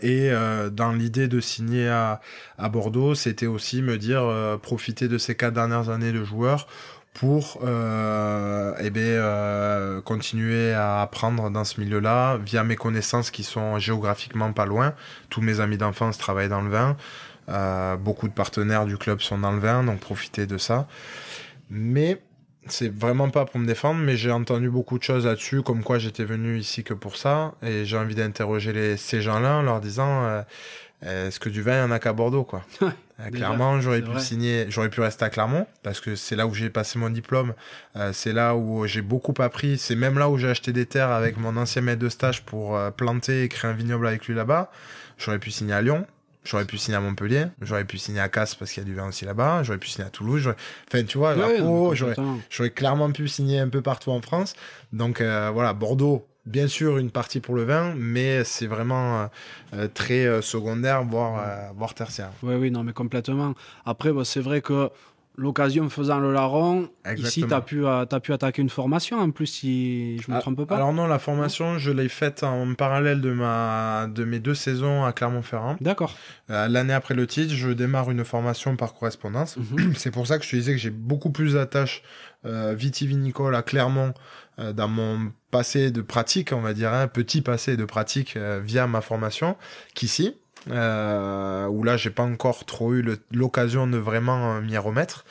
et 0.00 0.30
dans 0.70 0.92
l'idée 0.92 1.26
de 1.26 1.40
signer 1.40 1.88
à, 1.88 2.20
à 2.56 2.68
Bordeaux, 2.68 3.16
c'était 3.16 3.46
aussi 3.46 3.82
me 3.82 3.98
dire 3.98 4.58
profiter 4.62 5.08
de 5.08 5.18
ces 5.18 5.34
quatre 5.34 5.54
dernières 5.54 5.90
années 5.90 6.12
de 6.12 6.22
joueur 6.22 6.68
pour 7.14 7.58
euh, 7.62 8.74
eh 8.80 8.90
bien, 8.90 9.02
euh, 9.02 10.00
continuer 10.00 10.72
à 10.72 11.02
apprendre 11.02 11.50
dans 11.50 11.64
ce 11.64 11.80
milieu-là 11.80 12.38
via 12.38 12.64
mes 12.64 12.76
connaissances 12.76 13.30
qui 13.30 13.42
sont 13.42 13.78
géographiquement 13.78 14.52
pas 14.52 14.66
loin. 14.66 14.94
Tous 15.28 15.40
mes 15.40 15.60
amis 15.60 15.76
d'enfance 15.76 16.16
travaillent 16.18 16.48
dans 16.48 16.62
le 16.62 16.70
vin. 16.70 16.96
Euh, 17.48 17.96
beaucoup 17.96 18.28
de 18.28 18.32
partenaires 18.32 18.86
du 18.86 18.96
club 18.96 19.20
sont 19.20 19.38
dans 19.38 19.52
le 19.52 19.58
vin, 19.58 19.84
donc 19.84 20.00
profitez 20.00 20.46
de 20.46 20.56
ça. 20.56 20.86
Mais 21.70 22.22
c'est 22.66 22.94
vraiment 22.94 23.28
pas 23.28 23.44
pour 23.44 23.60
me 23.60 23.66
défendre, 23.66 24.00
mais 24.00 24.16
j'ai 24.16 24.30
entendu 24.30 24.70
beaucoup 24.70 24.98
de 24.98 25.02
choses 25.02 25.26
là-dessus, 25.26 25.62
comme 25.62 25.82
quoi 25.82 25.98
j'étais 25.98 26.24
venu 26.24 26.58
ici 26.58 26.84
que 26.84 26.94
pour 26.94 27.16
ça, 27.16 27.54
et 27.62 27.84
j'ai 27.84 27.98
envie 27.98 28.14
d'interroger 28.14 28.96
ces 28.96 29.20
gens-là 29.20 29.56
en 29.56 29.62
leur 29.62 29.80
disant 29.80 30.44
euh, 31.04 31.28
est-ce 31.28 31.40
que 31.40 31.48
du 31.48 31.62
vin, 31.62 31.74
il 31.74 31.78
n'y 31.78 31.84
en 31.84 31.90
a 31.90 31.98
qu'à 31.98 32.12
Bordeaux, 32.12 32.44
quoi. 32.44 32.64
Euh, 33.26 33.30
clairement, 33.30 33.80
j'aurais 33.80 34.02
pu 34.02 34.18
signer, 34.18 34.66
j'aurais 34.68 34.88
pu 34.88 35.00
rester 35.00 35.24
à 35.24 35.30
Clermont, 35.30 35.66
parce 35.82 36.00
que 36.00 36.16
c'est 36.16 36.36
là 36.36 36.46
où 36.46 36.54
j'ai 36.54 36.70
passé 36.70 36.98
mon 36.98 37.10
diplôme, 37.10 37.54
euh, 37.96 38.12
c'est 38.12 38.32
là 38.32 38.56
où 38.56 38.86
j'ai 38.86 39.02
beaucoup 39.02 39.34
appris, 39.38 39.78
c'est 39.78 39.94
même 39.94 40.18
là 40.18 40.28
où 40.28 40.38
j'ai 40.38 40.48
acheté 40.48 40.72
des 40.72 40.86
terres 40.86 41.10
avec 41.10 41.36
mon 41.36 41.56
ancien 41.56 41.82
maître 41.82 42.00
de 42.00 42.08
stage 42.08 42.42
pour 42.42 42.76
euh, 42.76 42.90
planter 42.90 43.44
et 43.44 43.48
créer 43.48 43.70
un 43.70 43.74
vignoble 43.74 44.06
avec 44.06 44.26
lui 44.26 44.34
là-bas. 44.34 44.70
J'aurais 45.18 45.38
pu 45.38 45.50
signer 45.50 45.74
à 45.74 45.82
Lyon, 45.82 46.06
J'aurais 46.44 46.64
pu 46.64 46.76
signer 46.76 46.96
à 46.96 47.00
Montpellier, 47.00 47.46
j'aurais 47.60 47.84
pu 47.84 47.98
signer 47.98 48.18
à 48.18 48.28
Castres 48.28 48.58
parce 48.58 48.72
qu'il 48.72 48.82
y 48.82 48.86
a 48.86 48.88
du 48.88 48.96
vin 48.96 49.06
aussi 49.06 49.24
là-bas, 49.24 49.62
j'aurais 49.62 49.78
pu 49.78 49.88
signer 49.88 50.08
à 50.08 50.10
Toulouse, 50.10 50.52
enfin 50.88 51.04
tu 51.04 51.16
vois, 51.16 51.36
j'aurais 52.50 52.70
clairement 52.70 53.12
pu 53.12 53.28
signer 53.28 53.60
un 53.60 53.68
peu 53.68 53.80
partout 53.80 54.10
en 54.10 54.20
France. 54.20 54.54
Donc 54.92 55.22
voilà, 55.22 55.72
Bordeaux, 55.72 56.26
bien 56.46 56.66
sûr 56.66 56.98
une 56.98 57.10
partie 57.10 57.40
pour 57.40 57.54
le 57.54 57.64
vin, 57.64 57.94
mais 57.96 58.44
c'est 58.44 58.66
vraiment 58.66 59.28
euh, 59.74 59.88
très 59.92 60.26
euh, 60.26 60.42
secondaire, 60.42 61.04
voire, 61.04 61.38
euh, 61.38 61.72
voire 61.76 61.94
tertiaire. 61.94 62.30
Oui, 62.42 62.54
oui, 62.54 62.70
non, 62.70 62.82
mais 62.82 62.92
complètement. 62.92 63.54
Après, 63.84 64.12
bah, 64.12 64.22
c'est 64.24 64.40
vrai 64.40 64.60
que 64.60 64.90
l'occasion 65.36 65.88
faisant 65.88 66.18
le 66.18 66.30
larron, 66.32 66.90
ici, 67.16 67.44
tu 67.46 67.54
as, 67.54 67.60
pu, 67.62 67.86
as 67.86 68.06
pu 68.06 68.32
attaquer 68.34 68.60
une 68.60 68.68
formation 68.68 69.18
en 69.18 69.30
plus, 69.30 69.46
si 69.46 70.18
je 70.18 70.28
ne 70.28 70.34
me 70.34 70.38
ah, 70.38 70.42
trompe 70.42 70.66
pas. 70.66 70.76
Alors 70.76 70.92
non, 70.92 71.06
la 71.06 71.18
formation, 71.18 71.78
je 71.78 71.90
l'ai 71.90 72.10
faite 72.10 72.42
en 72.42 72.74
parallèle 72.74 73.22
de, 73.22 73.32
ma, 73.32 74.08
de 74.14 74.24
mes 74.24 74.40
deux 74.40 74.54
saisons 74.54 75.04
à 75.04 75.12
Clermont-Ferrand. 75.14 75.76
D'accord. 75.80 76.16
L'année 76.48 76.92
après 76.92 77.14
le 77.14 77.26
titre, 77.26 77.54
je 77.54 77.70
démarre 77.70 78.10
une 78.10 78.26
formation 78.26 78.76
par 78.76 78.92
correspondance. 78.92 79.56
Mhm. 79.56 79.94
C'est 79.96 80.10
pour 80.10 80.26
ça 80.26 80.38
que 80.38 80.44
je 80.44 80.50
te 80.50 80.56
disais 80.56 80.72
que 80.72 80.78
j'ai 80.78 80.90
beaucoup 80.90 81.30
plus 81.30 81.54
d'attaches 81.54 82.02
vitivinicole 82.44 83.54
à 83.54 83.62
Clermont 83.62 84.12
dans 84.58 84.88
mon 84.88 85.32
passé 85.52 85.92
de 85.92 86.00
pratique, 86.02 86.52
on 86.52 86.60
va 86.60 86.72
dire, 86.72 86.92
un 86.92 87.06
petit 87.06 87.42
passé 87.42 87.76
de 87.76 87.84
pratique 87.84 88.36
euh, 88.36 88.60
via 88.64 88.88
ma 88.88 89.00
formation 89.00 89.56
qu'ici. 89.94 90.34
Euh, 90.70 91.66
où 91.66 91.82
là 91.82 91.96
j'ai 91.96 92.10
pas 92.10 92.22
encore 92.22 92.64
trop 92.64 92.94
eu 92.94 93.04
l'occasion 93.32 93.88
de 93.88 93.98
vraiment 93.98 94.54
euh, 94.54 94.60
m'y 94.60 94.78
remettre 94.78 95.24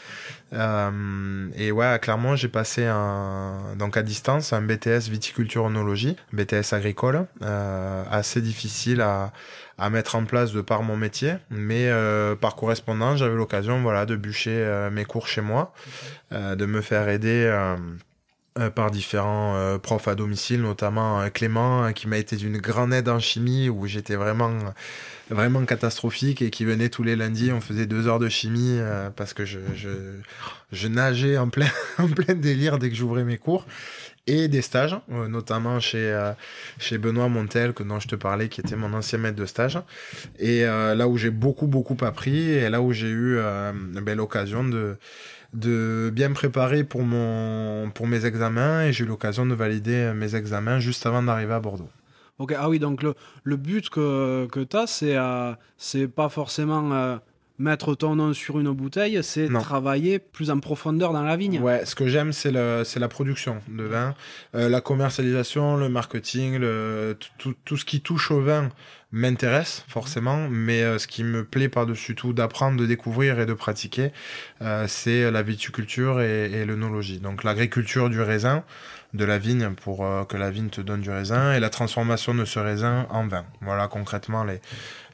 euh, 0.52 1.48
et 1.56 1.72
ouais 1.72 1.98
clairement 2.02 2.36
j'ai 2.36 2.50
passé 2.50 2.86
un 2.86 3.78
donc 3.80 3.96
à 3.96 4.04
distance 4.04 4.52
un 4.52 4.62
BTS 4.62 5.08
viticulture 5.10 5.64
onologie 5.64 6.18
BTS 6.34 6.74
agricole 6.74 7.28
euh, 7.44 8.04
assez 8.12 8.42
difficile 8.42 9.00
à, 9.00 9.32
à 9.78 9.90
mettre 9.90 10.16
en 10.16 10.26
place 10.26 10.52
de 10.52 10.60
par 10.60 10.84
mon 10.84 10.98
métier 10.98 11.36
mais 11.50 11.88
euh, 11.88 12.36
par 12.36 12.58
correspondance 12.58 13.20
j'avais 13.20 13.38
l'occasion 13.38 13.82
voilà 13.82 14.06
de 14.06 14.18
bûcher 14.18 14.90
mes 14.92 15.06
cours 15.06 15.30
chez 15.30 15.40
moi 15.40 15.74
de 16.32 16.66
me 16.66 16.82
faire 16.82 17.08
aider 17.08 17.50
euh, 18.60 18.70
par 18.70 18.92
différents 18.92 19.56
euh, 19.56 19.78
profs 19.78 20.10
à 20.10 20.16
domicile, 20.16 20.62
notamment 20.62 21.22
euh, 21.22 21.30
Clément, 21.30 21.94
qui 21.94 22.10
m'a 22.10 22.18
été 22.18 22.36
d'une 22.36 22.58
grande 22.58 22.94
aide 22.94 23.08
en 23.08 23.18
chimie, 23.18 23.70
où 23.70 23.88
j'étais 23.88 24.18
vraiment 24.18 24.52
vraiment 25.30 25.64
catastrophique 25.64 26.42
et 26.42 26.50
qui 26.50 26.66
venait 26.66 26.90
tous 26.90 27.04
les 27.04 27.16
lundis. 27.16 27.54
On 27.54 27.62
faisait 27.62 27.86
deux 27.86 28.10
heures 28.10 28.20
de 28.20 28.28
chimie 28.28 28.78
parce 29.16 29.34
que 29.34 29.46
je, 29.46 29.60
je, 29.74 29.90
je 30.74 30.88
nageais 30.90 31.38
en 31.38 31.48
plein, 31.48 31.70
en 31.98 32.10
plein 32.10 32.36
délire 32.36 32.78
dès 32.78 32.90
que 32.90 32.96
j'ouvrais 32.96 33.24
mes 33.24 33.38
cours 33.38 33.66
et 34.28 34.50
des 34.50 34.62
stages, 34.62 34.98
notamment 35.08 35.80
chez, 35.80 36.32
chez 36.78 36.98
Benoît 36.98 37.30
Montel, 37.30 37.72
que, 37.72 37.84
dont 37.84 38.02
je 38.02 38.10
te 38.10 38.16
parlais, 38.16 38.50
qui 38.50 38.60
était 38.60 38.76
mon 38.76 38.94
ancien 38.94 39.18
maître 39.18 39.38
de 39.38 39.46
stage. 39.46 39.80
Et 40.38 40.64
là 40.64 41.08
où 41.08 41.18
j'ai 41.18 41.32
beaucoup, 41.32 41.68
beaucoup 41.68 41.98
appris, 42.02 42.52
et 42.52 42.70
là 42.70 42.82
où 42.82 42.92
j'ai 42.92 43.10
eu 43.10 43.40
ben, 44.02 44.16
l'occasion 44.16 44.66
de, 44.66 44.98
de 45.54 46.10
bien 46.14 46.32
préparer 46.32 46.84
pour, 46.84 47.04
mon, 47.04 47.92
pour 47.92 48.08
mes 48.08 48.26
examens, 48.26 48.86
et 48.86 48.94
j'ai 48.94 49.04
eu 49.04 49.08
l'occasion 49.08 49.46
de 49.46 49.54
valider 49.54 50.12
mes 50.16 50.36
examens 50.36 50.80
juste 50.80 51.06
avant 51.06 51.24
d'arriver 51.24 51.54
à 51.54 51.60
Bordeaux. 51.60 51.90
Ok, 52.40 52.56
ah 52.58 52.70
oui, 52.70 52.80
donc 52.80 53.04
le, 53.04 53.14
le 53.44 53.56
but 53.56 53.90
que, 53.90 54.48
que 54.52 54.62
tu 54.62 54.78
as, 54.78 54.88
c'est 54.88 55.16
c'est 55.78 56.08
pas 56.08 56.30
forcément 56.30 57.20
mettre 57.62 57.96
ton 57.96 58.16
nom 58.16 58.34
sur 58.34 58.60
une 58.60 58.72
bouteille, 58.72 59.24
c'est 59.24 59.48
travailler 59.48 60.20
plus 60.20 60.50
en 60.50 60.60
profondeur 60.60 61.14
dans 61.14 61.24
la 61.24 61.38
vigne. 61.38 61.60
Ouais, 61.60 61.86
ce 61.86 61.96
que 61.96 62.08
j'aime, 62.08 62.34
c'est 62.34 62.52
la 62.52 63.08
production 63.08 63.62
de 63.70 63.84
vin, 63.84 64.16
euh, 64.56 64.68
la 64.68 64.82
commercialisation, 64.82 65.78
le 65.78 65.88
marketing, 65.88 66.58
le, 66.58 67.18
tout, 67.38 67.54
tout, 67.64 67.78
ce 67.78 67.86
qui 67.86 68.02
touche 68.02 68.32
au 68.32 68.42
vin 68.42 68.70
m'intéresse 69.12 69.84
forcément, 69.88 70.48
mais 70.50 70.82
euh, 70.82 70.98
ce 70.98 71.08
qui 71.08 71.24
me 71.24 71.44
plaît 71.44 71.70
par-dessus 71.70 72.16
tout 72.16 72.34
d'apprendre, 72.34 72.80
de 72.80 72.86
découvrir 72.86 73.40
et 73.40 73.46
de 73.46 73.54
pratiquer, 73.54 74.12
euh, 74.62 74.86
c'est 74.88 75.30
la 75.30 75.42
viticulture 75.42 76.22
et, 76.22 76.52
et 76.52 76.66
l'œnologie. 76.66 77.20
Donc 77.20 77.44
l'agriculture 77.44 78.10
du 78.10 78.22
raisin, 78.22 78.64
de 79.14 79.26
la 79.26 79.38
vigne 79.38 79.72
pour 79.72 80.08
que 80.30 80.38
la 80.38 80.50
vigne 80.50 80.70
te 80.70 80.80
donne 80.80 81.02
du 81.02 81.10
raisin 81.10 81.54
et 81.54 81.60
la 81.60 81.70
transformation 81.70 82.34
de 82.34 82.46
ce 82.46 82.60
raisin 82.60 83.08
en 83.10 83.28
vin. 83.28 83.44
Voilà 83.60 83.90
concrètement 83.90 84.46
les, 84.46 84.62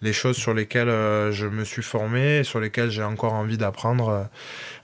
les 0.02 0.14
choses 0.14 0.38
sur 0.38 0.54
lesquelles 0.54 0.90
euh, 0.90 1.32
je 1.32 1.48
me 1.48 1.64
suis 1.64 1.82
formé 1.82 2.40
et 2.40 2.44
sur 2.44 2.60
lesquelles 2.60 2.90
j'ai 2.90 3.04
encore 3.04 3.34
envie 3.34 3.58
d'apprendre 3.58 4.10
euh, 4.10 4.24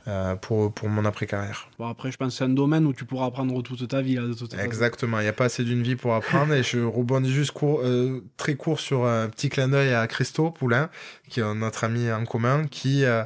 euh, 0.07 0.35
pour, 0.35 0.73
pour 0.73 0.89
mon 0.89 1.05
après-carrière. 1.05 1.67
Bon, 1.83 1.89
après, 1.89 2.11
je 2.11 2.17
pense 2.17 2.29
que 2.29 2.37
c'est 2.37 2.45
un 2.45 2.49
domaine 2.49 2.85
où 2.85 2.93
tu 2.93 3.03
pourras 3.03 3.25
apprendre 3.25 3.61
toute 3.61 3.85
ta 3.89 4.01
vie. 4.01 4.15
Là, 4.15 4.21
de 4.21 4.33
toute 4.33 4.53
Exactement, 4.53 5.19
il 5.19 5.23
n'y 5.23 5.27
a 5.27 5.33
pas 5.33 5.45
assez 5.45 5.65
d'une 5.65 5.83
vie 5.83 5.97
pour 5.97 6.13
apprendre. 6.13 6.53
et 6.53 6.63
je 6.63 6.79
rebondis 6.79 7.33
juste 7.33 7.51
court, 7.51 7.81
euh, 7.83 8.23
très 8.37 8.55
court 8.55 8.79
sur 8.79 9.05
un 9.05 9.27
petit 9.27 9.49
clin 9.49 9.67
d'œil 9.67 9.93
à 9.93 10.07
Christo 10.07 10.49
Poulain, 10.49 10.89
qui 11.27 11.41
est 11.41 11.53
notre 11.53 11.83
ami 11.83 12.09
en 12.09 12.23
commun, 12.23 12.67
qui, 12.71 13.03
euh, 13.03 13.25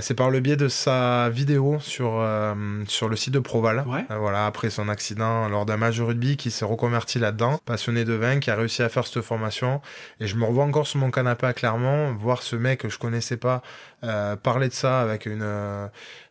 c'est 0.00 0.14
par 0.14 0.30
le 0.30 0.38
biais 0.38 0.54
de 0.54 0.68
sa 0.68 1.28
vidéo 1.28 1.78
sur, 1.80 2.24
sur 2.86 3.08
le 3.08 3.16
site 3.16 3.34
de 3.34 3.40
Proval. 3.40 3.84
voilà, 4.08 4.46
après 4.46 4.70
son 4.70 4.88
accident 4.88 5.48
lors 5.48 5.66
d'un 5.66 5.76
match 5.76 5.96
de 5.96 6.02
rugby, 6.04 6.36
qui 6.36 6.52
s'est 6.52 6.64
reconverti 6.64 7.18
là-dedans, 7.18 7.58
passionné 7.64 8.04
de 8.04 8.12
vin, 8.12 8.38
qui 8.38 8.52
a 8.52 8.54
réussi 8.54 8.84
à 8.84 8.88
faire 8.88 9.08
cette 9.08 9.24
formation. 9.24 9.80
Et 10.20 10.28
je 10.28 10.36
me 10.36 10.44
revois 10.44 10.62
encore 10.62 10.86
sur 10.86 11.00
mon 11.00 11.10
canapé 11.10 11.48
à 11.48 11.52
Clermont, 11.52 12.14
voir 12.14 12.42
ce 12.42 12.54
mec 12.54 12.78
que 12.78 12.88
je 12.88 12.98
connaissais 13.00 13.38
pas 13.38 13.60
parler 14.44 14.68
de 14.68 14.74
ça 14.74 15.00
avec 15.00 15.26
une 15.26 15.42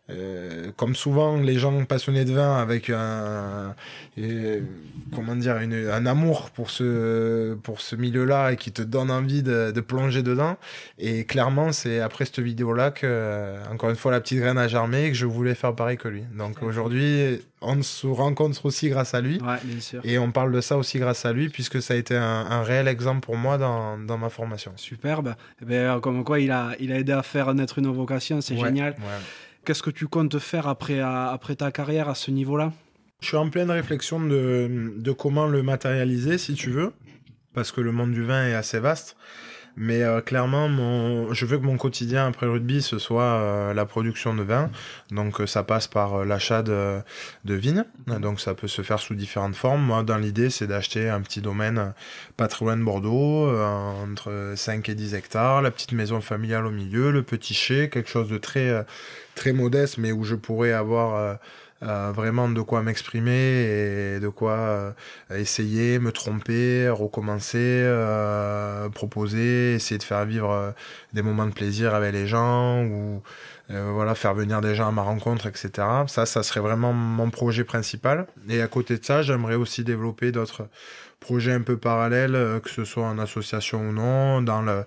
euh, 0.09 0.71
comme 0.77 0.95
souvent 0.95 1.37
les 1.37 1.59
gens 1.59 1.83
passionnés 1.85 2.23
de 2.25 2.31
vin 2.33 2.57
avec 2.57 2.89
un 2.89 3.75
euh, 4.17 4.61
comment 5.13 5.35
dire 5.35 5.57
une, 5.57 5.89
un 5.89 6.05
amour 6.05 6.49
pour 6.51 6.69
ce 6.69 7.55
pour 7.55 7.81
ce 7.81 7.95
milieu-là 7.95 8.51
et 8.53 8.55
qui 8.55 8.71
te 8.71 8.81
donne 8.81 9.11
envie 9.11 9.43
de, 9.43 9.71
de 9.71 9.81
plonger 9.81 10.23
dedans. 10.23 10.55
Et 10.97 11.25
clairement 11.25 11.71
c'est 11.73 11.99
après 11.99 12.25
cette 12.25 12.39
vidéo-là 12.39 12.91
que 12.91 13.55
encore 13.71 13.89
une 13.89 13.95
fois 13.97 14.11
la 14.11 14.21
petite 14.21 14.39
graine 14.39 14.57
a 14.57 14.67
germé 14.67 15.05
et 15.05 15.09
que 15.09 15.17
je 15.17 15.25
voulais 15.25 15.55
faire 15.55 15.75
pareil 15.75 15.97
que 15.97 16.07
lui. 16.07 16.23
Donc 16.37 16.63
aujourd'hui 16.63 17.41
on 17.61 17.81
se 17.81 18.07
rencontre 18.07 18.65
aussi 18.65 18.89
grâce 18.89 19.13
à 19.13 19.21
lui. 19.21 19.41
Ouais, 19.41 19.57
bien 19.63 19.79
sûr. 19.81 20.01
et 20.03 20.17
on 20.19 20.31
parle 20.31 20.51
de 20.51 20.61
ça 20.61 20.77
aussi 20.77 20.99
grâce 20.99 21.25
à 21.25 21.33
lui 21.33 21.49
puisque 21.49 21.81
ça 21.81 21.95
a 21.95 21.97
été 21.97 22.15
un, 22.15 22.45
un 22.49 22.63
réel 22.63 22.87
exemple 22.87 23.21
pour 23.21 23.35
moi 23.35 23.57
dans, 23.57 23.97
dans 23.97 24.17
ma 24.17 24.29
formation. 24.29 24.71
Superbe. 24.75 25.35
Eh 25.61 25.65
bien, 25.65 25.99
comme 25.99 26.23
quoi 26.23 26.39
il 26.39 26.51
a 26.51 26.71
il 26.79 26.91
a 26.91 26.99
aidé 26.99 27.11
à 27.11 27.23
faire 27.23 27.53
naître 27.53 27.79
une 27.79 27.87
vocation 27.91 28.39
c'est 28.41 28.57
génial. 28.57 28.93
ouais. 28.93 29.21
Qu'est-ce 29.67 29.83
que 29.83 29.89
tu 29.89 30.07
comptes 30.07 30.39
faire 30.39 30.65
après, 30.69 30.95
ta 31.57 31.71
carrière 31.73 32.07
à 32.07 32.15
ce 32.15 32.31
niveau-là? 32.31 32.71
Je 33.19 33.27
suis 33.27 33.35
en 33.35 33.49
pleine 33.49 33.69
réflexion 33.69 34.17
de, 34.21 35.11
comment 35.11 35.45
le 35.45 35.61
matérialiser, 35.61 36.37
si 36.37 36.53
tu 36.53 36.69
veux, 36.69 36.93
parce 37.53 37.73
que 37.73 37.81
le 37.81 37.91
monde 37.91 38.13
du 38.13 38.23
vin 38.23 38.47
est 38.47 38.53
assez 38.53 38.79
vaste. 38.79 39.17
Mais 39.79 40.01
euh, 40.01 40.21
clairement, 40.21 40.67
mon... 40.67 41.31
je 41.33 41.45
veux 41.45 41.59
que 41.59 41.63
mon 41.63 41.77
quotidien 41.77 42.25
après 42.27 42.47
rugby, 42.47 42.81
ce 42.81 42.97
soit 42.97 43.21
euh, 43.21 43.73
la 43.75 43.85
production 43.85 44.33
de 44.33 44.41
vin. 44.41 44.71
Donc 45.11 45.39
euh, 45.39 45.45
ça 45.45 45.61
passe 45.63 45.87
par 45.87 46.25
l'achat 46.25 46.63
de, 46.63 46.99
de 47.45 47.53
vignes. 47.53 47.85
Donc 48.07 48.41
ça 48.41 48.55
peut 48.55 48.67
se 48.67 48.81
faire 48.81 48.99
sous 48.99 49.13
différentes 49.13 49.55
formes. 49.55 49.81
Moi, 49.83 50.01
dans 50.01 50.17
l'idée, 50.17 50.49
c'est 50.49 50.65
d'acheter 50.65 51.09
un 51.09 51.21
petit 51.21 51.41
domaine 51.41 51.93
pas 52.37 52.47
très 52.47 52.65
loin 52.65 52.75
de 52.75 52.83
Bordeaux, 52.83 53.49
entre 53.59 54.53
5 54.55 54.89
et 54.89 54.95
10 54.95 55.13
hectares, 55.13 55.61
la 55.61 55.69
petite 55.69 55.91
maison 55.91 56.21
familiale 56.21 56.65
au 56.65 56.71
milieu, 56.71 57.11
le 57.11 57.21
petit 57.21 57.53
chai, 57.53 57.89
quelque 57.89 58.09
chose 58.09 58.29
de 58.29 58.37
très 58.39 58.85
très 59.35 59.53
modeste, 59.53 59.99
mais 59.99 60.11
où 60.11 60.23
je 60.23 60.35
pourrais 60.35 60.71
avoir 60.71 61.37
euh, 61.83 61.87
euh, 61.97 62.11
vraiment 62.11 62.49
de 62.49 62.61
quoi 62.61 62.83
m'exprimer 62.83 64.15
et 64.15 64.19
de 64.19 64.29
quoi 64.29 64.51
euh, 64.51 64.91
essayer, 65.35 65.99
me 65.99 66.11
tromper, 66.11 66.89
recommencer, 66.89 67.85
proposer, 68.93 69.75
essayer 69.75 69.97
de 69.97 70.03
faire 70.03 70.25
vivre 70.25 70.73
des 71.13 71.21
moments 71.21 71.45
de 71.45 71.53
plaisir 71.53 71.93
avec 71.95 72.13
les 72.13 72.27
gens 72.27 72.83
ou 72.83 73.21
voilà 73.69 74.15
faire 74.15 74.33
venir 74.33 74.61
des 74.61 74.75
gens 74.75 74.87
à 74.87 74.91
ma 74.91 75.01
rencontre, 75.01 75.47
etc. 75.47 75.87
Ça, 76.07 76.25
ça 76.25 76.43
serait 76.43 76.61
vraiment 76.61 76.93
mon 76.93 77.29
projet 77.29 77.63
principal. 77.63 78.27
Et 78.49 78.61
à 78.61 78.67
côté 78.67 78.97
de 78.97 79.03
ça, 79.03 79.21
j'aimerais 79.21 79.55
aussi 79.55 79.83
développer 79.83 80.31
d'autres 80.31 80.67
projets 81.19 81.51
un 81.51 81.61
peu 81.61 81.77
parallèles, 81.77 82.61
que 82.63 82.69
ce 82.69 82.85
soit 82.85 83.05
en 83.05 83.19
association 83.19 83.89
ou 83.89 83.91
non, 83.91 84.41
dans 84.41 84.61
le 84.61 84.83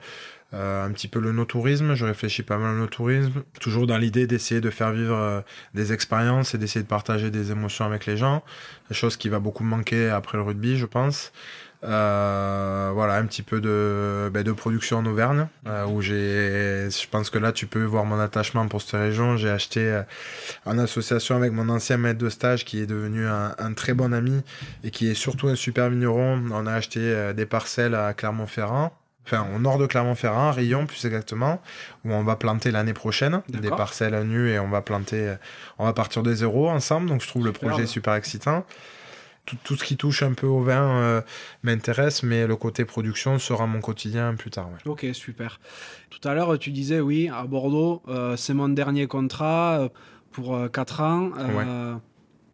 euh, 0.53 0.85
un 0.85 0.91
petit 0.91 1.09
peu 1.09 1.21
le 1.21 1.33
no-tourisme, 1.33 1.95
je 1.95 2.05
réfléchis 2.05 2.43
pas 2.43 2.59
mal 2.59 2.75
au 2.75 2.79
no-tourisme, 2.79 3.43
toujours 3.61 3.87
dans 3.87 3.99
l'idée 3.99 4.27
d'essayer 4.27 4.61
de 4.61 4.71
faire 4.71 4.93
vivre 4.93 5.17
euh, 5.17 5.41
des 5.75 5.93
expériences 5.93 6.55
et 6.55 6.59
d'essayer 6.59 6.83
de 6.83 6.89
partager 6.89 7.31
des 7.31 7.53
émotions 7.53 7.85
avec 7.85 8.07
les 8.07 8.17
gens, 8.17 8.43
chose 8.91 9.17
qui 9.17 9.29
va 9.29 9.39
beaucoup 9.39 9.65
manquer 9.65 10.09
après 10.11 10.39
le 10.39 10.43
rugby, 10.43 10.77
je 10.77 10.87
pense. 10.87 11.33
Euh, 11.83 12.91
voilà, 12.93 13.15
un 13.15 13.25
petit 13.25 13.43
peu 13.43 13.61
de, 13.61 14.31
ben, 14.33 14.43
de 14.43 14.53
production 14.53 14.99
en 14.99 15.07
Auvergne, 15.07 15.47
euh, 15.67 15.87
où 15.87 16.03
j'ai, 16.03 16.91
je 16.91 17.09
pense 17.09 17.31
que 17.31 17.39
là 17.39 17.53
tu 17.53 17.67
peux 17.67 17.85
voir 17.85 18.05
mon 18.05 18.21
attachement 18.21 18.69
pour 18.69 18.83
cette 18.83 19.01
région. 19.01 19.37
J'ai 19.39 19.49
acheté 19.49 19.81
euh, 19.81 20.03
en 20.67 20.79
association 20.79 21.37
avec 21.37 21.53
mon 21.53 21.69
ancien 21.71 21.97
maître 21.97 22.19
de 22.19 22.29
stage 22.29 22.67
qui 22.67 22.81
est 22.81 22.87
devenu 22.87 23.27
un, 23.27 23.55
un, 23.59 23.73
très 23.73 23.95
bon 23.95 24.13
ami 24.13 24.43
et 24.85 24.91
qui 24.91 25.09
est 25.09 25.15
surtout 25.15 25.49
un 25.49 25.55
super 25.55 25.89
vigneron. 25.89 26.43
On 26.53 26.67
a 26.67 26.73
acheté 26.73 27.33
des 27.35 27.47
parcelles 27.47 27.95
à 27.95 28.13
Clermont-Ferrand 28.13 28.93
enfin 29.31 29.47
au 29.55 29.59
nord 29.59 29.78
de 29.78 29.87
Clermont-Ferrand, 29.87 30.53
Rion 30.53 30.87
plus 30.87 31.05
exactement, 31.05 31.61
où 32.05 32.12
on 32.12 32.22
va 32.22 32.37
planter 32.37 32.70
l'année 32.70 32.95
prochaine 32.95 33.43
des 33.49 33.70
parcelles 33.70 34.22
nues 34.24 34.51
et 34.51 34.59
on 34.59 34.68
va 34.68 34.83
planter, 34.83 35.37
on 35.78 35.85
va 35.85 35.93
partir 35.93 36.22
des 36.22 36.37
zéros 36.37 36.68
ensemble. 36.68 37.09
Donc 37.09 37.22
je 37.22 37.28
trouve 37.28 37.45
le 37.45 37.53
projet 37.53 37.87
super 37.87 38.14
excitant. 38.14 38.64
Tout, 39.47 39.57
tout, 39.64 39.74
ce 39.74 39.85
qui 39.85 39.97
touche 39.97 40.22
un 40.22 40.35
peu 40.35 40.47
au 40.47 40.61
vin 40.61 40.99
euh, 40.99 41.22
m'intéresse, 41.62 42.22
mais 42.22 42.47
le 42.47 42.57
côté 42.57 42.85
production 42.85 43.39
sera 43.39 43.66
mon 43.66 43.81
quotidien 43.81 44.35
plus 44.35 44.51
tard. 44.51 44.68
Ouais. 44.68 44.91
Ok, 44.91 45.07
super. 45.12 45.59
Tout 46.11 46.28
à 46.28 46.35
l'heure, 46.35 46.59
tu 46.59 46.70
disais, 46.70 47.01
oui, 47.01 47.31
à 47.35 47.45
Bordeaux, 47.45 48.03
euh, 48.09 48.37
c'est 48.37 48.55
mon 48.55 48.68
dernier 48.68 49.07
contrat 49.07 49.81
euh, 49.81 49.89
pour 50.31 50.70
4 50.70 51.01
ans. 51.01 51.31
Ouais 51.31 51.64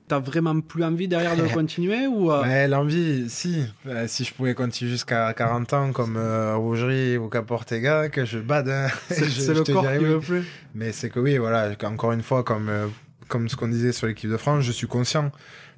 t'as 0.08 0.18
vraiment 0.18 0.60
plus 0.60 0.84
envie 0.84 1.08
derrière 1.08 1.36
de 1.36 1.42
continuer 1.54 2.06
ou 2.06 2.32
euh... 2.32 2.66
L'envie, 2.66 3.28
si. 3.28 3.64
Euh, 3.86 4.06
si 4.06 4.24
je 4.24 4.32
pouvais 4.32 4.54
continuer 4.54 4.90
jusqu'à 4.90 5.32
40 5.32 5.72
ans 5.72 5.92
comme 5.92 6.16
euh, 6.16 6.56
Rougerie 6.56 7.16
ou 7.16 7.28
Caportega, 7.28 8.08
que 8.08 8.24
je 8.24 8.38
bade. 8.38 8.68
Hein. 8.68 8.88
C'est 9.10 9.54
le 9.54 9.64
corps 9.64 9.90
qui 9.90 10.04
veut 10.04 10.20
plus. 10.20 10.44
Mais 10.74 10.92
c'est 10.92 11.08
que 11.10 11.20
oui, 11.20 11.38
voilà, 11.38 11.70
encore 11.84 12.12
une 12.12 12.22
fois, 12.22 12.42
comme, 12.44 12.68
euh, 12.68 12.86
comme 13.28 13.48
ce 13.48 13.56
qu'on 13.56 13.68
disait 13.68 13.92
sur 13.92 14.06
l'équipe 14.06 14.30
de 14.30 14.36
France, 14.36 14.62
je 14.64 14.72
suis 14.72 14.86
conscient 14.86 15.32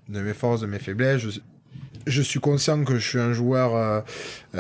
de 0.08 0.20
mes 0.20 0.34
forces, 0.34 0.60
de 0.60 0.66
mes 0.66 0.78
faiblesses. 0.78 1.20
Je, 1.20 1.40
je 2.06 2.22
suis 2.22 2.40
conscient 2.40 2.82
que 2.84 2.96
je 2.96 3.06
suis 3.06 3.18
un 3.18 3.32
joueur 3.32 4.04
qui 4.52 4.58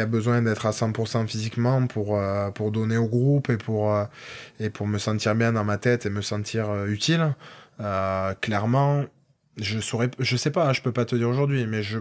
a 0.00 0.06
besoin 0.06 0.40
d'être 0.40 0.64
à 0.64 0.70
100% 0.70 1.26
physiquement 1.26 1.86
pour, 1.86 2.18
pour 2.54 2.70
donner 2.70 2.96
au 2.96 3.06
groupe 3.06 3.50
et 3.50 3.58
pour, 3.58 3.94
et 4.58 4.70
pour 4.70 4.86
me 4.86 4.96
sentir 4.96 5.34
bien 5.34 5.52
dans 5.52 5.64
ma 5.64 5.76
tête 5.76 6.06
et 6.06 6.10
me 6.10 6.22
sentir 6.22 6.86
utile. 6.86 7.34
Euh, 7.80 8.34
clairement, 8.40 9.04
je 9.56 9.80
saurais, 9.80 10.10
je 10.18 10.36
sais 10.36 10.50
pas, 10.50 10.72
je 10.72 10.82
peux 10.82 10.92
pas 10.92 11.04
te 11.04 11.16
dire 11.16 11.28
aujourd'hui, 11.28 11.66
mais 11.66 11.82
je 11.82 11.98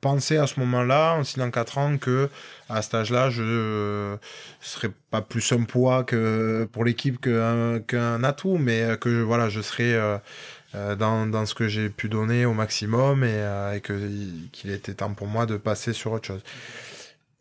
pensais 0.00 0.36
à 0.36 0.46
ce 0.46 0.60
moment-là, 0.60 1.14
en 1.14 1.24
signant 1.24 1.50
4 1.50 1.78
ans, 1.78 1.98
que 1.98 2.28
à 2.68 2.82
cet 2.82 2.94
âge-là, 2.94 3.30
je 3.30 3.42
euh, 3.42 4.16
serais 4.60 4.90
pas 5.10 5.22
plus 5.22 5.52
un 5.52 5.64
poids 5.64 6.04
que 6.04 6.68
pour 6.72 6.84
l'équipe 6.84 7.20
qu'un 7.20 8.24
atout, 8.24 8.58
mais 8.58 8.98
que 9.00 9.22
voilà, 9.22 9.48
je 9.48 9.60
serais 9.62 9.94
euh, 9.94 10.18
euh, 10.74 10.96
dans, 10.96 11.26
dans 11.26 11.46
ce 11.46 11.54
que 11.54 11.68
j'ai 11.68 11.88
pu 11.88 12.08
donner 12.08 12.46
au 12.46 12.52
maximum 12.52 13.22
et, 13.22 13.28
euh, 13.30 13.78
qu'il 13.78 14.70
était 14.70 14.94
temps 14.94 15.14
pour 15.14 15.28
moi 15.28 15.46
de 15.46 15.56
passer 15.56 15.92
sur 15.92 16.10
autre 16.12 16.26
chose. 16.26 16.42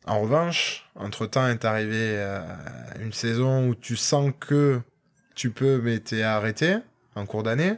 En 0.05 0.21
revanche, 0.21 0.85
entre-temps 0.95 1.47
est 1.47 1.65
arrivé 1.65 1.95
euh, 1.97 2.41
une 2.99 3.13
saison 3.13 3.69
où 3.69 3.75
tu 3.75 3.95
sens 3.95 4.31
que 4.39 4.81
tu 5.33 5.49
peux, 5.49 5.81
mais 5.81 5.99
t'es 5.99 6.21
arrêté 6.21 6.75
en 7.15 7.25
cours 7.25 7.43
d'année. 7.43 7.75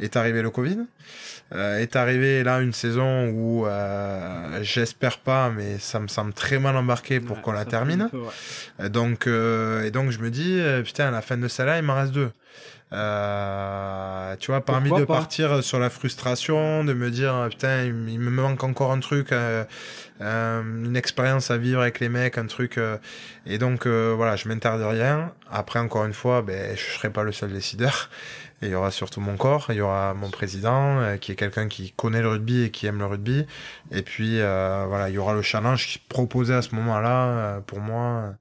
est 0.00 0.16
arrivé 0.16 0.42
le 0.42 0.50
Covid. 0.50 0.80
Euh, 1.54 1.78
est 1.78 1.94
arrivé 1.94 2.42
là 2.42 2.60
une 2.60 2.72
saison 2.72 3.28
où 3.28 3.66
euh, 3.66 4.58
j'espère 4.62 5.18
pas, 5.18 5.50
mais 5.50 5.78
ça 5.78 6.00
me 6.00 6.08
semble 6.08 6.32
très 6.32 6.58
mal 6.58 6.76
embarqué 6.76 7.20
pour 7.20 7.40
qu'on 7.40 7.52
la 7.52 7.64
termine. 7.64 8.08
Donc 8.90 9.26
et 9.26 9.90
donc 9.90 10.10
je 10.10 10.18
me 10.18 10.30
dis 10.30 10.60
putain 10.84 11.08
à 11.08 11.10
la 11.10 11.22
fin 11.22 11.36
de 11.36 11.48
celle-là 11.48 11.78
il 11.78 11.84
m'en 11.84 11.94
reste 11.94 12.12
deux. 12.12 12.30
Euh, 12.92 14.36
tu 14.38 14.52
vois, 14.52 14.64
parmi 14.64 14.90
de 14.90 15.04
partir 15.04 15.62
sur 15.62 15.80
la 15.80 15.90
frustration, 15.90 16.84
de 16.84 16.92
me 16.92 17.10
dire 17.10 17.48
putain, 17.50 17.84
il, 17.84 17.92
me 17.92 18.30
manque 18.30 18.62
encore 18.62 18.92
un 18.92 19.00
truc, 19.00 19.32
euh, 19.32 19.64
euh, 20.20 20.62
une 20.62 20.96
expérience 20.96 21.50
à 21.50 21.56
vivre 21.56 21.80
avec 21.80 21.98
les 21.98 22.08
mecs, 22.08 22.38
un 22.38 22.46
truc. 22.46 22.78
Euh, 22.78 22.96
et 23.44 23.58
donc 23.58 23.86
euh, 23.86 24.14
voilà, 24.16 24.36
je 24.36 24.48
m'interdis 24.48 24.84
rien. 24.84 25.32
Après, 25.50 25.80
encore 25.80 26.04
une 26.04 26.14
fois, 26.14 26.42
ben, 26.42 26.76
je 26.76 26.96
serai 26.96 27.10
pas 27.10 27.24
le 27.24 27.32
seul 27.32 27.52
décideur. 27.52 28.08
Et 28.62 28.66
il 28.66 28.72
y 28.72 28.74
aura 28.74 28.90
surtout 28.90 29.20
mon 29.20 29.36
corps, 29.36 29.66
il 29.68 29.76
y 29.76 29.80
aura 29.80 30.14
mon 30.14 30.30
président, 30.30 31.16
qui 31.18 31.32
est 31.32 31.34
quelqu'un 31.34 31.68
qui 31.68 31.92
connaît 31.92 32.22
le 32.22 32.28
rugby 32.28 32.62
et 32.62 32.70
qui 32.70 32.86
aime 32.86 32.98
le 32.98 33.06
rugby. 33.06 33.46
Et 33.90 34.02
puis 34.02 34.38
voilà, 34.38 35.10
il 35.10 35.14
y 35.14 35.18
aura 35.18 35.34
le 35.34 35.42
challenge 35.42 36.00
proposé 36.08 36.54
à 36.54 36.62
ce 36.62 36.74
moment-là 36.74 37.60
pour 37.66 37.80
moi. 37.80 38.34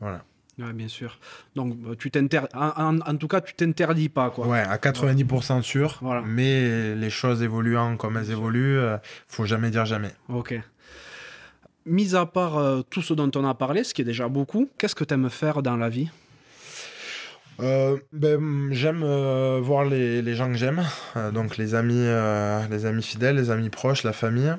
voilà. 0.00 0.22
Ouais, 0.58 0.72
bien 0.72 0.88
sûr. 0.88 1.18
Donc, 1.54 1.76
euh, 1.86 1.94
tu 1.96 2.10
t'interdis, 2.10 2.48
en, 2.54 2.98
en, 3.00 3.16
tout 3.16 3.28
cas, 3.28 3.42
tu 3.42 3.52
t'interdis 3.54 4.08
pas, 4.08 4.30
quoi. 4.30 4.46
Ouais, 4.46 4.60
à 4.60 4.78
90% 4.78 5.60
sûr. 5.60 5.98
Voilà. 6.00 6.22
Mais 6.22 6.94
les 6.94 7.10
choses 7.10 7.42
évoluant 7.42 7.96
comme 7.98 8.16
elles 8.16 8.30
évoluent, 8.30 8.78
euh, 8.78 8.96
faut 9.26 9.44
jamais 9.44 9.70
dire 9.70 9.84
jamais. 9.84 10.12
Ok. 10.30 10.58
Mis 11.84 12.14
à 12.14 12.24
part 12.24 12.56
euh, 12.56 12.80
tout 12.88 13.02
ce 13.02 13.12
dont 13.12 13.30
on 13.34 13.44
a 13.44 13.54
parlé, 13.54 13.84
ce 13.84 13.92
qui 13.92 14.00
est 14.00 14.06
déjà 14.06 14.28
beaucoup, 14.28 14.68
qu'est-ce 14.78 14.94
que 14.94 15.04
tu 15.04 15.12
aimes 15.12 15.28
faire 15.28 15.62
dans 15.62 15.76
la 15.76 15.90
vie? 15.90 16.10
Ben, 17.58 18.68
j'aime 18.70 19.04
voir 19.60 19.84
les, 19.84 20.22
les, 20.22 20.34
gens 20.34 20.48
que 20.48 20.56
j'aime, 20.56 20.82
donc 21.32 21.56
les 21.56 21.74
amis, 21.74 22.06
les 22.70 22.86
amis 22.86 23.02
fidèles, 23.02 23.36
les 23.36 23.50
amis 23.50 23.70
proches, 23.70 24.02
la 24.02 24.12
famille. 24.12 24.52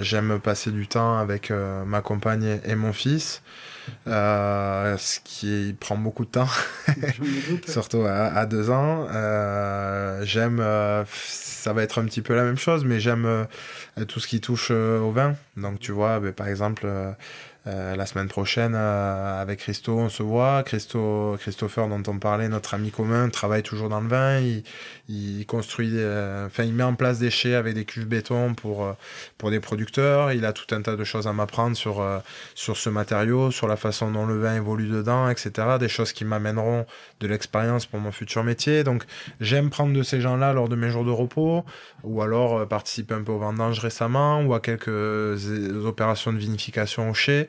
j'aime 0.00 0.40
passer 0.40 0.70
du 0.70 0.86
temps 0.86 1.18
avec 1.18 1.52
ma 1.86 2.00
compagne 2.00 2.60
et 2.64 2.74
mon 2.74 2.92
fils. 2.92 3.42
Euh, 4.06 4.96
ce 4.98 5.20
qui 5.22 5.74
prend 5.78 5.96
beaucoup 5.96 6.24
de 6.24 6.30
temps, 6.30 6.48
surtout 7.66 8.04
à, 8.06 8.46
deux 8.46 8.70
ans. 8.70 9.06
Euh, 9.12 10.22
j'aime, 10.24 10.60
euh, 10.60 11.04
ça 11.06 11.72
va 11.72 11.82
être 11.82 12.00
un 12.00 12.04
petit 12.04 12.22
peu 12.22 12.34
la 12.34 12.44
même 12.44 12.58
chose, 12.58 12.84
mais 12.84 13.00
j'aime 13.00 13.46
tout 14.08 14.20
ce 14.20 14.26
qui 14.26 14.40
touche 14.40 14.70
au 14.70 15.10
vin. 15.10 15.34
Donc 15.56 15.80
tu 15.80 15.92
vois, 15.92 16.20
ben, 16.20 16.32
par 16.32 16.48
exemple, 16.48 16.86
euh, 17.66 17.94
la 17.94 18.06
semaine 18.06 18.28
prochaine, 18.28 18.72
euh, 18.74 19.40
avec 19.40 19.58
Christo, 19.58 19.98
on 19.98 20.08
se 20.08 20.22
voit. 20.22 20.62
Christo, 20.62 21.36
Christopher, 21.38 21.88
dont 21.88 22.02
on 22.06 22.18
parlait, 22.18 22.48
notre 22.48 22.72
ami 22.72 22.90
commun, 22.90 23.28
travaille 23.28 23.62
toujours 23.62 23.90
dans 23.90 24.00
le 24.00 24.08
vin. 24.08 24.38
Il, 24.38 24.62
il 25.08 25.44
construit, 25.44 25.90
euh, 25.94 26.46
enfin, 26.46 26.64
il 26.64 26.72
met 26.72 26.82
en 26.82 26.94
place 26.94 27.18
des 27.18 27.30
chais 27.30 27.54
avec 27.54 27.74
des 27.74 27.84
cuves 27.84 28.06
béton 28.06 28.54
pour, 28.54 28.96
pour 29.36 29.50
des 29.50 29.60
producteurs. 29.60 30.32
Il 30.32 30.46
a 30.46 30.54
tout 30.54 30.74
un 30.74 30.80
tas 30.80 30.96
de 30.96 31.04
choses 31.04 31.26
à 31.26 31.34
m'apprendre 31.34 31.76
sur, 31.76 32.02
sur 32.54 32.78
ce 32.78 32.88
matériau, 32.88 33.50
sur 33.50 33.68
la 33.68 33.76
façon 33.76 34.10
dont 34.10 34.24
le 34.24 34.40
vin 34.40 34.56
évolue 34.56 34.88
dedans, 34.88 35.28
etc. 35.28 35.76
Des 35.78 35.88
choses 35.88 36.12
qui 36.12 36.24
m'amèneront 36.24 36.86
de 37.20 37.26
l'expérience 37.26 37.86
pour 37.86 38.00
mon 38.00 38.10
futur 38.12 38.42
métier. 38.42 38.82
Donc, 38.82 39.04
j'aime 39.40 39.70
prendre 39.70 39.92
de 39.92 40.02
ces 40.02 40.20
gens-là 40.20 40.52
lors 40.52 40.68
de 40.68 40.76
mes 40.76 40.90
jours 40.90 41.04
de 41.04 41.10
repos, 41.10 41.64
ou 42.02 42.22
alors 42.22 42.66
participer 42.66 43.14
un 43.14 43.22
peu 43.22 43.32
aux 43.32 43.38
vendanges 43.38 43.78
récemment, 43.78 44.42
ou 44.42 44.54
à 44.54 44.60
quelques 44.60 44.88
opérations 45.84 46.32
de 46.32 46.38
vinification 46.38 47.10
au 47.10 47.14
chai. 47.14 47.48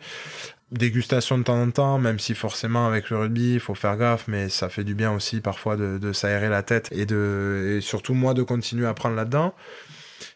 Dégustation 0.71 1.37
de 1.37 1.43
temps 1.43 1.61
en 1.61 1.69
temps, 1.69 1.99
même 1.99 2.17
si 2.17 2.33
forcément 2.33 2.87
avec 2.87 3.09
le 3.09 3.17
rugby, 3.17 3.55
il 3.55 3.59
faut 3.59 3.75
faire 3.75 3.97
gaffe, 3.97 4.29
mais 4.29 4.47
ça 4.47 4.69
fait 4.69 4.85
du 4.85 4.95
bien 4.95 5.11
aussi 5.11 5.41
parfois 5.41 5.75
de, 5.75 5.97
de 5.97 6.13
s'aérer 6.13 6.47
la 6.47 6.63
tête 6.63 6.87
et, 6.91 7.05
de, 7.05 7.75
et 7.77 7.81
surtout 7.81 8.13
moi 8.13 8.33
de 8.33 8.41
continuer 8.41 8.87
à 8.87 8.93
prendre 8.93 9.17
là-dedans. 9.17 9.53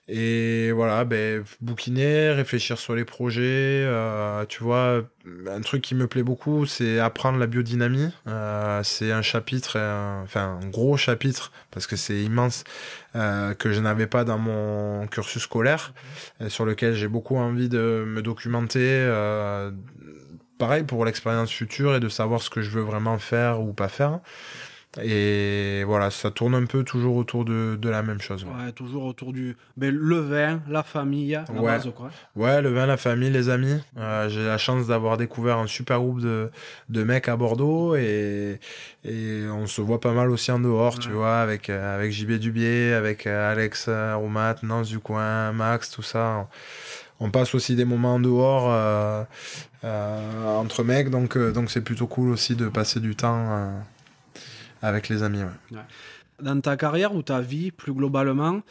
Et 0.08 0.72
voilà, 0.72 1.06
ben, 1.06 1.44
bouquiner, 1.62 2.32
réfléchir 2.32 2.78
sur 2.78 2.96
les 2.96 3.06
projets. 3.06 3.44
Euh, 3.86 4.46
tu 4.46 4.64
vois, 4.64 5.04
un 5.48 5.62
truc 5.62 5.82
qui 5.82 5.96
me 5.96 6.08
plaît 6.08 6.24
beaucoup, 6.24 6.66
c'est 6.66 7.00
apprendre 7.00 7.40
la 7.40 7.48
biodynamie. 7.48 8.10
Euh, 8.28 8.82
c'est 8.84 9.12
un 9.12 9.22
chapitre, 9.22 9.78
enfin 10.24 10.60
un 10.62 10.68
gros 10.68 10.98
chapitre, 10.98 11.52
parce 11.72 11.88
que 11.88 11.96
c'est 11.96 12.22
immense, 12.22 12.64
euh, 13.16 13.54
que 13.54 13.72
je 13.72 13.80
n'avais 13.80 14.08
pas 14.08 14.24
dans 14.24 14.38
mon 14.38 15.08
cursus 15.08 15.44
scolaire, 15.44 15.94
sur 16.48 16.66
lequel 16.66 16.94
j'ai 16.94 17.08
beaucoup 17.08 17.38
envie 17.38 17.70
de 17.70 18.06
me 18.08 18.22
documenter. 18.22 19.10
pareil 20.58 20.84
pour 20.84 21.04
l'expérience 21.06 21.52
future 21.52 21.96
et 21.96 22.00
de 22.00 22.10
savoir 22.10 22.42
ce 22.42 22.50
que 22.50 22.62
je 22.62 22.70
veux 22.70 22.84
vraiment 22.84 23.18
faire 23.18 23.62
ou 23.62 23.74
pas 23.74 23.90
faire. 23.90 24.20
Et 25.04 25.84
voilà, 25.86 26.10
ça 26.10 26.32
tourne 26.32 26.56
un 26.56 26.66
peu 26.66 26.84
toujours 26.84 27.16
autour 27.16 27.46
de, 27.46 27.78
de 27.80 27.90
la 27.90 28.02
même 28.02 28.22
chose. 28.22 28.46
Ouais. 28.46 28.72
toujours 28.72 29.06
autour 29.06 29.34
du 29.34 29.58
mais 29.78 29.92
le 29.92 30.20
vin, 30.20 30.62
la 30.70 30.84
famille, 30.84 31.32
la 31.32 31.44
ouais. 31.54 31.62
base, 31.62 31.90
quoi. 31.96 32.10
Ouais, 32.36 32.62
le 32.62 32.70
vin, 32.70 32.86
la 32.86 32.98
famille, 32.98 33.30
les 33.30 33.50
amis. 33.50 33.78
Euh, 33.98 34.30
J'ai 34.30 34.46
la 34.46 34.58
chance 34.58 34.88
d'avoir 34.88 35.18
découvert 35.18 35.58
un 35.58 35.68
super 35.68 36.00
groupe 36.00 36.22
de, 36.22 36.50
de 36.90 37.04
mecs 37.04 37.28
à 37.28 37.36
Bordeaux 37.36 37.96
et, 37.96 38.60
et 39.04 39.44
on 39.48 39.68
se 39.68 39.82
voit 39.82 40.00
pas 40.00 40.14
mal 40.14 40.32
aussi 40.32 40.52
en 40.52 40.60
dehors, 40.60 41.00
tu 41.00 41.10
vois, 41.10 41.40
avec, 41.40 41.70
euh, 41.70 41.96
avec 41.96 42.12
JB 42.12 42.34
Dubier, 42.34 42.94
avec 42.94 43.28
euh, 43.28 43.52
Alex 43.52 43.90
Roumat, 44.16 44.56
Nance 44.64 44.90
du 44.90 45.00
coin, 45.00 45.52
Max, 45.52 45.92
tout 45.92 46.02
ça. 46.04 46.48
On 47.20 47.30
passe 47.32 47.56
aussi 47.56 47.76
des 47.76 47.86
moments 47.86 48.16
en 48.16 48.20
dehors 48.20 48.68
euh, 48.70 49.24
euh, 49.86 50.46
entre 50.58 50.84
mecs, 50.84 51.10
donc 51.10 51.38
donc 51.38 51.72
c'est 51.72 51.80
plutôt 51.82 52.08
cool 52.08 52.30
aussi 52.30 52.56
de 52.56 52.68
passer 52.68 53.00
du 53.00 53.16
temps 53.16 53.72
avec 54.82 55.10
les 55.10 55.24
amis, 55.24 55.44
ouais. 55.44 55.80
Dans 56.42 56.60
ta 56.60 56.76
carrière 56.76 57.16
ou 57.16 57.22
ta 57.22 57.40
vie, 57.40 57.72
plus 57.72 57.94
globalement, 57.94 58.62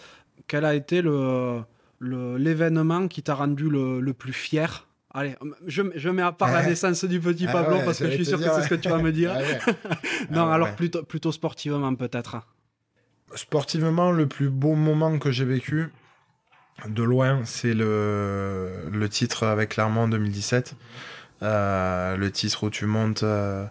quel 0.47 0.64
a 0.64 0.74
été 0.74 1.01
le, 1.02 1.64
l'événement 2.01 3.09
qui 3.09 3.22
t'a 3.22 3.35
rendu 3.35 3.70
le, 3.70 4.01
le, 4.01 4.12
plus 4.12 4.35
fier? 4.35 4.86
Allez, 5.12 5.36
je, 5.66 5.82
je, 5.94 6.09
mets 6.10 6.22
à 6.22 6.32
part 6.32 6.52
la 6.52 6.66
naissance 6.66 7.05
du 7.05 7.20
petit 7.20 7.47
ah 7.48 7.52
Pablo 7.52 7.78
parce 7.85 8.01
que 8.01 8.10
je 8.10 8.16
suis 8.16 8.26
sûr 8.26 8.39
que 8.39 8.44
c'est 8.44 8.62
ce 8.62 8.68
que 8.68 8.74
tu 8.74 8.89
vas 8.89 8.98
me 8.98 9.12
dire. 9.12 9.32
Ah 9.35 9.72
non, 10.31 10.48
ah 10.51 10.55
alors 10.55 10.74
plutôt, 10.74 11.02
plutôt 11.05 11.32
sportivement 11.32 11.94
peut-être. 11.94 12.36
Sportivement, 13.35 14.12
le 14.12 14.26
plus 14.26 14.51
beau 14.51 14.74
moment 14.74 15.18
que 15.18 15.31
j'ai 15.31 15.44
vécu, 15.44 15.90
de 16.86 17.02
loin, 17.02 17.40
c'est 17.44 17.74
le, 17.74 18.89
le 18.93 19.09
titre 19.09 19.44
avec 19.44 19.70
Clermont 19.70 20.02
en 20.02 20.09
2017. 20.09 20.74
Euh, 21.43 22.16
le 22.16 22.31
titre 22.31 22.64
où 22.64 22.70
tu 22.70 22.86
montes... 22.86 23.22
Euh, 23.22 23.66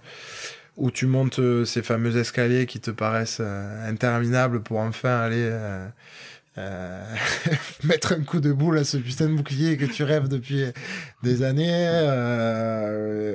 où 0.78 0.92
tu 0.92 1.06
montes 1.06 1.40
euh, 1.40 1.66
ces 1.66 1.82
fameux 1.82 2.18
escaliers 2.18 2.66
qui 2.66 2.80
te 2.80 2.92
paraissent 2.92 3.42
euh, 3.42 3.90
interminables 3.90 4.62
pour 4.62 4.80
enfin 4.80 5.20
aller 5.20 5.50
euh, 5.52 5.88
mettre 7.84 8.14
un 8.14 8.22
coup 8.22 8.40
de 8.40 8.52
boule 8.52 8.78
à 8.78 8.84
ce 8.84 8.98
putain 8.98 9.28
de 9.28 9.36
bouclier 9.36 9.78
que 9.78 9.86
tu 9.86 10.04
rêves 10.04 10.28
depuis 10.28 10.66
des 11.24 11.42
années. 11.42 11.90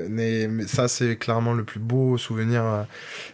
mais, 0.08 0.48
ça, 0.66 0.86
c'est 0.86 1.16
clairement 1.16 1.52
le 1.52 1.64
plus 1.64 1.80
beau 1.80 2.16
souvenir 2.16 2.86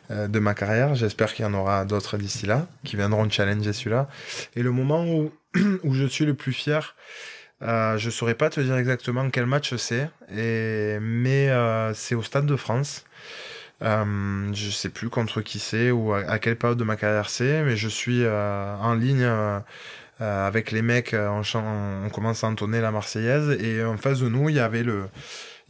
de 0.09 0.39
ma 0.39 0.55
carrière. 0.55 0.95
J'espère 0.95 1.35
qu'il 1.35 1.45
y 1.45 1.49
en 1.49 1.53
aura 1.53 1.85
d'autres 1.85 2.17
d'ici 2.17 2.47
là, 2.47 2.67
qui 2.83 2.97
viendront 2.97 3.29
challenger 3.29 3.75
celui-là. 3.75 4.09
Et 4.57 4.63
le 4.63 4.71
moment 4.71 5.05
où, 5.05 5.31
où 5.85 5.93
je 5.93 6.07
suis 6.07 6.25
le 6.25 6.33
plus 6.33 6.55
fier, 6.55 6.97
je 7.61 8.09
saurais 8.09 8.37
pas 8.37 8.49
te 8.49 8.61
dire 8.61 8.79
exactement 8.79 9.29
quel 9.29 9.45
match 9.45 9.75
c'est, 9.77 10.09
mais 10.31 11.51
c'est 11.93 12.15
au 12.15 12.23
Stade 12.23 12.47
de 12.47 12.57
France. 12.57 13.05
Euh, 13.83 14.51
je 14.53 14.71
sais 14.71 14.89
plus 14.89 15.11
contre 15.11 15.41
qui 15.41 15.59
c'est 15.59 15.91
ou 15.91 16.13
à, 16.15 16.39
quelle 16.39 16.57
période 16.57 16.79
de 16.79 16.85
ma 16.85 16.97
carrière 16.97 17.29
c'est, 17.29 17.63
mais 17.65 17.77
je 17.77 17.89
suis 17.89 18.23
euh, 18.25 18.77
en 18.77 18.95
ligne 18.95 19.23
euh, 19.23 19.59
euh, 20.21 20.47
avec 20.47 20.71
les 20.71 20.83
mecs. 20.83 21.15
On, 21.15 21.43
on, 21.55 22.09
commence 22.11 22.45
à 22.45 22.49
entonner 22.49 22.81
la 22.81 22.91
Marseillaise 22.93 23.51
et 23.61 23.85
en 23.85 23.97
face 23.97 24.21
de 24.21 24.29
nous, 24.29 24.49
il 24.49 24.57
y 24.57 24.61
avait 24.61 24.85
le 24.85 25.05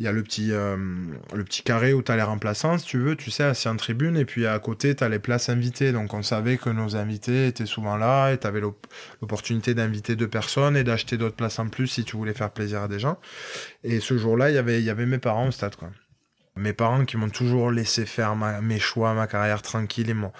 y 0.01 0.09
a 0.09 0.13
le 0.13 0.25
petit, 0.25 0.49
le 0.49 1.45
petit 1.45 1.63
carré 1.63 1.93
où 1.93 2.03
tu 2.03 2.11
as 2.11 2.17
les 2.17 2.23
remplaçants, 2.23 2.79
si 2.79 2.85
tu 2.85 2.99
veux, 2.99 3.15
tu 3.15 3.31
sais, 3.31 3.45
assis 3.45 3.69
en 3.69 3.77
tribune, 3.77 4.17
et 4.17 4.25
puis 4.25 4.45
à 4.45 4.59
côté, 4.59 4.97
tu 4.97 5.05
as 5.05 5.09
les 5.09 5.21
places 5.21 5.49
invitées. 5.49 5.93
Donc 5.93 6.15
on 6.15 6.23
savait 6.25 6.57
que 6.57 6.69
nos 6.69 6.97
invités 6.97 7.47
étaient 7.47 7.65
souvent 7.65 7.97
là, 7.97 8.33
et 8.33 8.39
tu 8.39 8.47
avais 8.49 8.61
l'opportunité 8.61 9.73
d'inviter 9.73 10.17
deux 10.17 10.27
personnes 10.27 10.77
et 10.77 10.83
d'acheter 10.83 11.17
d'autres 11.17 11.37
places 11.37 11.61
en 11.61 11.69
plus 11.69 11.87
si 11.87 12.03
tu 12.03 12.17
voulais 12.17 12.35
faire 12.35 12.51
plaisir 12.51 12.83
à 12.83 12.89
des 12.89 12.99
gens. 12.99 13.21
Et 13.85 14.01
ce 14.01 14.19
jour-là, 14.19 14.51
il 14.51 14.57
y 14.57 14.59
avait, 14.59 14.81
il 14.81 14.85
y 14.85 14.91
avait 14.91 15.07
mes 15.07 15.19
parents 15.19 15.47
au 15.47 15.53
stade, 15.53 15.77
quoi. 15.77 15.91
Mes 16.57 16.73
parents 16.73 17.05
qui 17.05 17.17
m'ont 17.17 17.31
toujours 17.31 17.73
laissé 17.73 18.07
faire 18.07 18.37
mes 18.37 18.79
choix, 18.79 19.13
ma 19.13 19.27
carrière 19.27 19.61
tranquille, 19.61 20.07
ils 20.09 20.15
m'ont 20.15 20.31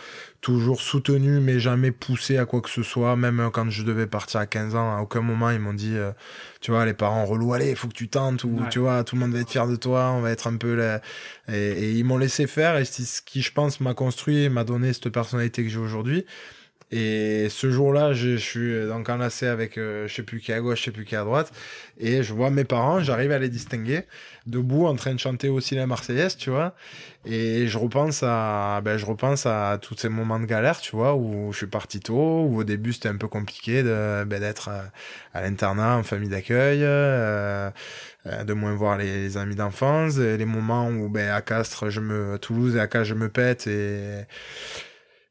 toujours 0.41 0.81
soutenu, 0.81 1.41
mais 1.41 1.59
jamais 1.59 1.91
poussé 1.91 2.39
à 2.39 2.47
quoi 2.47 2.61
que 2.61 2.71
ce 2.71 2.85
soit. 2.85 3.17
Même 3.17 3.51
quand 3.53 3.69
je 3.69 3.83
devais 3.83 4.07
partir 4.07 4.39
à 4.39 4.47
15 4.47 4.77
ans, 4.77 4.97
à 4.97 5.01
aucun 5.01 5.23
moment 5.23 5.51
ils 5.51 5.59
m'ont 5.59 5.75
dit, 5.75 5.97
euh, 5.97 6.13
tu 6.61 6.71
vois, 6.71 6.85
les 6.85 6.95
parents 6.95 7.25
relous, 7.25 7.53
allez, 7.53 7.71
il 7.71 7.77
faut 7.77 7.89
que 7.89 7.95
tu 7.95 8.09
tentes, 8.09 8.45
ou 8.45 8.61
tu 8.71 8.79
vois, 8.79 9.03
tout 9.03 9.17
le 9.17 9.23
monde 9.23 9.33
va 9.33 9.41
être 9.41 9.51
fier 9.51 9.67
de 9.67 9.75
toi, 9.75 10.13
on 10.13 10.21
va 10.21 10.31
être 10.31 10.47
un 10.47 10.57
peu 10.57 10.77
là. 10.77 11.01
Et, 11.49 11.95
ils 11.95 12.05
m'ont 12.05 12.19
laissé 12.19 12.47
faire, 12.47 12.77
et 12.77 12.85
c'est 12.85 13.03
ce 13.03 13.21
qui, 13.21 13.43
je 13.43 13.51
pense, 13.51 13.81
m'a 13.81 13.95
construit 13.95 14.45
et 14.45 14.49
m'a 14.49 14.63
donné 14.63 14.93
cette 14.93 15.09
personnalité 15.09 15.65
que 15.65 15.69
j'ai 15.69 15.79
aujourd'hui. 15.79 16.27
Et 16.91 17.49
ce 17.49 17.71
jour-là, 17.71 18.13
je, 18.13 18.37
suis 18.37 18.87
donc 18.87 19.09
enlacé 19.09 19.47
avec 19.47 19.79
euh, 19.79 20.07
je 20.07 20.15
sais 20.15 20.23
plus 20.23 20.41
qui 20.41 20.53
à 20.53 20.61
gauche, 20.61 20.79
je 20.79 20.85
sais 20.85 20.91
plus 20.93 21.05
qui 21.05 21.17
à 21.17 21.25
droite. 21.25 21.51
Et 21.99 22.23
je 22.23 22.33
vois 22.33 22.51
mes 22.51 22.65
parents, 22.65 23.01
j'arrive 23.01 23.33
à 23.33 23.39
les 23.39 23.49
distinguer, 23.49 24.03
debout 24.47 24.87
en 24.87 24.95
train 24.95 25.13
de 25.15 25.19
chanter 25.19 25.49
aussi 25.49 25.75
la 25.75 25.87
Marseillaise, 25.87 26.37
tu 26.37 26.51
vois. 26.51 26.75
Et 27.25 27.67
je 27.67 27.79
repense 27.79 28.23
à, 28.23 28.81
ben, 28.85 28.97
je 28.99 29.07
repense 29.07 29.47
à 29.47 29.79
tous 29.81 29.97
ces 29.97 30.09
moments 30.09 30.39
de 30.39 30.45
galère, 30.45 30.81
tu 30.81 30.95
vois, 30.95 31.17
où 31.17 31.53
je 31.53 31.59
suis 31.59 31.67
parti 31.67 32.01
tôt, 32.01 32.45
où 32.45 32.59
au 32.59 32.65
début 32.65 32.93
c'était 32.93 33.09
un 33.09 33.17
peu 33.17 33.29
compliqué 33.29 33.83
de, 33.83 34.25
ben, 34.25 34.39
d'être 34.41 34.69
à, 34.69 34.85
à 35.33 35.43
l'internat, 35.43 35.97
en 35.97 36.03
famille 36.03 36.29
d'accueil, 36.29 36.81
euh, 36.83 37.71
euh, 38.27 38.45
de 38.45 38.53
moins 38.53 38.75
voir 38.75 38.99
les, 38.99 39.37
amis 39.37 39.57
d'enfance, 39.57 40.19
les 40.19 40.45
moments 40.45 40.89
où, 40.89 41.09
ben, 41.09 41.31
à 41.31 41.41
Castres, 41.41 41.91
je 41.91 42.01
me, 42.01 42.39
Toulouse 42.39 42.77
et 42.77 42.81
à 42.81 42.87
Castres, 42.87 43.09
je 43.09 43.15
me 43.15 43.29
pète 43.29 43.67
et, 43.67 44.27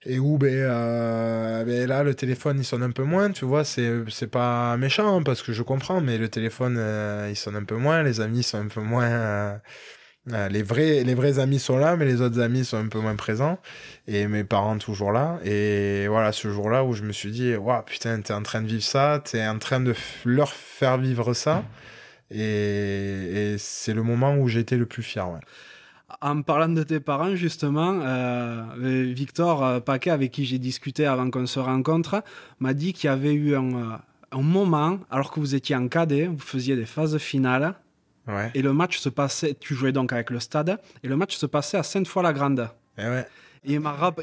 et 0.05 0.19
où 0.19 0.37
ben, 0.37 0.49
euh, 0.51 1.63
ben 1.63 1.87
là 1.87 2.03
le 2.03 2.13
téléphone 2.13 2.57
il 2.59 2.65
sonne 2.65 2.83
un 2.83 2.91
peu 2.91 3.03
moins 3.03 3.31
tu 3.31 3.45
vois 3.45 3.63
c'est 3.63 3.89
c'est 4.09 4.27
pas 4.27 4.75
méchant 4.77 5.17
hein, 5.19 5.23
parce 5.23 5.41
que 5.41 5.53
je 5.53 5.63
comprends 5.63 6.01
mais 6.01 6.17
le 6.17 6.29
téléphone 6.29 6.75
euh, 6.77 7.27
il 7.29 7.35
sonne 7.35 7.55
un 7.55 7.63
peu 7.63 7.77
moins 7.77 8.03
les 8.03 8.19
amis 8.19 8.43
sont 8.43 8.57
un 8.57 8.67
peu 8.67 8.81
moins 8.81 9.05
euh, 9.05 9.57
euh, 10.31 10.49
les 10.49 10.63
vrais 10.63 11.03
les 11.03 11.15
vrais 11.15 11.39
amis 11.39 11.59
sont 11.59 11.77
là 11.77 11.95
mais 11.95 12.05
les 12.05 12.21
autres 12.21 12.39
amis 12.41 12.65
sont 12.65 12.77
un 12.77 12.87
peu 12.87 12.99
moins 12.99 13.15
présents 13.15 13.59
et 14.07 14.27
mes 14.27 14.43
parents 14.43 14.77
toujours 14.77 15.11
là 15.11 15.39
et 15.45 16.07
voilà 16.07 16.31
ce 16.31 16.49
jour-là 16.49 16.83
où 16.83 16.93
je 16.93 17.03
me 17.03 17.13
suis 17.13 17.31
dit 17.31 17.55
waouh 17.55 17.83
putain 17.83 18.19
t'es 18.21 18.33
en 18.33 18.43
train 18.43 18.61
de 18.61 18.67
vivre 18.67 18.83
ça 18.83 19.21
t'es 19.23 19.45
en 19.47 19.59
train 19.59 19.79
de 19.79 19.93
leur 20.25 20.51
faire 20.51 20.97
vivre 20.97 21.33
ça 21.33 21.63
et, 22.29 23.53
et 23.53 23.57
c'est 23.57 23.93
le 23.93 24.03
moment 24.03 24.35
où 24.35 24.49
été 24.49 24.75
le 24.75 24.85
plus 24.85 25.03
fier 25.03 25.29
ouais. 25.29 25.39
En 26.21 26.41
parlant 26.41 26.69
de 26.69 26.83
tes 26.83 26.99
parents, 26.99 27.35
justement, 27.35 27.99
euh, 28.01 28.63
euh, 28.81 29.13
Victor 29.13 29.63
euh, 29.63 29.79
Paquet, 29.79 30.09
avec 30.11 30.31
qui 30.31 30.45
j'ai 30.45 30.59
discuté 30.59 31.05
avant 31.05 31.29
qu'on 31.29 31.45
se 31.45 31.59
rencontre, 31.59 32.23
m'a 32.59 32.73
dit 32.73 32.93
qu'il 32.93 33.09
y 33.09 33.13
avait 33.13 33.33
eu 33.33 33.55
un, 33.55 33.99
un 34.31 34.41
moment, 34.41 34.99
alors 35.11 35.31
que 35.31 35.39
vous 35.39 35.55
étiez 35.55 35.75
en 35.75 35.87
cadet, 35.87 36.27
vous 36.27 36.37
faisiez 36.39 36.75
des 36.75 36.85
phases 36.85 37.17
finales, 37.17 37.75
ouais 38.27 38.51
et 38.53 38.61
le 38.61 38.73
match 38.73 38.99
se 38.99 39.09
passait, 39.09 39.55
tu 39.59 39.75
jouais 39.75 39.91
donc 39.91 40.13
avec 40.13 40.29
le 40.29 40.39
stade, 40.39 40.79
et 41.03 41.07
le 41.07 41.17
match 41.17 41.35
se 41.35 41.45
passait 41.45 41.77
à 41.77 41.83
Sainte-Foy-la-Grande. 41.83 42.69
et 42.97 43.07
ouais 43.07 43.27
Et 43.65 43.73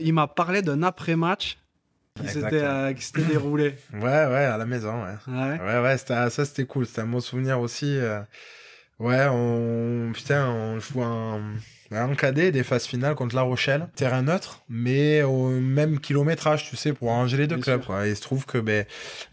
il 0.00 0.12
m'a 0.14 0.26
parlé 0.26 0.62
d'un 0.62 0.82
après-match 0.82 1.58
qui 2.20 2.28
s'était 2.28 2.62
euh, 2.62 2.92
déroulé. 3.28 3.74
ouais 3.94 4.00
ouais 4.00 4.44
à 4.44 4.56
la 4.58 4.66
maison 4.66 5.02
ouais 5.04 5.14
Ouais. 5.28 5.60
Ouais, 5.60 5.80
ouais, 5.82 5.98
c'était, 5.98 6.28
ça 6.30 6.44
c'était 6.44 6.64
cool. 6.64 6.86
C'était 6.86 7.02
un 7.02 7.06
bon 7.06 7.20
souvenir 7.20 7.60
aussi. 7.60 7.96
euh. 7.96 8.20
Ouais, 8.98 9.26
on, 9.30 10.12
putain, 10.12 10.46
on 10.50 10.78
joue 10.78 11.00
en, 11.02 11.40
en 11.92 12.14
cadet 12.14 12.52
des 12.52 12.62
phases 12.62 12.86
finales 12.86 13.14
contre 13.14 13.34
La 13.34 13.42
Rochelle. 13.42 13.88
Terrain 13.96 14.22
neutre, 14.22 14.62
mais 14.68 15.22
au 15.22 15.48
même 15.48 15.98
kilométrage, 15.98 16.68
tu 16.68 16.76
sais, 16.76 16.92
pour 16.92 17.10
arranger 17.10 17.36
les 17.36 17.46
deux 17.46 17.56
Bien 17.56 17.62
clubs. 17.62 17.84
Quoi. 17.84 18.06
Et 18.06 18.10
il 18.10 18.16
se 18.16 18.22
trouve 18.22 18.46
que 18.46 18.58
ben, 18.58 18.84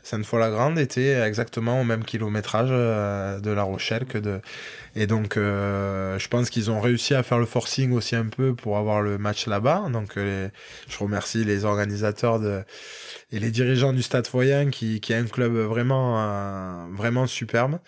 Sainte-Foy-la-Grande 0.04 0.80
était 0.80 1.20
exactement 1.22 1.80
au 1.80 1.84
même 1.84 2.04
kilométrage 2.04 2.70
euh, 2.72 3.40
de 3.40 3.52
La 3.52 3.64
Rochelle 3.64 4.06
que 4.06 4.18
de. 4.18 4.42
Et 4.96 5.06
donc, 5.06 5.38
euh, 5.38 6.18
je 6.18 6.28
pense 6.28 6.50
qu'ils 6.50 6.72
ont 6.72 6.82
réussi 6.82 7.14
à 7.14 7.22
faire 7.22 7.38
le 7.38 7.46
forcing 7.46 7.92
aussi 7.92 8.16
un 8.16 8.26
peu 8.26 8.56
pour 8.56 8.78
avoir 8.78 9.02
le 9.02 9.20
match 9.20 9.46
là-bas. 9.46 9.90
Donc, 9.94 10.18
euh, 10.18 10.50
je 10.90 10.98
remercie 10.98 11.44
les 11.44 11.66
organisateurs 11.66 12.40
de 12.40 12.64
et 13.32 13.40
les 13.40 13.52
dirigeants 13.52 13.94
du 13.94 14.02
Stade 14.02 14.26
Foyen 14.26 14.72
qui, 14.72 15.00
qui 15.02 15.14
est 15.14 15.18
un 15.18 15.26
club 15.26 15.54
vraiment 15.54 16.16
euh, 16.18 16.86
vraiment 16.94 17.28
superbe 17.28 17.80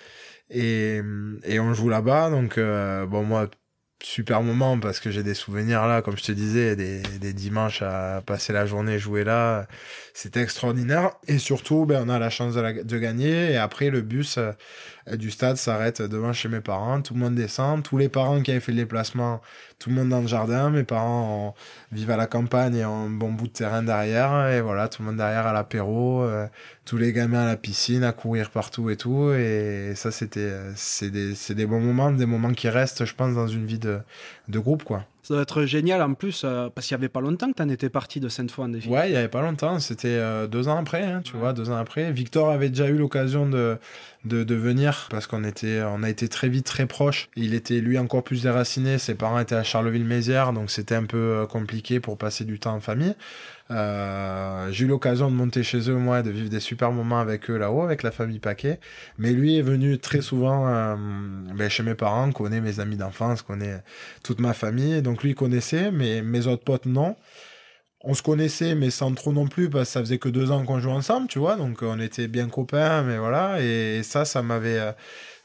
et, 0.50 1.02
et 1.46 1.60
on 1.60 1.74
joue 1.74 1.88
là-bas 1.90 2.30
donc 2.30 2.60
bon 2.60 3.24
moi 3.24 3.50
super 4.02 4.42
moment 4.42 4.80
parce 4.80 5.00
que 5.00 5.12
j'ai 5.12 5.24
des 5.24 5.34
souvenirs 5.34 5.86
là 5.86 6.02
comme 6.02 6.18
je 6.18 6.24
te 6.24 6.32
disais 6.32 6.76
des, 6.76 7.34
dimanches 7.34 7.82
à 7.82 8.22
passer 8.26 8.54
la 8.54 8.66
journée 8.66 8.98
jouer 8.98 9.24
là. 9.24 9.68
C'était 10.14 10.42
extraordinaire. 10.42 11.12
Et 11.28 11.38
surtout 11.38 11.86
ben 11.86 12.04
on 12.06 12.10
a 12.10 12.20
la 12.20 12.30
chance 12.30 12.56
de, 12.56 12.84
de 12.84 12.98
gagner. 12.98 13.52
Et 13.52 13.58
après 13.58 13.90
le 13.90 14.02
bus 14.02 14.38
euh, 14.38 14.52
du 15.18 15.32
stade 15.32 15.58
s'arrête 15.58 16.02
devant 16.02 16.34
chez 16.34 16.50
mes 16.50 16.62
parents. 16.62 17.02
Tout 17.02 17.14
le 17.14 17.20
monde 17.20 17.36
descend. 17.36 17.84
Tous 17.84 17.98
les 17.98 18.10
parents 18.10 18.42
qui 18.42 18.52
avaient 18.52 18.60
fait 18.60 18.72
le 18.72 18.80
déplacement 18.80 19.42
tout 19.80 19.90
le 19.90 19.96
monde 19.96 20.10
dans 20.10 20.22
le 20.22 20.28
jardin. 20.28 20.70
Mes 20.70 20.84
parents 20.84 21.56
vivent 21.92 22.12
à 22.12 22.18
la 22.18 22.28
campagne 22.28 22.76
et 22.76 22.86
ont 22.86 23.06
un 23.06 23.10
bon 23.10 23.32
bout 23.32 23.48
de 23.48 23.54
terrain 23.54 23.82
derrière. 23.82 24.50
Et 24.50 24.62
voilà 24.62 24.88
tout 24.88 25.02
le 25.02 25.08
monde 25.08 25.18
derrière 25.18 25.48
à 25.48 25.54
l'apéro 25.54 26.24
euh, 26.24 26.48
tous 26.86 26.98
les 26.98 27.14
gamins 27.14 27.44
à 27.44 27.48
la 27.48 27.58
piscine 27.58 28.04
à 28.04 28.12
courir 28.12 28.50
partout 28.52 28.90
et 28.90 28.98
tout. 28.98 29.32
Et 29.32 29.94
ça 29.96 30.12
c'était 30.12 30.40
euh, 30.42 30.74
des 31.02 31.34
des 31.56 31.66
bons 31.66 31.80
moments 31.80 32.12
des 32.12 32.26
moments 32.26 32.54
qui 32.54 32.70
restent 32.70 33.06
je 33.06 33.16
pense 33.16 33.34
dans 33.34 33.48
une 33.48 33.66
vie 33.66 33.80
de 33.80 34.00
de 34.48 34.60
groupe 34.60 34.84
quoi 34.84 35.06
Ça 35.30 35.36
doit 35.36 35.44
être 35.44 35.66
génial 35.66 36.02
en 36.02 36.16
plus, 36.16 36.42
euh, 36.44 36.70
parce 36.74 36.88
qu'il 36.88 36.98
n'y 36.98 37.02
avait 37.02 37.08
pas 37.08 37.22
longtemps 37.22 37.52
que 37.52 37.58
tu 37.58 37.62
en 37.62 37.70
étais 37.70 37.92
parti 37.92 38.20
de 38.20 38.30
Sainte-Foy 38.30 38.66
en 38.66 38.70
défi. 38.70 38.90
Ouais, 38.90 39.12
il 39.12 39.14
y 39.14 39.16
avait 39.16 39.28
pas 39.28 39.44
longtemps, 39.44 39.80
c'était 39.80 40.08
euh, 40.08 40.48
deux 40.48 40.68
ans 40.68 40.78
après, 40.78 41.04
hein, 41.04 41.22
tu 41.24 41.38
vois, 41.38 41.54
deux 41.54 41.70
ans 41.70 41.78
après. 41.78 42.12
Victor 42.12 42.50
avait 42.50 42.70
déjà 42.70 42.88
eu 42.88 42.98
l'occasion 42.98 43.48
de, 43.48 43.78
de, 44.26 44.44
de 44.44 44.56
venir 44.56 45.08
parce 45.12 45.28
qu'on 45.28 45.44
était, 45.44 45.84
on 45.84 46.02
a 46.02 46.10
été 46.10 46.30
très 46.30 46.50
vite 46.50 46.66
très 46.66 46.88
proches. 46.88 47.30
Il 47.36 47.54
était 47.54 47.80
lui 47.80 48.00
encore 48.00 48.24
plus 48.24 48.42
déraciné, 48.42 48.98
ses 48.98 49.14
parents 49.14 49.38
étaient 49.38 49.54
à 49.54 49.62
Charleville-Mézières, 49.62 50.52
donc 50.52 50.72
c'était 50.72 50.96
un 50.96 51.06
peu 51.06 51.18
euh, 51.18 51.46
compliqué 51.46 52.00
pour 52.00 52.18
passer 52.18 52.44
du 52.44 52.58
temps 52.58 52.74
en 52.74 52.80
famille. 52.80 53.14
Euh, 53.72 54.72
j'ai 54.72 54.86
eu 54.86 54.88
l'occasion 54.88 55.30
de 55.30 55.36
monter 55.36 55.64
chez 55.64 55.90
eux, 55.90 55.96
moi, 55.96 56.24
de 56.24 56.32
vivre 56.32 56.50
des 56.50 56.60
super 56.60 56.92
moments 56.92 57.20
avec 57.20 57.50
eux 57.50 57.58
là-haut, 57.58 57.82
avec 57.82 58.04
la 58.04 58.12
famille 58.12 58.40
Paquet. 58.40 58.80
Mais 59.18 59.32
lui 59.32 59.58
est 59.58 59.62
venu 59.62 60.00
très 60.00 60.22
souvent 60.22 60.68
euh, 60.68 60.96
ben, 61.56 61.70
chez 61.70 61.84
mes 61.84 61.96
parents, 61.96 62.32
connaît 62.32 62.62
mes 62.62 62.80
amis 62.80 62.98
d'enfance, 62.98 63.42
connaît 63.42 63.84
toute 64.24 64.40
ma 64.40 64.54
famille. 64.54 65.02
Donc 65.02 65.24
lui 65.24 65.36
connaissait, 65.36 65.92
mais 65.92 66.22
mes 66.22 66.48
autres 66.48 66.64
potes 66.64 66.86
non 66.86 67.16
on 68.02 68.14
se 68.14 68.22
connaissait, 68.22 68.76
mais 68.76 68.90
sans 68.92 69.14
trop 69.14 69.34
non 69.34 69.48
plus, 69.48 69.70
parce 69.70 69.90
que 69.90 69.94
ça 69.94 70.00
faisait 70.00 70.20
que 70.20 70.30
deux 70.30 70.52
ans 70.52 70.64
qu'on 70.64 70.80
jouait 70.80 70.92
ensemble, 70.92 71.28
tu 71.28 71.40
vois, 71.40 71.56
donc 71.58 71.80
on 71.82 72.00
était 72.00 72.28
bien 72.28 72.48
copains, 72.48 73.04
mais 73.04 73.18
voilà, 73.18 73.62
et 73.62 74.04
ça, 74.04 74.24
ça 74.24 74.42
m'avait, 74.42 74.80
euh, 74.80 74.92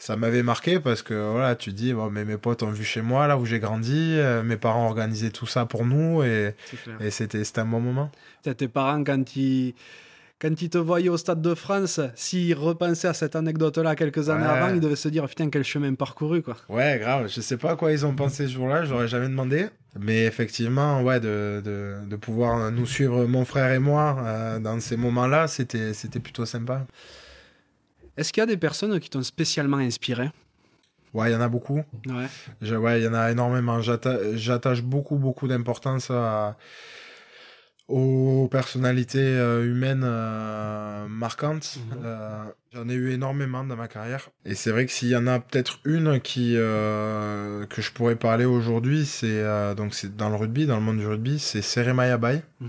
ça 0.05 0.17
m'avait 0.17 0.43
marqué, 0.43 0.81
parce 0.81 1.01
que 1.01 1.15
voilà, 1.15 1.57
tu 1.57 1.71
te 1.71 1.77
dis, 1.77 1.95
bon, 1.95 2.11
mais 2.11 2.27
mes 2.27 2.37
potes 2.37 2.63
ont 2.63 2.71
vu 2.71 2.85
chez 2.85 3.01
moi, 3.01 3.27
là 3.27 3.39
où 3.39 3.47
j'ai 3.47 3.59
grandi, 3.59 4.17
euh, 4.19 4.43
mes 4.43 4.59
parents 4.59 4.85
organisaient 4.87 5.31
tout 5.31 5.47
ça 5.47 5.65
pour 5.65 5.87
nous, 5.87 6.23
et, 6.23 6.55
et 7.01 7.11
c'était, 7.11 7.41
un 7.59 7.65
bon 7.65 7.81
moment. 7.81 8.11
Tes 8.43 8.69
parents, 8.69 9.03
quand 9.03 9.35
ils, 9.35 9.73
quand 10.39 10.61
ils 10.61 10.69
te 10.69 10.77
voyaient 10.77 11.09
au 11.09 11.17
Stade 11.17 11.41
de 11.41 11.55
France, 11.55 12.01
s'ils 12.17 12.55
repensaient 12.55 13.09
à 13.09 13.15
cette 13.15 13.35
anecdote-là 13.35 13.97
quelques 13.97 14.29
années 14.29 14.45
Ouais. 14.45 14.51
avant, 14.51 14.75
ils 14.75 14.81
devaient 14.81 14.95
se 14.95 15.09
dire 15.09 15.27
putain, 15.27 15.49
quel 15.49 15.65
chemin 15.65 15.95
parcouru, 15.95 16.43
quoi. 16.43 16.57
Ouais, 16.69 16.99
grave, 17.01 17.29
je 17.35 17.41
sais 17.41 17.57
pas 17.57 17.71
à 17.71 17.77
quoi 17.77 17.91
ils 17.91 18.05
ont 18.05 18.15
pensé 18.15 18.47
ce 18.47 18.53
jour-là, 18.53 18.85
je 18.85 18.91
l'aurais 18.91 19.09
jamais 19.09 19.29
demandé, 19.29 19.69
mais 19.99 20.27
effectivement, 20.27 21.01
ouais, 21.03 21.19
de, 21.19 21.63
de, 21.65 21.95
de 22.07 22.17
pouvoir 22.17 22.71
nous 22.71 22.85
suivre, 22.85 23.25
mon 23.25 23.47
frère 23.47 23.73
et 23.73 23.79
moi, 23.79 24.19
euh, 24.23 24.59
dans 24.59 24.79
ces 24.81 24.99
moments-là, 24.99 25.47
c'était 25.49 26.21
plutôt 26.23 26.45
sympa. 26.45 26.87
Est-ce 28.16 28.32
qu'il 28.32 28.41
y 28.41 28.45
a 28.45 28.47
des 28.47 28.57
personnes 28.57 28.99
qui 29.01 29.11
t'ont 29.11 29.23
spécialement 29.23 29.78
inspiré? 29.78 30.31
Ouais, 31.12 31.31
il 31.31 31.32
y 31.32 31.36
en 31.36 31.41
a 31.41 31.49
beaucoup. 31.49 31.82
Ouais. 32.07 32.27
Je- 32.61 32.74
ouais, 32.74 33.01
il 33.01 33.05
y 33.05 33.09
en 33.09 33.15
a 33.15 33.31
énormément. 33.31 33.81
J'atta- 33.81 34.36
J'attache 34.36 34.82
beaucoup, 34.82 35.16
beaucoup 35.16 35.47
d'importance 35.49 36.11
à- 36.11 36.57
aux 37.86 38.49
personnalités 38.51 39.19
euh, 39.20 39.65
humaines 39.66 40.03
euh, 40.05 41.07
marquantes. 41.07 41.77
Mhm. 41.91 41.99
Euh, 42.05 42.45
J'en 42.73 42.89
ai 42.89 42.95
eu 42.95 43.12
énormément 43.12 43.62
dans 43.62 43.77
ma 43.77 43.86
carrière. 43.89 44.31
Et 44.45 44.55
c'est 44.57 44.70
vrai 44.73 44.86
que 44.86 44.91
s'il 44.91 45.09
y 45.09 45.16
en 45.16 45.27
a 45.28 45.39
peut-être 45.39 45.78
une 45.85 46.19
qui 46.20 46.55
que 46.55 47.66
je 47.82 47.93
pourrais 47.93 48.16
parler 48.16 48.45
aujourd'hui, 48.47 49.07
c'est 49.07 49.45
donc 49.77 49.95
c'est 49.95 50.16
dans 50.16 50.28
le 50.31 50.35
rugby, 50.35 50.66
dans 50.66 50.74
le 50.77 50.82
monde 50.82 50.99
du 50.99 51.07
rugby, 51.07 51.39
c'est 51.39 51.62
Seremaya 51.62 52.16
Bay 52.19 52.43
Mhm. 52.61 52.69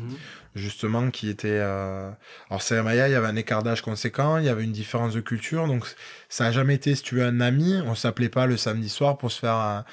Justement 0.55 1.11
qui 1.11 1.29
était 1.29 1.49
euh... 1.49 2.09
alors 2.49 2.61
Seremaya 2.61 3.07
il 3.07 3.11
y 3.11 3.15
avait 3.15 3.27
un 3.27 3.35
écart 3.35 3.61
d'âge 3.61 3.81
conséquent 3.81 4.37
il 4.37 4.45
y 4.45 4.49
avait 4.49 4.63
une 4.63 4.71
différence 4.71 5.13
de 5.13 5.21
culture 5.21 5.67
donc 5.67 5.85
ça 6.29 6.45
a 6.45 6.51
jamais 6.51 6.75
été 6.75 6.95
si 6.95 7.03
tu 7.03 7.15
veux 7.15 7.23
un 7.25 7.41
ami 7.41 7.81
on 7.85 7.95
s'appelait 7.95 8.29
pas 8.29 8.47
le 8.47 8.57
samedi 8.57 8.89
soir 8.89 9.17
pour 9.17 9.31
se 9.31 9.39
faire 9.39 9.83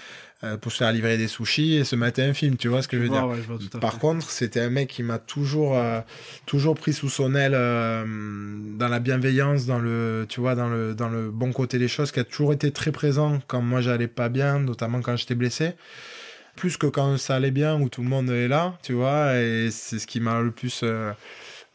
euh, 0.44 0.56
pour 0.56 0.72
se 0.72 0.78
faire 0.78 0.90
livrer 0.90 1.18
des 1.18 1.28
sushis 1.28 1.76
et 1.76 1.84
se 1.84 1.94
mater 1.94 2.20
un 2.24 2.34
film 2.34 2.56
tu 2.56 2.66
vois 2.66 2.82
ce 2.82 2.88
que 2.88 2.96
je 2.96 3.02
veux 3.04 3.08
dire? 3.08 3.28
ouais, 3.28 3.36
je 3.36 3.46
vois 3.46 3.58
tout 3.58 3.76
à 3.76 3.78
par 3.78 3.92
fait. 3.92 4.00
contre, 4.00 4.28
c'était 4.28 4.58
un 4.58 4.70
mec 4.70 4.88
qui 4.88 5.04
m'a 5.04 5.20
toujours, 5.20 5.76
euh, 5.76 6.00
toujours 6.46 6.74
pris 6.74 6.92
sous 6.92 7.08
son 7.08 7.36
aile 7.36 7.54
euh, 7.54 8.04
dans 8.76 8.88
la 8.88 8.98
bienveillance, 8.98 9.66
dans 9.66 9.78
le, 9.78 10.26
tu 10.28 10.40
vois, 10.40 10.56
dans 10.56 10.68
le, 10.68 10.96
dans 10.96 11.08
le 11.08 11.30
bon 11.30 11.52
côté 11.52 11.78
des 11.78 11.86
choses, 11.86 12.10
qui 12.10 12.18
a 12.18 12.24
toujours 12.24 12.52
été 12.52 12.72
très 12.72 12.90
présent 12.90 13.38
quand 13.46 13.62
moi 13.62 13.80
j'allais 13.82 14.08
pas 14.08 14.28
bien, 14.28 14.58
notamment 14.58 15.00
quand 15.00 15.14
j'étais 15.14 15.36
blessé. 15.36 15.74
Plus 16.56 16.76
que 16.76 16.86
quand 16.86 17.16
ça 17.18 17.36
allait 17.36 17.50
bien, 17.50 17.80
où 17.80 17.88
tout 17.88 18.02
le 18.02 18.08
monde 18.08 18.30
est 18.30 18.48
là, 18.48 18.78
tu 18.82 18.92
vois, 18.92 19.36
et 19.36 19.70
c'est 19.70 19.98
ce 19.98 20.06
qui 20.06 20.20
m'a 20.20 20.40
le 20.40 20.50
plus 20.50 20.82
euh, 20.82 21.12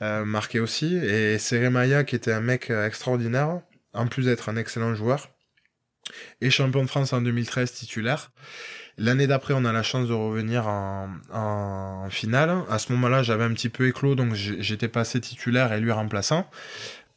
euh, 0.01 0.23
marqué 0.23 0.59
aussi. 0.59 0.95
Et 0.95 1.37
Seremaya, 1.39 2.03
qui 2.03 2.15
était 2.15 2.31
un 2.31 2.41
mec 2.41 2.69
euh, 2.69 2.85
extraordinaire, 2.85 3.61
en 3.93 4.07
plus 4.07 4.25
d'être 4.25 4.49
un 4.49 4.55
excellent 4.55 4.93
joueur, 4.93 5.29
et 6.41 6.49
champion 6.49 6.83
de 6.83 6.87
France 6.87 7.11
en 7.13 7.21
2013 7.21 7.73
titulaire. 7.73 8.31
L'année 8.99 9.27
d'après, 9.27 9.53
on 9.55 9.65
a 9.65 9.71
la 9.71 9.83
chance 9.83 10.07
de 10.07 10.13
revenir 10.13 10.67
en, 10.67 11.09
en 11.31 12.09
finale. 12.09 12.63
À 12.69 12.79
ce 12.79 12.91
moment-là, 12.93 13.21
j'avais 13.21 13.43
un 13.43 13.53
petit 13.53 13.69
peu 13.69 13.87
éclos, 13.87 14.15
donc 14.15 14.33
j'étais 14.33 14.87
passé 14.87 15.21
titulaire 15.21 15.71
et 15.73 15.79
lui 15.79 15.91
remplaçant. 15.91 16.49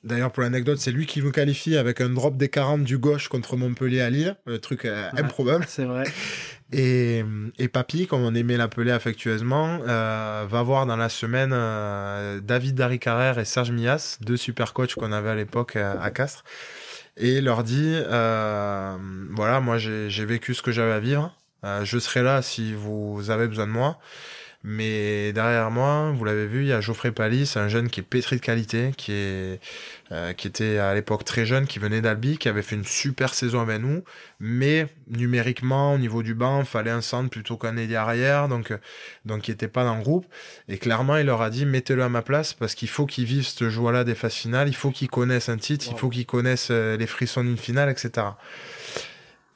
D'ailleurs, 0.03 0.33
pour 0.33 0.43
l'anecdote, 0.43 0.79
c'est 0.79 0.93
lui 0.93 1.05
qui 1.05 1.21
nous 1.21 1.31
qualifie 1.31 1.77
avec 1.77 2.01
un 2.01 2.09
drop 2.09 2.37
des 2.39 2.49
40 2.49 2.85
du 2.85 2.97
gauche 2.97 3.29
contre 3.29 3.57
Montpellier 3.57 4.01
à 4.01 4.09
Lille. 4.09 4.35
Un 4.47 4.59
truc 4.59 4.87
euh, 4.87 5.11
improbable. 5.13 5.67
C'est 5.69 5.85
vrai. 5.85 6.05
Et, 6.73 7.23
et 7.59 7.69
Papy, 7.69 8.07
comme 8.07 8.23
on 8.23 8.35
aimait 8.35 8.57
l'appeler 8.57 8.93
affectueusement, 8.93 9.81
euh, 9.87 10.47
va 10.49 10.63
voir 10.63 10.87
dans 10.87 10.97
la 10.97 11.11
semaine 11.11 11.51
euh, 11.53 12.41
David 12.41 12.77
Dari 12.77 12.99
Carrère 12.99 13.39
et 13.39 13.45
Serge 13.45 13.73
Mias, 13.73 14.17
deux 14.23 14.39
super 14.39 14.73
coachs 14.73 14.95
qu'on 14.95 15.13
avait 15.13 15.31
à 15.31 15.35
l'époque 15.35 15.77
à, 15.77 16.11
Castres, 16.11 16.45
et 17.19 17.43
leur 17.43 17.63
dit 17.63 17.97
voilà, 19.33 19.61
moi 19.61 19.77
j'ai 19.79 20.25
vécu 20.25 20.55
ce 20.55 20.63
que 20.63 20.73
j'avais 20.73 20.93
à 20.93 21.01
vivre. 21.01 21.37
Je 21.83 21.99
serai 21.99 22.23
là 22.23 22.41
si 22.41 22.73
vous 22.73 23.31
avez 23.31 23.49
besoin 23.49 23.67
de 23.67 23.73
moi. 23.73 23.99
Mais 24.63 25.33
derrière 25.33 25.71
moi, 25.71 26.13
vous 26.15 26.23
l'avez 26.23 26.47
vu, 26.47 26.63
il 26.63 26.67
y 26.67 26.73
a 26.73 26.83
Geoffrey 26.83 27.13
c'est 27.47 27.59
un 27.59 27.69
jeune 27.69 27.89
qui 27.89 28.01
est 28.01 28.03
pétri 28.03 28.37
de 28.37 28.43
qualité, 28.43 28.93
qui 28.95 29.13
est 29.13 29.59
euh, 30.13 30.35
qui 30.35 30.49
était 30.49 30.77
à 30.77 30.93
l'époque 30.93 31.25
très 31.25 31.47
jeune, 31.47 31.67
qui 31.67 31.79
venait 31.79 32.03
d'Albi, 32.03 32.37
qui 32.37 32.47
avait 32.49 32.61
fait 32.61 32.77
une 32.77 32.85
super 32.85 33.33
saison 33.33 33.61
avec 33.61 33.81
nous, 33.81 34.05
mais 34.39 34.87
numériquement 35.09 35.95
au 35.95 35.99
niveau 35.99 36.23
du 36.23 36.35
banc, 36.35 36.63
fallait 36.67 36.91
un 36.91 37.01
centre 37.01 37.31
plutôt 37.31 37.57
qu'un 37.57 37.79
ailier 37.79 37.97
arrière, 37.97 38.49
donc 38.49 38.77
donc 39.25 39.49
il 39.49 39.53
était 39.53 39.69
pas 39.69 39.85
dans 39.85 39.97
le 39.97 40.03
groupe. 40.03 40.27
Et 40.69 40.77
clairement, 40.77 41.17
il 41.17 41.25
leur 41.25 41.41
a 41.41 41.49
dit 41.49 41.65
mettez-le 41.65 42.03
à 42.03 42.11
ma 42.11 42.21
place 42.21 42.53
parce 42.53 42.75
qu'il 42.75 42.89
faut 42.89 43.07
qu'il 43.07 43.25
vive 43.25 43.47
cette 43.47 43.71
joie-là 43.71 44.05
des 44.05 44.15
phases 44.15 44.35
finales, 44.35 44.69
il 44.69 44.77
faut 44.77 44.91
qu'il 44.91 45.09
connaisse 45.09 45.49
un 45.49 45.57
titre, 45.57 45.87
il 45.91 45.97
faut 45.97 46.11
qu'il 46.11 46.27
connaisse 46.27 46.69
euh, 46.71 46.99
les 46.99 47.07
frissons 47.07 47.45
d'une 47.45 47.57
finale, 47.57 47.89
etc. 47.89 48.27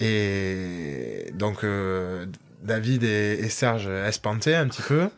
Et 0.01 1.31
donc 1.35 1.63
euh, 1.63 2.27
David 2.65 3.05
et, 3.05 3.39
et 3.41 3.49
Serge 3.49 3.89
espantaient 3.89 4.55
un 4.55 4.67
petit 4.69 4.83
peu. 4.83 5.09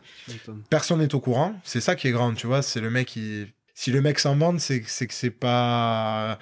Personne 0.69 0.99
n'est 0.99 1.15
au 1.15 1.19
courant. 1.19 1.59
C'est 1.63 1.81
ça 1.81 1.95
qui 1.95 2.07
est 2.07 2.11
grand, 2.11 2.33
tu 2.33 2.47
vois. 2.47 2.61
C'est 2.61 2.81
le 2.81 2.89
mec 2.89 3.07
qui. 3.07 3.47
Si 3.73 3.91
le 3.91 4.01
mec 4.01 4.17
s'en 4.17 4.35
vante, 4.35 4.59
c'est 4.59 4.81
que 4.81 4.89
c'est 4.89 5.05
que 5.07 5.13
c'est 5.13 5.29
pas. 5.29 6.39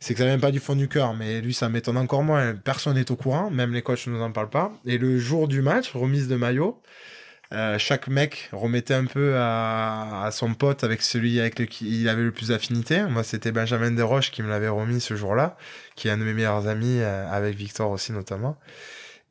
C'est 0.00 0.14
que 0.14 0.20
ça 0.20 0.26
vient 0.26 0.38
pas 0.38 0.52
du 0.52 0.60
fond 0.60 0.76
du 0.76 0.88
cœur. 0.88 1.14
Mais 1.14 1.40
lui, 1.40 1.52
ça 1.52 1.68
m'étonne 1.68 1.96
encore 1.96 2.22
moins. 2.22 2.54
Personne 2.54 2.94
n'est 2.94 3.10
au 3.10 3.16
courant. 3.16 3.50
Même 3.50 3.74
les 3.74 3.82
coachs 3.82 4.06
ne 4.06 4.12
nous 4.12 4.22
en 4.22 4.30
parlent 4.30 4.50
pas. 4.50 4.72
Et 4.84 4.96
le 4.96 5.18
jour 5.18 5.48
du 5.48 5.62
match, 5.62 5.90
remise 5.92 6.28
de 6.28 6.36
maillot, 6.36 6.80
euh, 7.52 7.76
chaque 7.78 8.06
mec 8.08 8.48
remettait 8.52 8.94
un 8.94 9.04
peu 9.04 9.34
à, 9.36 10.24
à 10.24 10.30
son 10.30 10.54
pote 10.54 10.84
avec 10.84 11.02
celui 11.02 11.40
avec 11.40 11.58
lequel 11.58 11.88
il 11.88 12.08
avait 12.08 12.22
le 12.22 12.32
plus 12.32 12.48
d'affinité. 12.48 13.02
Moi, 13.02 13.24
c'était 13.24 13.52
Benjamin 13.52 13.90
Desroches 13.90 14.30
qui 14.30 14.42
me 14.42 14.48
l'avait 14.48 14.68
remis 14.68 15.00
ce 15.00 15.16
jour-là, 15.16 15.56
qui 15.96 16.08
est 16.08 16.12
un 16.12 16.18
de 16.18 16.24
mes 16.24 16.34
meilleurs 16.34 16.68
amis, 16.68 17.00
euh, 17.00 17.28
avec 17.30 17.56
Victor 17.56 17.90
aussi 17.90 18.12
notamment. 18.12 18.56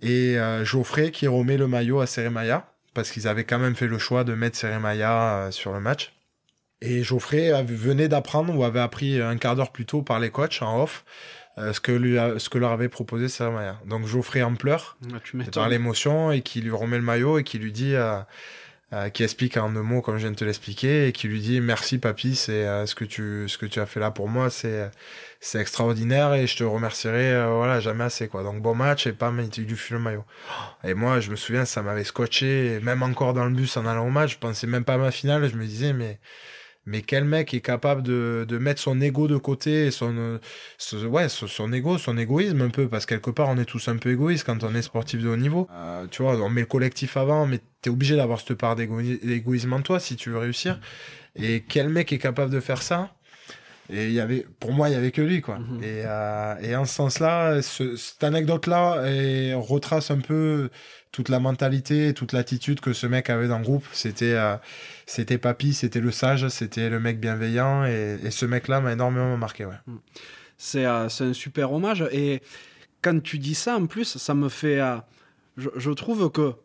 Et 0.06 0.38
euh, 0.38 0.64
Geoffrey 0.64 1.11
qui 1.11 1.27
remet 1.27 1.57
le 1.57 1.68
maillot 1.68 1.99
à 1.99 2.07
Seremaya, 2.07 2.68
parce 2.94 3.10
qu'ils 3.11 3.27
avaient 3.27 3.44
quand 3.44 3.60
même 3.60 3.76
fait 3.76 3.88
le 3.88 3.98
choix 3.98 4.23
de 4.23 4.34
mettre 4.36 4.57
Seremaya 4.57 5.11
euh, 5.48 5.52
sur 5.52 5.73
le 5.73 5.80
match. 5.80 6.14
Et 6.82 7.03
Geoffrey 7.03 7.52
venait 7.64 8.07
d'apprendre 8.07 8.56
ou 8.56 8.64
avait 8.64 8.80
appris 8.82 9.19
un 9.22 9.38
quart 9.38 9.56
d'heure 9.56 9.72
plus 9.72 9.86
tôt 9.86 10.02
par 10.02 10.19
les 10.19 10.30
coachs 10.30 10.61
en 10.61 10.84
off 10.84 11.03
euh, 11.57 11.72
ce, 11.73 11.80
que 11.80 11.91
lui 11.94 12.18
a- 12.19 12.38
ce 12.38 12.49
que 12.49 12.57
leur 12.57 12.72
avait 12.72 12.90
proposé 12.90 13.30
Seremaya. 13.30 13.80
Donc 13.88 14.06
Geoffrey 14.06 14.44
en 14.44 14.56
pleurs 14.56 14.98
Ah, 15.14 15.19
par 15.53 15.69
l'émotion 15.69 16.32
et 16.32 16.41
qui 16.41 16.61
lui 16.61 16.72
remet 16.72 16.98
le 16.98 17.03
maillot 17.03 17.40
et 17.40 17.44
qui 17.44 17.57
lui 17.60 17.72
dit 17.72 17.95
euh, 17.95 18.19
euh, 18.93 19.09
qui 19.09 19.23
explique 19.23 19.57
en 19.57 19.71
deux 19.71 19.81
mots 19.81 20.01
comme 20.03 20.17
je 20.17 20.21
viens 20.21 20.31
de 20.31 20.35
te 20.35 20.45
l'expliquer 20.45 21.07
et 21.07 21.11
qui 21.11 21.27
lui 21.27 21.41
dit 21.41 21.59
merci 21.59 21.97
papy 21.97 22.35
c'est 22.35 22.67
euh, 22.67 22.85
ce 22.85 22.93
que 22.93 23.03
tu 23.03 23.49
ce 23.49 23.57
que 23.57 23.65
tu 23.65 23.79
as 23.79 23.87
fait 23.87 23.99
là 23.99 24.11
pour 24.11 24.29
moi 24.29 24.51
c'est 24.51 24.91
c'est 25.39 25.59
extraordinaire 25.59 26.35
et 26.35 26.45
je 26.45 26.55
te 26.55 26.63
remercierai 26.63 27.33
euh, 27.33 27.49
voilà 27.49 27.79
jamais 27.79 28.03
assez 28.03 28.27
quoi. 28.27 28.43
Donc 28.43 28.61
bon 28.61 28.75
match 28.75 29.07
et 29.07 29.11
pas 29.11 29.33
il 29.57 29.63
lui 29.63 29.75
file 29.75 29.95
le 29.95 30.03
maillot. 30.03 30.23
Et 30.83 30.93
moi 30.93 31.19
je 31.19 31.31
me 31.31 31.35
souviens 31.35 31.65
ça 31.65 31.81
m'avait 31.81 32.03
scotché 32.03 32.79
même 32.83 33.01
encore 33.01 33.33
dans 33.33 33.45
le 33.45 33.55
bus 33.55 33.75
en 33.75 33.87
allant 33.87 34.05
au 34.05 34.11
match 34.11 34.33
je 34.33 34.37
pensais 34.37 34.67
même 34.67 34.85
pas 34.85 34.93
à 34.93 34.97
ma 34.97 35.09
finale 35.09 35.49
je 35.49 35.55
me 35.55 35.65
disais 35.65 35.93
mais 35.93 36.19
mais 36.85 37.01
quel 37.01 37.25
mec 37.25 37.53
est 37.53 37.61
capable 37.61 38.03
de, 38.03 38.45
de 38.47 38.57
mettre 38.57 38.81
son 38.81 39.01
ego 39.01 39.27
de 39.27 39.37
côté 39.37 39.91
son, 39.91 40.15
euh, 40.17 41.07
ouais, 41.07 41.29
son, 41.29 41.71
ego, 41.73 41.97
son 41.97 42.17
égoïsme 42.17 42.61
un 42.61 42.69
peu, 42.69 42.87
parce 42.87 43.05
que 43.05 43.15
quelque 43.15 43.31
part 43.31 43.49
on 43.49 43.57
est 43.57 43.65
tous 43.65 43.87
un 43.87 43.97
peu 43.97 44.11
égoïstes 44.11 44.45
quand 44.45 44.63
on 44.63 44.75
est 44.75 44.81
sportif 44.81 45.21
de 45.21 45.29
haut 45.29 45.37
niveau. 45.37 45.67
Euh, 45.73 46.05
tu 46.09 46.21
vois, 46.23 46.35
on 46.41 46.49
met 46.49 46.61
le 46.61 46.67
collectif 46.67 47.17
avant, 47.17 47.45
mais 47.47 47.59
t'es 47.81 47.89
obligé 47.89 48.15
d'avoir 48.15 48.39
cette 48.39 48.57
part 48.57 48.75
d'égoï- 48.75 49.19
d'égoïsme 49.25 49.73
en 49.73 49.81
toi 49.81 49.99
si 49.99 50.15
tu 50.15 50.29
veux 50.29 50.37
réussir. 50.39 50.79
Et 51.35 51.63
quel 51.67 51.89
mec 51.89 52.13
est 52.13 52.19
capable 52.19 52.51
de 52.51 52.59
faire 52.59 52.81
ça? 52.81 53.11
Et 53.89 54.05
il 54.07 54.13
y 54.13 54.19
avait, 54.19 54.45
pour 54.59 54.73
moi, 54.73 54.89
il 54.89 54.93
y 54.93 54.95
avait 54.95 55.11
que 55.11 55.21
lui, 55.21 55.41
quoi. 55.41 55.59
Mhm. 55.59 55.83
Et, 55.83 56.03
euh, 56.05 56.55
et 56.61 56.75
en 56.75 56.85
ce 56.85 56.95
sens-là, 56.95 57.61
ce- 57.61 57.95
cette 57.95 58.23
anecdote-là 58.23 59.05
et 59.11 59.53
retrace 59.53 60.09
un 60.09 60.19
peu 60.19 60.69
toute 61.15 61.29
la 61.29 61.39
mentalité, 61.39 62.13
toute 62.13 62.33
l'attitude 62.33 62.81
que 62.81 62.91
ce 62.91 63.07
mec 63.07 63.29
avait 63.29 63.47
dans 63.47 63.59
le 63.59 63.63
groupe. 63.63 63.85
C'était, 63.93 64.33
euh, 64.33 64.57
c'était 65.05 65.37
Papy, 65.37 65.73
c'était 65.73 66.01
le 66.01 66.11
sage, 66.11 66.49
c'était 66.49 66.89
le 66.89 66.99
mec 66.99 67.21
bienveillant. 67.21 67.85
Et, 67.85 68.19
ce 68.31 68.45
mec-là 68.45 68.81
m'a 68.81 68.91
énormément 68.91 69.37
marqué, 69.37 69.63
ouais. 69.63 69.79
C'est 70.57 70.85
euh, 70.85 71.07
c'est 71.07 71.23
un 71.23 71.31
super 71.31 71.71
hommage. 71.71 72.03
Et 72.11 72.41
quand 73.01 73.23
tu 73.23 73.39
dis 73.39 73.55
ça, 73.55 73.77
en 73.77 73.85
plus, 73.85 74.17
ça 74.17 74.33
me 74.33 74.49
fait. 74.49 74.81
euh, 74.81 74.97
je, 75.55 75.91
trouve 75.91 76.29
que 76.31 76.55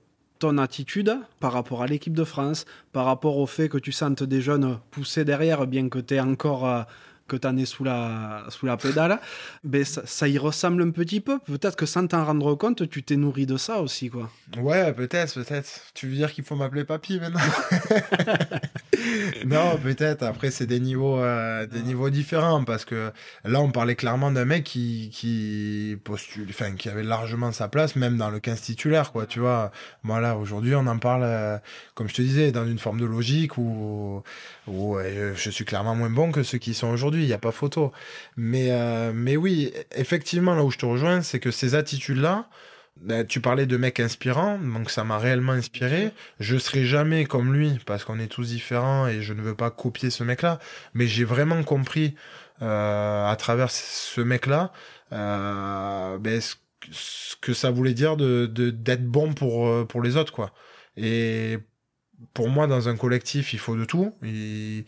ton 0.40 0.58
attitude 0.58 1.16
par 1.38 1.52
rapport 1.52 1.84
à 1.84 1.86
l'équipe 1.86 2.14
de 2.14 2.24
France, 2.24 2.64
par 2.92 3.04
rapport 3.04 3.38
au 3.38 3.46
fait 3.46 3.68
que 3.68 3.78
tu 3.78 3.92
sentes 3.92 4.24
des 4.24 4.40
jeunes 4.40 4.80
pousser 4.90 5.24
derrière, 5.24 5.64
bien 5.68 5.88
que 5.88 6.00
tu 6.00 6.14
es 6.14 6.20
encore. 6.20 6.86
Que 7.30 7.36
tu 7.36 7.46
en 7.46 7.56
es 7.56 7.64
sous 7.64 7.84
la, 7.84 8.44
sous 8.48 8.66
la 8.66 8.76
pédale, 8.76 9.20
ben 9.64 9.84
ça, 9.84 10.02
ça 10.04 10.28
y 10.28 10.36
ressemble 10.36 10.82
un 10.82 10.90
petit 10.90 11.20
peu. 11.20 11.38
Peut-être 11.38 11.76
que 11.76 11.86
sans 11.86 12.06
t'en 12.06 12.24
rendre 12.24 12.54
compte, 12.56 12.88
tu 12.90 13.02
t'es 13.02 13.16
nourri 13.16 13.46
de 13.46 13.56
ça 13.56 13.80
aussi, 13.80 14.10
quoi. 14.10 14.30
Ouais, 14.58 14.92
peut-être, 14.92 15.34
peut-être. 15.34 15.68
Tu 15.94 16.08
veux 16.08 16.16
dire 16.16 16.32
qu'il 16.32 16.44
faut 16.44 16.56
m'appeler 16.56 16.84
Papy 16.84 17.20
maintenant? 17.20 17.40
Non, 19.46 19.78
peut-être. 19.82 20.22
Après, 20.22 20.50
c'est 20.50 20.66
des 20.66 20.80
niveaux, 20.80 21.18
euh, 21.18 21.66
des 21.66 21.82
niveaux 21.82 22.10
différents 22.10 22.64
parce 22.64 22.84
que 22.84 23.10
là, 23.44 23.60
on 23.60 23.70
parlait 23.70 23.96
clairement 23.96 24.30
d'un 24.30 24.44
mec 24.44 24.64
qui, 24.64 25.10
qui 25.12 25.96
postule, 26.04 26.46
enfin, 26.50 26.72
qui 26.72 26.88
avait 26.88 27.02
largement 27.02 27.52
sa 27.52 27.68
place, 27.68 27.96
même 27.96 28.16
dans 28.16 28.30
le 28.30 28.40
15 28.40 28.60
titulaire, 28.60 29.12
quoi. 29.12 29.26
Tu 29.26 29.40
vois, 29.40 29.70
aujourd'hui, 30.38 30.74
on 30.74 30.86
en 30.86 30.98
parle, 30.98 31.22
euh, 31.24 31.58
comme 31.94 32.08
je 32.08 32.14
te 32.14 32.22
disais, 32.22 32.52
dans 32.52 32.66
une 32.66 32.78
forme 32.78 33.00
de 33.00 33.06
logique 33.06 33.58
où, 33.58 34.22
où 34.66 34.96
euh, 34.96 35.32
je 35.34 35.50
suis 35.50 35.64
clairement 35.64 35.94
moins 35.94 36.10
bon 36.10 36.32
que 36.32 36.42
ceux 36.42 36.58
qui 36.58 36.74
sont 36.74 36.88
aujourd'hui. 36.88 37.19
Il 37.22 37.26
n'y 37.26 37.32
a 37.32 37.38
pas 37.38 37.52
photo. 37.52 37.92
Mais, 38.36 38.68
euh, 38.70 39.12
mais 39.14 39.36
oui, 39.36 39.72
effectivement, 39.94 40.54
là 40.54 40.64
où 40.64 40.70
je 40.70 40.78
te 40.78 40.86
rejoins, 40.86 41.22
c'est 41.22 41.40
que 41.40 41.50
ces 41.50 41.74
attitudes-là. 41.74 42.48
Ben, 43.00 43.26
tu 43.26 43.40
parlais 43.40 43.64
de 43.66 43.76
mec 43.78 43.98
inspirant, 43.98 44.58
donc 44.58 44.90
ça 44.90 45.04
m'a 45.04 45.18
réellement 45.18 45.52
inspiré. 45.52 46.10
Je 46.38 46.58
serai 46.58 46.84
jamais 46.84 47.24
comme 47.24 47.54
lui 47.54 47.78
parce 47.86 48.04
qu'on 48.04 48.18
est 48.18 48.26
tous 48.26 48.48
différents 48.48 49.06
et 49.08 49.22
je 49.22 49.32
ne 49.32 49.40
veux 49.40 49.54
pas 49.54 49.70
copier 49.70 50.10
ce 50.10 50.22
mec-là. 50.22 50.58
Mais 50.92 51.06
j'ai 51.06 51.24
vraiment 51.24 51.62
compris 51.62 52.14
euh, 52.62 53.26
à 53.30 53.36
travers 53.36 53.70
ce 53.70 54.20
mec-là 54.20 54.72
euh, 55.12 56.18
ben, 56.18 56.40
ce, 56.42 56.56
ce 56.90 57.36
que 57.40 57.54
ça 57.54 57.70
voulait 57.70 57.94
dire 57.94 58.16
de 58.18 58.46
de- 58.46 58.70
d'être 58.70 59.06
bon 59.06 59.32
pour 59.32 59.86
pour 59.86 60.02
les 60.02 60.16
autres 60.18 60.32
quoi. 60.32 60.52
Et 60.96 61.58
pour 62.34 62.48
moi, 62.48 62.66
dans 62.66 62.88
un 62.88 62.96
collectif, 62.96 63.52
il 63.54 63.58
faut 63.58 63.76
de 63.76 63.84
tout. 63.84 64.14
Euh, 64.24 64.82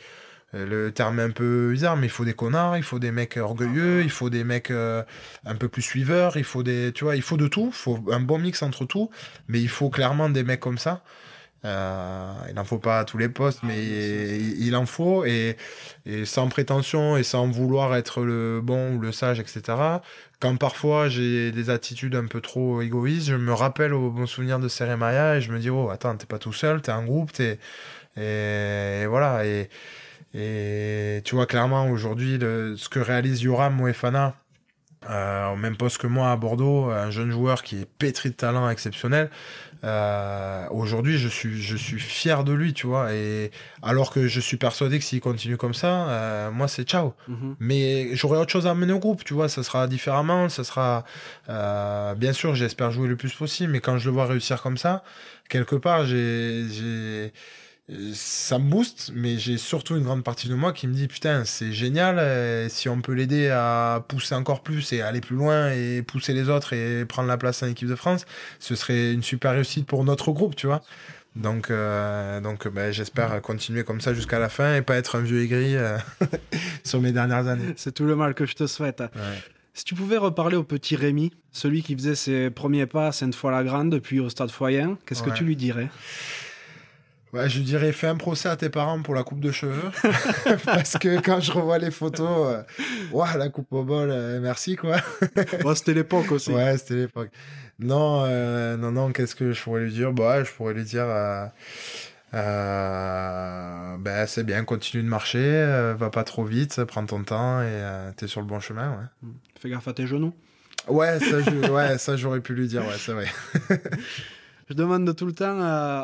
le 0.53 0.91
terme 0.91 1.19
est 1.19 1.23
un 1.23 1.31
peu 1.31 1.71
bizarre, 1.73 1.97
mais 1.97 2.07
il 2.07 2.11
faut 2.11 2.25
des 2.25 2.35
connards, 2.35 2.77
il 2.77 2.83
faut 2.83 2.99
des 2.99 3.11
mecs 3.11 3.39
orgueilleux, 3.39 4.03
il 4.03 4.11
faut 4.11 4.31
des 4.31 4.45
mecs 4.45 4.71
euh, 4.71 5.03
un 5.47 5.55
peu 5.55 5.69
plus 5.69 5.83
suiveurs, 5.83 6.37
il 6.37 6.45
faut 6.45 6.63
des, 6.63 6.93
tu 6.93 7.05
vois, 7.05 7.17
il 7.17 7.23
faut 7.23 7.39
de 7.39 7.49
tout, 7.49 7.69
il 7.69 7.75
faut 7.75 8.05
un 8.11 8.21
bon 8.21 8.39
mix 8.39 8.63
entre 8.63 8.85
tout, 8.85 9.11
mais 9.49 9.61
il 9.61 9.69
faut 9.69 9.89
clairement 9.89 10.29
des 10.29 10.43
mecs 10.43 10.61
comme 10.61 10.79
ça. 10.79 11.03
Euh, 11.65 12.33
il 12.49 12.55
n'en 12.55 12.65
faut 12.65 12.79
pas 12.81 12.99
à 13.01 13.05
tous 13.05 13.19
les 13.19 13.29
postes, 13.29 13.61
mais 13.63 13.81
il, 13.85 14.67
il 14.67 14.75
en 14.77 14.85
faut 14.85 15.25
et, 15.25 15.57
et 16.07 16.25
sans 16.25 16.49
prétention 16.49 17.17
et 17.17 17.23
sans 17.23 17.49
vouloir 17.49 17.95
être 17.95 18.23
le 18.23 18.61
bon 18.61 18.97
ou 18.97 18.99
le 18.99 19.13
sage, 19.13 19.39
etc. 19.39 19.63
Quand 20.41 20.57
parfois 20.57 21.09
j'ai 21.09 21.53
des 21.53 21.71
attitudes 21.71 22.17
un 22.17 22.27
peu 22.27 22.41
trop 22.41 22.83
égoïstes, 22.83 23.29
je 23.29 23.37
me 23.37 23.53
rappelle 23.53 23.95
au 23.95 24.11
bon 24.11 24.27
souvenir 24.27 24.59
de 24.59 24.67
Seremaya 24.67 25.37
et 25.37 25.41
je 25.41 25.53
me 25.53 25.61
dis 25.61 25.71
oh 25.71 25.89
attends 25.91 26.17
t'es 26.17 26.27
pas 26.27 26.41
tout 26.41 26.53
seul, 26.53 26.83
t'es 26.83 26.91
un 26.91 27.05
groupe, 27.05 27.33
t'es 27.33 27.59
et, 28.17 29.03
et 29.03 29.07
voilà 29.07 29.47
et 29.47 29.71
et 30.35 31.21
tu 31.25 31.35
vois 31.35 31.47
clairement 31.47 31.89
aujourd'hui 31.91 32.39
ce 32.41 32.89
que 32.89 32.99
réalise 32.99 33.43
Yoram 33.43 33.75
Moefana 33.77 34.35
euh, 35.11 35.53
au 35.53 35.57
même 35.57 35.77
poste 35.77 35.99
que 35.99 36.07
moi 36.07 36.31
à 36.31 36.37
Bordeaux, 36.37 36.91
un 36.91 37.11
jeune 37.11 37.31
joueur 37.33 37.63
qui 37.63 37.81
est 37.81 37.87
pétri 37.87 38.31
de 38.31 38.35
talent 38.35 38.69
exceptionnel. 38.71 39.31
Euh, 39.85 40.65
Aujourd'hui, 40.71 41.19
je 41.19 41.27
suis, 41.29 41.61
je 41.61 41.77
suis 41.77 41.99
fier 41.99 42.45
de 42.45 42.53
lui, 42.53 42.73
tu 42.73 42.87
vois. 42.87 43.13
Et 43.13 43.51
alors 43.83 44.13
que 44.13 44.29
je 44.29 44.41
suis 44.41 44.57
persuadé 44.57 44.99
que 44.99 45.05
s'il 45.05 45.21
continue 45.21 45.57
comme 45.57 45.75
ça, 45.75 46.09
euh, 46.09 46.51
moi 46.53 46.69
c'est 46.69 46.85
ciao. 46.85 47.15
Mhm. 47.27 47.57
Mais 47.59 48.15
j'aurai 48.15 48.39
autre 48.39 48.53
chose 48.53 48.67
à 48.67 48.71
amener 48.71 48.93
au 48.93 49.01
groupe, 49.01 49.25
tu 49.25 49.35
vois. 49.35 49.49
Ça 49.49 49.63
sera 49.65 49.89
différemment, 49.89 50.49
ça 50.49 50.63
sera. 50.63 51.05
euh, 51.49 52.15
bien 52.15 52.33
sûr, 52.33 52.55
j'espère 52.55 52.93
jouer 52.93 53.09
le 53.09 53.17
plus 53.17 53.33
possible, 53.35 53.73
mais 53.73 53.81
quand 53.81 53.99
je 53.99 54.09
le 54.09 54.15
vois 54.15 54.27
réussir 54.27 54.63
comme 54.63 54.79
ça, 54.79 55.03
quelque 55.49 55.75
part, 55.75 56.07
j'ai, 56.07 57.33
ça 58.15 58.59
me 58.59 58.71
booste, 58.71 59.11
mais 59.15 59.39
j'ai 59.39 59.59
surtout 59.59 59.97
une 59.97 60.05
grande 60.05 60.23
partie 60.23 60.49
de 60.49 60.55
moi 60.55 60.73
qui 60.73 60.87
me 60.87 60.95
dit 60.95 61.09
putain, 61.09 61.45
c'est 61.45 61.73
génial. 61.73 62.19
euh, 62.19 62.69
si 62.69 62.89
on 62.89 63.01
peut 63.01 63.13
l'aider 63.13 63.49
à 63.49 64.05
pousser 64.07 64.35
encore 64.35 64.63
plus 64.63 64.93
et 64.93 65.03
aller 65.03 65.21
plus 65.21 65.37
loin 65.37 65.71
et 65.73 66.03
pousser 66.03 66.33
les 66.33 66.49
autres 66.49 66.73
et 66.73 67.05
prendre 67.05 67.29
la 67.29 67.37
place 67.37 67.63
en 67.63 67.67
équipe 67.67 67.89
de 67.89 67.97
France, 67.97 68.25
ce 68.61 68.75
serait 68.77 69.13
une 69.13 69.23
super 69.23 69.53
réussite 69.53 69.87
pour 69.87 70.05
notre 70.05 70.33
groupe, 70.33 70.55
tu 70.55 70.67
vois. 70.67 70.83
Donc, 71.35 71.71
euh, 71.71 72.41
donc 72.41 72.69
ben, 72.69 72.93
j'espère 72.93 73.41
continuer 73.41 73.85
comme 73.85 74.01
ça 74.01 74.15
jusqu'à 74.15 74.39
la 74.39 74.49
fin 74.49 74.77
et 74.77 74.83
pas 74.83 74.97
être 74.97 75.17
un 75.17 75.23
vieux 75.23 75.43
aigri 75.43 75.77
euh, 75.77 75.97
sur 76.85 77.01
mes 77.01 77.13
dernières 77.13 77.49
années. 77.49 77.73
C'est 77.77 77.93
tout 77.93 78.05
le 78.05 78.15
mal 78.15 78.35
que 78.35 78.47
je 78.47 78.55
te 78.55 78.67
souhaite. 78.67 79.01
Ouais. 79.01 79.39
Si 79.75 79.85
tu 79.85 79.95
pouvais 79.95 80.19
reparler 80.19 80.57
au 80.57 80.65
petit 80.65 80.97
Rémi, 80.97 81.33
celui 81.51 81.83
qui 81.83 81.97
faisait 81.97 82.15
ses 82.15 82.51
premiers 82.51 82.87
pas 82.87 83.09
à 83.09 83.13
Sainte-Foy-la-Grande, 83.13 83.99
puis 84.01 84.21
au 84.21 84.29
Stade 84.29 84.51
Foyen, 84.51 84.99
qu'est-ce 85.07 85.23
que 85.23 85.31
tu 85.31 85.45
lui 85.45 85.57
dirais? 85.57 85.89
Ouais, 87.33 87.49
je 87.49 87.61
dirais 87.61 87.93
fais 87.93 88.09
un 88.09 88.17
procès 88.17 88.49
à 88.51 88.57
tes 88.57 88.69
parents 88.69 89.01
pour 89.01 89.15
la 89.15 89.23
coupe 89.23 89.41
de 89.41 89.51
cheveux. 89.53 89.91
Parce 90.67 90.99
que 90.99 91.19
quand 91.21 91.41
je 91.41 91.51
revois 91.53 91.79
les 91.79 91.91
photos, 91.91 92.55
euh, 92.55 92.63
ouah, 93.13 93.37
la 93.39 93.49
coupe 93.49 93.73
au 93.73 93.85
bol, 93.85 94.11
euh, 94.11 94.39
merci 94.41 94.77
quoi. 94.77 94.97
Bon, 95.63 95.75
C'était 95.75 95.95
l'époque 95.95 96.31
aussi. 96.31 96.53
Ouais, 96.53 96.77
c'était 96.77 96.97
l'époque. 96.97 97.31
Non, 97.79 98.25
euh, 98.27 98.77
non, 98.77 98.93
non, 98.93 99.13
qu'est-ce 99.13 99.35
que 99.35 99.53
je 99.53 99.63
pourrais 99.63 99.81
lui 99.81 99.93
dire? 99.93 100.13
Bah, 100.13 100.45
je 100.45 100.51
pourrais 100.53 100.75
lui 100.75 100.85
dire 100.85 101.07
ben, 102.33 104.27
c'est 104.27 104.45
bien, 104.45 104.65
continue 104.65 105.03
de 105.03 105.09
marcher, 105.09 105.95
va 105.99 106.11
pas 106.11 106.25
trop 106.25 106.45
vite, 106.45 106.85
prends 106.85 107.05
ton 107.07 107.23
temps 107.25 107.63
et 107.63 107.83
t'es 108.17 108.27
sur 108.27 108.41
le 108.41 108.47
bon 108.47 108.61
chemin. 108.61 108.91
Ouais, 108.91 109.31
Fais 109.59 109.71
gaffe 109.71 109.89
à 109.89 109.93
tes 109.93 110.07
genoux. 110.07 110.35
ouais 110.89 111.19
ça, 111.19 111.41
je- 111.41 111.71
ouais, 111.71 111.99
ça 111.99 112.17
j'aurais 112.17 112.41
pu 112.41 112.55
lui 112.55 112.69
dire, 112.69 112.83
ouais, 112.87 112.97
c'est 112.99 113.13
vrai. 113.13 113.27
Je 114.69 114.75
demande 114.75 115.15
tout 115.17 115.27
le 115.27 115.33
temps 115.33 115.61
euh, 115.61 116.03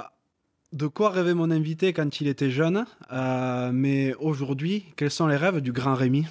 de 0.73 0.86
quoi 0.86 1.11
rêvait 1.11 1.35
mon 1.35 1.51
invité 1.51 1.93
quand 1.93 2.20
il 2.20 2.28
était 2.28 2.51
jeune, 2.51 2.85
euh, 3.12 3.70
mais 3.73 4.15
aujourd'hui, 4.20 4.85
quels 4.97 5.11
sont 5.11 5.27
les 5.27 5.36
rêves 5.36 5.61
du 5.61 5.73
grand 5.73 5.95
Rémi? 5.95 6.27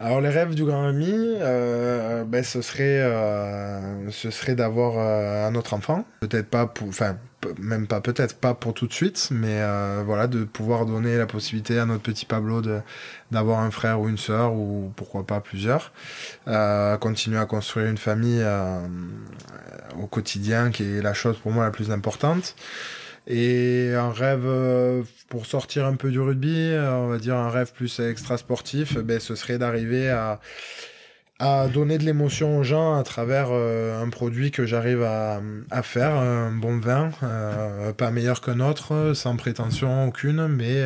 Alors 0.00 0.22
les 0.22 0.30
rêves 0.30 0.54
du 0.54 0.64
grand 0.64 0.86
ami, 0.86 1.12
euh, 1.12 2.24
ben 2.24 2.42
ce 2.42 2.62
serait, 2.62 3.02
euh, 3.02 4.10
ce 4.10 4.30
serait 4.30 4.54
d'avoir 4.54 4.98
un 4.98 5.54
autre 5.54 5.74
enfant. 5.74 6.06
Peut-être 6.20 6.48
pas 6.48 6.66
pour, 6.66 6.88
tout 8.74 8.86
de 8.86 8.92
suite, 8.92 9.28
mais 9.30 9.60
voilà 10.04 10.26
de 10.26 10.44
pouvoir 10.44 10.86
donner 10.86 11.18
la 11.18 11.26
possibilité 11.26 11.78
à 11.78 11.84
notre 11.84 12.02
petit 12.02 12.24
Pablo 12.24 12.62
d'avoir 13.30 13.60
un 13.60 13.70
frère 13.70 14.00
ou 14.00 14.08
une 14.08 14.16
sœur 14.16 14.54
ou 14.54 14.90
pourquoi 14.96 15.26
pas 15.26 15.40
plusieurs. 15.40 15.92
Continuer 17.00 17.38
à 17.38 17.44
construire 17.44 17.88
une 17.88 17.98
famille 17.98 18.42
au 20.00 20.06
quotidien, 20.06 20.70
qui 20.70 20.84
est 20.84 21.02
la 21.02 21.12
chose 21.12 21.36
pour 21.36 21.52
moi 21.52 21.64
la 21.64 21.70
plus 21.70 21.90
importante. 21.90 22.54
Et 23.30 23.92
un 23.94 24.10
rêve 24.10 24.46
euh, 24.46 25.02
pour 25.28 25.44
sortir 25.44 25.84
un 25.84 25.96
peu 25.96 26.10
du 26.10 26.18
rugby, 26.18 26.70
euh, 26.72 26.90
on 26.94 27.08
va 27.08 27.18
dire 27.18 27.36
un 27.36 27.50
rêve 27.50 27.72
plus 27.74 28.00
extra 28.00 28.38
sportif, 28.38 28.96
ben, 28.96 29.20
ce 29.20 29.34
serait 29.34 29.58
d'arriver 29.58 30.08
à, 30.08 30.40
à 31.38 31.68
donner 31.68 31.98
de 31.98 32.04
l'émotion 32.04 32.56
aux 32.56 32.62
gens 32.62 32.96
à 32.98 33.02
travers 33.02 33.48
euh, 33.50 34.02
un 34.02 34.08
produit 34.08 34.50
que 34.50 34.64
j'arrive 34.64 35.02
à, 35.02 35.42
à 35.70 35.82
faire, 35.82 36.14
un 36.14 36.52
bon 36.52 36.78
vin, 36.78 37.10
pas 37.98 38.10
meilleur 38.10 38.40
qu'un 38.40 38.60
autre, 38.60 39.12
sans 39.14 39.36
prétention 39.36 40.08
aucune, 40.08 40.48
mais 40.48 40.82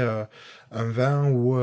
un 0.73 0.90
vin 0.90 1.28
où 1.31 1.56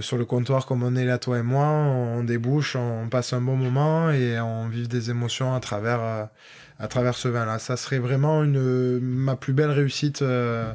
sur 0.00 0.16
le 0.16 0.24
comptoir 0.24 0.66
comme 0.66 0.84
on 0.84 0.94
est 0.94 1.04
là 1.04 1.18
toi 1.18 1.38
et 1.38 1.42
moi, 1.42 1.66
on 1.66 2.22
débouche, 2.22 2.76
on 2.76 3.08
passe 3.08 3.32
un 3.32 3.40
bon 3.40 3.56
moment 3.56 4.12
et 4.12 4.38
on 4.38 4.68
vive 4.68 4.86
des 4.86 5.10
émotions 5.10 5.54
à 5.54 5.60
travers 5.60 6.28
à 6.78 6.88
travers 6.88 7.14
ce 7.14 7.28
vin-là. 7.28 7.58
Ça 7.58 7.76
serait 7.76 7.98
vraiment 7.98 8.44
une 8.44 9.00
ma 9.00 9.36
plus 9.36 9.52
belle 9.52 9.70
réussite 9.70 10.22
euh, 10.22 10.72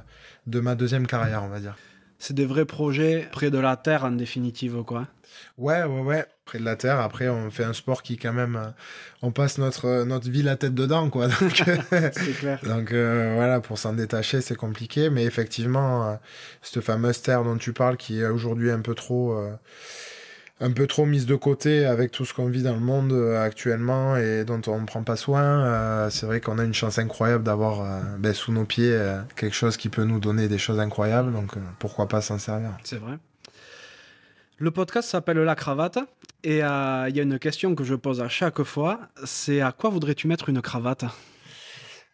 de 0.48 0.60
ma 0.60 0.76
deuxième 0.76 1.08
carrière, 1.08 1.44
on 1.44 1.50
va 1.50 1.60
dire. 1.60 1.76
C'est 2.20 2.36
des 2.36 2.46
vrais 2.46 2.66
projets 2.66 3.28
près 3.32 3.50
de 3.50 3.58
la 3.58 3.76
terre 3.78 4.06
en 4.06 4.12
définitive, 4.12 4.84
quoi. 4.84 5.08
Ouais, 5.58 5.84
ouais, 5.84 6.02
ouais. 6.02 6.26
Près 6.46 6.60
de 6.60 6.66
la 6.66 6.76
terre. 6.76 7.00
Après, 7.00 7.30
on 7.30 7.50
fait 7.50 7.64
un 7.64 7.74
sport 7.74 8.04
qui 8.04 8.18
quand 8.18 8.34
même, 8.34 8.56
euh, 8.56 8.70
on 9.22 9.32
passe 9.32 9.58
notre 9.58 9.86
euh, 9.86 10.06
notre 10.06 10.30
vie 10.30 10.44
la 10.44 10.56
tête 10.56 10.74
dedans, 10.74 11.10
quoi. 11.10 11.28
Donc, 11.42 11.64
C'est 11.90 12.38
clair. 12.38 12.60
donc 12.64 12.92
euh, 12.92 13.34
voilà, 13.36 13.60
pour 13.60 13.78
s'en 13.78 13.94
détacher, 13.94 14.42
c'est 14.42 14.56
compliqué. 14.56 15.10
Mais 15.10 15.24
effectivement, 15.24 16.20
cette 16.62 16.84
fameuse 16.84 17.22
terre 17.22 17.44
dont 17.44 17.58
tu 17.58 17.74
parles, 17.74 17.98
qui 17.98 18.20
est 18.22 18.28
aujourd'hui 18.28 18.72
un 18.72 18.82
peu 18.82 18.94
trop, 18.94 19.36
un 20.62 20.72
peu 20.72 20.86
trop 20.88 21.06
mise 21.06 21.26
de 21.26 21.36
côté 21.36 21.86
avec 21.86 22.12
tout 22.12 22.24
ce 22.24 22.34
qu'on 22.34 22.46
vit 22.48 22.62
dans 22.64 22.74
le 22.74 22.80
monde 22.80 23.12
euh, 23.12 23.44
actuellement 23.44 24.16
et 24.16 24.46
dont 24.46 24.62
on 24.68 24.80
ne 24.80 24.86
prend 24.86 25.04
pas 25.04 25.16
soin. 25.16 25.66
euh, 25.66 26.10
c'est 26.10 26.26
vrai 26.28 26.40
qu'on 26.40 26.60
a 26.60 26.64
une 26.64 26.74
chance 26.74 27.00
incroyable 27.00 27.44
d'avoir 27.44 27.82
euh, 27.82 28.00
ben, 28.20 28.34
sous 28.34 28.52
nos 28.52 28.66
pieds 28.66 28.94
euh, 28.94 29.20
quelque 29.36 29.56
chose 29.56 29.76
qui 29.76 29.90
peut 29.90 30.04
nous 30.04 30.20
donner 30.20 30.48
des 30.48 30.60
choses 30.60 30.80
incroyables. 30.80 31.34
Donc 31.34 31.56
pourquoi 31.80 32.08
pas 32.08 32.22
s'en 32.22 32.38
servir. 32.38 32.78
C'est 32.84 33.00
vrai. 33.00 33.18
Le 34.60 34.70
podcast 34.70 35.10
s'appelle 35.10 35.40
La 35.40 35.56
Cravate 35.56 35.98
et 36.44 36.58
il 36.58 36.60
y 36.60 36.62
a 37.20 37.24
une 37.24 37.40
question 37.40 37.74
que 37.74 37.84
je 37.84 37.96
pose 37.96 38.22
à 38.22 38.30
chaque 38.30 38.62
fois, 38.62 39.00
c'est 39.26 39.62
à 39.62 39.72
quoi 39.72 39.90
voudrais-tu 39.90 40.28
mettre 40.28 40.50
une 40.50 40.62
cravate? 40.62 41.06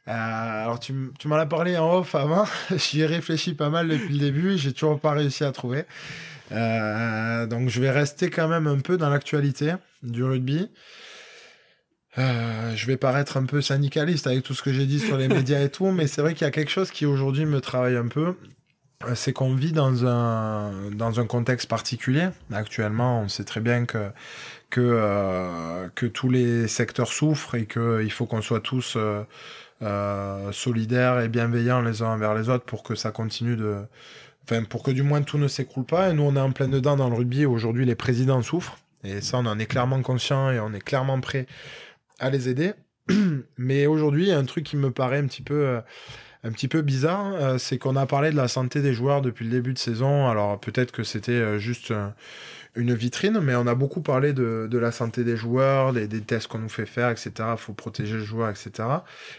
Euh, 0.07 0.63
alors 0.63 0.79
tu, 0.79 1.11
tu 1.19 1.27
m'en 1.27 1.35
as 1.35 1.45
parlé 1.45 1.77
en 1.77 1.97
off 1.97 2.15
avant, 2.15 2.45
j'y 2.75 3.01
ai 3.01 3.05
réfléchi 3.05 3.53
pas 3.53 3.69
mal 3.69 3.89
depuis 3.89 4.13
le 4.13 4.19
début, 4.19 4.57
j'ai 4.57 4.71
toujours 4.71 4.99
pas 5.01 5.11
réussi 5.11 5.43
à 5.43 5.51
trouver. 5.51 5.83
Euh, 6.51 7.45
donc 7.45 7.69
je 7.69 7.81
vais 7.81 7.91
rester 7.91 8.29
quand 8.29 8.47
même 8.47 8.67
un 8.67 8.79
peu 8.79 8.97
dans 8.97 9.09
l'actualité 9.09 9.73
du 10.03 10.23
rugby. 10.23 10.69
Euh, 12.17 12.75
je 12.75 12.87
vais 12.87 12.97
paraître 12.97 13.37
un 13.37 13.45
peu 13.45 13.61
syndicaliste 13.61 14.25
avec 14.27 14.43
tout 14.43 14.53
ce 14.53 14.63
que 14.63 14.73
j'ai 14.73 14.85
dit 14.85 14.99
sur 14.99 15.17
les 15.17 15.27
médias 15.27 15.61
et 15.61 15.69
tout, 15.69 15.91
mais 15.91 16.07
c'est 16.07 16.21
vrai 16.21 16.33
qu'il 16.33 16.45
y 16.45 16.47
a 16.47 16.51
quelque 16.51 16.71
chose 16.71 16.91
qui 16.91 17.05
aujourd'hui 17.05 17.45
me 17.45 17.61
travaille 17.61 17.95
un 17.95 18.07
peu. 18.07 18.35
Euh, 19.05 19.13
C'est 19.13 19.33
qu'on 19.33 19.53
vit 19.53 19.73
dans 19.73 20.05
un, 20.07 20.89
dans 20.91 21.19
un 21.19 21.27
contexte 21.27 21.69
particulier. 21.69 22.29
Actuellement, 22.51 23.21
on 23.21 23.27
sait 23.27 23.43
très 23.43 23.61
bien 23.61 23.85
que, 23.85 24.09
que, 24.71 24.81
euh, 24.81 25.87
que 25.93 26.07
tous 26.07 26.29
les 26.29 26.67
secteurs 26.67 27.11
souffrent 27.11 27.55
et 27.55 27.67
qu'il 27.67 28.11
faut 28.11 28.25
qu'on 28.25 28.41
soit 28.41 28.61
tous 28.61 28.97
euh, 29.83 30.51
solidaires 30.51 31.19
et 31.19 31.29
bienveillants 31.29 31.81
les 31.81 32.01
uns 32.01 32.07
envers 32.07 32.33
les 32.33 32.49
autres 32.49 32.65
pour 32.65 32.81
que 32.81 32.95
ça 32.95 33.11
continue 33.11 33.55
de. 33.55 33.83
Pour 34.69 34.83
que 34.83 34.91
du 34.91 35.03
moins 35.03 35.21
tout 35.21 35.37
ne 35.37 35.47
s'écroule 35.47 35.85
pas. 35.85 36.09
Et 36.09 36.13
nous, 36.13 36.23
on 36.23 36.35
est 36.35 36.39
en 36.39 36.51
plein 36.51 36.67
dedans 36.67 36.95
dans 36.95 37.09
le 37.09 37.15
rugby. 37.15 37.45
Aujourd'hui, 37.45 37.85
les 37.85 37.95
présidents 37.95 38.41
souffrent. 38.41 38.77
Et 39.03 39.21
ça, 39.21 39.37
on 39.37 39.45
en 39.45 39.59
est 39.59 39.65
clairement 39.65 40.01
conscient 40.01 40.51
et 40.51 40.59
on 40.59 40.73
est 40.73 40.81
clairement 40.81 41.19
prêt 41.19 41.47
à 42.19 42.29
les 42.29 42.49
aider. 42.49 42.73
Mais 43.57 43.85
aujourd'hui, 43.85 44.31
un 44.31 44.43
truc 44.43 44.65
qui 44.65 44.77
me 44.77 44.91
paraît 44.91 45.19
un 45.19 45.27
petit 45.27 45.41
peu. 45.43 45.79
euh, 46.45 46.81
bizarre, 46.81 47.33
euh, 47.35 47.57
c'est 47.57 47.77
qu'on 47.77 47.95
a 47.95 48.05
parlé 48.05 48.31
de 48.31 48.35
la 48.35 48.47
santé 48.47 48.81
des 48.81 48.93
joueurs 48.93 49.21
depuis 49.21 49.45
le 49.45 49.51
début 49.51 49.73
de 49.73 49.79
saison. 49.79 50.27
Alors 50.27 50.59
peut-être 50.59 50.91
que 50.91 51.03
c'était 51.03 51.31
euh, 51.31 51.59
juste 51.59 51.93
une 52.75 52.93
vitrine, 52.93 53.39
mais 53.41 53.55
on 53.55 53.67
a 53.67 53.75
beaucoup 53.75 54.01
parlé 54.01 54.33
de, 54.33 54.67
de 54.69 54.77
la 54.77 54.91
santé 54.91 55.23
des 55.23 55.35
joueurs, 55.35 55.93
des, 55.93 56.07
des 56.07 56.21
tests 56.21 56.47
qu'on 56.47 56.59
nous 56.59 56.69
fait 56.69 56.85
faire, 56.85 57.09
etc. 57.09 57.31
Il 57.53 57.57
faut 57.57 57.73
protéger 57.73 58.15
le 58.15 58.23
joueur, 58.23 58.49
etc. 58.49 58.71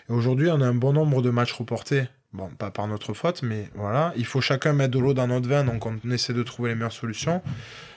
Et 0.08 0.12
aujourd'hui, 0.12 0.50
on 0.50 0.60
a 0.60 0.66
un 0.66 0.74
bon 0.74 0.92
nombre 0.92 1.22
de 1.22 1.30
matchs 1.30 1.52
reportés. 1.52 2.08
Bon, 2.34 2.50
pas 2.50 2.70
par 2.70 2.86
notre 2.86 3.14
faute, 3.14 3.42
mais 3.42 3.70
voilà. 3.74 4.12
Il 4.14 4.26
faut 4.26 4.42
chacun 4.42 4.74
mettre 4.74 4.90
de 4.90 4.98
l'eau 4.98 5.14
dans 5.14 5.26
notre 5.26 5.48
vin, 5.48 5.64
donc 5.64 5.86
on 5.86 5.98
essaie 6.10 6.34
de 6.34 6.42
trouver 6.42 6.68
les 6.68 6.74
meilleures 6.74 6.92
solutions. 6.92 7.40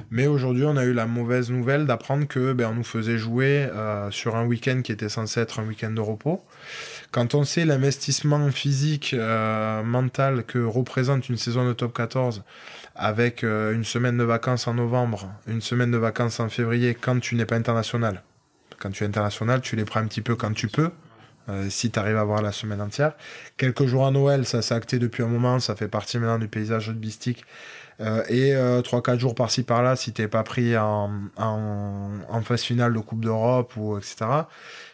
Mais 0.09 0.25
aujourd'hui, 0.25 0.63
on 0.63 0.77
a 0.77 0.85
eu 0.85 0.93
la 0.93 1.05
mauvaise 1.05 1.51
nouvelle 1.51 1.85
d'apprendre 1.85 2.25
que 2.25 2.53
ben, 2.53 2.69
on 2.71 2.75
nous 2.75 2.85
faisait 2.85 3.17
jouer 3.17 3.67
euh, 3.73 4.09
sur 4.09 4.37
un 4.37 4.45
week-end 4.45 4.83
qui 4.83 4.93
était 4.93 5.09
censé 5.09 5.41
être 5.41 5.59
un 5.59 5.67
week-end 5.67 5.91
de 5.91 5.99
repos. 5.99 6.45
Quand 7.11 7.35
on 7.35 7.43
sait 7.43 7.65
l'investissement 7.65 8.49
physique, 8.51 9.13
euh, 9.13 9.83
mental 9.83 10.45
que 10.45 10.59
représente 10.59 11.27
une 11.27 11.37
saison 11.37 11.67
de 11.67 11.73
top 11.73 11.93
14, 11.93 12.43
avec 12.95 13.43
euh, 13.43 13.73
une 13.73 13.83
semaine 13.83 14.17
de 14.17 14.23
vacances 14.23 14.65
en 14.65 14.75
novembre, 14.75 15.29
une 15.45 15.61
semaine 15.61 15.91
de 15.91 15.97
vacances 15.97 16.39
en 16.39 16.47
février, 16.47 16.95
quand 16.95 17.19
tu 17.19 17.35
n'es 17.35 17.45
pas 17.45 17.57
international. 17.57 18.23
Quand 18.79 18.91
tu 18.91 19.03
es 19.03 19.07
international, 19.07 19.59
tu 19.59 19.75
les 19.75 19.83
prends 19.83 19.99
un 19.99 20.07
petit 20.07 20.21
peu 20.21 20.37
quand 20.37 20.53
tu 20.53 20.69
peux, 20.69 20.89
euh, 21.51 21.69
si 21.69 21.91
tu 21.91 21.99
arrives 21.99 22.17
à 22.17 22.21
avoir 22.21 22.41
la 22.41 22.51
semaine 22.51 22.81
entière. 22.81 23.13
Quelques 23.57 23.85
jours 23.85 24.05
à 24.05 24.11
Noël, 24.11 24.45
ça 24.45 24.61
s'est 24.61 24.73
acté 24.73 24.99
depuis 24.99 25.23
un 25.23 25.27
moment, 25.27 25.59
ça 25.59 25.75
fait 25.75 25.87
partie 25.87 26.17
maintenant 26.17 26.39
du 26.39 26.47
paysage 26.47 26.89
rugbystique. 26.89 27.45
Euh, 28.01 28.23
et 28.29 28.55
euh, 28.55 28.81
3-4 28.81 29.19
jours 29.19 29.35
par-ci 29.35 29.63
par-là, 29.63 29.95
si 29.95 30.11
t'es 30.11 30.27
pas 30.27 30.43
pris 30.43 30.75
en, 30.75 31.11
en, 31.37 32.41
phase 32.41 32.63
finale 32.63 32.93
de 32.93 32.99
Coupe 32.99 33.23
d'Europe 33.23 33.73
ou 33.77 33.97
etc. 33.97 34.25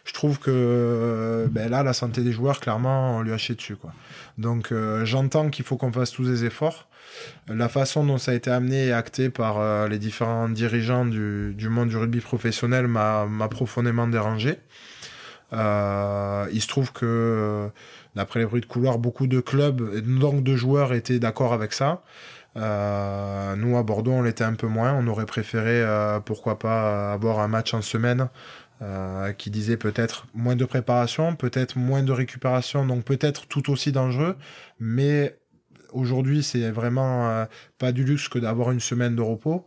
Je 0.04 0.14
trouve 0.14 0.40
que 0.40 0.52
euh, 0.52 1.48
ben 1.50 1.70
là, 1.70 1.84
la 1.84 1.94
santé 1.94 2.22
des 2.22 2.34
joueurs, 2.34 2.60
clairement, 2.60 3.18
on 3.18 3.22
lui 3.22 3.32
a 3.32 3.36
dessus. 3.36 3.78
Quoi. 3.78 3.94
Donc 4.38 4.74
j'entends 5.04 5.50
qu'il 5.50 5.64
faut 5.64 5.78
qu'on 5.78 5.92
fasse 5.92 6.12
tous 6.12 6.28
des 6.28 6.44
efforts. 6.44 6.90
La 7.48 7.70
façon 7.70 8.06
dont 8.06 8.18
ça 8.18 8.32
a 8.32 8.34
été 8.34 8.52
amené 8.52 8.88
et 8.88 8.94
acté 8.94 9.30
par 9.30 9.88
les 9.88 9.98
différents 9.98 10.50
dirigeants 10.50 11.06
du, 11.06 11.54
du 11.56 11.70
monde 11.70 11.90
du 11.90 11.98
rugby 11.98 12.20
professionnel 12.20 12.88
m'a 12.88 13.48
profondément 13.50 14.08
dérangé. 14.08 14.60
Euh, 15.54 16.48
il 16.52 16.62
se 16.62 16.68
trouve 16.68 16.92
que, 16.92 17.06
euh, 17.06 17.68
d'après 18.16 18.40
les 18.40 18.46
bruits 18.46 18.62
de 18.62 18.66
couloir, 18.66 18.98
beaucoup 18.98 19.28
de 19.28 19.40
clubs 19.40 20.02
donc 20.02 20.44
de 20.44 20.56
joueurs 20.56 20.94
étaient 20.94 21.20
d'accord 21.20 21.54
avec 21.54 21.74
ça. 21.74 22.02
Euh, 22.58 23.56
nous, 23.56 23.78
à 23.78 23.84
Bordeaux, 23.84 24.12
on 24.12 24.22
l'était 24.24 24.44
un 24.44 24.56
peu 24.56 24.68
moins. 24.68 24.94
On 24.94 25.08
aurait 25.08 25.26
préféré, 25.26 25.86
pourquoi 26.26 26.60
pas, 26.60 27.14
avoir 27.14 27.40
un 27.40 27.48
match 27.48 27.74
en 27.74 27.82
semaine 27.82 28.30
qui 29.38 29.50
disait 29.50 29.78
peut-être 29.78 30.28
moins 30.36 30.56
de 30.56 30.66
préparation, 30.66 31.36
peut-être 31.36 31.78
moins 31.78 32.04
de 32.04 32.12
récupération, 32.12 32.86
donc 32.86 33.04
peut-être 33.04 33.48
tout 33.48 33.72
aussi 33.72 33.92
dangereux. 33.92 34.36
Mais 34.80 35.38
aujourd'hui, 35.92 36.44
c'est 36.44 36.70
vraiment 36.72 37.48
pas 37.78 37.92
du 37.92 38.04
luxe 38.04 38.28
que 38.28 38.40
d'avoir 38.40 38.72
une 38.72 38.80
semaine 38.80 39.16
de 39.16 39.22
repos. 39.22 39.66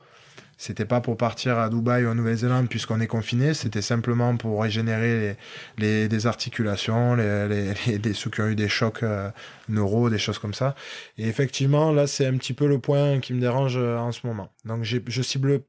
C'était 0.60 0.84
pas 0.84 1.00
pour 1.00 1.16
partir 1.16 1.58
à 1.58 1.70
Dubaï 1.70 2.04
ou 2.04 2.10
en 2.10 2.14
Nouvelle-Zélande 2.14 2.68
puisqu'on 2.68 3.00
est 3.00 3.06
confiné, 3.06 3.54
c'était 3.54 3.80
simplement 3.80 4.36
pour 4.36 4.60
régénérer 4.60 5.38
les, 5.78 6.06
les, 6.06 6.26
articulations, 6.26 7.14
les, 7.14 7.72
les, 7.86 8.12
ceux 8.12 8.28
qui 8.28 8.42
ont 8.42 8.46
eu 8.46 8.54
des 8.54 8.68
chocs 8.68 9.02
euh, 9.02 9.30
neuro, 9.70 10.10
des 10.10 10.18
choses 10.18 10.38
comme 10.38 10.52
ça. 10.52 10.74
Et 11.16 11.26
effectivement, 11.26 11.92
là, 11.92 12.06
c'est 12.06 12.26
un 12.26 12.36
petit 12.36 12.52
peu 12.52 12.66
le 12.66 12.78
point 12.78 13.20
qui 13.20 13.32
me 13.32 13.40
dérange 13.40 13.78
euh, 13.78 13.96
en 13.96 14.12
ce 14.12 14.26
moment. 14.26 14.52
Donc, 14.66 14.84
je 14.84 15.22
cible 15.22 15.62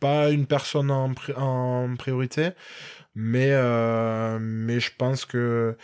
pas 0.00 0.30
une 0.30 0.46
personne 0.46 0.90
en, 0.90 1.94
priorité, 1.98 2.52
mais, 3.14 3.50
euh, 3.50 4.38
mais 4.40 4.80
je 4.80 4.90
pense 4.96 5.26
que 5.26 5.76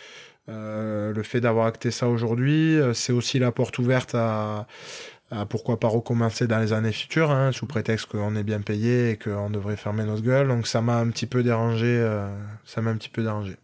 euh, 0.49 1.13
le 1.13 1.23
fait 1.23 1.41
d'avoir 1.41 1.67
acté 1.67 1.91
ça 1.91 2.07
aujourd'hui, 2.07 2.79
c'est 2.95 3.13
aussi 3.13 3.37
la 3.37 3.51
porte 3.51 3.77
ouverte 3.77 4.15
à, 4.15 4.65
pourquoi 5.49 5.79
pas 5.79 5.87
recommencer 5.87 6.47
dans 6.47 6.59
les 6.59 6.71
années 6.71 6.91
futures, 6.91 7.31
hein, 7.31 7.51
sous 7.51 7.65
prétexte 7.65 8.05
qu'on 8.05 8.35
est 8.35 8.43
bien 8.43 8.61
payé 8.61 9.11
et 9.11 9.17
qu'on 9.17 9.49
devrait 9.49 9.75
fermer 9.75 10.03
notre 10.03 10.21
gueule. 10.21 10.47
Donc 10.47 10.67
ça 10.67 10.81
m'a 10.81 10.97
un 10.97 11.09
petit 11.09 11.25
peu 11.25 11.43
dérangé. 11.43 11.87
Euh, 11.87 12.27
ça 12.63 12.81
m'a 12.81 12.91
un 12.91 12.95
petit 12.95 13.09
peu 13.09 13.23
dérangé. 13.23 13.57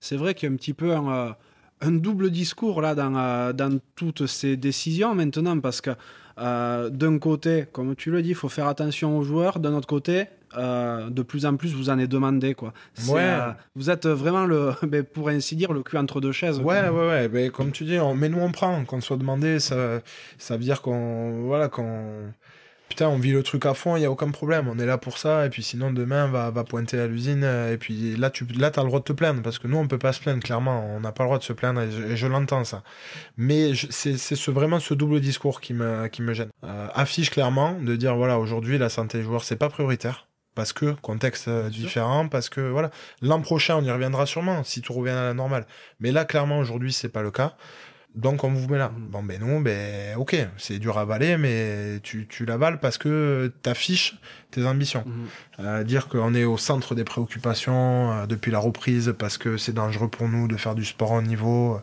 C'est 0.00 0.16
vrai 0.16 0.34
qu'il 0.34 0.48
y 0.48 0.52
a 0.52 0.54
un 0.54 0.56
petit 0.56 0.72
peu 0.72 0.94
un, 0.94 1.36
un 1.80 1.92
double 1.92 2.30
discours 2.30 2.80
là 2.80 2.94
dans, 2.94 3.54
dans 3.54 3.78
toutes 3.94 4.26
ces 4.26 4.56
décisions 4.56 5.14
maintenant 5.14 5.60
parce 5.60 5.80
que 5.80 5.90
euh, 6.38 6.90
d'un 6.90 7.18
côté, 7.18 7.66
comme 7.72 7.94
tu 7.94 8.10
le 8.10 8.22
dis, 8.22 8.30
il 8.30 8.34
faut 8.34 8.48
faire 8.48 8.66
attention 8.66 9.16
aux 9.18 9.22
joueurs. 9.22 9.58
D'un 9.58 9.74
autre 9.74 9.86
côté, 9.86 10.26
euh, 10.56 11.10
de 11.10 11.22
plus 11.22 11.46
en 11.46 11.56
plus, 11.56 11.74
vous 11.74 11.90
en 11.90 11.98
êtes 11.98 12.10
demandé. 12.10 12.54
Quoi. 12.54 12.72
Ouais. 13.08 13.20
Euh, 13.22 13.50
vous 13.74 13.90
êtes 13.90 14.06
vraiment, 14.06 14.46
le, 14.46 14.72
pour 15.14 15.28
ainsi 15.28 15.56
dire, 15.56 15.72
le 15.72 15.82
cul 15.82 15.96
entre 15.96 16.20
deux 16.20 16.32
chaises. 16.32 16.58
Ouais, 16.58 16.88
ouais, 16.88 17.08
ouais. 17.08 17.28
Ben, 17.28 17.50
comme 17.50 17.70
tu 17.70 17.84
dis, 17.84 17.98
on, 17.98 18.14
mais 18.14 18.28
nous 18.28 18.40
on 18.40 18.50
prend. 18.50 18.84
Qu'on 18.84 19.00
soit 19.00 19.16
demandé, 19.16 19.60
ça, 19.60 20.00
ça 20.38 20.56
veut 20.56 20.64
dire 20.64 20.82
qu'on. 20.82 21.42
Voilà, 21.46 21.68
qu'on 21.68 22.32
putain, 22.88 23.08
on 23.08 23.18
vit 23.18 23.32
le 23.32 23.42
truc 23.42 23.66
à 23.66 23.74
fond, 23.74 23.96
il 23.96 24.00
n'y 24.00 24.06
a 24.06 24.10
aucun 24.10 24.30
problème, 24.30 24.68
on 24.68 24.78
est 24.78 24.86
là 24.86 24.98
pour 24.98 25.18
ça, 25.18 25.46
et 25.46 25.50
puis 25.50 25.62
sinon 25.62 25.92
demain, 25.92 26.26
va, 26.28 26.50
va 26.50 26.64
pointer 26.64 26.98
à 26.98 27.06
l'usine, 27.06 27.42
euh, 27.44 27.72
et 27.72 27.76
puis 27.76 28.16
là, 28.16 28.30
tu 28.30 28.44
là, 28.44 28.70
as 28.74 28.80
le 28.82 28.86
droit 28.86 29.00
de 29.00 29.04
te 29.04 29.12
plaindre, 29.12 29.42
parce 29.42 29.58
que 29.58 29.66
nous, 29.66 29.76
on 29.76 29.88
peut 29.88 29.98
pas 29.98 30.12
se 30.12 30.20
plaindre, 30.20 30.42
clairement, 30.42 30.86
on 30.94 31.00
n'a 31.00 31.12
pas 31.12 31.24
le 31.24 31.28
droit 31.28 31.38
de 31.38 31.44
se 31.44 31.52
plaindre, 31.52 31.80
et 31.80 32.16
je, 32.16 32.26
l'entends, 32.26 32.64
ça. 32.64 32.82
Mais 33.36 33.72
c'est 33.90 34.16
ce, 34.16 34.50
vraiment 34.50 34.80
ce 34.80 34.94
double 34.94 35.20
discours 35.20 35.60
qui 35.60 35.74
me, 35.74 36.06
qui 36.08 36.22
me 36.22 36.34
gêne. 36.34 36.50
Euh, 36.64 36.88
affiche 36.94 37.30
clairement 37.30 37.72
de 37.80 37.96
dire, 37.96 38.16
voilà, 38.16 38.38
aujourd'hui, 38.38 38.78
la 38.78 38.88
santé 38.88 39.18
des 39.18 39.24
joueurs, 39.24 39.44
c'est 39.44 39.56
pas 39.56 39.68
prioritaire. 39.68 40.28
Parce 40.54 40.72
que 40.72 40.92
contexte 41.02 41.48
euh, 41.48 41.68
différent, 41.68 42.28
parce 42.28 42.48
que 42.48 42.60
voilà, 42.60 42.90
l'an 43.20 43.40
prochain 43.40 43.76
on 43.76 43.82
y 43.82 43.90
reviendra 43.90 44.24
sûrement 44.24 44.62
si 44.62 44.82
tout 44.82 44.92
revient 44.92 45.10
à 45.10 45.24
la 45.24 45.34
normale. 45.34 45.66
Mais 45.98 46.12
là 46.12 46.24
clairement 46.24 46.60
aujourd'hui 46.60 46.92
c'est 46.92 47.08
pas 47.08 47.22
le 47.22 47.32
cas. 47.32 47.56
Donc 48.14 48.44
on 48.44 48.52
vous 48.52 48.68
met 48.68 48.78
là. 48.78 48.90
Mm. 48.90 49.06
Bon 49.10 49.22
ben 49.22 49.40
non, 49.40 49.60
ben 49.60 50.16
ok, 50.16 50.36
c'est 50.56 50.78
dur 50.78 50.98
à 50.98 51.02
avaler, 51.02 51.36
mais 51.36 51.98
tu, 52.02 52.26
tu 52.28 52.44
l'avales 52.44 52.78
parce 52.78 52.96
que 52.96 53.52
t'affiches 53.62 54.16
tes 54.52 54.64
ambitions. 54.66 55.04
Mm. 55.04 55.10
Euh, 55.60 55.84
dire 55.84 56.08
qu'on 56.08 56.34
est 56.34 56.44
au 56.44 56.56
centre 56.56 56.94
des 56.94 57.04
préoccupations 57.04 58.12
euh, 58.12 58.26
depuis 58.26 58.52
la 58.52 58.60
reprise 58.60 59.14
parce 59.18 59.36
que 59.36 59.56
c'est 59.56 59.72
dangereux 59.72 60.08
pour 60.08 60.28
nous 60.28 60.46
de 60.46 60.56
faire 60.56 60.76
du 60.76 60.84
sport 60.84 61.12
en 61.12 61.22
niveau, 61.22 61.80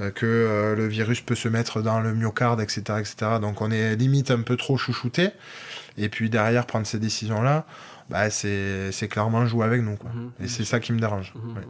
euh, 0.00 0.10
que 0.10 0.74
le 0.76 0.86
virus 0.86 1.20
peut 1.20 1.34
se 1.34 1.48
mettre 1.48 1.82
dans 1.82 2.00
le 2.00 2.14
myocarde, 2.14 2.60
etc., 2.60 2.80
etc. 3.00 3.16
Donc 3.40 3.60
on 3.60 3.70
est 3.70 3.94
limite 3.96 4.30
un 4.30 4.40
peu 4.40 4.56
trop 4.56 4.78
chouchouté. 4.78 5.30
Et 5.98 6.08
puis 6.08 6.30
derrière 6.30 6.64
prendre 6.64 6.86
ces 6.86 6.98
décisions 6.98 7.42
là, 7.42 7.66
bah 8.08 8.30
c'est 8.30 9.08
clairement 9.10 9.44
jouer 9.46 9.66
avec 9.66 9.82
nous 9.82 9.96
quoi. 9.96 10.10
Mm. 10.10 10.44
Et 10.44 10.48
c'est 10.48 10.64
ça 10.64 10.80
qui 10.80 10.94
me 10.94 10.98
dérange. 10.98 11.34
Ouais. 11.34 11.62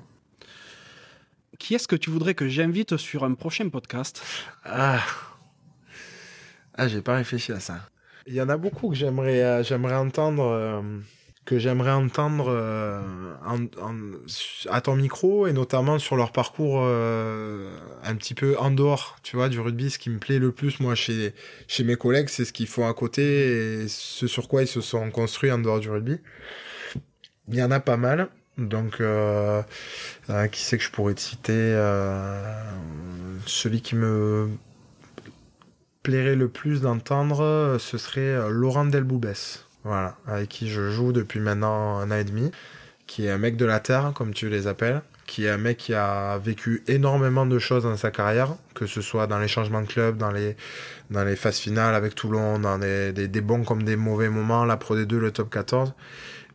Qui 1.59 1.74
est-ce 1.74 1.89
que 1.89 1.97
tu 1.97 2.10
voudrais 2.10 2.35
que 2.35 2.48
j'invite 2.48 2.97
sur 2.97 3.24
un 3.24 3.35
prochain 3.35 3.68
podcast? 3.68 4.22
Ah, 4.64 5.02
ah 6.74 6.89
j'ai 6.89 7.02
pas 7.02 7.16
réfléchi 7.16 7.52
à 7.52 7.60
ça. 7.60 7.80
Il 8.26 8.35
y 8.35 8.40
en 8.40 8.48
a 8.48 8.56
beaucoup 8.56 8.90
que 8.90 8.94
j'aimerais 8.94 9.43
euh, 9.43 9.62
j'aimerais 9.64 9.97
entendre 9.97 10.44
euh, 10.44 10.80
que 11.44 11.59
j'aimerais 11.59 11.93
entendre 11.93 12.47
euh, 12.48 13.01
à 14.70 14.80
ton 14.80 14.97
micro 14.97 15.47
et 15.47 15.52
notamment 15.52 15.98
sur 15.98 16.14
leur 16.14 16.30
parcours 16.30 16.82
un 16.82 18.14
petit 18.16 18.35
peu 18.35 18.56
en 18.59 18.70
dehors, 18.70 19.16
tu 19.22 19.36
vois, 19.36 19.48
du 19.48 19.59
rugby. 19.59 19.90
Ce 19.90 19.98
qui 19.98 20.10
me 20.10 20.18
plaît 20.18 20.39
le 20.39 20.52
plus, 20.52 20.78
moi, 20.78 20.94
chez, 20.94 21.32
chez 21.66 21.85
mes 21.85 21.97
collègues, 21.97 22.28
c'est 22.28 22.44
ce 22.44 22.52
qu'ils 22.52 22.66
font 22.66 22.86
à 22.86 22.93
côté 22.93 23.82
et 23.82 23.89
ce 23.89 24.26
sur 24.26 24.47
quoi 24.47 24.62
ils 24.62 24.68
se 24.68 24.82
sont 24.82 25.10
construits 25.10 25.51
en 25.51 25.59
dehors 25.59 25.80
du 25.80 25.89
rugby. 25.90 26.18
Il 27.48 27.55
y 27.55 27.62
en 27.62 27.70
a 27.70 27.80
pas 27.80 27.97
mal. 27.97 28.28
Donc, 28.59 29.01
euh, 29.01 29.62
euh, 30.30 30.47
qui 30.48 30.62
c'est 30.62 30.78
que 30.78 30.85
je 30.85 30.90
pourrais 30.90 31.14
te 31.14 31.20
citer 31.20 31.52
euh, 31.55 32.43
Celui 33.47 33.80
qui 33.80 33.94
me 33.94 34.48
plairait 36.02 36.35
le 36.35 36.48
plus 36.48 36.80
d'entendre, 36.80 37.76
ce 37.78 37.98
serait 37.98 38.51
Laurent 38.51 38.86
Delboubès, 38.86 39.64
voilà, 39.85 40.16
avec 40.26 40.48
qui 40.48 40.68
je 40.68 40.90
joue 40.90 41.12
depuis 41.12 41.39
maintenant 41.39 41.98
un 41.98 42.10
an 42.10 42.16
et 42.16 42.24
demi, 42.24 42.51
qui 43.06 43.26
est 43.26 43.30
un 43.30 43.39
mec 43.39 43.56
de 43.56 43.64
la 43.64 43.78
terre, 43.78 44.12
comme 44.14 44.32
tu 44.32 44.48
les 44.48 44.66
appelles, 44.66 45.02
qui 45.26 45.44
est 45.44 45.51
un 45.51 45.59
mec 45.59 45.76
qui 45.76 45.94
a 45.94 46.39
vécu 46.39 46.82
énormément 46.89 47.47
de 47.47 47.59
choses 47.59 47.85
dans 47.85 47.97
sa 47.97 48.10
carrière, 48.10 48.56
que 48.74 48.86
ce 48.86 49.02
soit 49.02 49.26
dans 49.26 49.39
les 49.39 49.48
changements 49.48 49.82
de 49.82 49.86
club, 49.86 50.16
dans 50.16 50.30
les, 50.32 50.56
phases 51.36 51.59
finales 51.59 51.94
avec 51.94 52.14
Toulon, 52.14 52.59
dans 52.59 52.78
des, 52.78 53.12
des, 53.12 53.40
bons 53.40 53.62
comme 53.62 53.82
des 53.82 53.97
mauvais 53.97 54.30
moments, 54.30 54.64
la 54.64 54.78
Pro 54.78 54.97
D2, 54.97 55.16
le 55.16 55.30
top 55.30 55.51
14, 55.51 55.93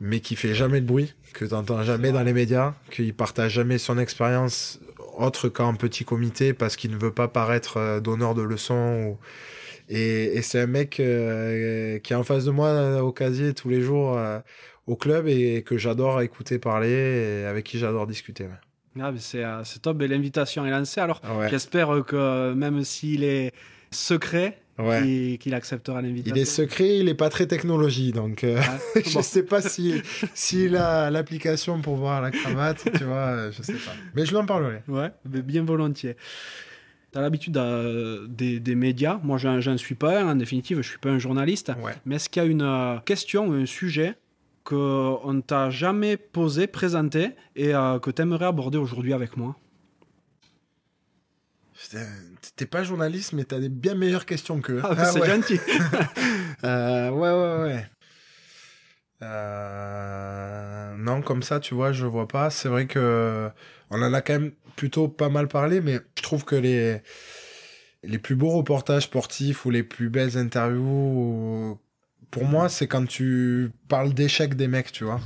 mais 0.02 0.20
qui 0.20 0.36
fait 0.36 0.56
jamais 0.56 0.82
de 0.82 0.88
bruit, 0.88 1.14
que 1.34 1.46
tu 1.46 1.54
n'entends 1.54 1.84
jamais 1.84 2.12
dans 2.12 2.24
les 2.24 2.34
médias, 2.34 2.74
qu'il 2.92 3.14
partage 3.14 3.54
jamais 3.54 3.78
son 3.78 3.98
expérience 3.98 4.80
autre 5.18 5.50
qu'en 5.50 5.76
petit 5.76 6.06
comité 6.06 6.54
parce 6.54 6.76
qu'il 6.76 6.92
ne 6.92 6.98
veut 6.98 7.14
pas 7.14 7.28
paraître 7.28 7.78
euh, 7.78 8.00
donneur 8.00 8.34
de 8.34 8.42
leçons. 8.42 9.18
Et, 9.90 10.42
c'est 10.42 10.62
un 10.62 10.68
mec 10.68 11.00
euh, 11.00 12.00
qui 12.00 12.14
est 12.14 12.16
en 12.16 12.24
face 12.24 12.46
de 12.46 12.52
moi 12.52 13.02
au 13.04 13.12
casier 13.12 13.54
tous 13.54 13.70
les 13.70 13.82
jours 13.82 14.18
euh, 14.18 14.40
au 14.88 14.96
club 14.96 15.28
et 15.28 15.62
que 15.64 15.78
j'adore 15.78 16.22
écouter 16.22 16.58
parler 16.58 17.44
et 17.44 17.46
avec 17.46 17.66
qui 17.66 17.78
j'adore 17.80 18.08
discuter. 18.08 18.48
Ah, 19.00 19.12
c'est 19.18 19.82
top, 19.82 20.02
et 20.02 20.08
l'invitation 20.08 20.66
est 20.66 20.72
lancée. 20.72 21.02
Alors 21.02 21.22
j'espère 21.50 22.04
que 22.06 22.54
même 22.54 22.84
s'il 22.84 23.24
est 23.24 23.52
secret, 23.92 24.63
ouais. 24.80 25.38
qu'il 25.40 25.54
acceptera 25.54 26.02
l'invitation. 26.02 26.36
Il 26.36 26.42
est 26.42 26.46
secret, 26.46 26.98
il 26.98 27.06
n'est 27.06 27.14
pas 27.14 27.30
très 27.30 27.48
technologie, 27.48 28.12
donc 28.12 28.44
euh, 28.44 28.60
ah, 28.62 28.78
je 29.06 29.18
ne 29.18 29.24
sais 29.24 29.44
pas 29.44 29.62
s'il 29.62 30.02
si, 30.34 30.68
a 30.76 31.10
l'application 31.10 31.82
pour 31.82 31.96
voir 31.96 32.22
la 32.22 32.32
cravate, 32.32 32.88
tu 32.98 33.04
vois, 33.04 33.16
euh, 33.16 33.52
je 33.52 33.62
sais 33.62 33.74
pas. 33.74 33.94
Mais 34.16 34.26
je 34.26 34.32
lui 34.32 34.38
en 34.38 34.46
parlerai. 34.46 34.82
Ouais, 34.88 35.12
mais 35.30 35.42
bien 35.42 35.64
volontiers. 35.64 36.16
Tu 37.12 37.20
as 37.20 37.22
l'habitude 37.22 37.58
euh, 37.58 38.26
des, 38.28 38.60
des, 38.60 38.76
médias, 38.76 39.20
moi 39.24 39.38
j'en 39.38 39.78
suis 39.78 39.96
pas 39.96 40.24
en 40.24 40.36
définitive, 40.36 40.82
je 40.82 40.90
suis 40.90 40.98
pas 40.98 41.10
un 41.10 41.20
journaliste, 41.20 41.72
mais 42.06 42.16
est-ce 42.16 42.30
qu'il 42.30 42.42
y 42.42 42.46
a 42.46 42.50
une 42.50 43.02
question 43.06 43.48
ou 43.48 43.54
un 43.54 43.66
sujet 43.66 44.16
qu'on 44.64 45.34
ne 45.34 45.42
t'a 45.42 45.70
jamais 45.70 46.18
posé, 46.18 46.68
présenté 46.68 47.32
et 47.56 47.74
que 47.74 48.10
tu 48.10 48.22
aimerais 48.22 48.46
aborder 48.46 48.78
aujourd'hui 48.78 49.14
avec 49.14 49.38
moi? 49.38 49.56
T'es 52.56 52.66
pas 52.66 52.84
journaliste, 52.84 53.34
mais 53.34 53.44
t'as 53.44 53.60
des 53.60 53.70
bien 53.70 53.96
meilleures 53.96 54.26
questions 54.26 54.62
que. 54.62 54.80
Ah, 54.84 54.96
ah 54.98 55.06
c'est 55.06 55.26
gentil. 55.26 55.60
euh, 56.64 57.10
ouais, 57.10 57.32
ouais, 57.32 57.64
ouais. 57.64 57.86
Euh... 59.22 60.96
Non, 60.98 61.22
comme 61.22 61.44
ça, 61.44 61.60
tu 61.60 61.74
vois, 61.74 61.92
je 61.92 62.06
vois 62.06 62.28
pas. 62.28 62.50
C'est 62.50 62.70
vrai 62.70 62.88
que 62.88 63.50
on 63.90 64.02
en 64.02 64.14
a 64.14 64.22
quand 64.22 64.34
même 64.34 64.52
plutôt 64.76 65.08
pas 65.08 65.30
mal 65.30 65.48
parlé, 65.48 65.82
mais 65.82 66.00
je 66.18 66.24
trouve 66.24 66.46
que 66.46 66.56
les 66.56 67.02
les 68.04 68.20
plus 68.20 68.36
beaux 68.36 68.50
reportages 68.50 69.04
sportifs 69.04 69.66
ou 69.66 69.70
les 69.70 69.84
plus 69.84 70.10
belles 70.10 70.38
interviews, 70.38 71.80
pour 72.32 72.46
moi, 72.46 72.68
c'est 72.68 72.88
quand 72.88 73.08
tu 73.08 73.72
parles 73.88 74.14
d'échecs 74.14 74.56
des 74.56 74.68
mecs, 74.68 74.92
tu 74.92 75.06
vois 75.06 75.22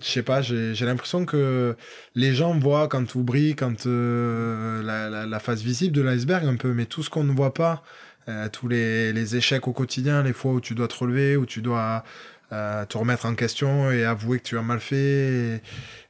je 0.00 0.06
sais 0.06 0.22
pas, 0.22 0.40
j'ai 0.42 0.74
l'impression 0.84 1.24
que 1.26 1.76
les 2.14 2.34
gens 2.34 2.58
voient 2.58 2.88
quand 2.88 3.04
tout 3.04 3.22
brille, 3.22 3.54
quand 3.54 3.86
euh, 3.86 4.82
la, 4.82 5.26
la, 5.26 5.38
face 5.38 5.62
visible 5.62 5.94
de 5.94 6.02
l'iceberg 6.02 6.46
un 6.46 6.56
peu, 6.56 6.72
mais 6.72 6.86
tout 6.86 7.02
ce 7.02 7.10
qu'on 7.10 7.24
ne 7.24 7.32
voit 7.32 7.54
pas, 7.54 7.82
euh, 8.28 8.48
tous 8.48 8.68
les, 8.68 9.12
les, 9.12 9.36
échecs 9.36 9.68
au 9.68 9.72
quotidien, 9.72 10.22
les 10.22 10.32
fois 10.32 10.52
où 10.52 10.60
tu 10.60 10.74
dois 10.74 10.88
te 10.88 10.94
relever, 10.94 11.36
où 11.36 11.44
tu 11.44 11.60
dois 11.60 12.04
euh, 12.52 12.84
te 12.86 12.96
remettre 12.96 13.26
en 13.26 13.34
question 13.34 13.90
et 13.90 14.04
avouer 14.04 14.38
que 14.38 14.44
tu 14.44 14.58
as 14.58 14.62
mal 14.62 14.80
fait, 14.80 15.60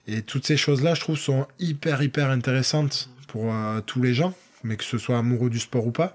et, 0.06 0.14
et 0.14 0.22
toutes 0.22 0.46
ces 0.46 0.56
choses-là, 0.56 0.94
je 0.94 1.00
trouve, 1.00 1.18
sont 1.18 1.46
hyper, 1.58 2.02
hyper 2.02 2.30
intéressantes 2.30 3.10
pour 3.26 3.52
tous 3.86 4.02
les 4.02 4.14
gens, 4.14 4.34
mais 4.62 4.76
que 4.76 4.84
ce 4.84 4.98
soit 4.98 5.18
amoureux 5.18 5.50
du 5.50 5.58
sport 5.58 5.86
ou 5.86 5.90
pas. 5.90 6.14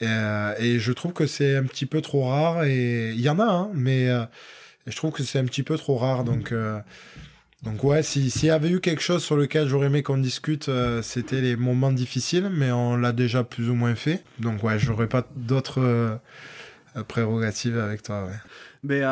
Et, 0.00 0.06
et 0.58 0.78
je 0.78 0.92
trouve 0.92 1.12
que 1.12 1.26
c'est 1.26 1.56
un 1.56 1.64
petit 1.64 1.86
peu 1.86 2.02
trop 2.02 2.28
rare, 2.28 2.64
et 2.64 3.10
il 3.10 3.20
y 3.20 3.28
en 3.28 3.38
a, 3.40 3.44
hein, 3.44 3.70
mais 3.74 4.08
et 4.90 4.92
je 4.92 4.96
trouve 4.96 5.12
que 5.12 5.22
c'est 5.22 5.38
un 5.38 5.44
petit 5.44 5.62
peu 5.62 5.78
trop 5.78 5.96
rare. 5.96 6.24
Donc, 6.24 6.50
euh, 6.50 6.80
donc 7.62 7.84
ouais, 7.84 8.02
s'il 8.02 8.44
y 8.44 8.50
avait 8.50 8.70
eu 8.70 8.80
quelque 8.80 9.02
chose 9.02 9.22
sur 9.22 9.36
lequel 9.36 9.68
j'aurais 9.68 9.86
aimé 9.86 10.02
qu'on 10.02 10.18
discute, 10.18 10.68
euh, 10.68 11.00
c'était 11.00 11.40
les 11.40 11.54
moments 11.54 11.92
difficiles, 11.92 12.50
mais 12.52 12.72
on 12.72 12.96
l'a 12.96 13.12
déjà 13.12 13.44
plus 13.44 13.70
ou 13.70 13.74
moins 13.74 13.94
fait. 13.94 14.24
Donc 14.40 14.64
ouais, 14.64 14.80
j'aurais 14.80 15.06
pas 15.06 15.24
d'autres 15.36 15.80
euh, 15.80 16.16
prérogatives 17.06 17.78
avec 17.78 18.02
toi. 18.02 18.24
Ouais. 18.24 18.38
Mais 18.82 19.02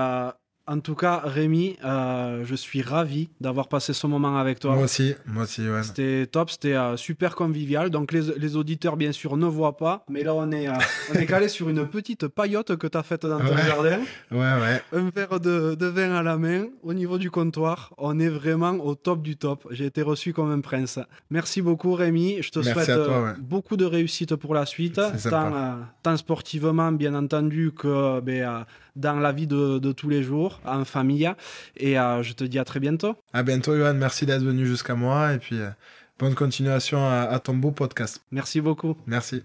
En 0.69 0.81
tout 0.81 0.95
cas, 0.95 1.23
Rémi, 1.25 1.77
euh, 1.83 2.45
je 2.45 2.55
suis 2.55 2.83
ravi 2.83 3.31
d'avoir 3.41 3.69
passé 3.69 3.95
ce 3.95 4.07
moment 4.07 4.37
avec 4.37 4.61
toi. 4.61 4.75
Moi 4.75 4.85
aussi, 4.85 5.15
moi 5.27 5.45
aussi, 5.45 5.63
ouais. 5.67 5.83
C'était 5.83 6.27
top, 6.31 6.51
c'était 6.51 6.75
euh, 6.75 6.97
super 6.99 7.35
convivial. 7.35 7.89
Donc 7.89 8.13
les, 8.13 8.21
les 8.37 8.55
auditeurs, 8.55 8.99
bien 8.99 9.13
sûr, 9.13 9.39
ne 9.39 9.47
voient 9.47 9.79
pas, 9.79 10.05
mais 10.11 10.23
là, 10.23 10.35
on 10.35 10.51
est, 10.53 10.69
euh, 10.69 10.73
on 11.11 11.15
est 11.15 11.25
calé 11.25 11.49
sur 11.49 11.71
une 11.71 11.87
petite 11.87 12.29
paillote 12.29 12.77
que 12.77 12.87
tu 12.87 12.99
as 12.99 13.03
faite 13.03 13.25
dans 13.25 13.39
ton 13.39 13.47
Ouais. 13.55 13.67
jardin. 13.67 13.99
Ouais, 14.31 14.39
ouais. 14.39 14.83
Un 14.93 15.09
verre 15.09 15.41
de, 15.41 15.75
de 15.75 15.87
vin 15.87 16.13
à 16.15 16.23
la 16.23 16.37
main, 16.37 16.67
au 16.83 16.93
niveau 16.93 17.17
du 17.17 17.31
comptoir. 17.31 17.95
On 17.97 18.19
est 18.21 18.29
vraiment 18.29 18.73
au 18.73 18.95
top 18.95 19.23
du 19.23 19.39
top. 19.39 19.67
J'ai 19.71 19.87
été 19.87 20.03
reçu 20.03 20.35
comme 20.35 20.51
un 20.51 20.61
prince. 20.61 20.99
Merci 21.31 21.63
beaucoup, 21.63 21.95
Rémi. 21.95 22.43
Je 22.43 22.51
te 22.51 22.59
Merci 22.59 22.73
souhaite 22.73 23.05
toi, 23.07 23.15
euh, 23.17 23.25
ouais. 23.25 23.39
beaucoup 23.41 23.79
de 23.79 23.87
réussite 23.87 24.37
pour 24.37 24.53
la 24.55 24.67
suite, 24.67 25.01
tant, 25.31 25.79
tant 26.03 26.17
sportivement, 26.19 26.93
bien 26.93 27.15
entendu, 27.15 27.73
que 27.73 28.21
ben, 28.21 28.67
dans 28.99 29.19
la 29.19 29.33
vie 29.33 29.47
de, 29.47 29.79
de 29.79 29.93
tous 29.93 30.09
les 30.09 30.23
jours, 30.23 30.61
en 30.67 30.85
famille. 30.85 31.31
Et 31.77 31.99
euh, 31.99 32.23
je 32.23 32.33
te 32.35 32.45
dis 32.45 32.59
à 32.59 32.65
très 32.65 32.81
bientôt. 32.81 33.15
À 33.33 33.43
bientôt, 33.43 33.77
Johan. 33.77 33.95
Merci 33.95 34.27
d'être 34.27 34.43
venu 34.43 34.67
jusqu'à 34.67 34.95
moi. 34.95 35.33
Et 35.35 35.39
puis, 35.39 35.59
euh, 35.59 35.71
bonne 36.19 36.35
continuation 36.35 36.99
à, 36.99 37.23
à 37.23 37.39
ton 37.39 37.55
beau 37.55 37.71
podcast. 37.71 38.23
Merci 38.31 38.61
beaucoup. 38.61 38.97
Merci. 39.07 39.43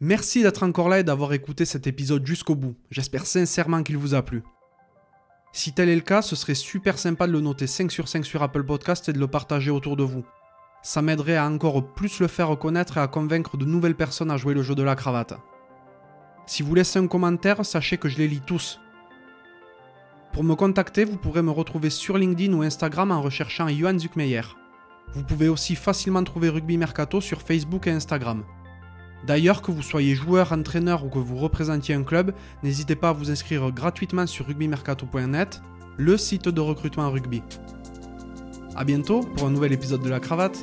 Merci 0.00 0.42
d'être 0.42 0.62
encore 0.62 0.90
là 0.90 1.00
et 1.00 1.04
d'avoir 1.04 1.32
écouté 1.32 1.64
cet 1.64 1.86
épisode 1.86 2.26
jusqu'au 2.26 2.54
bout. 2.54 2.76
J'espère 2.90 3.24
sincèrement 3.24 3.82
qu'il 3.82 3.96
vous 3.96 4.14
a 4.14 4.22
plu. 4.22 4.42
Si 5.52 5.72
tel 5.72 5.88
est 5.88 5.94
le 5.94 6.02
cas, 6.02 6.20
ce 6.20 6.36
serait 6.36 6.54
super 6.54 6.98
sympa 6.98 7.26
de 7.26 7.32
le 7.32 7.40
noter 7.40 7.66
5 7.66 7.90
sur 7.90 8.08
5 8.08 8.26
sur 8.26 8.42
Apple 8.42 8.64
Podcast 8.64 9.08
et 9.08 9.14
de 9.14 9.18
le 9.18 9.26
partager 9.26 9.70
autour 9.70 9.96
de 9.96 10.02
vous. 10.02 10.22
Ça 10.82 11.00
m'aiderait 11.00 11.38
à 11.38 11.48
encore 11.48 11.94
plus 11.94 12.20
le 12.20 12.26
faire 12.26 12.58
connaître 12.58 12.98
et 12.98 13.00
à 13.00 13.08
convaincre 13.08 13.56
de 13.56 13.64
nouvelles 13.64 13.96
personnes 13.96 14.30
à 14.30 14.36
jouer 14.36 14.52
le 14.52 14.62
jeu 14.62 14.74
de 14.74 14.82
la 14.82 14.94
cravate. 14.96 15.32
Si 16.46 16.62
vous 16.62 16.74
laissez 16.74 16.98
un 16.98 17.08
commentaire, 17.08 17.64
sachez 17.64 17.98
que 17.98 18.08
je 18.08 18.18
les 18.18 18.28
lis 18.28 18.42
tous. 18.44 18.80
Pour 20.32 20.44
me 20.44 20.54
contacter, 20.54 21.04
vous 21.04 21.16
pourrez 21.16 21.42
me 21.42 21.50
retrouver 21.50 21.90
sur 21.90 22.18
LinkedIn 22.18 22.52
ou 22.52 22.62
Instagram 22.62 23.10
en 23.10 23.20
recherchant 23.20 23.68
Johan 23.68 23.98
Zuckmeyer. 23.98 24.42
Vous 25.14 25.24
pouvez 25.24 25.48
aussi 25.48 25.74
facilement 25.74 26.22
trouver 26.22 26.48
Rugby 26.48 26.76
Mercato 26.76 27.20
sur 27.20 27.42
Facebook 27.42 27.86
et 27.86 27.90
Instagram. 27.90 28.44
D'ailleurs, 29.26 29.62
que 29.62 29.72
vous 29.72 29.82
soyez 29.82 30.14
joueur, 30.14 30.52
entraîneur 30.52 31.04
ou 31.04 31.08
que 31.08 31.18
vous 31.18 31.36
représentiez 31.36 31.94
un 31.94 32.04
club, 32.04 32.32
n'hésitez 32.62 32.94
pas 32.94 33.08
à 33.08 33.12
vous 33.12 33.30
inscrire 33.30 33.70
gratuitement 33.72 34.26
sur 34.26 34.46
rugbymercato.net, 34.46 35.62
le 35.96 36.16
site 36.16 36.48
de 36.48 36.60
recrutement 36.60 37.10
rugby. 37.10 37.42
A 38.76 38.84
bientôt 38.84 39.20
pour 39.20 39.48
un 39.48 39.50
nouvel 39.50 39.72
épisode 39.72 40.02
de 40.02 40.10
la 40.10 40.20
cravate. 40.20 40.58